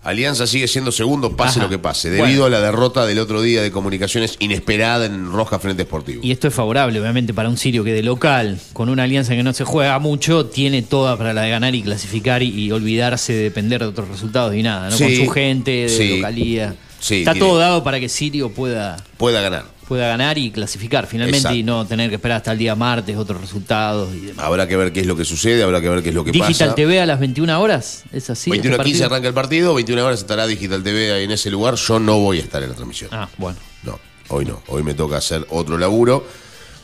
Alianza 0.02 0.46
sigue 0.46 0.68
siendo 0.68 0.92
segundo, 0.92 1.34
pase 1.34 1.58
Ajá. 1.60 1.66
lo 1.66 1.70
que 1.70 1.78
pase, 1.78 2.08
Bueno. 2.10 2.24
debido 2.26 2.44
a 2.44 2.50
la 2.50 2.60
derrota 2.60 3.06
del 3.06 3.18
otro 3.18 3.40
día 3.40 3.62
de 3.62 3.70
comunicaciones 3.70 4.36
inesperada 4.38 5.06
en 5.06 5.32
Roja 5.32 5.58
Frente 5.58 5.82
Esportivo. 5.84 6.20
Y 6.22 6.30
esto 6.30 6.48
es 6.48 6.52
favorable, 6.54 7.00
obviamente, 7.00 7.32
para 7.32 7.48
un 7.48 7.56
Sirio 7.56 7.84
que 7.84 7.92
de 7.94 8.02
local, 8.02 8.58
con 8.74 8.90
una 8.90 9.04
alianza 9.04 9.34
que 9.34 9.42
no 9.42 9.54
se 9.54 9.64
juega 9.64 9.98
mucho, 9.98 10.44
tiene 10.44 10.82
toda 10.82 11.16
para 11.16 11.32
la 11.32 11.42
de 11.42 11.50
ganar 11.50 11.74
y 11.74 11.82
clasificar 11.82 12.42
y, 12.42 12.48
y 12.48 12.70
olvidarse 12.70 13.32
de 13.32 13.42
depender 13.44 13.80
de 13.80 13.86
otros 13.86 14.08
resultados 14.08 14.54
y 14.54 14.62
nada, 14.62 14.90
¿no? 14.90 14.96
Sí, 14.96 15.04
con 15.04 15.26
su 15.26 15.30
gente, 15.32 15.70
de 15.70 15.88
sí. 15.88 16.16
localía. 16.16 16.74
Sí, 17.04 17.16
Está 17.18 17.32
tiene- 17.32 17.46
todo 17.46 17.58
dado 17.58 17.84
para 17.84 18.00
que 18.00 18.08
Sirio 18.08 18.48
pueda, 18.50 18.96
Pueda 19.18 19.42
ganar. 19.42 19.66
pueda 19.86 20.08
ganar 20.08 20.38
y 20.38 20.50
clasificar 20.50 21.06
finalmente 21.06 21.36
Exacto. 21.36 21.56
y 21.58 21.62
no 21.62 21.84
tener 21.86 22.08
que 22.08 22.14
esperar 22.16 22.38
hasta 22.38 22.52
el 22.52 22.56
día 22.58 22.74
martes 22.74 23.14
otros 23.18 23.42
resultados 23.42 24.14
y 24.14 24.20
demás. 24.20 24.42
Habrá 24.46 24.66
que 24.66 24.74
ver 24.76 24.90
qué 24.90 25.00
es 25.00 25.06
lo 25.06 25.14
que 25.14 25.26
sucede, 25.26 25.62
habrá 25.62 25.82
que 25.82 25.90
ver 25.90 26.02
qué 26.02 26.08
es 26.08 26.14
lo 26.14 26.24
que 26.24 26.32
Digital 26.32 26.68
pasa. 26.68 26.74
TV 26.74 27.00
a 27.02 27.04
las 27.04 27.20
21 27.20 27.60
horas, 27.60 28.04
¿es 28.10 28.30
así? 28.30 28.48
21 28.48 28.76
este 28.76 28.80
a 28.80 28.84
15 28.84 28.98
partido? 29.00 29.14
arranca 29.14 29.28
el 29.28 29.34
partido, 29.34 29.74
21 29.74 30.02
horas 30.06 30.20
estará 30.20 30.46
Digital 30.46 30.82
TV 30.82 31.12
ahí 31.12 31.24
en 31.24 31.30
ese 31.32 31.50
lugar. 31.50 31.74
Yo 31.74 31.98
no 32.00 32.18
voy 32.20 32.38
a 32.38 32.42
estar 32.42 32.62
en 32.62 32.70
la 32.70 32.74
transmisión. 32.74 33.10
Ah, 33.12 33.28
bueno. 33.36 33.58
No, 33.82 34.00
hoy 34.30 34.46
no. 34.46 34.62
Hoy 34.68 34.82
me 34.82 34.94
toca 34.94 35.18
hacer 35.18 35.46
otro 35.50 35.76
laburo, 35.76 36.26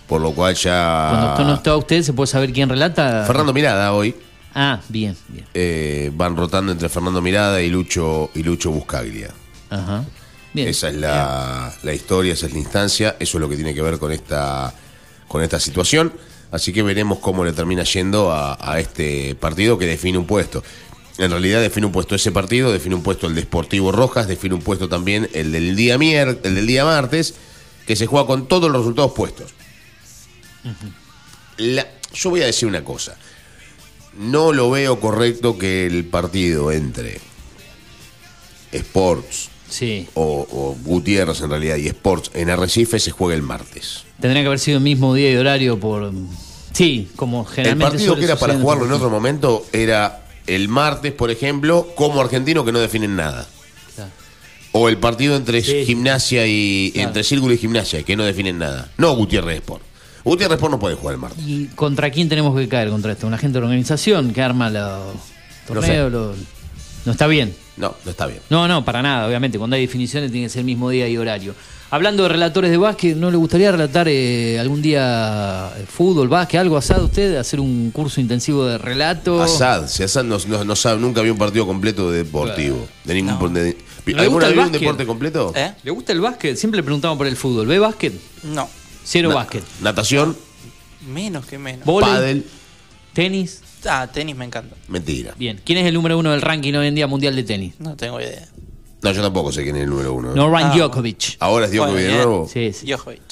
por 0.07 0.21
lo 0.21 0.33
cual 0.33 0.55
Cuando 0.63 1.27
ya. 1.27 1.31
usted 1.33 1.45
no 1.45 1.55
está 1.55 1.77
usted, 1.79 2.03
¿se 2.03 2.13
puede 2.13 2.27
saber 2.27 2.53
quién 2.53 2.69
relata? 2.69 3.25
Fernando 3.27 3.55
Mirada 3.55 3.95
hoy. 3.95 4.15
Ah, 4.55 4.81
bien, 4.91 5.17
bien. 5.29 5.47
eh, 5.55 6.11
van 6.15 6.37
rotando 6.37 6.73
entre 6.73 6.91
Fernando 6.91 7.23
Mirada 7.23 7.63
y 7.63 7.71
Lucho, 7.71 8.31
y 8.35 8.43
Lucho 8.43 8.71
Buscaglia. 8.71 9.31
Ajá. 9.71 10.05
Bien. 10.53 10.69
Esa 10.69 10.89
es 10.89 10.97
la, 10.97 11.73
la 11.83 11.95
historia, 11.95 12.33
esa 12.33 12.47
es 12.47 12.53
la 12.53 12.59
instancia, 12.59 13.17
eso 13.21 13.39
es 13.39 13.41
lo 13.41 13.49
que 13.49 13.55
tiene 13.57 13.73
que 13.73 13.83
ver 13.83 13.99
con 13.99 14.11
esta, 14.13 14.75
con 15.29 15.43
esta 15.43 15.61
situación. 15.61 16.13
Así 16.51 16.73
que 16.73 16.83
veremos 16.83 17.21
cómo 17.21 17.45
le 17.45 17.53
termina 17.53 17.85
yendo 17.85 18.33
a, 18.33 18.59
a 18.61 18.81
este 18.81 19.37
partido 19.37 19.79
que 19.79 19.87
define 19.87 20.19
un 20.19 20.27
puesto. 20.27 20.65
En 21.19 21.31
realidad 21.31 21.61
define 21.61 21.87
un 21.87 21.93
puesto 21.93 22.15
ese 22.17 22.33
partido, 22.33 22.73
define 22.73 22.97
un 22.97 23.03
puesto 23.05 23.29
el 23.29 23.35
de 23.37 23.43
Sportivo 23.43 23.93
Rojas, 23.93 24.27
define 24.27 24.55
un 24.57 24.63
puesto 24.63 24.89
también 24.89 25.29
el 25.35 25.53
del 25.53 25.77
día 25.77 25.99
mier, 25.99 26.41
el 26.43 26.55
del 26.57 26.67
día 26.67 26.85
martes, 26.85 27.35
que 27.87 27.95
se 27.95 28.07
juega 28.07 28.27
con 28.27 28.49
todos 28.49 28.71
los 28.71 28.81
resultados 28.81 29.13
puestos. 29.13 29.53
La- 31.59 31.87
yo 32.13 32.31
voy 32.31 32.43
a 32.43 32.47
decir 32.47 32.67
una 32.67 32.83
cosa. 32.85 33.17
No 34.19 34.53
lo 34.53 34.71
veo 34.71 34.99
correcto 34.99 35.57
que 35.59 35.87
el 35.87 36.05
partido 36.07 36.73
entre 36.73 37.21
Sports 38.73 39.50
Sí. 39.71 40.07
o, 40.15 40.47
o 40.51 40.77
Gutiérrez 40.85 41.41
en 41.41 41.51
realidad 41.51 41.77
y 41.77 41.87
Sports 41.87 42.31
en 42.35 42.51
Arrecife 42.51 42.99
se 42.99 43.11
juega 43.13 43.35
el 43.35 43.43
martes. 43.43 44.05
Tendría 44.21 44.43
que 44.43 44.47
haber 44.49 44.59
sido 44.59 44.77
el 44.79 44.85
mismo 44.85 45.15
día 45.15 45.31
y 45.33 45.37
horario 45.37 45.81
por. 45.81 46.13
Sí, 46.73 47.09
como 47.17 47.41
El 47.49 47.55
generalmente. 47.55 47.91
partido 47.93 48.07
suele 48.13 48.21
que 48.21 48.27
era 48.33 48.37
para 48.39 48.59
jugarlo 48.59 48.85
en 48.87 48.93
otro 48.93 49.09
momento 49.11 49.65
era 49.73 50.25
el 50.47 50.69
martes, 50.69 51.13
por 51.13 51.31
ejemplo, 51.31 51.89
como 51.97 52.21
argentino 52.21 52.65
que 52.65 52.73
no 52.73 52.79
definen 52.81 53.17
nada. 53.17 53.47
Claro. 53.95 54.11
O 54.73 54.89
el 54.89 54.99
partido 54.99 55.37
entre 55.37 55.63
Sí. 55.63 55.85
gimnasia 55.87 56.47
y 56.47 56.91
Claro. 56.93 57.09
entre 57.09 57.25
Círculo 57.25 57.55
y 57.55 57.59
Gimnasia, 57.59 58.03
que 58.03 58.17
no 58.17 58.25
definen 58.25 58.59
nada. 58.59 58.89
No 58.99 59.15
Gutiérrez 59.17 59.57
Sport. 59.57 59.83
Gutiérrez 60.25 60.57
Sport 60.57 60.73
no 60.73 60.79
puede 60.79 60.97
jugar 60.97 61.15
el 61.15 61.21
martes. 61.21 61.43
¿Y 61.47 61.67
contra 61.75 62.11
quién 62.11 62.29
tenemos 62.29 62.55
que 62.59 62.69
caer 62.69 62.91
contra 62.91 63.13
esto? 63.13 63.27
¿Una 63.27 63.39
gente 63.39 63.59
de 63.59 63.65
organización 63.65 64.33
que 64.33 64.43
arma 64.43 64.69
los 64.71 65.15
torneos? 65.67 66.37
No 67.07 67.13
está 67.13 67.27
bien. 67.27 67.55
No, 67.81 67.95
no 68.05 68.11
está 68.11 68.27
bien. 68.27 68.41
No, 68.51 68.69
no, 68.69 68.85
para 68.85 69.01
nada, 69.03 69.27
obviamente. 69.27 69.59
Cuando 69.59 69.75
hay 69.77 69.83
definiciones 69.83 70.31
tiene 70.31 70.47
que 70.47 70.51
ser 70.51 70.61
el 70.61 70.67
mismo 70.67 70.91
día 70.91 71.09
y 71.09 71.17
horario. 71.17 71.55
Hablando 71.93 72.23
de 72.23 72.29
relatores 72.29 72.71
de 72.71 72.77
básquet, 72.77 73.17
¿no 73.17 73.31
le 73.33 73.37
gustaría 73.37 73.73
relatar 73.73 74.07
eh, 74.09 74.59
algún 74.61 74.81
día 74.81 75.73
eh, 75.77 75.85
fútbol, 75.91 76.29
básquet, 76.29 76.61
algo 76.61 76.77
asado 76.77 77.03
a 77.03 77.05
usted? 77.07 77.35
¿Hacer 77.37 77.59
un 77.59 77.91
curso 77.91 78.21
intensivo 78.21 78.65
de 78.65 78.79
relato? 78.79 79.43
Asad, 79.43 79.89
si 79.89 80.05
Asad 80.05 80.23
no, 80.23 80.39
no- 80.47 80.65
no 80.65 80.77
sabe, 80.77 81.01
nunca 81.01 81.21
vio 81.23 81.33
un 81.33 81.39
partido 81.39 81.67
completo 81.67 82.11
de 82.13 82.19
deportivo. 82.19 82.87
De 83.05 83.15
ningún 83.15 83.55
de- 83.55 83.77
¿Le 84.07 84.13
gusta 84.13 84.23
¿Alguna 84.23 84.47
el 84.49 84.55
vez 84.55 84.67
un 84.67 84.73
deporte 84.73 85.07
completo? 85.07 85.53
¿Eh? 85.57 85.73
¿Le 85.83 85.91
gusta 85.91 86.13
el 86.13 86.21
básquet? 86.21 86.57
Siempre 86.57 86.77
le 86.79 86.85
preguntamos 86.85 87.19
por 87.19 87.27
el 87.27 87.37
fútbol. 87.37 87.67
¿Ve 87.67 87.79
básquet? 87.81 88.13
No. 88.45 88.69
Cero 89.05 89.31
Na- 89.31 89.35
básquet. 89.37 89.65
Natación, 89.81 90.37
Menos 91.13 91.47
que 91.47 91.59
menos. 91.59 91.85
Vóley. 91.87 92.45
¿Tenis? 93.15 93.63
Ah, 93.89 94.09
tenis 94.13 94.37
me 94.37 94.45
encanta. 94.45 94.77
mentira. 94.89 95.35
Bien. 95.39 95.61
¿Quién 95.65 95.79
es 95.79 95.87
el 95.87 95.95
número 95.95 96.19
uno 96.19 96.31
del 96.33 96.43
ranking 96.43 96.75
hoy 96.75 96.87
en 96.89 96.95
día 96.95 97.07
mundial 97.07 97.35
de 97.37 97.43
tenis? 97.45 97.75
No 97.79 97.97
tengo 97.97 98.21
idea. 98.21 98.47
No, 99.03 99.13
yo 99.13 99.23
tampoco 99.23 99.51
sé 99.51 99.63
quién 99.63 99.77
es 99.77 99.83
el 99.85 99.91
número 99.91 100.13
uno. 100.13 100.33
¿eh? 100.33 100.37
Novak 100.37 100.65
Ah. 100.67 100.73
Djokovic. 100.77 101.37
Ahora 101.41 101.65
es 101.67 101.73
Djokovic 101.73 101.93
Bueno, 101.95 102.07
de 102.09 102.15
bien. 102.15 102.29
nuevo. 102.29 102.49
Sí, 102.53 102.73
sí. 102.73 102.87
Djokovic. 102.87 103.23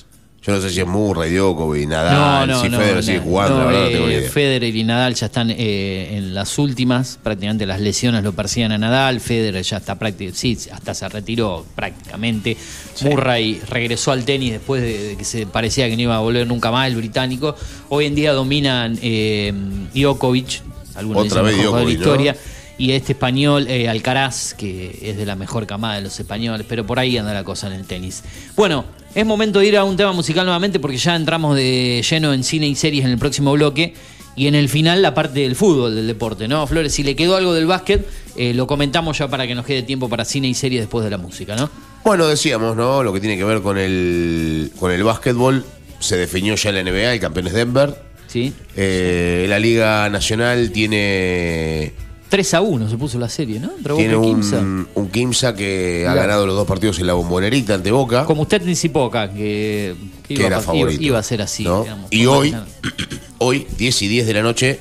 Yo 0.48 0.54
no 0.54 0.62
sé 0.62 0.70
si 0.70 0.80
es 0.80 0.86
Murray, 0.86 1.30
Djokovic, 1.34 1.86
No, 1.86 1.96
Nadal, 1.96 2.48
no, 2.48 2.62
si 2.62 2.70
no, 2.70 2.78
Federer 2.78 3.04
sigue 3.04 3.18
jugando, 3.18 3.58
la 3.58 3.64
verdad 3.66 3.86
eh, 3.86 3.92
tengo 3.92 4.06
ni 4.06 4.14
idea. 4.14 4.30
Federer 4.30 4.76
y 4.76 4.82
Nadal 4.82 5.14
ya 5.14 5.26
están 5.26 5.50
eh, 5.50 6.16
en 6.16 6.32
las 6.32 6.58
últimas, 6.58 7.18
prácticamente 7.22 7.66
las 7.66 7.82
lesiones 7.82 8.24
lo 8.24 8.32
persiguen 8.32 8.72
a 8.72 8.78
Nadal, 8.78 9.20
Federer 9.20 9.62
ya 9.62 9.76
está 9.76 9.98
prácticamente, 9.98 10.38
sí, 10.38 10.56
hasta 10.72 10.94
se 10.94 11.06
retiró 11.10 11.66
prácticamente. 11.74 12.56
Murray 13.02 13.60
regresó 13.68 14.10
al 14.10 14.24
tenis 14.24 14.52
después 14.52 14.80
de, 14.80 15.16
que 15.18 15.24
se 15.24 15.46
parecía 15.46 15.86
que 15.86 15.96
no 15.96 16.02
iba 16.04 16.16
a 16.16 16.20
volver 16.20 16.46
nunca 16.46 16.70
más 16.70 16.88
el 16.88 16.96
británico. 16.96 17.54
Hoy 17.90 18.06
en 18.06 18.14
día 18.14 18.32
dominan 18.32 18.98
eh, 19.02 19.52
Djokovic, 19.92 20.62
algunos 20.94 21.26
Otra 21.26 21.42
dicen 21.42 21.58
vez 21.58 21.66
jugador 21.66 21.88
de 21.88 21.94
la 21.94 22.04
Djokovic, 22.04 22.32
¿no? 22.34 22.57
Y 22.78 22.92
este 22.92 23.12
español, 23.12 23.66
eh, 23.68 23.88
Alcaraz, 23.88 24.54
que 24.54 24.98
es 25.02 25.16
de 25.16 25.26
la 25.26 25.34
mejor 25.34 25.66
camada 25.66 25.96
de 25.96 26.02
los 26.02 26.18
españoles, 26.18 26.64
pero 26.68 26.86
por 26.86 26.98
ahí 26.98 27.18
anda 27.18 27.34
la 27.34 27.44
cosa 27.44 27.66
en 27.66 27.72
el 27.72 27.84
tenis. 27.84 28.22
Bueno, 28.56 28.84
es 29.14 29.26
momento 29.26 29.58
de 29.58 29.66
ir 29.66 29.76
a 29.76 29.84
un 29.84 29.96
tema 29.96 30.12
musical 30.12 30.46
nuevamente 30.46 30.78
porque 30.78 30.96
ya 30.96 31.16
entramos 31.16 31.56
de 31.56 32.04
lleno 32.08 32.32
en 32.32 32.44
cine 32.44 32.68
y 32.68 32.76
series 32.76 33.04
en 33.04 33.10
el 33.10 33.18
próximo 33.18 33.52
bloque. 33.52 33.94
Y 34.36 34.46
en 34.46 34.54
el 34.54 34.68
final 34.68 35.02
la 35.02 35.14
parte 35.14 35.40
del 35.40 35.56
fútbol, 35.56 35.96
del 35.96 36.06
deporte, 36.06 36.46
¿no? 36.46 36.64
Flores, 36.68 36.94
si 36.94 37.02
le 37.02 37.16
quedó 37.16 37.34
algo 37.34 37.52
del 37.54 37.66
básquet, 37.66 38.06
eh, 38.36 38.54
lo 38.54 38.68
comentamos 38.68 39.18
ya 39.18 39.26
para 39.26 39.48
que 39.48 39.56
nos 39.56 39.66
quede 39.66 39.82
tiempo 39.82 40.08
para 40.08 40.24
cine 40.24 40.46
y 40.46 40.54
series 40.54 40.82
después 40.82 41.04
de 41.04 41.10
la 41.10 41.18
música, 41.18 41.56
¿no? 41.56 41.68
Bueno, 42.04 42.28
decíamos, 42.28 42.76
¿no? 42.76 43.02
Lo 43.02 43.12
que 43.12 43.18
tiene 43.18 43.36
que 43.36 43.42
ver 43.42 43.62
con 43.62 43.78
el, 43.78 44.70
con 44.78 44.92
el 44.92 45.02
básquetbol. 45.02 45.64
Se 45.98 46.16
definió 46.16 46.54
ya 46.54 46.70
la 46.70 46.84
NBA, 46.84 47.14
el 47.14 47.20
campeón 47.20 47.48
es 47.48 47.52
Denver. 47.52 48.00
Sí. 48.28 48.52
Eh, 48.76 49.46
la 49.48 49.58
Liga 49.58 50.08
Nacional 50.08 50.70
tiene, 50.70 51.92
3 52.28 52.54
a 52.54 52.60
1 52.60 52.90
se 52.90 52.96
puso 52.98 53.18
la 53.18 53.28
serie, 53.28 53.58
¿no? 53.58 53.70
Entre 53.76 53.92
Boca 53.92 54.04
tiene 54.06 54.18
y 54.18 54.30
Quimsa. 54.30 54.58
un, 54.58 54.88
un 54.94 55.08
Kimsa 55.08 55.54
que 55.54 56.04
ha 56.06 56.12
Claro. 56.12 56.20
ganado 56.28 56.46
los 56.46 56.56
dos 56.56 56.66
partidos 56.66 56.98
en 56.98 57.06
la 57.06 57.14
bombonerita 57.14 57.74
ante 57.74 57.90
Boca. 57.90 58.24
Como 58.26 58.42
usted 58.42 58.60
anticipó 58.60 59.06
acá, 59.06 59.30
que, 59.32 59.94
que 60.26 60.34
que 60.34 60.34
iba, 60.34 60.46
era 60.46 60.56
a- 60.58 60.60
favorito. 60.60 61.02
iba- 61.02 61.18
a 61.18 61.22
ser 61.22 61.40
así. 61.42 61.64
¿no? 61.64 61.82
digamos, 61.84 62.06
y 62.12 62.26
hoy, 62.26 62.54
hoy, 63.38 63.66
10 63.78 64.02
y 64.02 64.08
10 64.08 64.26
de 64.26 64.34
la 64.34 64.42
noche, 64.42 64.78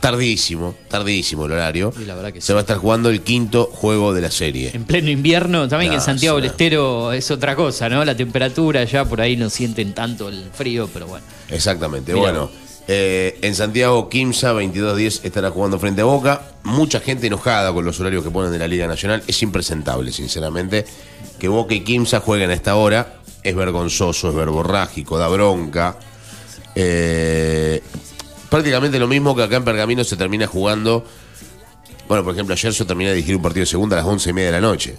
tardísimo, 0.00 0.74
tardísimo 0.88 1.46
el 1.46 1.52
horario, 1.52 1.92
Y 1.98 2.04
la 2.04 2.14
verdad 2.14 2.30
que 2.32 2.42
se 2.42 2.52
va 2.52 2.60
a 2.60 2.62
estar 2.62 2.76
jugando 2.76 3.08
el 3.08 3.22
quinto 3.22 3.70
juego 3.72 4.12
de 4.12 4.20
la 4.20 4.30
serie. 4.30 4.70
En 4.74 4.84
pleno 4.84 5.08
invierno, 5.10 5.66
también 5.66 5.90
que 5.92 5.94
en 5.94 6.00
No, 6.00 6.04
Santiago 6.04 6.36
del 6.36 6.44
es 6.44 6.50
una- 6.50 6.52
Estero 6.52 7.12
es 7.12 7.30
otra 7.30 7.56
cosa, 7.56 7.88
¿no? 7.88 8.04
La 8.04 8.14
temperatura 8.14 8.84
ya 8.84 9.06
por 9.06 9.22
ahí 9.22 9.36
no 9.36 9.48
sienten 9.48 9.94
tanto 9.94 10.28
el 10.28 10.44
frío, 10.52 10.90
pero 10.92 11.06
bueno. 11.06 11.24
Exactamente, 11.48 12.12
Mirá 12.12 12.22
bueno. 12.32 12.50
Eh, 12.86 13.38
en 13.42 13.54
Santiago, 13.54 14.08
Kimsa, 14.08 14.52
22-10, 14.52 15.20
estará 15.24 15.50
jugando 15.50 15.78
frente 15.78 16.02
a 16.02 16.04
Boca. 16.04 16.42
Mucha 16.64 17.00
gente 17.00 17.26
enojada 17.26 17.72
con 17.72 17.84
los 17.84 17.98
horarios 18.00 18.24
que 18.24 18.30
ponen 18.30 18.52
de 18.52 18.58
la 18.58 18.68
Liga 18.68 18.86
Nacional. 18.86 19.22
Es 19.26 19.42
impresentable, 19.42 20.12
sinceramente. 20.12 20.84
Que 21.38 21.48
Boca 21.48 21.74
y 21.74 21.80
Kimsa 21.80 22.20
jueguen 22.20 22.50
a 22.50 22.54
esta 22.54 22.76
hora 22.76 23.20
es 23.44 23.54
vergonzoso, 23.54 24.30
es 24.30 24.34
verborrágico, 24.34 25.18
da 25.18 25.28
bronca. 25.28 25.96
Eh, 26.74 27.82
prácticamente 28.48 28.98
lo 28.98 29.06
mismo 29.06 29.36
que 29.36 29.42
acá 29.42 29.56
en 29.56 29.64
Pergamino 29.64 30.02
se 30.02 30.16
termina 30.16 30.46
jugando. 30.46 31.04
Bueno, 32.08 32.24
por 32.24 32.34
ejemplo, 32.34 32.54
ayer 32.54 32.72
yo 32.72 32.86
terminé 32.86 33.10
de 33.10 33.16
dirigir 33.16 33.36
un 33.36 33.42
partido 33.42 33.62
de 33.62 33.66
segunda 33.66 33.96
a 33.96 34.00
las 34.00 34.08
once 34.08 34.30
y 34.30 34.32
media 34.32 34.46
de 34.46 34.60
la 34.60 34.66
noche. 34.66 34.96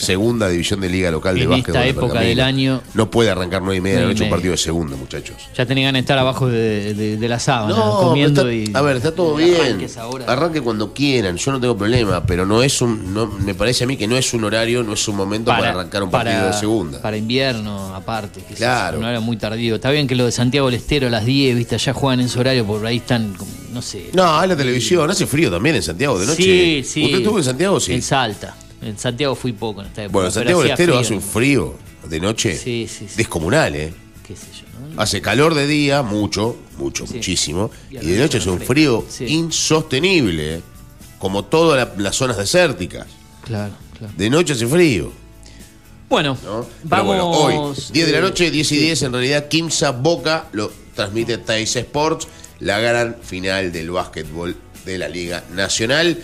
Segunda 0.00 0.48
división 0.48 0.80
de 0.80 0.88
liga 0.88 1.10
local 1.10 1.34
de 1.36 1.42
En 1.42 1.50
básquetbol. 1.50 1.76
esta 1.82 1.86
época 1.86 2.20
del 2.20 2.40
año- 2.40 2.82
No 2.94 3.10
puede 3.10 3.30
arrancar 3.30 3.60
nueve 3.62 3.76
y 3.76 3.80
media 3.80 3.96
de 3.98 4.02
la 4.04 4.08
noche 4.10 4.24
un 4.24 4.30
partido 4.30 4.52
de 4.52 4.56
segunda, 4.58 4.96
muchachos. 4.96 5.36
Ya 5.56 5.66
tenía 5.66 5.84
ganas 5.86 5.98
de 5.98 6.00
estar 6.00 6.18
abajo 6.18 6.48
de, 6.48 6.94
de- 6.94 7.16
de 7.16 7.28
la 7.28 7.38
sábana, 7.38 7.76
No, 7.76 7.98
comiendo 8.00 8.50
y. 8.50 8.70
a 8.74 8.80
ver, 8.82 8.96
está 8.96 9.12
todo 9.12 9.34
bien. 9.36 9.84
Arranque 10.26 10.60
cuando 10.60 10.92
quieran, 10.92 11.36
yo 11.36 11.52
no 11.52 11.60
tengo 11.60 11.76
problema, 11.76 12.24
pero 12.24 12.46
no 12.46 12.62
es 12.62 12.80
un, 12.80 13.12
no, 13.14 13.26
me 13.26 13.54
parece 13.54 13.84
a 13.84 13.86
mí 13.86 13.96
que 13.96 14.06
no 14.06 14.16
es 14.16 14.32
un 14.34 14.44
horario, 14.44 14.82
no 14.82 14.94
es 14.94 15.08
un 15.08 15.16
momento 15.16 15.50
para, 15.50 15.70
arrancar 15.70 16.02
un 16.02 16.10
partido 16.10 16.36
para- 16.40 16.52
de 16.52 16.58
segunda. 16.58 17.02
Para 17.02 17.16
invierno, 17.16 17.94
aparte. 17.94 18.40
Que 18.48 18.54
Claro. 18.54 18.98
No 19.00 19.08
era 19.08 19.20
muy 19.20 19.36
tardío. 19.36 19.76
Está 19.76 19.90
bien 19.90 20.06
que 20.06 20.14
lo 20.14 20.24
de 20.26 20.32
Santiago 20.32 20.66
del 20.68 20.76
Estero 20.76 21.06
a 21.06 21.10
las 21.10 21.24
10, 21.24 21.56
viste, 21.56 21.76
ya 21.78 21.92
juegan 21.92 22.20
en 22.20 22.28
su 22.28 22.40
horario, 22.40 22.64
por 22.64 22.84
ahí 22.86 22.96
están, 22.98 23.34
no 23.72 23.82
sé. 23.82 24.10
No, 24.12 24.42
es 24.42 24.48
la 24.48 24.56
televisión, 24.56 25.10
hace 25.10 25.26
frío 25.26 25.50
también 25.50 25.76
en 25.76 25.82
Santiago 25.82 26.18
de 26.18 26.26
noche. 26.26 26.42
Sí, 26.42 26.82
sí. 26.84 27.04
¿Usted 27.04 27.18
estuvo 27.18 27.38
en 27.38 27.44
Santiago? 27.44 27.80
Sí. 27.80 27.92
En 27.94 28.02
Salta. 28.02 28.54
En 28.82 28.98
Santiago 28.98 29.34
fui 29.34 29.52
poco 29.52 29.80
en 29.82 29.88
esta 29.88 30.02
época. 30.04 30.12
bueno, 30.14 30.30
Santiago 30.30 30.62
del 30.62 30.70
Estero 30.72 30.92
frío, 30.94 31.00
hace 31.00 31.14
un 31.14 31.22
frío 31.22 31.74
de 32.08 32.20
noche 32.20 32.56
Sí, 32.56 32.86
sí, 32.88 33.06
sí. 33.08 33.14
descomunal, 33.16 33.76
¿eh? 33.76 33.92
Qué 34.26 34.34
sé 34.36 34.46
yo, 34.52 34.88
¿no? 34.94 35.00
Hace 35.02 35.20
calor 35.20 35.54
de 35.54 35.66
día, 35.66 36.02
mucho, 36.02 36.56
mucho, 36.78 37.04
muchísimo. 37.06 37.70
Y 37.90 37.96
de 37.98 38.18
noche 38.18 38.38
hace 38.38 38.48
un 38.50 38.60
frío 38.60 39.04
insostenible, 39.20 40.54
¿eh? 40.56 40.60
como 41.18 41.44
todas 41.44 41.76
la- 41.96 42.02
las 42.02 42.16
zonas 42.16 42.38
desérticas. 42.38 43.06
Claro, 43.44 43.74
claro. 43.98 44.14
De 44.16 44.30
noche 44.30 44.54
hace 44.54 44.66
frío. 44.66 45.12
Bueno, 46.08 46.36
vamos. 46.84 47.06
bueno, 47.06 47.30
hoy, 47.30 47.74
10 47.92 48.06
de 48.06 48.12
la 48.12 48.20
noche, 48.20 48.50
10 48.50 48.72
y 48.72 48.74
sí. 48.76 48.80
10, 48.82 49.02
en 49.02 49.12
realidad, 49.12 49.46
Kimsa 49.48 49.90
Boca 49.92 50.48
lo 50.52 50.72
transmite 50.94 51.38
Tais 51.38 51.76
Sports, 51.76 52.26
la 52.58 52.80
gran 52.80 53.16
final 53.22 53.70
del 53.70 53.90
básquetbol 53.90 54.56
de 54.84 54.98
la 54.98 55.08
Liga 55.08 55.44
Nacional. 55.54 56.18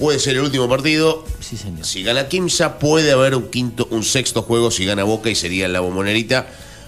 Puede 0.00 0.18
ser 0.18 0.34
el 0.36 0.42
último 0.42 0.68
partido. 0.68 1.24
Sí, 1.40 1.56
señor. 1.56 1.84
Si 1.84 2.02
gana 2.02 2.26
Kimsa, 2.26 2.78
puede 2.78 3.12
haber 3.12 3.34
un 3.36 3.48
quinto, 3.50 3.86
un 3.90 4.02
sexto 4.02 4.42
juego 4.42 4.70
si 4.70 4.84
gana 4.86 5.04
Boca 5.04 5.28
y 5.30 5.34
sería 5.34 5.68
la 5.68 5.80
bombonerita. 5.80 6.46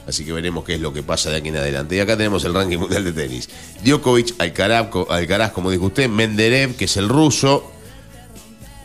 Así 0.08 0.24
que 0.24 0.32
veremos 0.32 0.64
qué 0.64 0.74
es 0.74 0.80
lo 0.80 0.92
que 0.92 1.02
pasa 1.04 1.30
de 1.30 1.36
aquí 1.36 1.48
en 1.50 1.56
adelante. 1.58 1.94
Y 1.94 2.00
acá 2.00 2.16
tenemos 2.16 2.44
el 2.44 2.54
ranking 2.54 2.78
mundial 2.78 3.04
de 3.04 3.12
tenis. 3.12 3.48
Djokovic, 3.84 4.34
Alcaraz, 4.40 4.88
co- 4.88 5.06
Alcaraz, 5.10 5.52
como 5.52 5.70
dijo 5.70 5.84
usted, 5.86 6.08
Menderev, 6.08 6.74
que 6.74 6.86
es 6.86 6.96
el 6.96 7.08
ruso. 7.08 7.70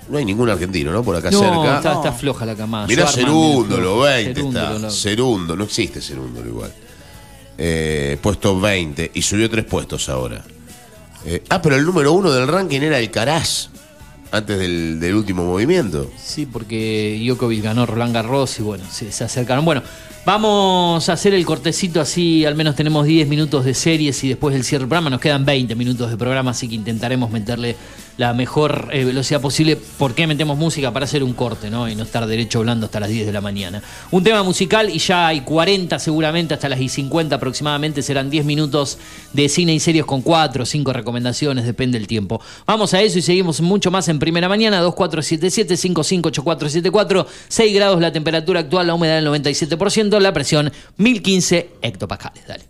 No 0.09 0.17
hay 0.17 0.25
ningún 0.25 0.49
argentino, 0.49 0.91
¿no? 0.91 1.03
Por 1.03 1.15
acá 1.15 1.31
No, 1.31 1.39
cerca. 1.39 1.77
está, 1.77 1.93
está 1.93 2.11
floja 2.13 2.45
la 2.45 2.55
camada. 2.55 2.85
Mirá 2.87 3.07
Cerúndolo, 3.07 3.95
mirá, 4.01 4.11
20 4.15 4.33
Cerúndolo, 4.35 4.67
está. 4.75 4.79
no. 4.87 4.91
Cerundo, 4.91 5.55
no 5.55 5.63
existe 5.63 6.01
Cerúndolo 6.01 6.47
igual. 6.47 6.73
Eh, 7.57 8.17
puesto 8.21 8.59
20 8.59 9.11
y 9.13 9.21
subió 9.21 9.49
tres 9.49 9.65
puestos 9.65 10.07
ahora. 10.09 10.43
Eh, 11.25 11.43
ah, 11.49 11.61
pero 11.61 11.75
el 11.77 11.83
número 11.85 12.13
uno 12.13 12.31
del 12.31 12.47
ranking 12.47 12.81
era 12.81 12.97
Alcaraz, 12.97 13.69
antes 14.31 14.57
del, 14.59 14.99
del 14.99 15.15
último 15.15 15.45
movimiento. 15.45 16.09
Sí, 16.21 16.45
porque 16.45 17.19
Djokovic 17.23 17.63
ganó 17.63 17.85
Roland 17.85 18.13
Garros 18.13 18.59
y 18.59 18.63
bueno, 18.63 18.83
se, 18.91 19.11
se 19.11 19.23
acercaron. 19.23 19.65
Bueno, 19.65 19.83
vamos 20.27 21.07
a 21.07 21.13
hacer 21.13 21.33
el 21.33 21.45
cortecito 21.45 22.01
así, 22.01 22.43
al 22.43 22.53
menos 22.53 22.75
tenemos 22.75 23.05
10 23.05 23.29
minutos 23.29 23.63
de 23.63 23.73
series 23.73 24.21
y 24.25 24.27
después 24.27 24.53
del 24.53 24.65
cierre 24.65 24.81
del 24.81 24.89
programa 24.89 25.09
nos 25.09 25.21
quedan 25.21 25.45
20 25.45 25.73
minutos 25.75 26.09
de 26.09 26.17
programa, 26.17 26.51
así 26.51 26.67
que 26.67 26.75
intentaremos 26.75 27.31
meterle 27.31 27.77
la 28.17 28.33
mejor 28.33 28.89
eh, 28.91 29.05
velocidad 29.05 29.39
posible. 29.39 29.77
¿Por 29.77 30.15
qué 30.15 30.25
metemos 30.27 30.57
música? 30.57 30.91
Para 30.91 31.05
hacer 31.05 31.23
un 31.23 31.31
corte, 31.33 31.69
¿no? 31.69 31.87
Y 31.87 31.95
no 31.95 32.03
estar 32.03 32.27
derecho 32.27 32.59
hablando 32.59 32.87
hasta 32.87 32.99
las 32.99 33.07
10 33.09 33.27
de 33.27 33.31
la 33.31 33.39
mañana. 33.41 33.83
Un 34.11 34.23
tema 34.23 34.41
musical 34.43 34.89
y 34.89 34.97
ya 34.97 35.27
hay 35.27 35.41
40 35.41 35.99
seguramente, 35.99 36.55
hasta 36.55 36.67
las 36.67 36.81
y 36.81 36.89
50 36.89 37.35
aproximadamente, 37.35 38.01
serán 38.01 38.29
10 38.29 38.45
minutos 38.45 38.97
de 39.33 39.49
cine 39.49 39.75
y 39.75 39.79
series 39.79 40.05
con 40.05 40.21
4 40.21 40.63
o 40.63 40.65
5 40.65 40.93
recomendaciones, 40.93 41.65
depende 41.65 41.99
del 41.99 42.07
tiempo. 42.07 42.41
Vamos 42.65 42.93
a 42.93 43.01
eso 43.01 43.19
y 43.19 43.21
seguimos 43.21 43.61
mucho 43.61 43.91
más 43.91 44.07
en 44.09 44.19
primera 44.19 44.49
mañana, 44.49 44.83
2477-558474, 44.83 47.27
6 47.47 47.75
grados 47.75 48.01
la 48.01 48.11
temperatura 48.11 48.61
actual, 48.61 48.87
la 48.87 48.95
humedad 48.95 49.21
del 49.21 49.27
97%, 49.27 50.16
la 50.21 50.33
presión 50.33 50.71
1015 50.97 51.69
hectopascales. 51.81 52.47
Dale. 52.47 52.65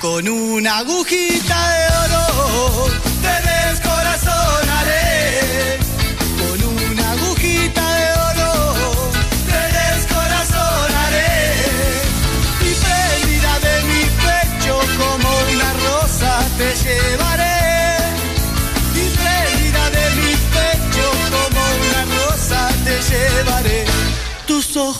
Con 0.00 0.28
una 0.28 0.78
agujita 0.78 1.79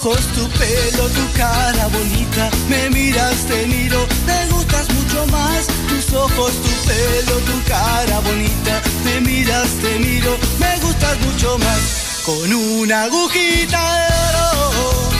ojos, 0.01 0.21
tu 0.35 0.49
pelo, 0.59 1.09
tu 1.11 1.33
cara 1.37 1.89
bonita. 1.89 2.51
Me 2.69 2.91
miras, 2.91 3.45
te 3.47 3.67
miro, 3.67 4.07
me 4.27 4.47
gustas 4.51 4.89
mucho 4.95 5.27
más. 5.27 5.67
Tus 5.89 6.13
ojos, 6.15 6.53
tu 6.53 6.89
pelo, 6.89 7.39
tu 7.41 7.63
cara 7.69 8.21
bonita. 8.21 8.83
Me 9.05 9.21
miras, 9.21 9.69
te 9.83 9.99
miro, 9.99 10.39
me 10.59 10.79
gustas 10.81 11.19
mucho 11.21 11.59
más. 11.59 12.23
Con 12.25 12.53
una 12.53 13.05
agujita 13.05 13.79
de 13.79 14.07
oro 14.07 15.20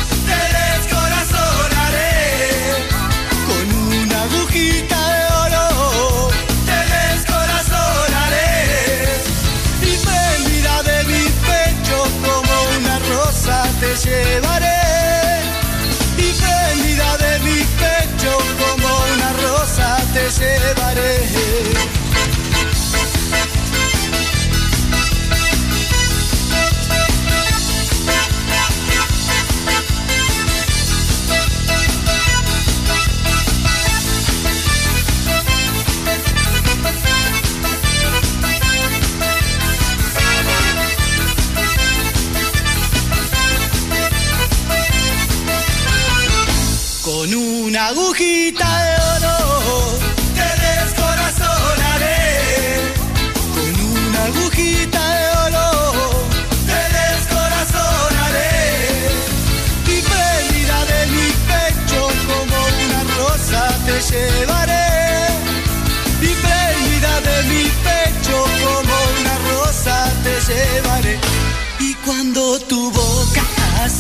Con 47.03 47.35
una 47.35 47.89
agujita 47.89 48.80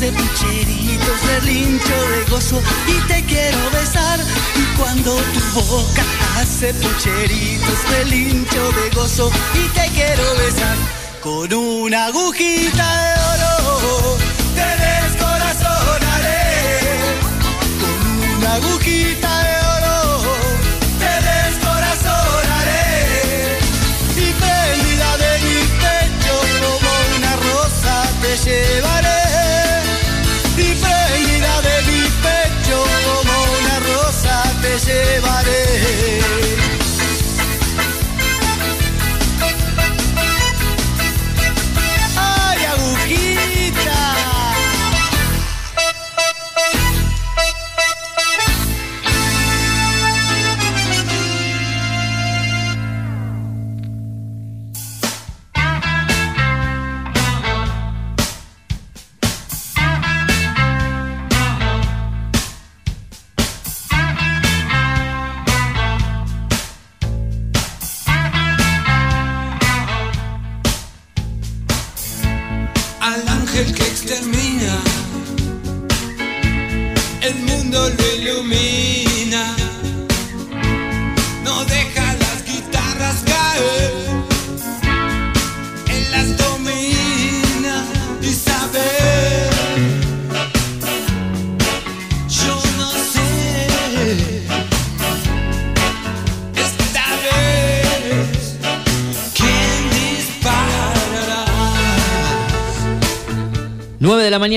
hace 0.00 0.12
pucheritos 0.12 1.26
relincho 1.26 2.08
de 2.08 2.24
gozo 2.30 2.62
y 2.86 3.06
te 3.06 3.22
quiero 3.24 3.58
besar. 3.70 4.18
Y 4.56 4.64
cuando 4.78 5.14
tu 5.14 5.60
boca 5.60 6.02
hace 6.38 6.72
pucheritos 6.72 7.90
relincho 7.90 8.72
de 8.72 8.88
gozo 8.96 9.30
y 9.52 9.68
te 9.74 9.86
quiero 9.90 10.22
besar. 10.36 10.76
Con 11.20 11.52
una 11.52 12.06
agujita 12.06 12.86
de 13.04 13.12
oro 13.20 14.16
te 14.54 14.68
descorazonaré. 14.86 16.80
Con 17.82 18.38
una 18.38 18.54
agujita 18.54 19.39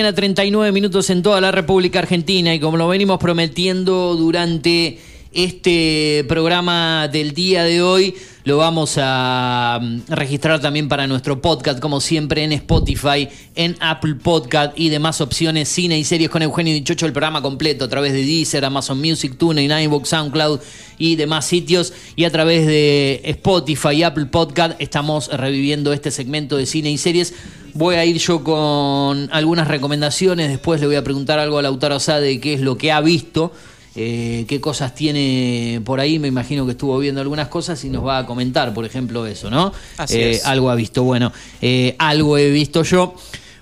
mañana, 0.03 0.15
39 0.15 0.73
minutos 0.73 1.09
en 1.11 1.23
toda 1.23 1.39
la 1.39 1.53
República 1.53 1.99
Argentina 1.99 2.53
y 2.53 2.59
como 2.59 2.75
lo 2.75 2.89
venimos 2.89 3.19
prometiendo 3.19 4.15
durante 4.15 4.99
este 5.33 6.25
programa 6.27 7.07
del 7.07 7.33
día 7.33 7.63
de 7.63 7.81
hoy, 7.81 8.15
lo 8.45 8.57
vamos 8.57 8.97
a 9.01 9.79
mm, 9.81 10.01
registrar 10.09 10.59
también 10.59 10.89
para 10.89 11.07
nuestro 11.07 11.41
podcast, 11.41 11.79
como 11.79 12.01
siempre, 12.01 12.43
en 12.43 12.51
Spotify, 12.51 13.29
en 13.55 13.75
Apple 13.79 14.15
Podcast 14.15 14.77
y 14.77 14.89
demás 14.89 15.21
opciones, 15.21 15.69
cine 15.69 15.97
y 15.97 16.03
series 16.03 16.29
con 16.29 16.41
Eugenio 16.41 16.73
Dichocho, 16.73 17.05
el 17.05 17.13
programa 17.13 17.41
completo 17.41 17.85
a 17.85 17.89
través 17.89 18.13
de 18.13 18.23
Deezer, 18.23 18.65
Amazon 18.65 18.99
Music, 18.99 19.37
TuneIn, 19.37 19.71
iVoox, 19.71 20.09
SoundCloud 20.09 20.59
y 20.97 21.15
demás 21.15 21.45
sitios. 21.45 21.93
Y 22.15 22.25
a 22.25 22.31
través 22.31 22.67
de 22.67 23.21
Spotify 23.23 23.91
y 23.95 24.03
Apple 24.03 24.25
Podcast 24.25 24.79
estamos 24.79 25.29
reviviendo 25.29 25.93
este 25.93 26.11
segmento 26.11 26.57
de 26.57 26.65
cine 26.65 26.91
y 26.91 26.97
series. 26.97 27.33
Voy 27.75 27.95
a 27.95 28.05
ir 28.05 28.17
yo 28.17 28.43
con 28.43 29.29
algunas 29.31 29.67
recomendaciones, 29.67 30.49
después 30.49 30.79
le 30.79 30.85
voy 30.85 30.95
a 30.95 31.03
preguntar 31.03 31.39
algo 31.39 31.57
a 31.57 31.61
Lautaro 31.63 31.99
Sá 31.99 32.19
de 32.19 32.39
qué 32.39 32.53
es 32.53 32.61
lo 32.61 32.77
que 32.77 32.91
ha 32.91 33.01
visto. 33.01 33.51
Eh, 33.95 34.45
qué 34.47 34.59
cosas 34.59 34.95
tiene 34.95 35.81
por 35.85 35.99
ahí, 35.99 36.17
me 36.19 36.27
imagino 36.27 36.65
que 36.65 36.71
estuvo 36.71 36.97
viendo 36.99 37.21
algunas 37.21 37.47
cosas 37.47 37.83
y 37.83 37.89
nos 37.89 38.05
va 38.05 38.19
a 38.19 38.25
comentar, 38.25 38.73
por 38.73 38.85
ejemplo, 38.85 39.25
eso, 39.27 39.49
¿no? 39.49 39.71
Así 39.97 40.17
Eh, 40.17 40.31
es. 40.31 40.45
Algo 40.45 40.69
ha 40.69 40.75
visto, 40.75 41.03
bueno, 41.03 41.31
eh, 41.61 41.95
algo 41.99 42.37
he 42.37 42.49
visto 42.49 42.83
yo. 42.83 43.15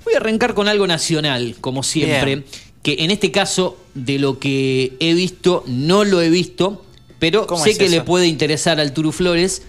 Voy 0.05 0.13
a 0.13 0.17
arrancar 0.17 0.53
con 0.53 0.67
algo 0.67 0.87
nacional, 0.87 1.55
como 1.61 1.83
siempre, 1.83 2.35
Bien. 2.37 2.45
que 2.81 3.03
en 3.03 3.11
este 3.11 3.31
caso, 3.31 3.77
de 3.93 4.19
lo 4.19 4.39
que 4.39 4.93
he 4.99 5.13
visto, 5.13 5.63
no 5.67 6.03
lo 6.05 6.21
he 6.21 6.29
visto, 6.29 6.85
pero 7.19 7.45
¿Cómo 7.45 7.63
sé 7.63 7.71
es 7.71 7.77
que 7.77 7.89
le 7.89 8.01
puede 8.01 8.27
interesar 8.27 8.79
al 8.79 8.93
Turu 8.93 9.11
Flores, 9.11 9.61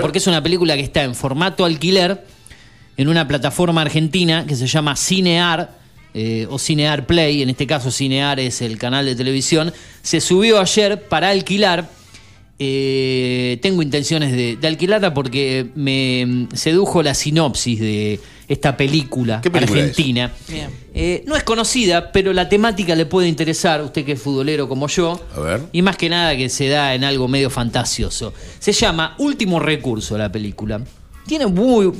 porque 0.00 0.18
es 0.18 0.26
una 0.26 0.42
película 0.42 0.74
que 0.76 0.82
está 0.82 1.04
en 1.04 1.14
formato 1.14 1.64
alquiler, 1.64 2.24
en 2.96 3.08
una 3.08 3.28
plataforma 3.28 3.82
argentina 3.82 4.44
que 4.46 4.56
se 4.56 4.66
llama 4.66 4.96
Cinear. 4.96 5.78
Eh, 6.14 6.46
o 6.50 6.58
Cinear 6.58 7.06
Play, 7.06 7.42
en 7.42 7.50
este 7.50 7.66
caso 7.66 7.90
Cinear 7.90 8.40
es 8.40 8.62
el 8.62 8.78
canal 8.78 9.06
de 9.06 9.14
televisión, 9.14 9.72
se 10.02 10.20
subió 10.20 10.60
ayer 10.60 11.02
para 11.08 11.30
alquilar. 11.30 11.88
Eh, 12.62 13.58
tengo 13.62 13.80
intenciones 13.80 14.32
de, 14.32 14.56
de 14.56 14.68
alquilarla 14.68 15.14
porque 15.14 15.70
me 15.74 16.26
mm, 16.26 16.48
sedujo 16.52 17.02
la 17.02 17.14
sinopsis 17.14 17.80
de 17.80 18.20
esta 18.50 18.76
película, 18.76 19.40
¿Qué 19.40 19.48
película 19.48 19.80
argentina. 19.80 20.32
Bien. 20.48 20.70
Eh, 20.92 21.22
no 21.24 21.36
es 21.36 21.44
conocida, 21.44 22.10
pero 22.10 22.32
la 22.32 22.48
temática 22.48 22.96
le 22.96 23.06
puede 23.06 23.28
interesar, 23.28 23.80
usted 23.80 24.04
que 24.04 24.12
es 24.12 24.20
futbolero 24.20 24.68
como 24.68 24.88
yo. 24.88 25.24
A 25.36 25.40
ver. 25.40 25.62
Y 25.70 25.82
más 25.82 25.96
que 25.96 26.08
nada 26.08 26.36
que 26.36 26.48
se 26.48 26.68
da 26.68 26.92
en 26.96 27.04
algo 27.04 27.28
medio 27.28 27.48
fantasioso. 27.48 28.34
Se 28.58 28.72
llama 28.72 29.14
Último 29.18 29.60
Recurso 29.60 30.18
la 30.18 30.32
película. 30.32 30.80
Tiene 31.28 31.46
muy, 31.46 31.92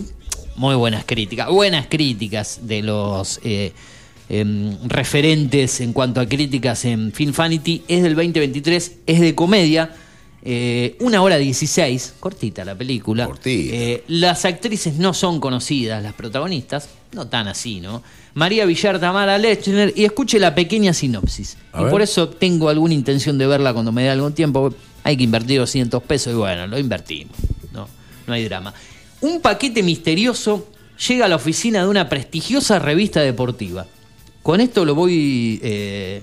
muy 0.57 0.75
buenas 0.75 1.05
críticas, 1.05 1.49
buenas 1.49 1.87
críticas 1.87 2.59
de 2.63 2.83
los 2.83 3.39
eh, 3.45 3.73
em, 4.31 4.79
referentes 4.89 5.81
en 5.81 5.93
cuanto 5.93 6.21
a 6.21 6.27
críticas 6.27 6.85
en 6.85 7.13
Film 7.13 7.33
Fanity. 7.33 7.83
Es 7.89 8.03
del 8.03 8.15
2023, 8.15 8.93
es 9.07 9.21
de 9.21 9.35
comedia. 9.35 9.91
Eh, 10.43 10.97
una 11.01 11.21
hora 11.21 11.37
16, 11.37 12.15
cortita 12.19 12.65
la 12.65 12.75
película. 12.75 13.29
Eh, 13.45 14.05
las 14.09 14.47
actrices 14.47 14.95
no 14.95 15.13
son 15.13 15.39
conocidas, 15.39 16.03
las 16.03 16.15
protagonistas, 16.15 16.89
no 17.13 17.27
tan 17.27 17.49
así, 17.49 17.81
¿no? 17.81 18.03
María 18.33 18.65
Villar, 18.65 18.99
Tamara 18.99 19.37
Lechner, 19.37 19.93
y 19.95 20.05
escuche 20.05 20.39
la 20.39 20.55
pequeña 20.55 20.95
sinopsis. 20.95 21.59
A 21.73 21.81
y 21.81 21.85
ver. 21.85 21.91
por 21.91 22.01
eso 22.01 22.29
tengo 22.29 22.71
alguna 22.71 22.95
intención 22.95 23.37
de 23.37 23.47
verla 23.47 23.75
cuando 23.75 23.93
me 23.93 24.05
dé 24.05 24.11
algún 24.11 24.33
tiempo. 24.33 24.73
Hay 25.03 25.17
que 25.17 25.25
invertir 25.25 25.59
200 25.59 26.03
pesos 26.05 26.33
y 26.33 26.37
bueno, 26.37 26.67
lo 26.67 26.79
invertimos. 26.79 27.37
No, 27.73 27.89
no 28.27 28.33
hay 28.33 28.45
drama. 28.45 28.73
Un 29.21 29.41
paquete 29.41 29.83
misterioso 29.83 30.69
llega 31.07 31.27
a 31.27 31.29
la 31.29 31.37
oficina 31.37 31.83
de 31.83 31.89
una 31.89 32.09
prestigiosa 32.09 32.79
revista 32.79 33.21
deportiva. 33.21 33.87
Con 34.43 34.61
esto 34.61 34.85
lo 34.85 34.95
voy 34.95 35.61
eh, 35.63 36.23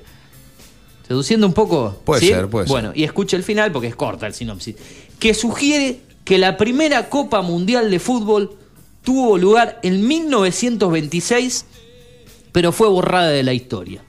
seduciendo 1.07 1.47
un 1.47 1.53
poco. 1.53 2.01
Puede 2.03 2.21
¿sí? 2.21 2.27
ser, 2.27 2.47
puede 2.49 2.65
ser. 2.65 2.71
Bueno, 2.71 2.91
y 2.95 3.03
escucha 3.03 3.37
el 3.37 3.43
final 3.43 3.71
porque 3.71 3.87
es 3.87 3.95
corta 3.95 4.27
el 4.27 4.33
sinopsis. 4.33 4.75
Que 5.19 5.33
sugiere 5.33 6.01
que 6.23 6.37
la 6.37 6.57
primera 6.57 7.09
Copa 7.09 7.41
Mundial 7.41 7.89
de 7.89 7.99
Fútbol 7.99 8.57
tuvo 9.03 9.37
lugar 9.37 9.79
en 9.83 10.05
1926, 10.05 11.65
pero 12.51 12.71
fue 12.71 12.89
borrada 12.89 13.29
de 13.29 13.43
la 13.43 13.53
historia. 13.53 14.03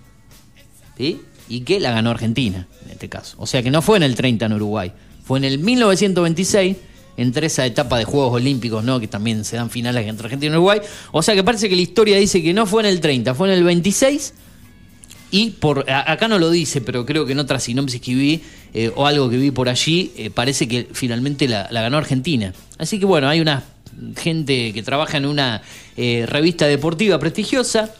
¿Sí? 0.96 1.20
Y 1.48 1.60
que 1.60 1.78
la 1.78 1.92
ganó 1.92 2.10
Argentina, 2.10 2.66
en 2.84 2.90
este 2.90 3.08
caso. 3.08 3.36
O 3.38 3.46
sea 3.46 3.62
que 3.62 3.70
no 3.70 3.82
fue 3.82 3.98
en 3.98 4.02
el 4.02 4.16
30 4.16 4.46
en 4.46 4.52
Uruguay, 4.54 4.92
fue 5.24 5.38
en 5.38 5.44
el 5.44 5.58
1926, 5.60 6.76
entre 7.18 7.48
esa 7.48 7.66
etapa 7.66 7.98
de 7.98 8.04
Juegos 8.04 8.32
Olímpicos, 8.32 8.82
¿no? 8.82 8.98
Que 8.98 9.08
también 9.08 9.44
se 9.44 9.56
dan 9.56 9.68
finales 9.68 10.06
entre 10.06 10.24
Argentina 10.24 10.54
y 10.54 10.56
Uruguay. 10.56 10.80
O 11.12 11.22
sea 11.22 11.34
que 11.34 11.44
parece 11.44 11.68
que 11.68 11.76
la 11.76 11.82
historia 11.82 12.16
dice 12.16 12.42
que 12.42 12.54
no 12.54 12.64
fue 12.64 12.82
en 12.82 12.88
el 12.88 13.00
30, 13.00 13.34
fue 13.34 13.48
en 13.48 13.54
el 13.58 13.64
26. 13.64 14.32
Y 15.30 15.50
por 15.50 15.84
acá 15.90 16.26
no 16.26 16.38
lo 16.38 16.50
dice, 16.50 16.80
pero 16.80 17.04
creo 17.04 17.26
que 17.26 17.32
en 17.32 17.38
otra 17.38 17.60
sinopsis 17.60 18.00
que 18.00 18.14
vi 18.14 18.40
eh, 18.72 18.90
o 18.94 19.06
algo 19.06 19.28
que 19.28 19.36
vi 19.36 19.50
por 19.50 19.68
allí, 19.68 20.10
eh, 20.16 20.30
parece 20.30 20.66
que 20.66 20.88
finalmente 20.92 21.46
la, 21.48 21.68
la 21.70 21.82
ganó 21.82 21.98
Argentina. 21.98 22.54
Así 22.78 22.98
que 22.98 23.04
bueno, 23.04 23.28
hay 23.28 23.40
una 23.40 23.62
gente 24.16 24.72
que 24.72 24.82
trabaja 24.82 25.16
en 25.16 25.26
una 25.26 25.60
eh, 25.96 26.24
revista 26.26 26.66
deportiva 26.66 27.18
prestigiosa 27.18 27.92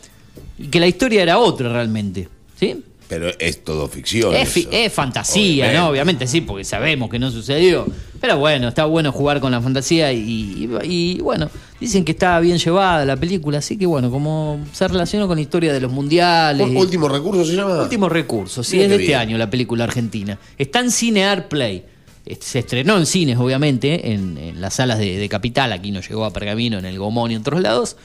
y 0.59 0.69
que 0.69 0.81
la 0.81 0.86
historia 0.86 1.23
era 1.23 1.39
otra 1.39 1.70
realmente. 1.73 2.28
¿Sí? 2.59 2.82
Pero 3.09 3.30
es 3.39 3.64
todo 3.64 3.89
ficción. 3.89 4.35
Es, 4.35 4.48
fi- 4.51 4.60
eso. 4.60 4.70
es 4.70 4.93
fantasía, 4.93 5.64
Obviamente. 5.64 5.78
¿no? 5.78 5.89
Obviamente 5.89 6.26
sí, 6.26 6.43
porque 6.43 6.64
sabemos 6.64 7.09
que 7.09 7.18
no 7.18 7.30
sucedió. 7.30 7.86
Pero 8.20 8.36
bueno, 8.39 8.68
está 8.68 8.85
bueno 8.85 9.12
jugar 9.12 9.40
con 9.40 9.51
la 9.52 9.60
fantasía 9.62 10.12
y, 10.12 10.68
y- 10.85 11.20
bueno, 11.20 11.48
dicen 11.80 12.05
que 12.05 12.12
está 12.12 12.39
bien 12.40 12.59
llevada 12.59 13.05
la 13.06 13.16
película, 13.16 13.59
así 13.59 13.78
que 13.78 13.86
bueno, 13.86 14.10
como 14.10 14.60
se 14.72 14.86
relaciona 14.89 15.26
con 15.26 15.36
la 15.36 15.43
historia 15.43 15.72
de 15.72 15.80
los 15.80 15.90
mundiales. 15.90 16.68
Último 16.74 17.09
recurso 17.09 17.44
se 17.47 17.55
llama. 17.56 17.80
Último 17.82 18.09
recurso, 18.09 18.62
sí, 18.62 18.76
Mira 18.76 18.85
es 18.86 18.90
de 18.90 18.97
qué 18.98 19.02
este 19.05 19.14
año 19.16 19.39
la 19.39 19.48
película 19.48 19.85
argentina. 19.85 20.39
Está 20.59 20.80
en 20.80 20.90
Cinear 20.90 21.48
Play. 21.48 21.85
Se 22.40 22.59
estrenó 22.59 22.98
en 22.98 23.06
cines, 23.06 23.39
obviamente, 23.39 24.12
en, 24.12 24.36
en 24.36 24.60
las 24.60 24.74
salas 24.74 24.98
de, 24.98 25.16
de 25.16 25.28
Capital, 25.30 25.72
aquí 25.72 25.93
no 25.93 26.01
llegó 26.02 26.26
a 26.26 26.30
Pergamino, 26.32 26.78
en 26.78 26.85
el 26.85 26.98
Gomón 26.98 27.30
y 27.30 27.35
en 27.36 27.40
otros 27.40 27.62
lados. 27.62 27.97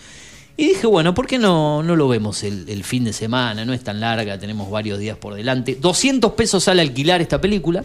Y 0.56 0.68
dije, 0.68 0.86
bueno, 0.86 1.16
¿por 1.16 1.26
qué 1.26 1.40
no, 1.40 1.82
no 1.82 1.96
lo 1.96 2.08
vemos 2.08 2.44
el, 2.44 2.84
fin 2.84 3.04
de 3.04 3.14
semana? 3.14 3.66
No 3.66 3.74
es 3.74 3.84
tan 3.84 4.00
larga, 4.00 4.38
tenemos 4.38 4.70
varios 4.70 5.00
días 5.00 5.18
por 5.18 5.34
delante. 5.34 5.76
200 5.76 6.34
pesos 6.34 6.64
sale 6.64 6.82
alquilar 6.82 7.22
esta 7.22 7.42
película. 7.42 7.84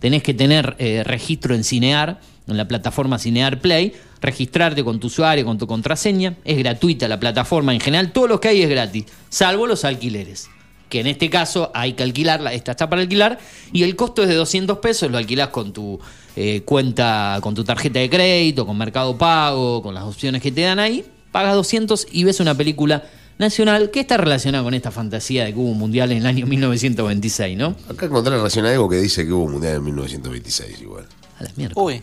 Tenés 0.00 0.22
que 0.22 0.34
tener 0.34 0.74
eh, 0.78 1.04
registro 1.04 1.54
en 1.54 1.62
Cinear, 1.62 2.20
en 2.48 2.56
la 2.56 2.66
plataforma 2.66 3.18
Cinear 3.18 3.60
Play, 3.60 3.94
registrarte 4.20 4.82
con 4.82 4.98
tu 4.98 5.06
usuario, 5.06 5.44
con 5.44 5.58
tu 5.58 5.68
contraseña. 5.68 6.34
Es 6.44 6.58
gratuita 6.58 7.06
la 7.06 7.20
plataforma, 7.20 7.72
en 7.74 7.80
general 7.80 8.10
todo 8.12 8.26
lo 8.26 8.40
que 8.40 8.48
hay 8.48 8.62
es 8.62 8.68
gratis, 8.68 9.04
salvo 9.28 9.68
los 9.68 9.84
alquileres. 9.84 10.48
Que 10.88 10.98
en 10.98 11.06
este 11.06 11.30
caso 11.30 11.70
hay 11.74 11.92
que 11.92 12.02
alquilarla, 12.02 12.52
esta 12.52 12.72
está 12.72 12.90
para 12.90 13.02
alquilar, 13.02 13.38
y 13.72 13.84
el 13.84 13.94
costo 13.94 14.22
es 14.22 14.28
de 14.28 14.34
200 14.34 14.78
pesos, 14.78 15.08
lo 15.08 15.18
alquilás 15.18 15.50
con 15.50 15.72
tu 15.72 16.00
eh, 16.34 16.62
cuenta, 16.64 17.38
con 17.40 17.54
tu 17.54 17.62
tarjeta 17.62 18.00
de 18.00 18.10
crédito, 18.10 18.66
con 18.66 18.76
Mercado 18.76 19.16
Pago, 19.16 19.80
con 19.80 19.94
las 19.94 20.02
opciones 20.02 20.42
que 20.42 20.50
te 20.50 20.62
dan 20.62 20.80
ahí, 20.80 21.04
pagas 21.32 21.54
200 21.54 22.08
y 22.10 22.24
ves 22.24 22.40
una 22.40 22.54
película 22.54 23.04
nacional 23.38 23.90
que 23.90 24.00
está 24.00 24.18
relacionada 24.18 24.62
con 24.62 24.74
esta 24.74 24.90
fantasía 24.90 25.44
de 25.44 25.54
que 25.54 25.58
hubo 25.58 25.70
un 25.70 25.78
mundial 25.78 26.12
en 26.12 26.18
el 26.18 26.26
año 26.26 26.46
1926, 26.46 27.56
¿no? 27.56 27.74
Acá 27.88 28.06
encontré 28.06 28.34
en 28.34 28.38
relación 28.38 28.66
a 28.66 28.70
algo 28.70 28.88
que 28.88 28.96
dice 28.96 29.24
que 29.24 29.32
hubo 29.32 29.44
un 29.44 29.52
mundial 29.52 29.76
en 29.76 29.84
1926 29.84 30.80
igual. 30.82 31.06
A 31.38 31.44
las 31.44 31.56
mierdas. 31.56 31.76
Uy. 31.76 32.02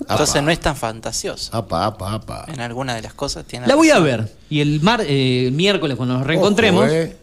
Entonces 0.00 0.30
Apa. 0.30 0.42
no 0.42 0.50
es 0.50 0.60
tan 0.60 0.76
fantasioso. 0.76 1.54
Apa, 1.54 1.84
apa, 1.84 2.14
apa. 2.14 2.46
En 2.48 2.60
alguna 2.60 2.94
de 2.94 3.02
las 3.02 3.12
cosas 3.12 3.44
tiene 3.44 3.66
La 3.66 3.74
voy 3.74 3.90
a 3.90 3.98
ver. 3.98 4.34
Y 4.48 4.60
el, 4.60 4.80
mar, 4.80 5.02
eh, 5.02 5.46
el 5.46 5.52
miércoles, 5.52 5.98
cuando 5.98 6.16
nos 6.16 6.26
reencontremos, 6.26 6.84
Ojo, 6.84 6.94
eh. 6.94 7.16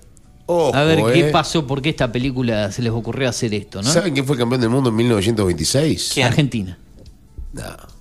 Ojo, 0.45 0.75
a 0.75 0.83
ver 0.83 1.03
qué 1.11 1.29
eh. 1.29 1.31
pasó, 1.31 1.65
por 1.65 1.81
qué 1.81 1.89
esta 1.89 2.11
película 2.11 2.71
se 2.71 2.83
les 2.83 2.91
ocurrió 2.91 3.27
hacer 3.27 3.53
esto, 3.55 3.81
¿no? 3.81 3.91
¿Saben 3.91 4.13
quién 4.13 4.27
fue 4.27 4.37
campeón 4.37 4.61
del 4.61 4.69
mundo 4.69 4.91
en 4.91 4.95
1926? 4.95 6.19
Argentina. 6.19 6.77
No. 7.53 7.96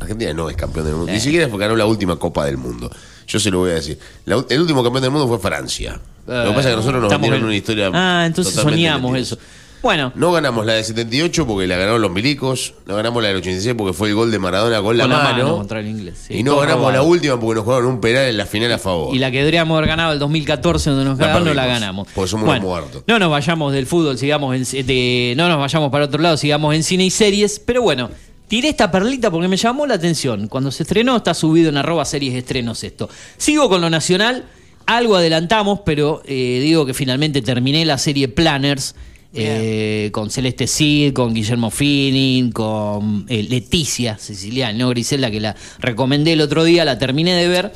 Argentina 0.00 0.32
no 0.32 0.48
es 0.50 0.56
campeón 0.56 0.86
del 0.86 0.94
mundo. 0.94 1.12
Ni 1.12 1.20
siquiera 1.20 1.48
fue 1.48 1.58
ganó 1.58 1.76
la 1.76 1.86
última 1.86 2.16
Copa 2.16 2.44
del 2.46 2.56
Mundo. 2.56 2.90
Yo 3.26 3.38
se 3.38 3.50
lo 3.50 3.58
voy 3.58 3.70
a 3.70 3.74
decir. 3.74 3.98
La- 4.24 4.44
el 4.48 4.60
último 4.60 4.82
campeón 4.82 5.02
del 5.02 5.10
mundo 5.10 5.28
fue 5.28 5.38
Francia. 5.38 6.00
lo 6.26 6.44
que 6.44 6.48
pasa 6.50 6.60
es 6.60 6.66
que 6.66 6.76
nosotros 6.76 7.02
nos 7.02 7.10
vendieron 7.10 7.38
en- 7.40 7.44
una 7.46 7.56
historia. 7.56 7.90
Ah, 7.92 8.24
entonces 8.26 8.54
soñamos 8.54 9.16
eso. 9.16 9.38
Bueno. 9.80 10.10
No 10.16 10.32
ganamos 10.32 10.66
la 10.66 10.72
de 10.72 10.82
78 10.82 11.46
porque 11.46 11.66
la 11.68 11.76
ganaron 11.76 12.02
los 12.02 12.10
milicos. 12.10 12.74
No 12.86 12.96
ganamos 12.96 13.22
la 13.22 13.28
del 13.28 13.36
86 13.38 13.74
porque 13.78 13.92
fue 13.92 14.08
el 14.08 14.14
gol 14.16 14.30
de 14.32 14.38
Maradona 14.40 14.82
con 14.82 14.96
la, 14.96 15.04
Con 15.04 15.10
la 15.12 15.18
mano. 15.22 15.44
mano 15.44 15.56
contra 15.58 15.78
el 15.78 15.86
inglés, 15.86 16.24
sí, 16.26 16.34
y 16.38 16.42
no 16.42 16.50
todo 16.52 16.60
ganamos 16.62 16.80
robado. 16.86 16.96
la 16.96 17.02
última 17.08 17.38
porque 17.38 17.54
nos 17.54 17.64
jugaron 17.64 17.86
un 17.86 18.00
penal 18.00 18.24
en 18.24 18.36
la 18.36 18.44
final 18.46 18.72
a 18.72 18.78
favor. 18.78 19.14
Y 19.14 19.20
la 19.20 19.30
que 19.30 19.38
deberíamos 19.38 19.76
haber 19.78 19.88
ganado 19.88 20.12
el 20.12 20.18
2014, 20.18 20.90
donde 20.90 21.04
nos 21.04 21.16
La 21.18 21.26
cagaron, 21.26 21.46
no 21.48 21.54
la 21.54 21.66
ganamos. 21.66 22.08
porque 22.12 22.28
somos 22.28 22.46
Bueno, 22.46 22.66
muertos. 22.66 23.04
No 23.06 23.18
nos 23.20 23.30
vayamos 23.30 23.72
del 23.72 23.86
fútbol, 23.86 24.18
sigamos 24.18 24.56
en, 24.74 24.86
de- 24.86 25.34
no 25.36 25.48
nos 25.48 25.58
vayamos 25.60 25.92
para 25.92 26.06
otro 26.06 26.20
lado, 26.20 26.36
sigamos 26.36 26.74
en 26.74 26.82
cine 26.82 27.04
y 27.04 27.10
series. 27.10 27.60
Pero 27.60 27.80
bueno, 27.80 28.10
tiré 28.48 28.70
esta 28.70 28.90
perlita 28.90 29.30
porque 29.30 29.46
me 29.48 29.56
llamó 29.56 29.86
la 29.86 29.94
atención. 29.94 30.48
Cuando 30.48 30.70
se 30.72 30.82
estrenó, 30.82 31.16
está 31.16 31.34
subido 31.34 31.68
en 31.68 31.76
arroba 31.76 32.04
series 32.04 32.34
estrenos 32.34 32.82
esto. 32.82 33.08
Sigo 33.36 33.68
con 33.68 33.80
lo 33.80 33.90
nacional, 33.90 34.46
algo 34.86 35.16
adelantamos, 35.16 35.80
pero 35.84 36.22
eh, 36.24 36.60
digo 36.62 36.84
que 36.86 36.94
finalmente 36.94 37.42
terminé 37.42 37.84
la 37.84 37.98
serie 37.98 38.28
Planners. 38.28 38.94
eh, 39.34 40.08
con 40.10 40.30
Celeste 40.30 40.66
Cid, 40.66 41.12
con 41.12 41.34
Guillermo 41.34 41.70
Finning, 41.70 42.50
con 42.50 43.26
eh, 43.28 43.42
Leticia 43.42 44.18
Siciliani, 44.18 44.78
¿no? 44.78 44.88
Griselda, 44.88 45.30
que 45.30 45.38
la 45.38 45.54
recomendé 45.78 46.32
el 46.32 46.40
otro 46.40 46.64
día, 46.64 46.84
la 46.84 46.98
terminé 46.98 47.34
de 47.34 47.46
ver. 47.46 47.72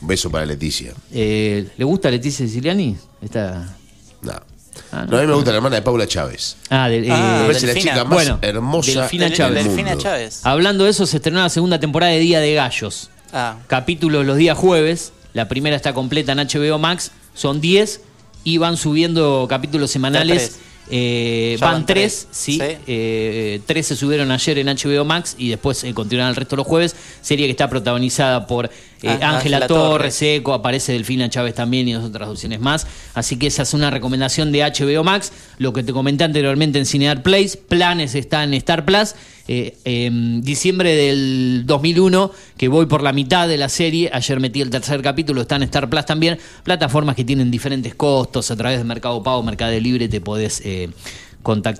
Un 0.00 0.08
beso 0.08 0.28
para 0.28 0.44
Leticia. 0.44 0.92
Eh, 1.12 1.68
¿Le 1.76 1.84
gusta 1.84 2.10
Leticia 2.10 2.44
Siciliani? 2.46 2.96
Esta... 3.22 3.76
No. 4.22 4.32
Ah, 4.92 5.06
No, 5.08 5.16
a 5.16 5.20
mí 5.22 5.26
me 5.26 5.32
gusta 5.34 5.50
la 5.50 5.56
hermana 5.56 5.76
de 5.76 5.82
Paula 5.82 6.06
Chávez. 6.06 6.56
Ah, 6.68 6.88
de- 6.88 6.98
eh, 6.98 7.00
me 7.00 7.46
parece 7.46 7.66
la 7.66 7.72
Delfina. 7.72 7.92
chica 7.94 8.04
más 8.04 8.12
Bueno, 8.14 8.38
hermosa 8.42 9.00
Delfina 9.00 9.24
del 9.24 9.34
Chávez. 9.34 9.64
mundo. 9.64 9.76
Delfina 9.82 9.98
Chávez. 10.02 10.40
Hablando 10.44 10.84
de 10.84 10.90
eso, 10.90 11.06
se 11.06 11.16
estrenó 11.16 11.40
la 11.40 11.48
segunda 11.48 11.80
temporada 11.80 12.12
de 12.12 12.18
Día 12.18 12.40
de 12.40 12.54
Gallos. 12.54 13.08
Ah. 13.32 13.56
Capítulos 13.66 14.26
los 14.26 14.36
días 14.36 14.56
jueves. 14.58 15.12
La 15.32 15.48
primera 15.48 15.74
está 15.76 15.94
completa 15.94 16.32
en 16.32 16.38
HBO 16.40 16.78
Max. 16.78 17.10
Son 17.34 17.60
10 17.62 18.02
y 18.44 18.58
van 18.58 18.76
subiendo 18.76 19.46
capítulos 19.48 19.90
semanales. 19.90 20.50
tres. 20.50 20.58
Eh, 20.90 21.56
van, 21.60 21.72
van 21.72 21.86
tres, 21.86 22.26
tres, 22.26 22.36
sí. 22.36 22.52
sí. 22.54 22.60
Eh, 22.86 23.60
tres 23.66 23.86
se 23.86 23.96
subieron 23.96 24.30
ayer 24.30 24.58
en 24.58 24.66
HBO 24.66 25.04
Max 25.04 25.34
y 25.38 25.48
después 25.48 25.84
eh, 25.84 25.94
continuarán 25.94 26.30
el 26.30 26.36
resto 26.36 26.56
los 26.56 26.66
jueves. 26.66 26.96
Serie 27.20 27.46
que 27.46 27.52
está 27.52 27.68
protagonizada 27.68 28.46
por 28.46 28.70
eh, 29.02 29.18
Ah, 29.20 29.36
Ángela 29.36 29.66
Torres. 29.66 30.20
Eco, 30.22 30.54
aparece 30.54 30.92
Delfina 30.92 31.28
Chávez 31.28 31.54
también 31.54 31.88
y 31.88 31.94
otras 31.96 32.28
opciones 32.28 32.60
más. 32.60 32.86
Así 33.14 33.36
que 33.36 33.48
esa 33.48 33.62
es 33.62 33.74
una 33.74 33.90
recomendación 33.90 34.52
de 34.52 34.60
HBO 34.60 35.02
Max. 35.04 35.32
Lo 35.62 35.72
que 35.72 35.84
te 35.84 35.92
comenté 35.92 36.24
anteriormente 36.24 36.78
en 36.80 36.86
Cinear 36.86 37.22
Place, 37.22 37.56
planes 37.56 38.16
está 38.16 38.42
en 38.42 38.52
Star 38.54 38.84
Plus. 38.84 39.14
Eh, 39.46 39.76
em, 39.84 40.40
diciembre 40.42 40.94
del 40.94 41.62
2001, 41.66 42.32
que 42.56 42.66
voy 42.68 42.86
por 42.86 43.02
la 43.02 43.12
mitad 43.12 43.46
de 43.46 43.56
la 43.58 43.68
serie. 43.68 44.10
Ayer 44.12 44.40
metí 44.40 44.60
el 44.60 44.70
tercer 44.70 45.00
capítulo, 45.02 45.40
está 45.42 45.54
en 45.56 45.62
Star 45.62 45.88
Plus 45.88 46.04
también. 46.04 46.38
Plataformas 46.64 47.14
que 47.14 47.24
tienen 47.24 47.50
diferentes 47.50 47.94
costos. 47.94 48.50
A 48.50 48.56
través 48.56 48.78
de 48.78 48.84
Mercado 48.84 49.22
Pago, 49.22 49.42
Mercado 49.44 49.78
Libre, 49.78 50.08
te 50.08 50.20
podés. 50.20 50.60
eh, 50.64 50.90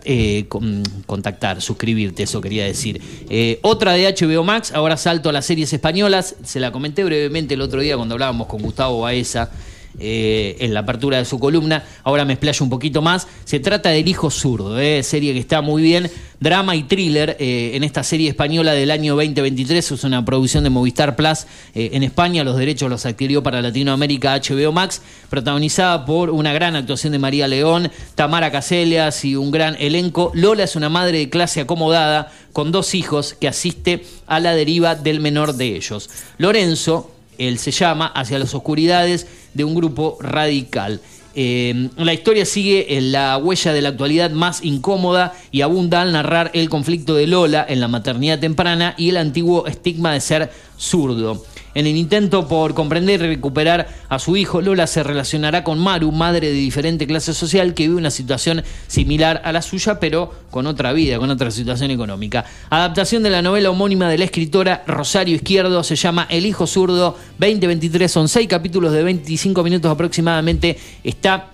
eh, 0.04 0.44
con- 0.48 0.82
contactar, 1.06 1.60
suscribirte, 1.62 2.24
eso 2.24 2.40
quería 2.40 2.64
decir. 2.64 3.00
Eh, 3.30 3.58
otra 3.62 3.92
de 3.92 4.06
HBO 4.12 4.42
Max, 4.44 4.72
ahora 4.74 4.96
salto 4.96 5.28
a 5.28 5.32
las 5.32 5.46
series 5.46 5.72
españolas, 5.72 6.34
se 6.44 6.58
la 6.58 6.72
comenté 6.72 7.04
brevemente 7.04 7.54
el 7.54 7.60
otro 7.60 7.80
día 7.80 7.96
cuando 7.96 8.14
hablábamos 8.14 8.48
con 8.48 8.60
Gustavo 8.62 9.00
Baeza. 9.02 9.50
Eh, 9.98 10.56
en 10.60 10.74
la 10.74 10.80
apertura 10.80 11.18
de 11.18 11.24
su 11.24 11.38
columna, 11.38 11.84
ahora 12.04 12.24
me 12.24 12.34
explayo 12.34 12.64
un 12.64 12.70
poquito 12.70 13.02
más. 13.02 13.26
Se 13.44 13.60
trata 13.60 13.90
del 13.90 14.06
Hijo 14.08 14.30
Zurdo, 14.30 14.78
eh, 14.78 15.02
serie 15.02 15.32
que 15.32 15.38
está 15.38 15.60
muy 15.60 15.82
bien, 15.82 16.10
drama 16.42 16.74
y 16.74 16.82
thriller 16.82 17.36
eh, 17.38 17.70
en 17.74 17.84
esta 17.84 18.02
serie 18.02 18.28
española 18.28 18.72
del 18.72 18.90
año 18.90 19.14
2023. 19.14 19.92
Es 19.92 20.04
una 20.04 20.24
producción 20.24 20.64
de 20.64 20.70
Movistar 20.70 21.14
Plus 21.14 21.46
eh, 21.74 21.90
en 21.92 22.02
España. 22.02 22.42
Los 22.42 22.56
derechos 22.56 22.90
los 22.90 23.06
adquirió 23.06 23.42
para 23.44 23.62
Latinoamérica 23.62 24.36
HBO 24.36 24.72
Max, 24.72 25.00
protagonizada 25.30 26.04
por 26.04 26.30
una 26.30 26.52
gran 26.52 26.74
actuación 26.74 27.12
de 27.12 27.20
María 27.20 27.46
León, 27.46 27.90
Tamara 28.16 28.50
Casellas 28.50 29.24
y 29.24 29.36
un 29.36 29.52
gran 29.52 29.76
elenco. 29.78 30.32
Lola 30.34 30.64
es 30.64 30.74
una 30.74 30.88
madre 30.88 31.18
de 31.18 31.30
clase 31.30 31.60
acomodada 31.60 32.32
con 32.52 32.72
dos 32.72 32.94
hijos 32.94 33.34
que 33.40 33.46
asiste 33.46 34.04
a 34.26 34.40
la 34.40 34.54
deriva 34.54 34.96
del 34.96 35.20
menor 35.20 35.54
de 35.54 35.76
ellos. 35.76 36.10
Lorenzo, 36.38 37.11
él 37.42 37.58
se 37.58 37.70
llama, 37.70 38.06
hacia 38.06 38.38
las 38.38 38.54
oscuridades 38.54 39.26
de 39.54 39.64
un 39.64 39.74
grupo 39.74 40.18
radical. 40.20 41.00
Eh, 41.34 41.88
la 41.96 42.12
historia 42.12 42.44
sigue 42.44 42.98
en 42.98 43.10
la 43.12 43.38
huella 43.38 43.72
de 43.72 43.80
la 43.80 43.88
actualidad 43.90 44.30
más 44.30 44.62
incómoda 44.64 45.32
y 45.50 45.62
abunda 45.62 46.02
al 46.02 46.12
narrar 46.12 46.50
el 46.52 46.68
conflicto 46.68 47.14
de 47.14 47.26
Lola 47.26 47.64
en 47.66 47.80
la 47.80 47.88
maternidad 47.88 48.38
temprana 48.38 48.94
y 48.98 49.08
el 49.08 49.16
antiguo 49.16 49.66
estigma 49.66 50.12
de 50.12 50.20
ser 50.20 50.52
zurdo. 50.76 51.42
En 51.74 51.86
el 51.86 51.96
intento 51.96 52.46
por 52.48 52.74
comprender 52.74 53.22
y 53.22 53.28
recuperar 53.28 53.88
a 54.08 54.18
su 54.18 54.36
hijo, 54.36 54.60
Lola 54.60 54.86
se 54.86 55.02
relacionará 55.02 55.64
con 55.64 55.78
Maru, 55.78 56.12
madre 56.12 56.48
de 56.48 56.54
diferente 56.54 57.06
clase 57.06 57.32
social 57.32 57.74
que 57.74 57.84
vive 57.84 57.96
una 57.96 58.10
situación 58.10 58.62
similar 58.86 59.40
a 59.44 59.52
la 59.52 59.62
suya, 59.62 59.98
pero 59.98 60.32
con 60.50 60.66
otra 60.66 60.92
vida, 60.92 61.18
con 61.18 61.30
otra 61.30 61.50
situación 61.50 61.90
económica. 61.90 62.44
Adaptación 62.70 63.22
de 63.22 63.30
la 63.30 63.42
novela 63.42 63.70
homónima 63.70 64.08
de 64.08 64.18
la 64.18 64.24
escritora 64.24 64.84
Rosario 64.86 65.34
Izquierdo 65.34 65.82
se 65.82 65.96
llama 65.96 66.26
El 66.28 66.46
hijo 66.46 66.66
zurdo 66.66 67.16
2023. 67.38 68.10
Son 68.10 68.28
seis 68.28 68.48
capítulos 68.48 68.92
de 68.92 69.02
25 69.02 69.62
minutos 69.62 69.90
aproximadamente. 69.90 70.78
Está 71.02 71.48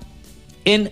en 0.65 0.91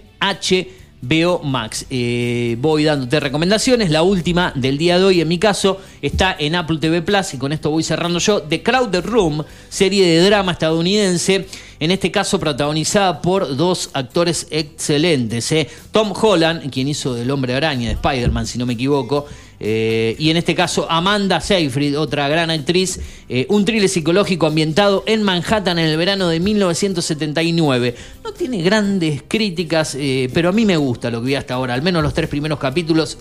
HBO 1.09 1.41
Max. 1.43 1.87
Eh, 1.91 2.57
voy 2.61 2.85
dándote 2.85 3.20
recomendaciones. 3.20 3.91
La 3.91 4.03
última 4.03 4.53
del 4.55 4.78
día 4.78 4.99
de 4.99 5.05
hoy, 5.05 5.20
en 5.20 5.28
mi 5.28 5.39
caso, 5.39 5.81
está 6.03 6.35
en 6.39 6.55
Apple 6.55 6.78
TV 6.78 7.03
Plus. 7.03 7.35
Y 7.35 7.39
con 7.39 7.53
esto 7.53 7.70
voy 7.70 7.83
cerrando 7.83 8.19
yo. 8.19 8.43
The 8.43 8.62
Crowded 8.62 9.05
Room, 9.05 9.45
serie 9.69 10.07
de 10.07 10.24
drama 10.27 10.53
estadounidense. 10.53 11.47
En 11.78 11.91
este 11.91 12.11
caso, 12.11 12.41
protagonizada 12.41 13.20
por 13.20 13.57
dos 13.57 13.91
actores 13.93 14.47
excelentes. 14.51 15.53
eh. 15.53 15.69
Tom 15.93 16.12
Holland, 16.19 16.70
quien 16.70 16.89
hizo 16.89 17.16
El 17.16 17.31
Hombre 17.31 17.55
Araña 17.55 17.89
de 17.89 17.95
Spider-Man, 17.95 18.47
si 18.47 18.59
no 18.59 18.66
me 18.66 18.73
equivoco. 18.73 19.27
Eh, 19.59 20.16
y 20.19 20.31
en 20.31 20.37
este 20.37 20.55
caso, 20.55 20.91
Amanda 20.91 21.41
Seyfried, 21.41 21.99
otra 21.99 22.28
gran 22.28 22.51
actriz. 22.51 23.01
eh, 23.28 23.47
un 23.49 23.65
thriller 23.65 23.89
psicológico 23.89 24.47
ambientado 24.47 25.03
en 25.07 25.23
Manhattan 25.23 25.78
en 25.78 25.87
el 25.87 25.97
verano 25.97 26.28
de 26.28 26.41
1979. 26.41 27.95
No 28.23 28.33
tiene 28.33 28.62
grandes 28.62 29.23
críticas, 29.27 29.97
eh, 29.99 30.31
pero 30.33 30.51
a 30.51 30.53
mí 30.53 30.65
me 30.65 30.77
gusta 30.77 31.11
lo 31.11 31.20
que 31.20 31.28
vi 31.28 31.35
hasta 31.35 31.55
ahora. 31.55 31.74
Al 31.74 31.83
menos 31.83 32.03
los 32.03 32.15
tres 32.15 32.28
primeros 32.28 32.59
capítulos. 32.59 33.19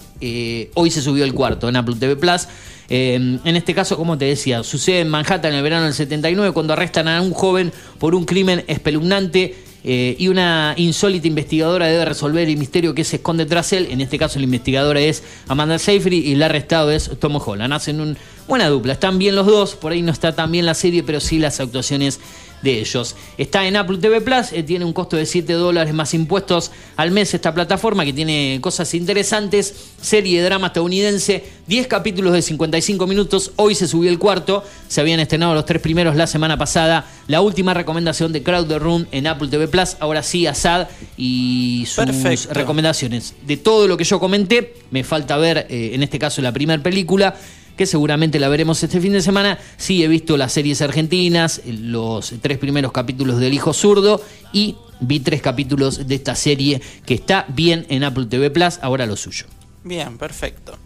hoy 0.74 0.91
se 0.91 1.02
subió 1.02 1.24
el 1.24 1.34
cuarto 1.34 1.70
en 1.70 1.76
Apple 1.76 1.95
TV 1.99 2.16
Plus. 2.16 2.48
En 2.88 3.40
este 3.44 3.74
caso, 3.74 3.98
como 3.98 4.18
te 4.18 4.26
decía, 4.26 4.62
sucede 4.64 4.99
en 4.99 5.10
Manhattan 5.10 5.52
en 5.52 5.57
el 5.57 5.64
verano 5.64 5.86
del 5.86 5.94
79 5.94 6.53
cuando 6.53 6.74
arrestan 6.74 7.07
a 7.07 7.22
un 7.22 7.32
joven 7.32 7.72
por 7.98 8.14
un 8.14 8.26
crimen 8.26 8.64
espeluznante 8.68 9.56
eh, 9.88 10.16
y 10.18 10.30
una 10.30 10.74
insólita 10.78 11.28
investigadora 11.28 11.86
debe 11.86 12.06
resolver 12.06 12.49
el 12.49 12.57
misterio 12.57 12.95
que 12.95 13.03
se 13.03 13.18
esconde 13.18 13.45
tras 13.45 13.72
él. 13.72 13.88
En 13.91 14.02
este 14.02 14.18
caso, 14.18 14.40
la 14.40 14.45
investigadora 14.45 14.99
es 14.99 15.22
Amanda 15.48 15.78
Seyfried 15.78 16.26
y 16.26 16.34
el 16.34 16.41
arrestado 16.41 16.90
es 16.90 17.12
Tom 17.20 17.36
Holland. 17.36 17.72
Hacen 17.72 18.02
una 18.02 18.16
buena 18.48 18.68
dupla. 18.68 18.94
Están 18.94 19.20
bien 19.20 19.36
los 19.36 19.45
dos. 19.45 19.76
Por 19.76 19.91
ahí 19.91 20.02
no 20.02 20.12
está 20.12 20.34
tan 20.34 20.52
bien 20.52 20.66
la 20.66 20.74
serie, 20.74 21.03
pero 21.03 21.20
sí 21.20 21.38
las 21.38 21.60
actuaciones 21.60 22.20
de 22.61 22.80
ellos. 22.80 23.15
Está 23.38 23.68
en 23.68 23.76
Apple 23.76 23.98
TV 23.98 24.22
Plus, 24.22 24.52
eh, 24.52 24.64
tiene 24.64 24.86
un 24.86 24.94
costo 24.94 25.18
de 25.18 25.26
7 25.26 25.53
dólares 25.53 25.94
más 25.94 26.14
impuestos 26.14 26.72
al 26.95 27.11
mes 27.11 27.34
esta 27.34 27.53
plataforma 27.53 28.06
que 28.06 28.14
tiene 28.14 28.60
cosas 28.61 28.94
interesantes. 28.94 29.73
Serie 30.02 30.40
de 30.40 30.45
drama 30.45 30.68
estadounidense, 30.68 31.44
10 31.68 31.88
capítulos 31.88 32.34
de 32.34 32.41
55 32.41 33.07
minutos. 33.07 33.52
Hoy 33.56 33.76
se 33.76 33.88
subió 33.88 34.10
el 34.10 34.19
cuarto, 34.19 34.64
se 34.88 35.02
habían 35.02 35.19
estrenado 35.19 35.53
los 35.53 35.65
tres 35.65 35.82
primeros 35.82 36.15
la 36.15 36.27
semana 36.27 36.57
pasada. 36.57 37.06
La 37.27 37.41
última 37.41 37.73
recomendación 37.73 38.32
de 38.34 38.44
Crowder 38.44 38.82
Room 38.82 39.07
en 39.11 39.27
Apple 39.27 39.48
TV 39.48 39.68
Plus. 39.68 39.98
Ahora 39.99 40.23
sí, 40.23 40.48
Asad 40.48 40.88
y 41.18 41.86
sus 41.88 42.06
Perfecto. 42.06 42.53
recomendaciones. 42.53 43.34
De 43.45 43.57
todo 43.57 43.88
lo 43.88 43.98
que 43.98 44.03
yo 44.03 44.19
comenté, 44.19 44.76
me 44.91 45.03
falta 45.03 45.38
ver 45.38 45.68
eh, 45.69 45.91
en 45.94 46.03
este 46.03 46.19
caso 46.19 46.41
la 46.41 46.52
primera 46.52 46.82
película 46.82 47.36
que 47.77 47.85
seguramente 47.85 48.39
la 48.39 48.47
veremos 48.49 48.81
este 48.84 48.99
fin 49.02 49.14
de 49.14 49.22
semana. 49.22 49.60
Sí, 49.77 50.03
he 50.03 50.07
visto 50.07 50.38
las 50.38 50.53
series 50.53 50.81
argentinas, 50.81 51.61
los 51.65 52.34
tres 52.41 52.57
primeros 52.57 52.91
capítulos 52.91 53.39
del 53.39 53.53
Hijo 53.53 53.73
Zurdo 53.73 54.22
y 54.53 54.76
vi 54.99 55.19
tres 55.19 55.41
capítulos 55.41 56.07
de 56.07 56.15
esta 56.15 56.35
serie 56.35 56.81
que 57.06 57.14
está 57.15 57.45
bien 57.49 57.85
en 57.89 58.03
Apple 58.03 58.26
TV 58.27 58.49
Plus, 58.49 58.80
ahora 58.81 59.06
lo 59.06 59.15
suyo. 59.15 59.45
Bien, 59.84 60.18
perfecto. 60.18 60.77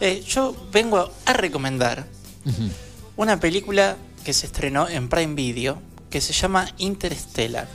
Eh, 0.00 0.22
yo 0.26 0.54
vengo 0.72 1.10
a 1.26 1.32
recomendar 1.32 2.06
una 3.16 3.40
película 3.40 3.96
que 4.24 4.32
se 4.32 4.46
estrenó 4.46 4.88
en 4.88 5.08
Prime 5.08 5.34
Video 5.34 5.80
que 6.10 6.20
se 6.20 6.32
llama 6.32 6.68
Interstellar. 6.78 7.66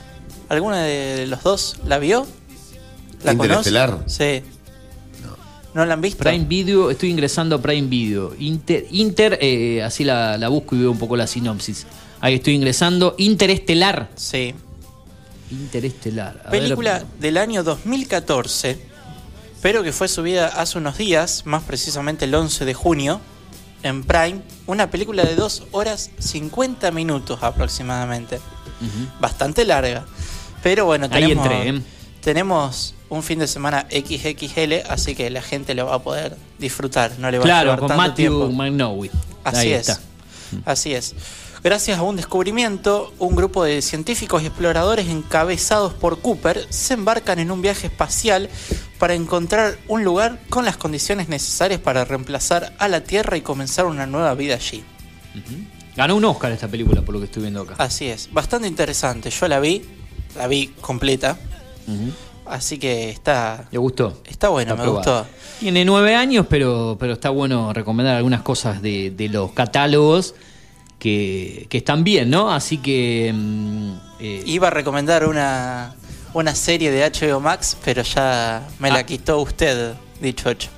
¿Alguna 0.47 0.83
de 0.83 1.27
los 1.27 1.43
dos 1.43 1.77
la 1.85 1.99
vio? 1.99 2.25
¿La 3.23 3.33
¿Interestelar? 3.33 3.91
conoce? 3.91 4.41
Sí. 4.43 4.49
No. 5.79 5.85
la 5.85 5.93
han 5.93 6.01
visto? 6.01 6.23
Prime 6.23 6.45
Video, 6.45 6.89
estoy 6.91 7.09
ingresando 7.09 7.55
a 7.55 7.61
Prime 7.61 7.87
Video. 7.87 8.35
Inter, 8.39 8.85
Inter 8.91 9.37
eh, 9.41 9.81
así 9.83 10.03
la, 10.03 10.37
la 10.37 10.47
busco 10.49 10.75
y 10.75 10.79
veo 10.79 10.91
un 10.91 10.99
poco 10.99 11.15
la 11.15 11.27
sinopsis. 11.27 11.85
Ahí 12.21 12.35
estoy 12.35 12.55
ingresando. 12.55 13.15
Interestelar. 13.17 14.09
Sí. 14.15 14.53
Interestelar. 15.51 16.43
A 16.45 16.51
ver, 16.51 16.61
Película 16.61 17.03
del 17.19 17.37
año 17.37 17.63
2014, 17.63 18.79
pero 19.61 19.83
que 19.83 19.91
fue 19.91 20.07
subida 20.07 20.47
hace 20.47 20.77
unos 20.77 20.97
días, 20.97 21.45
más 21.45 21.63
precisamente 21.63 22.25
el 22.25 22.35
11 22.35 22.65
de 22.65 22.73
junio, 22.73 23.21
en 23.83 24.03
Prime. 24.03 24.41
Una 24.67 24.91
película 24.91 25.23
de 25.23 25.35
2 25.35 25.67
horas 25.71 26.11
50 26.19 26.91
minutos 26.91 27.39
aproximadamente. 27.41 28.39
Bastante 29.19 29.65
larga. 29.65 30.05
Pero 30.61 30.85
bueno, 30.85 31.07
Ahí 31.11 31.23
tenemos, 31.23 31.45
entré, 31.45 31.69
¿eh? 31.69 31.81
Tenemos 32.29 32.93
un 33.09 33.23
fin 33.23 33.39
de 33.39 33.47
semana 33.47 33.87
XXL, 33.89 34.87
así 34.87 35.15
que 35.15 35.31
la 35.31 35.41
gente 35.41 35.73
lo 35.73 35.87
va 35.87 35.95
a 35.95 36.03
poder 36.03 36.37
disfrutar. 36.59 37.13
No 37.17 37.31
le 37.31 37.39
va 37.39 37.45
a 37.45 37.63
llevar 37.63 37.79
con 37.79 37.87
tanto 37.87 38.03
Matthew 38.03 38.51
tiempo. 38.51 39.09
Así 39.43 39.57
Ahí 39.57 39.73
es. 39.73 39.89
está. 39.89 40.01
Así 40.63 40.93
es. 40.93 41.15
Gracias 41.63 41.97
a 41.97 42.03
un 42.03 42.17
descubrimiento, 42.17 43.11
un 43.17 43.35
grupo 43.35 43.63
de 43.63 43.81
científicos 43.81 44.43
y 44.43 44.45
exploradores 44.45 45.07
encabezados 45.07 45.95
por 45.95 46.19
Cooper 46.19 46.67
se 46.69 46.93
embarcan 46.93 47.39
en 47.39 47.49
un 47.49 47.63
viaje 47.63 47.87
espacial 47.87 48.47
para 48.99 49.15
encontrar 49.15 49.79
un 49.87 50.03
lugar 50.03 50.39
con 50.51 50.65
las 50.65 50.77
condiciones 50.77 51.29
necesarias 51.29 51.79
para 51.79 52.05
reemplazar 52.05 52.73
a 52.77 52.87
la 52.89 53.01
Tierra 53.01 53.37
y 53.37 53.41
comenzar 53.41 53.87
una 53.87 54.05
nueva 54.05 54.35
vida 54.35 54.53
allí. 54.53 54.83
Ganó 55.95 56.15
un 56.15 56.25
Oscar 56.25 56.51
esta 56.51 56.67
película, 56.67 57.01
por 57.01 57.15
lo 57.15 57.21
que 57.21 57.25
estoy 57.25 57.41
viendo 57.41 57.61
acá. 57.61 57.73
Así 57.79 58.05
es, 58.05 58.31
bastante 58.31 58.67
interesante. 58.67 59.31
Yo 59.31 59.47
la 59.47 59.59
vi, 59.59 59.81
la 60.35 60.45
vi 60.45 60.67
completa, 60.79 61.35
así 62.45 62.77
que 62.79 63.09
está, 63.09 63.67
¿Le 63.71 63.77
gustó? 63.77 64.21
está 64.25 64.49
bueno, 64.49 64.73
Está 64.73 64.83
me 64.85 64.89
gustó. 64.91 65.25
Tiene 65.59 65.83
nueve 65.85 66.15
años, 66.15 66.45
pero, 66.49 66.97
pero 66.99 67.13
está 67.13 67.29
bueno 67.29 67.73
recomendar 67.73 68.15
algunas 68.15 68.41
cosas 68.41 68.81
de, 68.81 69.11
de 69.11 69.29
los 69.29 69.51
catálogos 69.51 70.35
que, 70.97 71.67
que 71.69 71.77
están 71.79 72.03
bien, 72.03 72.29
¿no? 72.29 72.51
Así 72.51 72.77
que. 72.77 73.31
mm, 73.33 73.93
eh, 74.19 74.43
Iba 74.45 74.67
a 74.67 74.71
recomendar 74.71 75.25
una, 75.25 75.95
una 76.33 76.55
serie 76.55 76.91
de 76.91 77.09
HBO 77.09 77.39
Max, 77.39 77.77
pero 77.83 78.01
ya 78.03 78.67
me 78.79 78.89
la 78.89 78.99
Ah. 78.99 79.03
quitó 79.05 79.39
usted, 79.39 79.93
dicho 80.21 80.49
hecho. 80.49 80.69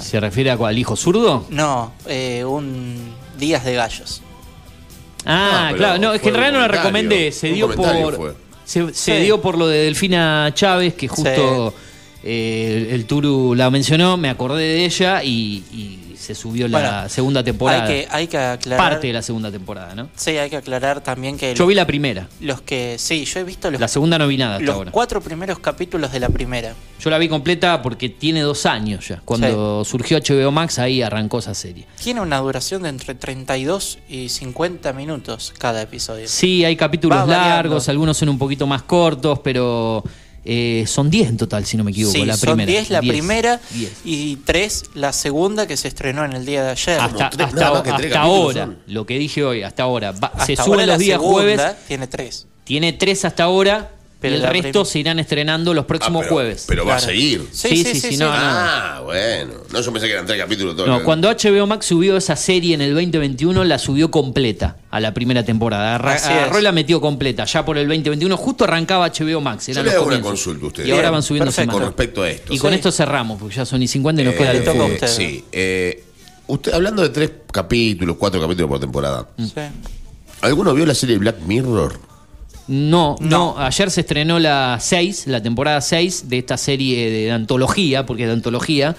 ¿Se 0.00 0.18
refiere 0.20 0.50
a 0.50 0.56
cuál? 0.56 0.70
¿Al 0.74 0.78
hijo 0.78 0.94
zurdo? 0.96 1.46
No, 1.48 1.92
eh, 2.06 2.44
un 2.44 3.14
Días 3.38 3.64
de 3.64 3.74
Gallos. 3.74 4.22
Ah, 5.24 5.66
pero 5.68 5.78
claro, 5.78 5.98
no, 6.00 6.12
es 6.12 6.20
que 6.20 6.28
en 6.28 6.34
realidad 6.34 6.52
no 6.52 6.60
la 6.60 6.68
recomendé, 6.68 7.32
se 7.32 7.48
dio 7.52 7.72
por. 7.74 8.14
fue. 8.16 8.34
Se, 8.66 8.92
se 8.92 9.16
Sí. 9.18 9.24
dio 9.24 9.40
por 9.40 9.56
lo 9.56 9.66
de 9.68 9.84
Delfina 9.84 10.50
Chávez, 10.52 10.92
que 10.94 11.08
justo 11.08 11.72
eh, 12.22 12.86
el, 12.90 12.94
el 12.94 13.04
Turu 13.06 13.54
la 13.54 13.70
mencionó, 13.70 14.16
me 14.18 14.28
acordé 14.28 14.62
de 14.64 14.84
ella 14.84 15.22
y, 15.24 15.62
y 15.72 16.05
se 16.26 16.34
subió 16.34 16.66
la 16.68 16.78
Bueno, 16.80 17.08
segunda 17.08 17.42
temporada. 17.44 17.84
Hay 17.84 17.88
que, 18.02 18.08
hay 18.10 18.26
que 18.26 18.38
aclarar. 18.38 18.90
Parte 18.90 19.06
de 19.06 19.12
la 19.12 19.22
segunda 19.22 19.50
temporada, 19.50 19.94
¿no? 19.94 20.08
Sí, 20.16 20.30
hay 20.30 20.50
que 20.50 20.56
aclarar 20.56 21.00
también 21.00 21.36
que. 21.38 21.54
Yo 21.54 21.66
vi 21.66 21.74
la 21.74 21.86
primera. 21.86 22.28
Los 22.40 22.60
que. 22.62 22.96
Sí, 22.98 23.24
yo 23.24 23.40
he 23.40 23.44
visto 23.44 23.70
los, 23.70 23.80
La 23.80 23.88
segunda 23.88 24.18
no 24.18 24.26
vi 24.28 24.36
nada 24.36 24.54
hasta 24.56 24.66
los 24.66 24.74
ahora. 24.74 24.90
cuatro 24.90 25.20
primeros 25.20 25.58
capítulos 25.58 26.12
de 26.12 26.20
la 26.20 26.28
primera. 26.28 26.74
Yo 27.00 27.10
la 27.10 27.18
vi 27.18 27.28
completa 27.28 27.82
porque 27.82 28.08
tiene 28.08 28.40
dos 28.40 28.66
años 28.66 29.08
ya. 29.08 29.20
Cuando 29.24 29.84
surgió 29.84 30.18
HBO 30.18 30.50
Max, 30.50 30.78
ahí 30.78 31.02
arrancó 31.02 31.38
esa 31.38 31.54
serie. 31.54 31.86
Tiene 32.02 32.20
una 32.20 32.38
duración 32.38 32.82
de 32.82 32.88
entre 32.88 33.14
32 33.14 33.98
y 34.08 34.28
50 34.28 34.92
minutos 34.92 35.52
cada 35.58 35.82
episodio. 35.82 36.26
Sí, 36.28 36.64
hay 36.64 36.76
capítulos 36.76 37.16
Va 37.18 37.24
variando. 37.24 37.48
largos, 37.54 37.88
algunos 37.88 38.16
son 38.16 38.28
un 38.30 38.38
poquito 38.38 38.66
más 38.66 38.82
cortos, 38.82 39.38
pero 39.40 40.02
eh, 40.46 40.84
son 40.86 41.10
10 41.10 41.28
en 41.30 41.36
total, 41.36 41.66
si 41.66 41.76
no 41.76 41.84
me 41.84 41.90
equivoco. 41.90 42.12
Sí, 42.16 42.24
la 42.24 42.36
son 42.36 42.50
primera. 42.50 42.70
10 42.70 42.90
la 42.90 43.00
10. 43.00 43.12
primera 43.12 43.60
10. 43.72 43.92
y 44.04 44.36
3 44.36 44.84
la 44.94 45.12
segunda 45.12 45.66
que 45.66 45.76
se 45.76 45.88
estrenó 45.88 46.24
en 46.24 46.32
el 46.34 46.46
día 46.46 46.62
de 46.64 46.70
ayer. 46.70 47.00
Hasta, 47.00 47.30
tres- 47.30 47.46
hasta, 47.48 47.82
tres 47.82 48.06
hasta 48.06 48.20
ahora, 48.22 48.64
son. 48.66 48.78
lo 48.86 49.04
que 49.06 49.18
dije 49.18 49.44
hoy, 49.44 49.62
hasta 49.62 49.82
ahora. 49.82 50.12
Va- 50.12 50.28
Hasta 50.28 50.46
se 50.46 50.52
ahora 50.52 50.64
suben 50.64 50.86
la 50.86 50.92
los 50.94 50.98
días 51.00 51.18
segunda 51.20 51.34
jueves, 51.42 51.76
Tiene 51.88 52.06
3. 52.06 52.46
tiene 52.64 52.92
3 52.92 53.24
hasta 53.24 53.44
ahora, 53.44 53.90
Pero 54.18 54.36
y 54.36 54.38
el 54.38 54.44
resto 54.62 54.84
se 54.86 54.98
irán 54.98 55.18
estrenando 55.18 55.74
los 55.74 55.84
próximos 55.84 56.20
Ah, 56.20 56.24
pero- 56.24 56.34
jueves. 56.34 56.64
Pero 56.66 56.86
va 56.86 56.94
a 56.94 56.96
Claro. 56.98 57.12
seguir. 57.12 57.46
Sí, 57.52 57.84
sí, 57.84 58.00
sí, 58.00 58.16
no, 58.16 58.24
no. 58.26 58.32
Ah, 58.34 59.00
bueno. 59.04 59.52
No, 59.70 59.80
yo 59.82 59.92
pensé 59.92 60.06
que 60.06 60.14
eran 60.14 60.24
tres 60.26 60.40
capítulos 60.40 60.74
todos. 60.74 60.88
No, 60.88 61.04
cuando 61.04 61.28
HBO 61.28 61.66
Max 61.66 61.84
subió 61.86 62.16
esa 62.16 62.34
serie 62.34 62.74
en 62.74 62.80
el 62.80 62.94
2021, 62.94 63.62
la 63.64 63.78
subió 63.78 64.10
completa 64.10 64.78
a 64.90 65.00
la 65.00 65.12
primera 65.12 65.44
temporada. 65.44 65.96
Arra- 65.96 66.14
Así 66.14 66.32
es. 66.32 66.38
agarró 66.38 66.58
y 66.58 66.62
la 66.62 66.72
metió 66.72 66.98
completa. 67.00 67.44
Ya 67.44 67.64
por 67.66 67.76
el 67.76 67.86
2021, 67.86 68.36
justo 68.38 68.64
arrancaba 68.64 69.04
HBO 69.06 69.40
Max. 69.42 69.66
Yo 69.66 69.72
Eran 69.72 69.84
le 69.84 69.90
los 69.90 69.94
hago 69.96 70.06
una 70.06 70.16
comienzos. 70.16 70.30
consulta 70.44 70.64
a 70.64 70.68
ustedes. 70.68 70.88
Y 70.88 70.92
ahora 70.92 71.10
van 71.10 71.22
subiendo 71.22 71.46
perfecto. 71.52 71.72
Con 71.72 71.82
respecto 71.82 72.22
a 72.22 72.30
esto. 72.30 72.54
Y 72.54 72.58
con 72.58 72.72
esto 72.72 72.90
cerramos, 72.90 73.38
porque 73.38 73.54
ya 73.54 73.66
son 73.66 73.82
y 73.82 73.86
50 73.86 74.22
y 74.22 74.24
nos 74.24 74.34
queda 74.34 74.52
Eh, 74.54 74.56
el 74.56 74.64
toca 74.64 74.80
a 74.82 74.86
usted. 74.86 75.08
Sí. 75.08 75.44
eh, 75.52 76.04
usted, 76.46 76.72
hablando 76.72 77.02
de 77.02 77.10
tres 77.10 77.30
capítulos, 77.52 78.16
cuatro 78.18 78.40
capítulos 78.40 78.68
por 78.70 78.80
temporada, 78.80 79.28
Mm. 79.36 79.44
Sí. 79.44 79.52
¿alguno 80.40 80.72
vio 80.72 80.86
la 80.86 80.94
serie 80.94 81.18
Black 81.18 81.40
Mirror? 81.46 82.15
No, 82.68 83.14
no, 83.20 83.54
ayer 83.58 83.90
se 83.90 84.00
estrenó 84.00 84.38
la 84.38 84.78
6, 84.80 85.28
la 85.28 85.40
temporada 85.42 85.80
6 85.80 86.28
de 86.28 86.38
esta 86.38 86.56
serie 86.56 87.10
de, 87.10 87.30
antología, 87.30 88.04
porque 88.06 88.24
es 88.24 88.28
de 88.28 88.32
antología, 88.34 88.96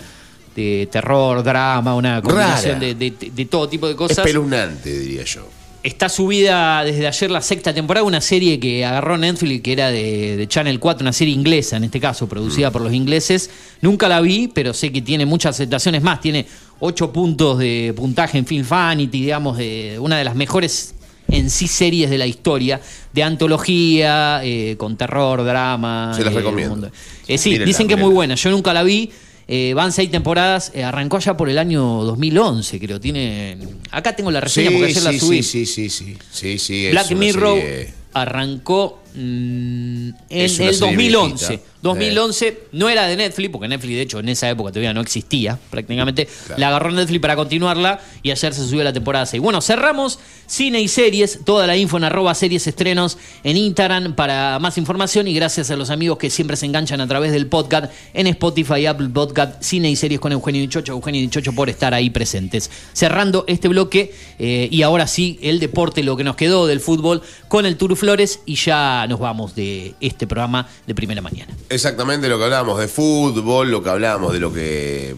de 0.55 0.87
terror, 0.91 1.43
drama, 1.43 1.93
una 1.95 2.21
combinación 2.21 2.79
de, 2.79 2.95
de- 2.95 3.11
de 3.11 3.45
todo 3.45 3.67
tipo 3.67 3.87
de 3.87 3.95
cosas. 3.95 4.19
Espeluznante, 4.19 4.97
diría 4.97 5.23
yo. 5.25 5.47
Está 5.83 6.09
subida 6.09 6.83
desde 6.83 7.07
ayer 7.07 7.29
la 7.31 7.41
sexta 7.41 7.73
temporada, 7.73 8.03
una 8.05 8.19
serie 8.19 8.59
que 8.59 8.83
agarró 8.83 9.17
Netflix, 9.17 9.61
que 9.61 9.71
era 9.73 9.89
de, 9.89 10.35
de 10.35 10.47
Channel 10.47 10.79
4, 10.79 11.03
una 11.03 11.13
serie 11.13 11.33
inglesa 11.33 11.77
en 11.77 11.83
este 11.85 11.99
caso, 11.99 12.25
Mm. 12.25 12.29
producida 12.29 12.71
por 12.71 12.81
los 12.81 12.93
ingleses. 12.93 13.49
Nunca 13.81 14.07
la 14.09 14.19
vi, 14.19 14.47
pero 14.47 14.73
sé 14.73 14.91
que 14.91 15.01
tiene 15.01 15.25
muchas 15.25 15.55
aceptaciones 15.55 16.01
más. 16.01 16.19
Tiene 16.19 16.45
ocho 16.79 17.13
puntos 17.13 17.59
de 17.59 17.93
puntaje 17.95 18.37
en 18.37 18.45
Film 18.45 18.65
Fanity, 18.65 19.21
digamos, 19.21 19.57
de 19.57 19.97
una 19.99 20.17
de 20.17 20.23
las 20.25 20.35
mejores 20.35 20.93
en 21.29 21.49
sí 21.49 21.67
series 21.67 22.09
de 22.09 22.17
la 22.17 22.25
historia, 22.25 22.79
de 23.13 23.23
antología, 23.23 24.41
eh, 24.43 24.75
con 24.77 24.97
terror, 24.97 25.43
drama. 25.43 26.13
Se 26.15 26.23
las 26.23 26.33
eh, 26.33 26.37
recomiendo. 26.37 26.89
Eh, 27.27 27.37
sí, 27.37 27.49
Mírenla, 27.51 27.65
dicen 27.67 27.87
que 27.87 27.93
es 27.95 27.99
muy 27.99 28.11
buena. 28.13 28.35
Yo 28.35 28.49
nunca 28.51 28.73
la 28.73 28.83
vi. 28.83 29.11
Eh, 29.49 29.73
van 29.73 29.93
seis 29.93 30.11
temporadas, 30.11 30.71
eh, 30.75 30.83
arrancó 30.83 31.19
ya 31.19 31.37
por 31.37 31.47
el 31.49 31.57
año 31.57 31.81
2011, 32.03 32.79
creo. 32.79 32.99
Tiene. 32.99 33.57
Acá 33.91 34.13
tengo 34.13 34.29
la 34.29 34.41
reseña 34.41 34.71
porque 34.71 34.87
ayer 34.87 35.03
la 35.03 35.11
sí, 35.13 35.19
subí. 35.19 35.43
sí, 35.43 35.65
sí, 35.65 35.89
sí, 35.89 36.05
sí, 36.05 36.17
sí, 36.31 36.59
sí, 36.59 36.85
es 36.87 36.91
Black 36.91 37.11
Mirror 37.11 37.57
serie- 37.59 37.93
arrancó 38.13 38.99
mm, 39.17 40.09
en 40.29 40.41
el 40.41 40.49
serie 40.49 40.77
2011. 40.77 41.47
viejita. 41.47 41.77
2011 41.81 42.59
no 42.71 42.89
era 42.89 43.07
de 43.07 43.15
Netflix, 43.15 43.51
porque 43.51 43.67
Netflix 43.67 43.95
de 43.95 44.01
hecho 44.01 44.19
en 44.19 44.29
esa 44.29 44.49
época 44.49 44.71
todavía 44.71 44.93
no 44.93 45.01
existía 45.01 45.59
prácticamente. 45.69 46.27
La 46.57 46.69
agarró 46.69 46.91
Netflix 46.91 47.21
para 47.21 47.35
continuarla 47.35 47.99
y 48.23 48.31
ayer 48.31 48.53
se 48.53 48.67
subió 48.67 48.83
la 48.83 48.93
temporada 48.93 49.25
6. 49.25 49.41
Bueno, 49.41 49.61
cerramos 49.61 50.19
cine 50.47 50.81
y 50.81 50.87
series, 50.87 51.39
toda 51.45 51.67
la 51.67 51.77
info 51.77 51.97
en 51.97 52.05
arroba 52.05 52.33
series 52.33 52.65
estrenos 52.67 53.17
en 53.43 53.57
Instagram 53.57 54.15
para 54.15 54.59
más 54.59 54.77
información 54.77 55.27
y 55.27 55.33
gracias 55.33 55.69
a 55.71 55.75
los 55.75 55.89
amigos 55.89 56.17
que 56.17 56.29
siempre 56.29 56.57
se 56.57 56.65
enganchan 56.65 56.99
a 57.01 57.07
través 57.07 57.31
del 57.31 57.47
podcast 57.47 57.91
en 58.13 58.27
Spotify, 58.27 58.85
Apple 58.85 59.09
Podcast, 59.09 59.61
cine 59.61 59.89
y 59.89 59.95
series 59.95 60.19
con 60.19 60.31
Eugenio 60.31 60.61
Dichocho, 60.61 60.93
Eugenio 60.93 61.21
Dichocho 61.21 61.53
por 61.53 61.69
estar 61.69 61.93
ahí 61.93 62.09
presentes. 62.09 62.71
Cerrando 62.93 63.45
este 63.47 63.67
bloque 63.67 64.13
eh, 64.39 64.67
y 64.71 64.81
ahora 64.81 65.07
sí 65.07 65.37
el 65.41 65.59
deporte, 65.59 66.03
lo 66.03 66.17
que 66.17 66.23
nos 66.23 66.35
quedó 66.35 66.65
del 66.67 66.79
fútbol 66.79 67.21
con 67.47 67.65
el 67.65 67.77
Tour 67.77 67.95
Flores 67.95 68.39
y 68.45 68.55
ya 68.55 69.05
nos 69.07 69.19
vamos 69.19 69.55
de 69.55 69.95
este 69.99 70.27
programa 70.27 70.67
de 70.85 70.95
primera 70.95 71.21
mañana. 71.21 71.53
Exactamente 71.69 72.27
lo 72.27 72.37
que 72.37 72.43
hablábamos 72.45 72.79
de 72.79 72.87
fútbol, 72.87 73.71
lo 73.71 73.83
que 73.83 73.89
hablábamos 73.89 74.33
de 74.33 74.39
lo 74.39 74.53
que 74.53 75.15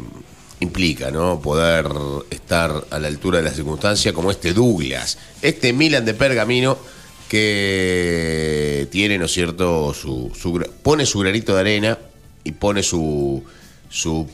implica, 0.59 1.11
¿no? 1.11 1.39
Poder 1.39 1.87
estar 2.29 2.85
a 2.89 2.99
la 2.99 3.07
altura 3.07 3.39
de 3.39 3.45
la 3.45 3.51
circunstancia 3.51 4.13
como 4.13 4.31
este 4.31 4.53
Douglas, 4.53 5.17
este 5.41 5.73
Milan 5.73 6.05
de 6.05 6.13
Pergamino 6.13 6.77
que 7.29 8.87
tiene, 8.91 9.17
¿no 9.17 9.25
es 9.25 9.31
cierto?, 9.31 9.93
su, 9.93 10.31
pone 10.81 11.05
su 11.05 11.19
granito 11.19 11.53
de 11.53 11.59
arena 11.61 11.97
y 12.43 12.53
pone 12.53 12.81
su, 12.81 13.43
su 13.87 14.27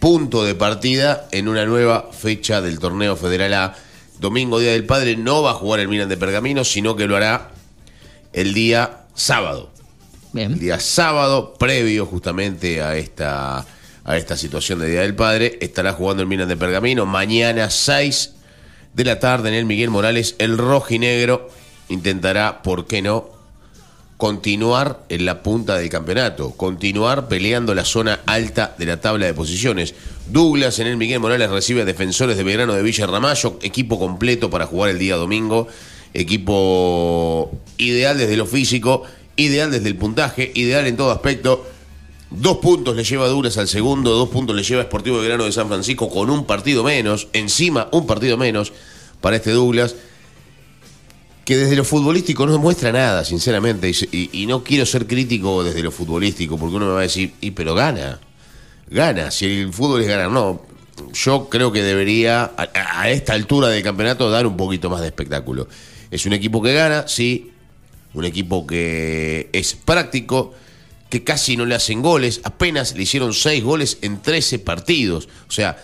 punto 0.00 0.44
de 0.44 0.56
partida 0.56 1.28
en 1.30 1.48
una 1.48 1.64
nueva 1.64 2.10
fecha 2.12 2.60
del 2.60 2.80
torneo 2.80 3.16
Federal 3.16 3.54
A. 3.54 3.76
Domingo, 4.18 4.58
Día 4.58 4.72
del 4.72 4.84
Padre, 4.84 5.16
no 5.16 5.42
va 5.42 5.52
a 5.52 5.54
jugar 5.54 5.78
el 5.78 5.86
Milan 5.86 6.08
de 6.08 6.16
Pergamino, 6.16 6.64
sino 6.64 6.96
que 6.96 7.06
lo 7.06 7.16
hará 7.16 7.52
el 8.32 8.54
día 8.54 9.06
sábado. 9.14 9.70
El 10.34 10.58
día 10.58 10.78
sábado, 10.78 11.54
previo 11.54 12.06
justamente 12.06 12.82
a 12.82 12.96
esta, 12.96 13.66
a 14.04 14.16
esta 14.16 14.36
situación 14.36 14.78
de 14.78 14.90
Día 14.90 15.00
del 15.00 15.14
Padre, 15.14 15.58
estará 15.60 15.92
jugando 15.92 16.22
el 16.22 16.28
Milan 16.28 16.48
de 16.48 16.56
Pergamino. 16.56 17.06
Mañana, 17.06 17.70
6 17.70 18.34
de 18.94 19.04
la 19.04 19.18
tarde, 19.18 19.48
en 19.48 19.54
el 19.54 19.64
Miguel 19.64 19.90
Morales, 19.90 20.36
el 20.38 20.58
rojinegro 20.58 21.48
intentará, 21.88 22.62
¿por 22.62 22.86
qué 22.86 23.02
no?, 23.02 23.38
continuar 24.18 25.04
en 25.08 25.24
la 25.24 25.44
punta 25.44 25.76
del 25.76 25.88
campeonato, 25.88 26.50
continuar 26.50 27.28
peleando 27.28 27.72
la 27.72 27.84
zona 27.84 28.20
alta 28.26 28.74
de 28.76 28.84
la 28.84 29.00
tabla 29.00 29.26
de 29.26 29.32
posiciones. 29.32 29.94
Douglas 30.28 30.80
en 30.80 30.88
el 30.88 30.96
Miguel 30.96 31.20
Morales 31.20 31.48
recibe 31.48 31.82
a 31.82 31.84
defensores 31.84 32.36
de 32.36 32.42
Belgrano 32.42 32.74
de 32.74 32.82
Villa 32.82 33.06
Ramallo, 33.06 33.58
equipo 33.62 33.98
completo 33.98 34.50
para 34.50 34.66
jugar 34.66 34.90
el 34.90 34.98
día 34.98 35.14
domingo, 35.14 35.68
equipo 36.14 37.50
ideal 37.76 38.18
desde 38.18 38.36
lo 38.36 38.46
físico, 38.46 39.02
ideal 39.36 39.70
desde 39.70 39.88
el 39.88 39.96
puntaje, 39.96 40.50
ideal 40.54 40.86
en 40.86 40.96
todo 40.96 41.10
aspecto. 41.10 41.66
Dos 42.30 42.58
puntos 42.58 42.94
le 42.94 43.04
lleva 43.04 43.26
Douglas 43.28 43.56
al 43.56 43.68
segundo, 43.68 44.10
dos 44.10 44.28
puntos 44.28 44.54
le 44.54 44.62
lleva 44.62 44.82
Sportivo 44.82 45.18
Belgrano 45.18 45.44
de 45.44 45.52
San 45.52 45.68
Francisco 45.68 46.10
con 46.10 46.28
un 46.28 46.44
partido 46.44 46.84
menos, 46.84 47.28
encima 47.32 47.88
un 47.92 48.06
partido 48.06 48.36
menos 48.36 48.72
para 49.20 49.36
este 49.36 49.50
Douglas 49.52 49.94
que 51.48 51.56
desde 51.56 51.76
lo 51.76 51.84
futbolístico 51.84 52.44
no 52.44 52.58
muestra 52.58 52.92
nada, 52.92 53.24
sinceramente, 53.24 53.90
y, 54.12 54.44
no 54.46 54.62
quiero 54.62 54.84
ser 54.84 55.06
crítico 55.06 55.64
desde 55.64 55.82
lo 55.82 55.90
futbolístico, 55.90 56.58
porque 56.58 56.76
uno 56.76 56.84
me 56.84 56.92
va 56.92 56.98
a 56.98 57.04
decir, 57.04 57.32
y 57.40 57.52
pero 57.52 57.74
gana, 57.74 58.20
gana, 58.90 59.30
si 59.30 59.46
el 59.46 59.72
fútbol 59.72 60.02
es 60.02 60.08
ganar, 60.08 60.30
no, 60.30 60.60
yo 61.14 61.48
creo 61.48 61.72
que 61.72 61.82
debería, 61.82 62.52
a 62.54 63.08
esta 63.08 63.32
altura 63.32 63.68
del 63.68 63.82
campeonato, 63.82 64.30
dar 64.30 64.46
un 64.46 64.58
poquito 64.58 64.90
más 64.90 65.00
de 65.00 65.06
espectáculo. 65.06 65.68
Es 66.10 66.26
un 66.26 66.32
equipo 66.32 66.62
que 66.62 66.72
gana, 66.74 67.06
sí, 67.06 67.50
un 68.14 68.24
equipo 68.24 68.66
que 68.66 69.48
es 69.52 69.74
práctico, 69.74 70.54
que 71.08 71.24
casi 71.24 71.56
no 71.56 71.64
le 71.66 71.74
hacen 71.74 72.02
goles, 72.02 72.40
apenas 72.44 72.94
le 72.94 73.02
hicieron 73.02 73.32
seis 73.34 73.62
goles 73.62 73.98
en 74.02 74.20
13 74.20 74.58
partidos, 74.58 75.28
o 75.48 75.52
sea, 75.52 75.82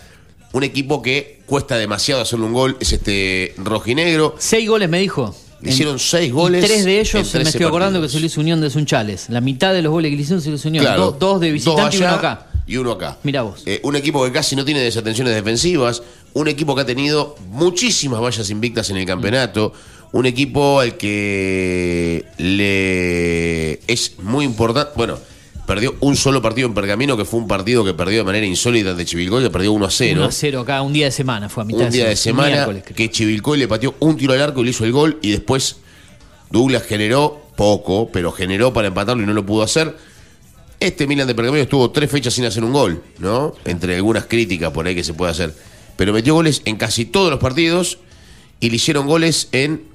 un 0.52 0.62
equipo 0.62 1.02
que 1.02 1.40
cuesta 1.46 1.76
demasiado 1.76 2.22
hacerle 2.22 2.46
un 2.46 2.52
gol, 2.52 2.76
es 2.80 2.92
este 2.92 3.54
rojinegro. 3.58 4.36
Seis 4.38 4.68
goles 4.68 4.88
me 4.88 5.00
dijo. 5.00 5.34
Le 5.60 5.70
hicieron 5.70 5.98
seis 5.98 6.28
Y 6.28 6.30
goles. 6.30 6.64
tres 6.64 6.84
de 6.84 7.00
ellos 7.00 7.14
me 7.24 7.30
13 7.30 7.48
estoy 7.48 7.66
acordando 7.66 7.98
partidos. 7.98 8.12
que 8.12 8.16
se 8.16 8.20
lo 8.20 8.26
hizo 8.26 8.40
Unión 8.40 8.60
de 8.60 8.70
Sunchales. 8.70 9.30
La 9.30 9.40
mitad 9.40 9.72
de 9.72 9.82
los 9.82 9.90
goles 9.90 10.10
que 10.10 10.16
le 10.16 10.22
hicieron 10.22 10.42
se 10.42 10.50
lo 10.50 10.56
hizo 10.56 10.68
Unión. 10.68 10.84
Claro, 10.84 11.06
dos, 11.06 11.18
dos 11.18 11.40
de 11.40 11.50
visitante 11.50 11.96
y 11.96 12.00
uno 12.00 12.08
acá. 12.10 12.46
Y 12.66 12.76
uno 12.76 12.92
acá. 12.92 13.18
Mira 13.24 13.42
vos. 13.42 13.62
Eh, 13.66 13.80
un 13.82 13.96
equipo 13.96 14.24
que 14.24 14.30
casi 14.30 14.54
no 14.56 14.64
tiene 14.64 14.80
desatenciones 14.80 15.34
defensivas, 15.34 16.02
un 16.34 16.48
equipo 16.48 16.74
que 16.74 16.82
ha 16.82 16.86
tenido 16.86 17.34
muchísimas 17.48 18.20
vallas 18.20 18.48
invictas 18.50 18.90
en 18.90 18.98
el 18.98 19.06
campeonato, 19.06 19.72
un 20.14 20.26
equipo 20.26 20.78
al 20.78 20.96
que 20.96 22.24
le 22.38 23.80
es 23.92 24.16
muy 24.22 24.44
importante, 24.44 24.92
bueno, 24.94 25.18
perdió 25.66 25.96
un 25.98 26.14
solo 26.14 26.40
partido 26.40 26.68
en 26.68 26.74
Pergamino, 26.74 27.16
que 27.16 27.24
fue 27.24 27.40
un 27.40 27.48
partido 27.48 27.84
que 27.84 27.94
perdió 27.94 28.18
de 28.18 28.24
manera 28.24 28.46
insólita 28.46 28.90
ante 28.90 29.04
Chivilcoy, 29.04 29.42
que 29.42 29.50
perdió 29.50 29.72
1 29.72 29.86
a 29.86 29.90
0. 29.90 30.20
1 30.20 30.24
a 30.24 30.30
0 30.30 30.60
acá, 30.60 30.82
un 30.82 30.92
día 30.92 31.06
de 31.06 31.10
semana 31.10 31.48
fue 31.48 31.64
a 31.64 31.66
mitad 31.66 31.80
un 31.80 31.90
día 31.90 32.08
de 32.08 32.14
semana 32.14 32.64
creo. 32.64 32.82
que 32.84 33.10
Chivilcoy 33.10 33.58
le 33.58 33.66
pateó 33.66 33.96
un 33.98 34.16
tiro 34.16 34.34
al 34.34 34.40
arco 34.40 34.60
y 34.60 34.64
le 34.64 34.70
hizo 34.70 34.84
el 34.84 34.92
gol 34.92 35.18
y 35.20 35.32
después 35.32 35.78
Douglas 36.48 36.84
generó 36.84 37.42
poco, 37.56 38.08
pero 38.12 38.30
generó 38.30 38.72
para 38.72 38.86
empatarlo 38.86 39.20
y 39.20 39.26
no 39.26 39.32
lo 39.32 39.44
pudo 39.44 39.64
hacer. 39.64 39.96
Este 40.78 41.08
Milan 41.08 41.26
de 41.26 41.34
Pergamino 41.34 41.60
estuvo 41.60 41.90
tres 41.90 42.08
fechas 42.08 42.34
sin 42.34 42.44
hacer 42.44 42.62
un 42.62 42.72
gol, 42.72 43.02
¿no? 43.18 43.52
Entre 43.64 43.96
algunas 43.96 44.26
críticas 44.26 44.70
por 44.70 44.86
ahí 44.86 44.94
que 44.94 45.02
se 45.02 45.12
puede 45.12 45.32
hacer. 45.32 45.52
Pero 45.96 46.12
metió 46.12 46.34
goles 46.34 46.62
en 46.66 46.76
casi 46.76 47.04
todos 47.04 47.32
los 47.32 47.40
partidos 47.40 47.98
y 48.60 48.70
le 48.70 48.76
hicieron 48.76 49.08
goles 49.08 49.48
en. 49.50 49.92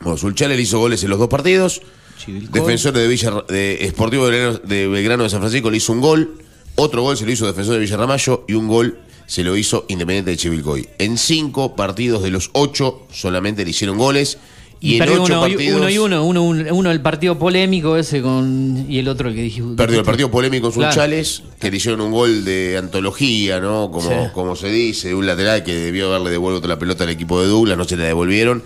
Bueno, 0.00 0.16
Sulchale 0.16 0.56
le 0.56 0.62
hizo 0.62 0.78
goles 0.78 1.02
en 1.02 1.10
los 1.10 1.18
dos 1.18 1.28
partidos. 1.28 1.82
Defensor 2.26 2.92
de 2.92 3.06
Villa 3.08 3.44
de 3.48 3.86
Sportivo 3.90 4.28
de 4.28 4.88
Belgrano, 4.88 5.24
de 5.24 5.30
San 5.30 5.40
Francisco 5.40 5.70
le 5.70 5.76
hizo 5.78 5.92
un 5.92 6.00
gol. 6.00 6.38
Otro 6.76 7.02
gol 7.02 7.16
se 7.16 7.24
lo 7.24 7.32
hizo 7.32 7.46
Defensor 7.46 7.74
de 7.74 7.80
Villarramayo 7.80 8.44
y 8.48 8.54
un 8.54 8.68
gol 8.68 8.98
se 9.26 9.42
lo 9.42 9.56
hizo 9.56 9.84
Independiente 9.88 10.30
de 10.32 10.36
Chivilcoy. 10.36 10.88
En 10.98 11.18
cinco 11.18 11.74
partidos 11.76 12.22
de 12.22 12.30
los 12.30 12.50
ocho 12.52 13.06
solamente 13.12 13.64
le 13.64 13.70
hicieron 13.70 13.96
goles. 13.98 14.38
Y, 14.78 14.96
en 14.96 15.02
ocho 15.08 15.22
uno, 15.22 15.48
y- 15.48 15.52
partidos. 15.52 15.80
uno 15.80 15.90
y 15.90 15.98
uno, 15.98 16.24
uno, 16.24 16.42
un- 16.42 16.70
uno 16.70 16.90
el 16.90 17.00
partido 17.00 17.38
polémico 17.38 17.96
ese 17.96 18.20
con 18.20 18.84
y 18.90 18.98
el 18.98 19.08
otro 19.08 19.30
el 19.30 19.34
que 19.34 19.40
dije. 19.42 19.62
Perdió 19.74 20.00
el 20.00 20.04
partido 20.04 20.30
polémico 20.30 20.66
en 20.66 20.72
Claro. 20.74 20.92
Sunchales, 20.92 21.42
que 21.58 21.70
le 21.70 21.78
hicieron 21.78 22.02
un 22.02 22.12
gol 22.12 22.44
de 22.44 22.76
antología, 22.76 23.58
¿no? 23.58 23.90
Como, 23.90 24.10
Sí. 24.10 24.30
como 24.34 24.54
se 24.54 24.68
dice, 24.68 25.08
de 25.08 25.14
un 25.14 25.26
lateral 25.26 25.64
que 25.64 25.74
debió 25.74 26.08
haberle 26.08 26.30
devuelto 26.30 26.68
la 26.68 26.78
pelota 26.78 27.04
al 27.04 27.10
equipo 27.10 27.40
de 27.40 27.46
Douglas, 27.48 27.78
no 27.78 27.84
se 27.84 27.96
la 27.96 28.04
devolvieron, 28.04 28.62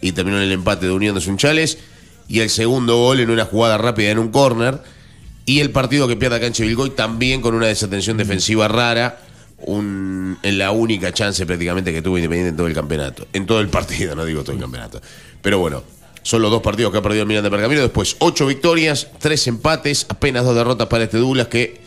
y 0.00 0.12
terminó 0.12 0.38
en 0.38 0.44
el 0.44 0.52
empate 0.52 0.86
de 0.86 0.92
Unión 0.92 1.14
de 1.14 1.20
Sunchales. 1.20 1.78
Y 2.28 2.40
el 2.40 2.50
segundo 2.50 2.96
gol 2.96 3.20
en 3.20 3.30
una 3.30 3.44
jugada 3.44 3.78
rápida 3.78 4.10
en 4.10 4.18
un 4.18 4.28
córner. 4.28 4.80
Y 5.46 5.60
el 5.60 5.70
partido 5.70 6.06
que 6.06 6.16
pierde 6.16 6.36
acá 6.36 6.46
en 6.46 6.94
también 6.94 7.40
con 7.40 7.54
una 7.54 7.66
desatención 7.66 8.18
defensiva 8.18 8.68
rara, 8.68 9.18
un, 9.60 10.36
en 10.42 10.58
la 10.58 10.72
única 10.72 11.12
chance 11.12 11.44
prácticamente 11.46 11.92
que 11.92 12.02
tuvo 12.02 12.18
Independiente 12.18 12.50
en 12.50 12.56
todo 12.56 12.66
el 12.66 12.74
campeonato. 12.74 13.26
En 13.32 13.46
todo 13.46 13.60
el 13.60 13.68
partido, 13.68 14.14
no 14.14 14.24
digo 14.26 14.42
todo 14.42 14.52
el 14.52 14.60
campeonato. 14.60 15.00
Pero 15.40 15.58
bueno, 15.58 15.82
son 16.22 16.42
los 16.42 16.50
dos 16.50 16.60
partidos 16.60 16.92
que 16.92 16.98
ha 16.98 17.02
perdido 17.02 17.22
el 17.22 17.28
Milan 17.28 17.44
de 17.44 17.50
Pergamino. 17.50 17.80
Después, 17.80 18.16
ocho 18.18 18.46
victorias, 18.46 19.08
tres 19.18 19.46
empates, 19.46 20.04
apenas 20.10 20.44
dos 20.44 20.54
derrotas 20.54 20.86
para 20.88 21.04
este 21.04 21.16
Douglas 21.16 21.48
que 21.48 21.80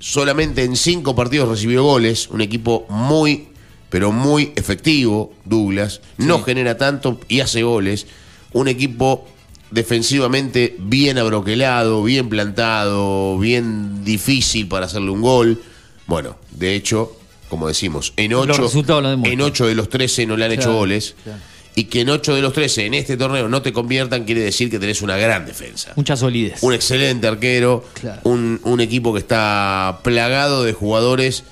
solamente 0.00 0.64
en 0.64 0.74
cinco 0.74 1.14
partidos 1.14 1.48
recibió 1.48 1.84
goles. 1.84 2.28
Un 2.30 2.40
equipo 2.40 2.86
muy, 2.88 3.48
pero 3.90 4.12
muy 4.12 4.52
efectivo, 4.56 5.32
Douglas. 5.44 6.00
No 6.16 6.42
genera 6.42 6.76
tanto 6.76 7.20
y 7.28 7.40
hace 7.40 7.62
goles. 7.62 8.06
Un 8.52 8.68
equipo 8.68 9.26
defensivamente 9.70 10.76
bien 10.78 11.18
abroquelado, 11.18 12.02
bien 12.02 12.28
plantado, 12.28 13.38
bien 13.38 14.04
difícil 14.04 14.68
para 14.68 14.86
hacerle 14.86 15.10
un 15.10 15.22
gol. 15.22 15.62
Bueno, 16.06 16.36
de 16.52 16.74
hecho, 16.74 17.16
como 17.48 17.68
decimos, 17.68 18.12
en 18.16 18.32
Los 18.32 18.48
ocho, 18.48 18.62
resultados 18.62 19.02
lo 19.02 19.10
demuestran. 19.10 19.32
en 19.40 19.40
ocho 19.46 19.66
de 19.66 19.74
los 19.74 19.88
13 19.88 20.26
no 20.26 20.36
le 20.36 20.44
han 20.44 20.52
hecho 20.52 20.72
goles. 20.72 21.14
claro. 21.24 21.38
y 21.74 21.84
que 21.84 22.00
en 22.00 22.08
8 22.08 22.34
de 22.34 22.42
los 22.42 22.52
13 22.54 22.86
en 22.86 22.94
este 22.94 23.16
torneo 23.16 23.48
no 23.48 23.62
te 23.62 23.72
conviertan, 23.72 24.24
quiere 24.24 24.40
decir 24.40 24.68
que 24.68 24.80
tenés 24.80 25.00
una 25.00 25.16
gran 25.16 25.46
defensa. 25.46 25.92
Mucha 25.94 26.16
solidez. 26.16 26.60
Un 26.62 26.74
excelente 26.74 27.28
arquero, 27.28 27.84
Claro. 28.00 28.20
un, 28.24 28.60
un 28.64 28.80
equipo 28.80 29.12
que 29.12 29.20
está 29.20 30.00
plagado 30.02 30.64
de 30.64 30.72
jugadores 30.72 31.44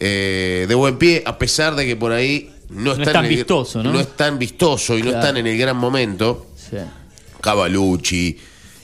eh, 0.00 0.64
de 0.68 0.74
buen 0.74 0.96
pie, 0.98 1.22
a 1.26 1.38
pesar 1.38 1.74
de 1.76 1.86
que 1.86 1.94
por 1.96 2.12
ahí 2.12 2.50
no, 2.70 2.82
No 2.82 2.90
están 2.92 3.06
es 3.08 3.12
tan 3.12 3.24
el- 3.26 3.30
vistoso, 3.36 3.82
¿no? 3.82 3.98
es 4.00 4.16
tan 4.16 4.38
vistoso 4.38 4.96
y 4.98 5.02
no 5.02 5.10
están 5.10 5.36
en 5.36 5.46
el 5.46 5.58
gran 5.58 5.76
momento. 5.76 6.46
Sí. 6.56 6.76
Cavalucci, 7.40 8.36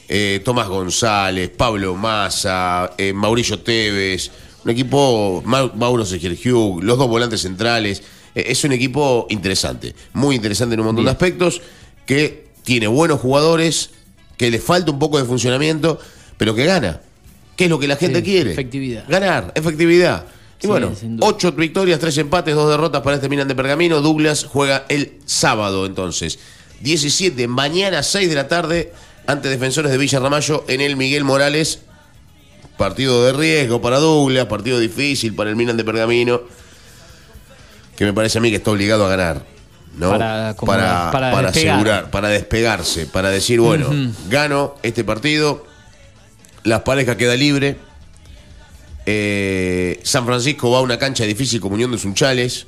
eh, 0.09 0.40
Tomás 0.44 0.68
González, 0.68 1.51
Pablo 1.56 1.94
Massa, 1.94 2.93
eh, 2.98 3.12
Mauricio 3.12 3.59
Tevez, 3.60 4.30
un 4.64 4.70
equipo, 4.70 5.43
Ma- 5.44 5.70
Mauro 5.74 6.05
Segergiu, 6.05 6.80
los 6.82 6.98
dos 6.98 7.09
volantes 7.09 7.43
centrales. 7.43 8.02
Es 8.34 8.64
un 8.64 8.72
equipo 8.72 9.26
interesante, 9.30 9.94
muy 10.12 10.36
interesante 10.36 10.74
en 10.74 10.80
un 10.80 10.86
montón 10.86 11.05
de 11.05 11.10
aspectos, 11.10 11.62
que 12.05 12.47
tiene 12.64 12.86
buenos 12.86 13.20
jugadores, 13.20 13.90
que 14.36 14.51
le 14.51 14.59
falta 14.59 14.90
un 14.90 14.98
poco 14.98 15.18
de 15.18 15.24
funcionamiento, 15.24 15.98
pero 16.36 16.55
que 16.55 16.64
gana. 16.66 17.01
¿Qué 17.56 17.64
es 17.64 17.70
lo 17.70 17.78
que 17.78 17.88
la 17.88 17.97
gente 17.97 18.18
Sí, 18.18 18.24
quiere? 18.24 18.52
efectividad. 18.52 19.05
Ganar, 19.09 19.52
efectividad. 19.55 20.26
Y 20.58 20.62
Sí, 20.62 20.68
bueno, 20.68 20.92
ocho 21.20 21.52
victorias, 21.52 22.00
tres 22.00 22.16
empates, 22.18 22.54
dos 22.54 22.70
derrotas 22.70 23.02
para 23.02 23.16
este 23.16 23.28
Milan 23.28 23.48
de 23.48 23.54
Pergamino. 23.54 24.00
Douglas 24.00 24.46
juega 24.48 24.86
el 24.88 25.18
sábado 25.26 25.86
entonces. 25.86 26.38
17, 26.80 27.48
mañana 27.48 28.02
6 28.02 28.28
de 28.28 28.34
la 28.34 28.48
tarde, 28.48 28.92
ante 29.26 29.48
Defensores 29.48 29.90
de 29.90 29.98
Villa 29.98 30.20
Ramallo 30.20 30.64
en 30.68 30.80
el 30.80 30.96
Miguel 30.96 31.24
Morales. 31.24 31.80
Partido 32.76 33.24
de 33.24 33.32
riesgo 33.32 33.80
para 33.80 33.98
Douglas, 33.98 34.46
partido 34.46 34.78
difícil 34.78 35.34
para 35.34 35.48
el 35.48 35.56
Milan 35.56 35.76
de 35.76 35.84
Pergamino. 35.84 36.42
Que 37.96 38.04
me 38.04 38.12
parece 38.12 38.38
a 38.38 38.40
mí 38.42 38.50
que 38.50 38.56
está 38.56 38.70
obligado 38.70 39.06
a 39.06 39.08
ganar. 39.08 39.56
¿no? 39.96 40.10
Para 40.10 40.50
acomodar, 40.50 40.80
para, 40.80 41.10
para 41.10 41.32
para 41.32 41.46
despegar. 41.48 41.74
asegurar, 41.74 42.10
para 42.10 42.28
despegarse, 42.28 43.06
para 43.06 43.30
decir, 43.30 43.60
bueno, 43.60 43.88
gano 44.28 44.74
este 44.82 45.04
partido, 45.04 45.64
las 46.64 46.82
parejas 46.82 47.16
queda 47.16 47.34
libre. 47.34 47.78
Eh, 49.06 50.00
San 50.02 50.26
Francisco 50.26 50.70
va 50.70 50.78
a 50.78 50.82
una 50.82 50.98
cancha 50.98 51.24
difícil 51.24 51.60
como 51.60 51.76
Unión 51.76 51.92
de 51.92 51.98
Sunchales. 51.98 52.66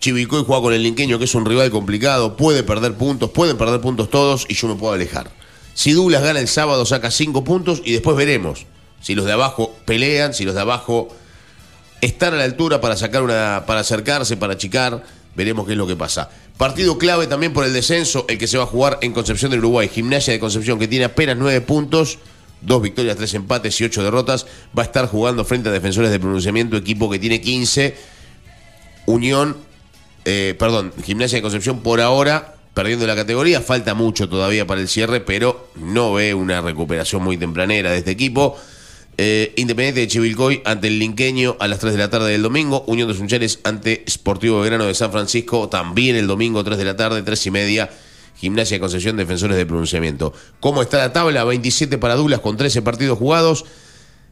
Chivicoy 0.00 0.44
juega 0.44 0.62
con 0.62 0.74
el 0.74 0.82
Linqueño, 0.82 1.18
que 1.18 1.24
es 1.24 1.34
un 1.34 1.44
rival 1.44 1.70
complicado. 1.70 2.36
Puede 2.36 2.62
perder 2.62 2.94
puntos, 2.94 3.30
pueden 3.30 3.56
perder 3.56 3.80
puntos 3.80 4.10
todos 4.10 4.46
y 4.48 4.54
yo 4.54 4.68
me 4.68 4.74
puedo 4.74 4.92
alejar. 4.92 5.30
Si 5.74 5.92
Douglas 5.92 6.22
gana 6.22 6.40
el 6.40 6.48
sábado, 6.48 6.84
saca 6.84 7.10
cinco 7.10 7.44
puntos 7.44 7.80
y 7.84 7.92
después 7.92 8.16
veremos 8.16 8.66
si 9.00 9.14
los 9.14 9.24
de 9.24 9.32
abajo 9.32 9.74
pelean, 9.84 10.34
si 10.34 10.44
los 10.44 10.54
de 10.54 10.60
abajo 10.60 11.08
están 12.00 12.34
a 12.34 12.36
la 12.36 12.44
altura 12.44 12.80
para 12.80 12.96
sacar 12.96 13.22
una, 13.22 13.64
para 13.66 13.80
acercarse, 13.80 14.36
para 14.36 14.54
achicar. 14.54 15.04
Veremos 15.36 15.66
qué 15.66 15.72
es 15.72 15.78
lo 15.78 15.86
que 15.86 15.94
pasa. 15.94 16.30
Partido 16.56 16.98
clave 16.98 17.28
también 17.28 17.52
por 17.52 17.64
el 17.64 17.72
descenso, 17.72 18.26
el 18.28 18.38
que 18.38 18.48
se 18.48 18.58
va 18.58 18.64
a 18.64 18.66
jugar 18.66 18.98
en 19.02 19.12
Concepción 19.12 19.52
del 19.52 19.60
Uruguay. 19.60 19.88
Gimnasia 19.88 20.32
de 20.32 20.40
Concepción, 20.40 20.80
que 20.80 20.88
tiene 20.88 21.04
apenas 21.04 21.36
nueve 21.38 21.60
puntos, 21.60 22.18
dos 22.60 22.82
victorias, 22.82 23.16
tres 23.16 23.34
empates 23.34 23.80
y 23.80 23.84
ocho 23.84 24.02
derrotas. 24.02 24.46
Va 24.76 24.82
a 24.82 24.86
estar 24.86 25.06
jugando 25.06 25.44
frente 25.44 25.68
a 25.68 25.72
defensores 25.72 26.10
de 26.10 26.18
pronunciamiento, 26.18 26.76
equipo 26.76 27.10
que 27.10 27.18
tiene 27.18 27.40
15. 27.40 27.96
Unión, 29.06 29.56
eh, 30.24 30.54
perdón, 30.58 30.92
Gimnasia 31.04 31.38
de 31.38 31.42
Concepción 31.42 31.80
por 31.80 32.00
ahora 32.00 32.54
perdiendo 32.74 33.06
la 33.06 33.16
categoría. 33.16 33.60
Falta 33.60 33.94
mucho 33.94 34.28
todavía 34.28 34.66
para 34.66 34.80
el 34.80 34.88
cierre, 34.88 35.20
pero 35.20 35.70
no 35.74 36.12
ve 36.12 36.34
una 36.34 36.60
recuperación 36.60 37.22
muy 37.24 37.36
tempranera 37.36 37.90
de 37.90 37.98
este 37.98 38.12
equipo. 38.12 38.56
Eh, 39.20 39.52
Independiente 39.56 39.98
de 39.98 40.06
Chivilcoy 40.06 40.62
ante 40.64 40.86
el 40.86 41.00
Linqueño 41.00 41.56
a 41.58 41.66
las 41.66 41.80
3 41.80 41.94
de 41.94 41.98
la 41.98 42.08
tarde 42.08 42.30
del 42.30 42.42
domingo. 42.42 42.84
Unión 42.86 43.08
de 43.08 43.14
Sunchales 43.14 43.58
ante 43.64 44.04
Sportivo 44.08 44.60
Belgrano 44.60 44.86
de 44.86 44.94
San 44.94 45.10
Francisco 45.10 45.68
también 45.68 46.14
el 46.14 46.28
domingo 46.28 46.62
3 46.62 46.78
de 46.78 46.84
la 46.84 46.96
tarde, 46.96 47.22
3 47.22 47.46
y 47.46 47.50
media. 47.50 47.90
Gimnasia 48.38 48.76
de 48.76 48.80
Concepción, 48.80 49.16
Defensores 49.16 49.56
de 49.56 49.66
Pronunciamiento. 49.66 50.32
¿Cómo 50.60 50.80
está 50.80 50.98
la 50.98 51.12
tabla? 51.12 51.42
27 51.44 51.98
para 51.98 52.14
Dulas 52.14 52.40
con 52.40 52.56
13 52.56 52.82
partidos 52.82 53.18
jugados. 53.18 53.64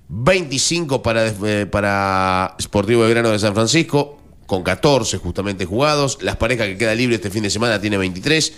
25 0.08 1.02
para, 1.02 1.26
eh, 1.26 1.66
para 1.66 2.54
Sportivo 2.60 3.02
Belgrano 3.02 3.30
de 3.30 3.38
San 3.40 3.54
Francisco, 3.54 4.20
con 4.46 4.62
14 4.62 5.18
justamente 5.18 5.64
jugados. 5.64 6.18
Las 6.22 6.36
parejas 6.36 6.68
que 6.68 6.78
queda 6.78 6.94
libre 6.94 7.16
este 7.16 7.30
fin 7.30 7.42
de 7.42 7.50
semana 7.50 7.80
tiene 7.80 7.98
23 7.98 8.52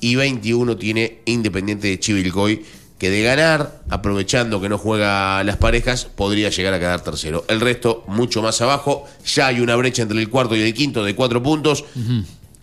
y 0.00 0.14
21 0.14 0.76
tiene 0.76 1.18
Independiente 1.24 1.88
de 1.88 1.98
Chivilcoy, 1.98 2.64
que 2.98 3.10
de 3.10 3.22
ganar, 3.22 3.82
aprovechando 3.90 4.60
que 4.60 4.68
no 4.68 4.78
juega 4.78 5.42
las 5.42 5.56
parejas, 5.56 6.04
podría 6.04 6.50
llegar 6.50 6.74
a 6.74 6.78
quedar 6.78 7.02
tercero. 7.02 7.44
El 7.48 7.60
resto 7.60 8.04
mucho 8.06 8.40
más 8.40 8.60
abajo. 8.60 9.04
Ya 9.24 9.48
hay 9.48 9.60
una 9.60 9.74
brecha 9.74 10.02
entre 10.02 10.20
el 10.20 10.30
cuarto 10.30 10.54
y 10.54 10.62
el 10.62 10.72
quinto 10.72 11.04
de 11.04 11.16
cuatro 11.16 11.42
puntos 11.42 11.84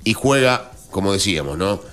y 0.06 0.14
juega, 0.14 0.72
como 0.90 1.12
decíamos, 1.12 1.58
¿no? 1.58 1.93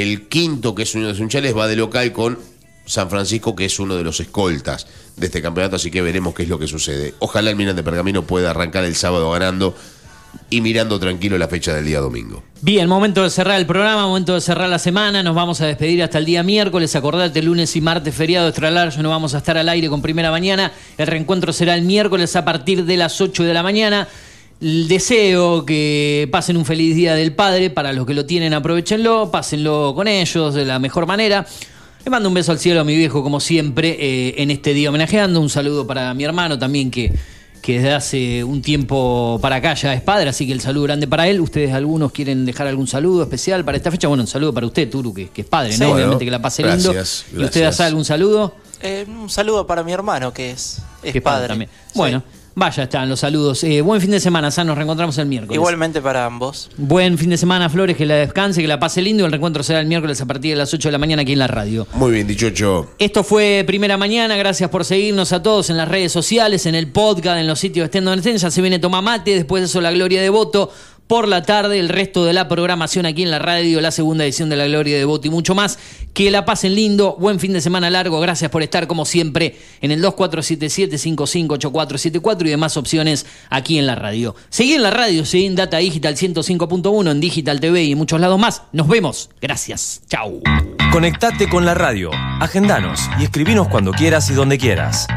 El 0.00 0.28
quinto, 0.28 0.74
que 0.74 0.84
es 0.84 0.94
Unión 0.94 1.12
de 1.12 1.18
Sunchales, 1.18 1.54
va 1.54 1.66
de 1.66 1.76
local 1.76 2.12
con 2.12 2.38
San 2.86 3.10
Francisco, 3.10 3.54
que 3.54 3.66
es 3.66 3.78
uno 3.78 3.94
de 3.96 4.02
los 4.02 4.20
escoltas 4.20 4.86
de 5.16 5.26
este 5.26 5.42
campeonato, 5.42 5.76
así 5.76 5.90
que 5.90 6.00
veremos 6.00 6.34
qué 6.34 6.44
es 6.44 6.48
lo 6.48 6.58
que 6.58 6.66
sucede. 6.66 7.14
Ojalá 7.18 7.50
el 7.50 7.56
Milan 7.56 7.76
de 7.76 7.82
Pergamino 7.82 8.22
pueda 8.22 8.50
arrancar 8.50 8.84
el 8.84 8.96
sábado 8.96 9.30
ganando 9.30 9.74
y 10.48 10.62
mirando 10.62 10.98
tranquilo 10.98 11.36
la 11.36 11.46
fecha 11.46 11.74
del 11.74 11.84
día 11.84 12.00
domingo. 12.00 12.42
Bien, 12.62 12.88
momento 12.88 13.22
de 13.22 13.28
cerrar 13.28 13.58
el 13.58 13.66
programa, 13.66 14.06
momento 14.06 14.34
de 14.34 14.40
cerrar 14.40 14.70
la 14.70 14.78
semana. 14.78 15.22
Nos 15.22 15.34
vamos 15.34 15.60
a 15.60 15.66
despedir 15.66 16.02
hasta 16.02 16.16
el 16.18 16.24
día 16.24 16.42
miércoles. 16.42 16.96
Acordate, 16.96 17.42
lunes 17.42 17.76
y 17.76 17.80
martes, 17.82 18.14
feriado 18.14 18.48
extra 18.48 18.70
largo. 18.70 19.02
No 19.02 19.10
vamos 19.10 19.34
a 19.34 19.38
estar 19.38 19.58
al 19.58 19.68
aire 19.68 19.90
con 19.90 20.00
primera 20.00 20.30
mañana. 20.30 20.72
El 20.96 21.06
reencuentro 21.06 21.52
será 21.52 21.74
el 21.74 21.82
miércoles 21.82 22.34
a 22.34 22.44
partir 22.44 22.84
de 22.86 22.96
las 22.96 23.20
8 23.20 23.44
de 23.44 23.52
la 23.54 23.62
mañana. 23.62 24.08
El 24.62 24.86
deseo 24.86 25.66
que 25.66 26.28
pasen 26.30 26.56
un 26.56 26.64
feliz 26.64 26.94
día 26.94 27.14
del 27.16 27.34
padre. 27.34 27.68
Para 27.70 27.92
los 27.92 28.06
que 28.06 28.14
lo 28.14 28.24
tienen, 28.26 28.54
aprovechenlo. 28.54 29.30
Pásenlo 29.30 29.92
con 29.96 30.06
ellos 30.06 30.54
de 30.54 30.64
la 30.64 30.78
mejor 30.78 31.04
manera. 31.06 31.44
Le 32.04 32.10
mando 32.10 32.28
un 32.28 32.34
beso 32.34 32.52
al 32.52 32.58
cielo 32.60 32.80
a 32.80 32.84
mi 32.84 32.96
viejo, 32.96 33.22
como 33.24 33.40
siempre, 33.40 33.96
eh, 33.98 34.34
en 34.38 34.50
este 34.52 34.72
día 34.72 34.88
homenajeando. 34.90 35.40
Un 35.40 35.50
saludo 35.50 35.84
para 35.86 36.14
mi 36.14 36.22
hermano 36.24 36.58
también, 36.58 36.90
que, 36.92 37.12
que 37.60 37.74
desde 37.74 37.92
hace 37.92 38.44
un 38.44 38.62
tiempo 38.62 39.38
para 39.42 39.56
acá 39.56 39.74
ya 39.74 39.94
es 39.94 40.00
padre, 40.00 40.30
así 40.30 40.46
que 40.46 40.52
el 40.52 40.60
saludo 40.60 40.84
grande 40.84 41.06
para 41.08 41.26
él. 41.28 41.40
¿Ustedes 41.40 41.72
algunos 41.72 42.12
quieren 42.12 42.44
dejar 42.46 42.66
algún 42.68 42.86
saludo 42.86 43.22
especial 43.24 43.64
para 43.64 43.76
esta 43.76 43.90
fecha? 43.90 44.06
Bueno, 44.08 44.22
un 44.22 44.28
saludo 44.28 44.52
para 44.54 44.66
usted, 44.66 44.88
Turu, 44.88 45.12
que, 45.12 45.28
que 45.30 45.42
es 45.42 45.46
padre, 45.48 45.72
Sí. 45.72 45.80
¿no? 45.80 45.86
Bueno, 45.88 45.96
Obviamente 46.02 46.24
que 46.24 46.30
la 46.30 46.42
pase 46.42 46.62
lindo. 46.62 46.92
gracias, 46.92 47.26
¿Y 47.36 47.42
usted 47.44 47.64
hace 47.64 47.82
algún 47.82 48.04
saludo? 48.04 48.54
Eh, 48.80 49.06
un 49.08 49.28
saludo 49.30 49.66
para 49.66 49.82
mi 49.84 49.92
hermano 49.92 50.32
que 50.32 50.50
es, 50.52 50.78
es 51.02 51.12
Que 51.12 51.18
es 51.18 51.24
padre. 51.24 51.48
también. 51.48 51.70
Bueno, 51.94 52.22
vaya, 52.54 52.84
están 52.84 53.08
los 53.08 53.20
saludos. 53.20 53.64
Eh, 53.64 53.80
buen 53.80 54.00
fin 54.00 54.10
de 54.10 54.20
semana, 54.20 54.50
San, 54.50 54.66
nos 54.66 54.76
reencontramos 54.76 55.16
el 55.18 55.26
miércoles. 55.26 55.56
Igualmente 55.56 56.00
para 56.00 56.24
ambos. 56.24 56.70
Buen 56.76 57.18
fin 57.18 57.30
de 57.30 57.36
semana, 57.36 57.68
Flores, 57.68 57.96
que 57.96 58.06
la 58.06 58.14
descanse, 58.14 58.60
que 58.60 58.68
la 58.68 58.78
pase 58.78 59.02
lindo. 59.02 59.24
El 59.24 59.32
reencuentro 59.32 59.62
será 59.62 59.80
el 59.80 59.86
miércoles 59.86 60.20
a 60.20 60.26
partir 60.26 60.52
de 60.52 60.58
las 60.58 60.72
8 60.72 60.88
de 60.88 60.92
la 60.92 60.98
mañana 60.98 61.22
aquí 61.22 61.32
en 61.32 61.38
la 61.38 61.46
radio. 61.46 61.86
Muy 61.94 62.12
bien, 62.12 62.26
dichocho. 62.26 62.90
Esto 62.98 63.24
fue 63.24 63.64
Primera 63.66 63.96
Mañana, 63.96 64.36
gracias 64.36 64.70
por 64.70 64.84
seguirnos 64.84 65.32
a 65.32 65.42
todos 65.42 65.70
en 65.70 65.76
las 65.76 65.88
redes 65.88 66.12
sociales, 66.12 66.66
en 66.66 66.74
el 66.74 66.90
podcast, 66.90 67.38
en 67.38 67.46
los 67.46 67.58
sitios 67.58 67.84
de 67.84 67.86
estén 67.86 68.04
donde 68.04 68.20
estén. 68.20 68.36
Ya 68.36 68.50
se 68.50 68.60
viene 68.60 68.78
Toma 68.78 69.02
Mate, 69.02 69.34
después 69.34 69.62
de 69.62 69.66
eso 69.66 69.80
La 69.80 69.92
Gloria 69.92 70.20
de 70.20 70.30
Voto. 70.30 70.70
Por 71.12 71.28
la 71.28 71.42
tarde, 71.42 71.78
el 71.78 71.90
resto 71.90 72.24
de 72.24 72.32
la 72.32 72.48
programación 72.48 73.04
aquí 73.04 73.22
en 73.22 73.30
la 73.30 73.38
radio, 73.38 73.82
la 73.82 73.90
segunda 73.90 74.24
edición 74.24 74.48
de 74.48 74.56
La 74.56 74.66
Gloria 74.66 74.96
de 74.96 75.04
Voto 75.04 75.28
y 75.28 75.30
mucho 75.30 75.54
más. 75.54 75.78
Que 76.14 76.30
la 76.30 76.46
pasen 76.46 76.74
lindo, 76.74 77.18
buen 77.20 77.38
fin 77.38 77.52
de 77.52 77.60
semana 77.60 77.90
largo. 77.90 78.18
Gracias 78.18 78.50
por 78.50 78.62
estar, 78.62 78.86
como 78.86 79.04
siempre, 79.04 79.58
en 79.82 79.90
el 79.90 80.02
2477-558474 80.02 82.46
y 82.46 82.48
demás 82.48 82.78
opciones 82.78 83.26
aquí 83.50 83.78
en 83.78 83.86
la 83.86 83.94
radio. 83.94 84.34
Seguí 84.48 84.72
en 84.72 84.82
la 84.82 84.90
radio, 84.90 85.26
seguí 85.26 85.44
en 85.44 85.54
Data 85.54 85.76
Digital 85.76 86.16
105.1, 86.16 87.10
en 87.10 87.20
Digital 87.20 87.60
TV 87.60 87.84
y 87.84 87.92
en 87.92 87.98
muchos 87.98 88.18
lados 88.18 88.40
más. 88.40 88.62
Nos 88.72 88.88
vemos. 88.88 89.28
Gracias. 89.38 90.00
Chau. 90.08 90.40
Conectate 90.92 91.46
con 91.46 91.66
la 91.66 91.74
radio, 91.74 92.10
agendanos 92.40 93.00
y 93.20 93.24
escribinos 93.24 93.68
cuando 93.68 93.92
quieras 93.92 94.30
y 94.30 94.32
donde 94.32 94.56
quieras. 94.56 95.08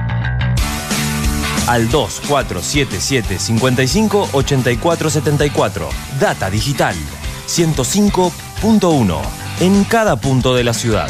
Al 1.67 1.89
2477 1.89 3.39
55 3.39 4.29
84 4.33 5.09
74. 5.09 5.89
Data 6.19 6.49
Digital 6.49 6.95
105.1. 7.47 9.21
En 9.61 9.83
cada 9.85 10.15
punto 10.15 10.53
de 10.53 10.63
la 10.63 10.73
ciudad. 10.73 11.09